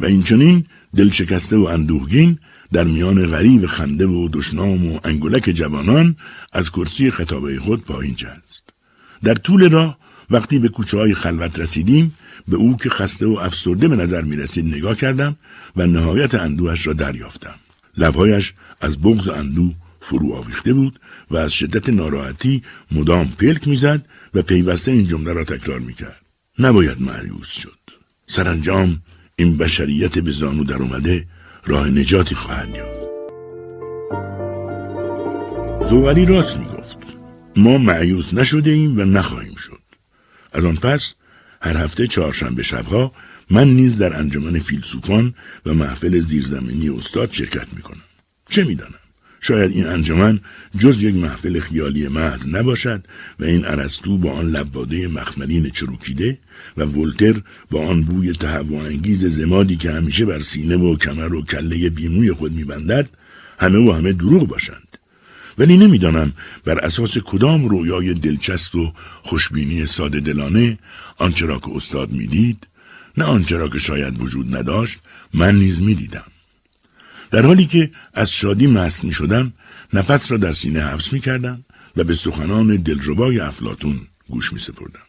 و 0.01 0.07
اینچنین 0.07 0.66
دلشکسته 0.97 1.57
و 1.57 1.65
اندوهگین 1.65 2.39
در 2.73 2.85
میان 2.85 3.27
غریب 3.27 3.66
خنده 3.66 4.07
و 4.07 4.28
دشنام 4.33 4.87
و 4.87 5.01
انگولک 5.05 5.43
جوانان 5.43 6.16
از 6.53 6.70
کرسی 6.70 7.11
خطابه 7.11 7.59
خود 7.61 7.85
پایین 7.85 8.15
جست. 8.15 8.70
در 9.24 9.35
طول 9.35 9.70
راه 9.70 9.99
وقتی 10.31 10.59
به 10.59 10.69
کوچه 10.69 10.99
های 10.99 11.15
خلوت 11.15 11.59
رسیدیم 11.59 12.15
به 12.48 12.56
او 12.56 12.77
که 12.77 12.90
خسته 12.90 13.27
و 13.27 13.39
افسرده 13.40 13.89
به 13.89 13.97
نظر 13.97 14.23
می 14.23 14.36
رسید 14.36 14.66
نگاه 14.66 14.97
کردم 14.97 15.36
و 15.77 15.86
نهایت 15.86 16.35
اندوهش 16.35 16.86
را 16.86 16.93
دریافتم. 16.93 17.55
لبهایش 17.98 18.55
از 18.81 19.02
بغز 19.02 19.28
اندوه 19.28 19.74
فرو 20.01 20.32
آویخته 20.32 20.73
بود 20.73 21.01
و 21.31 21.36
از 21.36 21.52
شدت 21.52 21.89
ناراحتی 21.89 22.62
مدام 22.93 23.28
پلک 23.28 23.68
می‌زد 23.68 24.09
و 24.35 24.43
پیوسته 24.43 24.93
این 24.93 25.06
جمله 25.06 25.32
را 25.32 25.44
تکرار 25.44 25.78
می‌کرد. 25.78 26.20
نباید 26.59 27.02
معیوس 27.02 27.51
شد. 27.51 27.78
سرانجام 28.27 29.02
این 29.36 29.56
بشریت 29.56 30.18
به 30.18 30.31
زانو 30.31 30.64
در 30.64 30.77
اومده 30.77 31.27
راه 31.66 31.89
نجاتی 31.89 32.35
خواهد 32.35 32.68
یافت. 32.74 33.06
زوغلی 35.90 36.27
راست 36.27 36.56
می‌گفت. 36.56 36.98
ما 37.56 37.78
معیوس 37.78 38.35
نشده 38.35 38.70
ایم 38.70 38.98
و 38.98 39.05
نخواهیم 39.05 39.56
شد. 39.56 39.81
از 40.52 40.64
آن 40.64 40.77
پس 40.77 41.14
هر 41.66 41.76
هفته 41.76 42.06
چهارشنبه 42.06 42.62
شبها 42.62 43.12
من 43.51 43.68
نیز 43.68 43.98
در 43.98 44.16
انجمن 44.16 44.59
فیلسوفان 44.59 45.34
و 45.66 45.74
محفل 45.74 46.20
زیرزمینی 46.20 46.88
استاد 46.88 47.32
شرکت 47.32 47.74
می 47.74 47.82
کنم. 47.82 48.02
چه 48.48 48.64
می‌دانم؟ 48.64 48.94
شاید 49.40 49.70
این 49.70 49.86
انجمن 49.86 50.40
جز 50.78 51.02
یک 51.02 51.14
محفل 51.14 51.60
خیالی 51.60 52.09
محض 52.09 52.48
نباشد 52.48 53.05
و 53.40 53.44
این 53.44 53.64
ارسطو 53.64 54.18
با 54.18 54.32
آن 54.32 54.51
لباده 54.51 55.09
مخملین 55.09 55.70
چروکیده 55.70 56.38
و 56.76 56.84
ولتر 56.84 57.43
با 57.70 57.86
آن 57.86 58.02
بوی 58.02 58.32
تهوع 58.32 58.84
انگیز 58.84 59.24
زمادی 59.24 59.76
که 59.76 59.90
همیشه 59.90 60.24
بر 60.24 60.40
سینه 60.40 60.76
و 60.76 60.97
کمر 60.97 61.34
و 61.34 61.44
کله 61.44 61.90
بیموی 61.90 62.32
خود 62.32 62.52
میبندد 62.52 63.09
همه 63.59 63.78
و 63.78 63.93
همه 63.93 64.12
دروغ 64.12 64.48
باشند 64.48 64.85
ولی 65.59 65.77
نمی‌دانم 65.77 66.33
بر 66.65 66.78
اساس 66.78 67.19
کدام 67.19 67.69
رویای 67.69 68.15
دلچسب 68.15 68.77
و 68.77 68.93
خوشبینی 69.23 69.87
ساده 69.87 70.20
دلانه 70.20 70.78
آنچه 71.19 71.47
را 71.47 71.59
که 71.59 71.70
استاد 71.74 72.12
می‌دید 72.12 72.66
نه 73.19 73.24
آنچه 73.24 73.57
را 73.57 73.69
که 73.69 73.78
شاید 73.78 74.20
وجود 74.20 74.57
نداشت 74.57 74.99
من 75.35 75.55
نیز 75.55 75.81
می‌دیدم 75.81 76.24
در 77.31 77.47
حالی 77.47 77.66
که 77.66 77.91
از 78.15 78.33
شادی 78.33 78.66
مست 78.66 79.05
می 79.05 79.12
شدم 79.12 79.53
نفس 79.93 80.31
را 80.33 80.37
در 80.37 80.53
سینه 80.53 80.85
حبس 80.85 81.12
می 81.12 81.20
کردم 81.20 81.65
و 81.97 82.05
به 82.05 82.15
سخنان 82.15 82.77
دلربای 82.77 83.41
افلاتون 83.41 84.01
گوش 84.28 84.53
می 84.53 84.59
سپردم. 84.59 85.01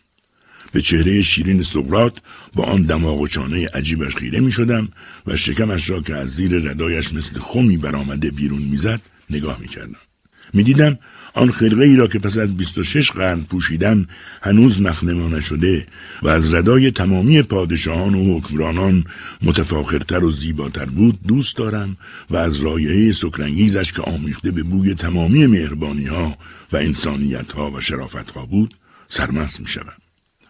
به 0.71 0.81
چهره 0.81 1.21
شیرین 1.21 1.63
سقرات 1.63 2.13
با 2.53 2.63
آن 2.63 2.81
دماغ 2.81 3.21
و 3.21 3.27
چانه 3.27 3.67
عجیبش 3.67 4.15
خیره 4.15 4.39
می 4.39 4.51
شدم 4.51 4.89
و 5.27 5.35
شکمش 5.35 5.89
را 5.89 6.01
که 6.01 6.15
از 6.15 6.29
زیر 6.29 6.69
ردایش 6.69 7.13
مثل 7.13 7.39
خمی 7.39 7.77
برآمده 7.77 8.31
بیرون 8.31 8.61
می‌زد 8.61 9.01
نگاه 9.29 9.59
می 9.59 9.67
کردم. 9.67 10.06
می 10.53 10.63
دیدم 10.63 10.97
آن 11.37 11.51
خرقه 11.51 11.83
ای 11.83 11.95
را 11.95 12.07
که 12.07 12.19
پس 12.19 12.37
از 12.37 12.57
26 12.57 13.11
قرن 13.11 13.41
پوشیدن 13.41 14.07
هنوز 14.41 14.81
مخنما 14.81 15.27
نشده 15.27 15.87
و 16.21 16.27
از 16.27 16.53
ردای 16.53 16.91
تمامی 16.91 17.41
پادشاهان 17.41 18.15
و 18.15 18.37
حکمرانان 18.37 19.03
متفاخرتر 19.41 20.23
و 20.23 20.29
زیباتر 20.31 20.85
بود 20.85 21.19
دوست 21.27 21.57
دارم 21.57 21.97
و 22.29 22.37
از 22.37 22.59
رایحه 22.59 23.11
سکرنگیزش 23.11 23.93
که 23.93 24.01
آمیخته 24.01 24.51
به 24.51 24.63
بوی 24.63 24.95
تمامی 24.95 25.47
مهربانی 25.47 26.05
ها 26.05 26.37
و 26.71 26.77
انسانیت 26.77 27.51
ها 27.51 27.71
و 27.71 27.81
شرافت 27.81 28.29
ها 28.29 28.45
بود 28.45 28.75
سرمست 29.07 29.59
می 29.59 29.67
شدم. 29.67 29.97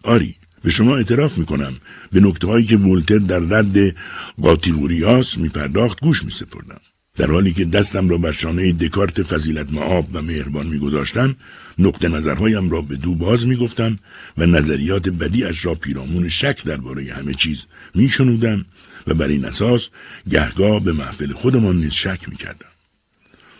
آری 0.04 0.36
به 0.62 0.70
شما 0.70 0.96
اعتراف 0.96 1.38
می 1.38 1.46
کنم 1.46 1.74
به 2.12 2.20
نکته 2.20 2.46
هایی 2.46 2.66
که 2.66 2.76
ولتر 2.76 3.18
در 3.18 3.38
رد 3.38 3.96
قاطیگوریاس 4.42 5.38
می 5.38 5.48
پرداخت 5.48 6.00
گوش 6.00 6.24
می 6.24 6.30
سپردم. 6.30 6.80
در 7.18 7.30
حالی 7.30 7.52
که 7.52 7.64
دستم 7.64 8.08
را 8.08 8.18
بر 8.18 8.32
شانه 8.32 8.72
دکارت 8.72 9.22
فضیلت 9.22 9.72
معاب 9.72 10.08
و 10.12 10.22
مهربان 10.22 10.66
میگذاشتم 10.66 11.36
نقطه 11.78 12.08
نظرهایم 12.08 12.70
را 12.70 12.82
به 12.82 12.96
دو 12.96 13.14
باز 13.14 13.46
می‌گفتم 13.46 13.98
و 14.38 14.46
نظریات 14.46 15.08
بدیش 15.08 15.64
را 15.64 15.74
پیرامون 15.74 16.28
شک 16.28 16.64
درباره 16.64 17.14
همه 17.14 17.34
چیز 17.34 17.66
میشنودم 17.94 18.66
و 19.06 19.14
بر 19.14 19.28
این 19.28 19.44
اساس 19.44 19.90
گهگاه 20.30 20.84
به 20.84 20.92
محفل 20.92 21.32
خودمان 21.32 21.76
نیز 21.76 21.92
شک 21.92 22.28
می‌کردم. 22.28 22.68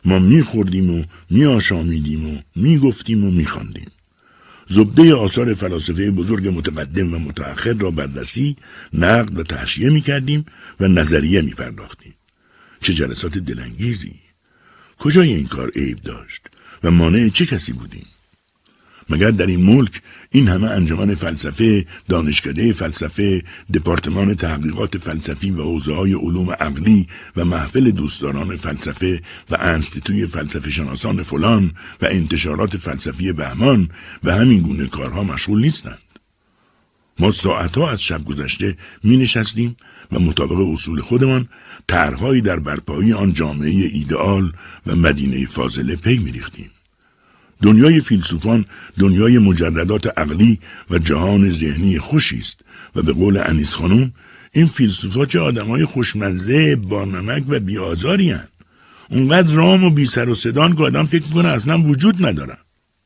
ما 0.05 0.19
میخوردیم 0.19 0.91
و 0.91 1.05
میآشامیدیم 1.31 2.27
و 2.27 2.39
می‌گفتیم 2.57 3.25
و 3.25 3.31
میخواندیم. 3.31 3.91
زبده 4.69 5.15
آثار 5.15 5.55
فلاسفه 5.55 6.11
بزرگ 6.11 6.49
متقدم 6.49 7.15
و 7.15 7.19
متأخر 7.19 7.73
را 7.73 7.91
بررسی 7.91 8.57
نقد 8.93 9.39
و 9.39 9.43
تحشیه 9.43 9.91
می‌کردیم 9.91 10.47
و 10.81 10.89
نظریه 10.89 11.43
میپرداختیم. 11.43 12.15
چه 12.81 12.95
جلسات 12.95 13.39
دلانگیزی 13.39 14.15
کجای 14.99 15.35
این 15.35 15.47
کار 15.47 15.71
عیب 15.71 16.03
داشت 16.03 16.43
و 16.85 16.91
مانع 16.91 17.29
چه 17.29 17.47
کسی 17.47 17.73
بودیم 17.73 18.07
مگر 19.11 19.31
در 19.31 19.47
این 19.47 19.63
ملک 19.63 20.03
این 20.31 20.49
همه 20.49 20.71
انجمن 20.71 21.15
فلسفه، 21.15 21.87
دانشکده 22.09 22.73
فلسفه، 22.73 23.43
دپارتمان 23.75 24.35
تحقیقات 24.35 24.99
فلسفی 24.99 25.51
و 25.51 25.63
حوزه 25.63 25.95
های 25.95 26.13
علوم 26.13 26.51
عقلی 26.51 27.07
و 27.37 27.45
محفل 27.45 27.91
دوستداران 27.91 28.57
فلسفه 28.57 29.23
و 29.51 29.57
انستیتوی 29.61 30.27
فلسفه 30.27 30.71
شناسان 30.71 31.23
فلان 31.23 31.73
و 32.03 32.07
انتشارات 32.07 32.77
فلسفی 32.77 33.33
بهمان 33.33 33.89
و 34.25 34.35
همین 34.35 34.63
گونه 34.63 34.87
کارها 34.87 35.23
مشغول 35.23 35.61
نیستند. 35.61 35.99
ما 37.19 37.31
ساعتها 37.31 37.91
از 37.91 38.03
شب 38.03 38.25
گذشته 38.25 38.77
می 39.03 39.17
نشستیم 39.17 39.77
و 40.13 40.19
مطابق 40.19 40.61
اصول 40.61 41.01
خودمان 41.01 41.49
طرحهایی 41.89 42.41
در 42.41 42.59
برپایی 42.59 43.13
آن 43.13 43.33
جامعه 43.33 43.71
ایدئال 43.71 44.53
و 44.87 44.97
مدینه 44.97 45.47
فاضله 45.47 45.97
پی 45.97 46.19
میریختیم. 46.19 46.71
دنیای 47.63 48.01
فیلسوفان 48.01 48.65
دنیای 48.99 49.39
مجردات 49.39 50.19
عقلی 50.19 50.59
و 50.91 50.99
جهان 50.99 51.51
ذهنی 51.51 51.99
خوشی 51.99 52.39
است 52.39 52.61
و 52.95 53.03
به 53.03 53.13
قول 53.13 53.37
انیس 53.37 53.75
خانم 53.75 54.13
این 54.53 54.67
فیلسوفا 54.67 55.25
چه 55.25 55.41
آدمای 55.41 55.85
خوشمزه 55.85 56.77
با 56.77 57.05
نمک 57.05 57.45
و 57.49 57.61
بیازاری 57.61 58.31
هن. 58.31 58.49
اونقدر 59.11 59.55
رام 59.55 59.85
و 59.85 59.91
بی 59.91 60.07
سر 60.07 60.29
و 60.29 60.35
صدان 60.35 60.77
که 60.77 60.83
آدم 60.83 61.05
فکر 61.05 61.27
کنه 61.35 61.49
اصلا 61.49 61.83
وجود 61.83 62.27
ندارن 62.27 62.57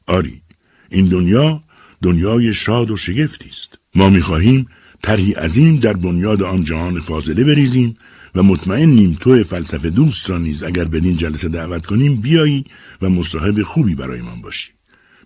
آری 0.06 0.42
این 0.90 1.06
دنیا 1.08 1.62
دنیای 2.02 2.54
شاد 2.54 2.90
و 2.90 2.96
شگفتی 2.96 3.48
است. 3.48 3.78
ما 3.94 4.08
می‌خواهیم 4.08 4.66
طرحی 5.02 5.32
عظیم 5.32 5.76
در 5.76 5.92
بنیاد 5.92 6.42
آن 6.42 6.64
جهان 6.64 7.00
فاضله 7.00 7.44
بریزیم 7.44 7.96
و 8.34 8.42
مطمئنیم 8.42 9.18
تو 9.20 9.44
فلسفه 9.44 9.90
دوست 9.90 10.30
را 10.30 10.38
نیز 10.38 10.62
اگر 10.62 10.84
بدین 10.84 11.16
جلسه 11.16 11.48
دعوت 11.48 11.86
کنیم 11.86 12.16
بیایی 12.16 12.64
و 13.02 13.08
مصاحب 13.08 13.62
خوبی 13.62 13.94
برای 13.94 14.20
من 14.20 14.40
باشی. 14.40 14.72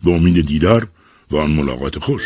به 0.05 0.11
امید 0.11 0.47
دیدار 0.47 0.89
و 1.31 1.37
آن 1.37 1.51
ملاقات 1.51 1.99
خوش. 1.99 2.23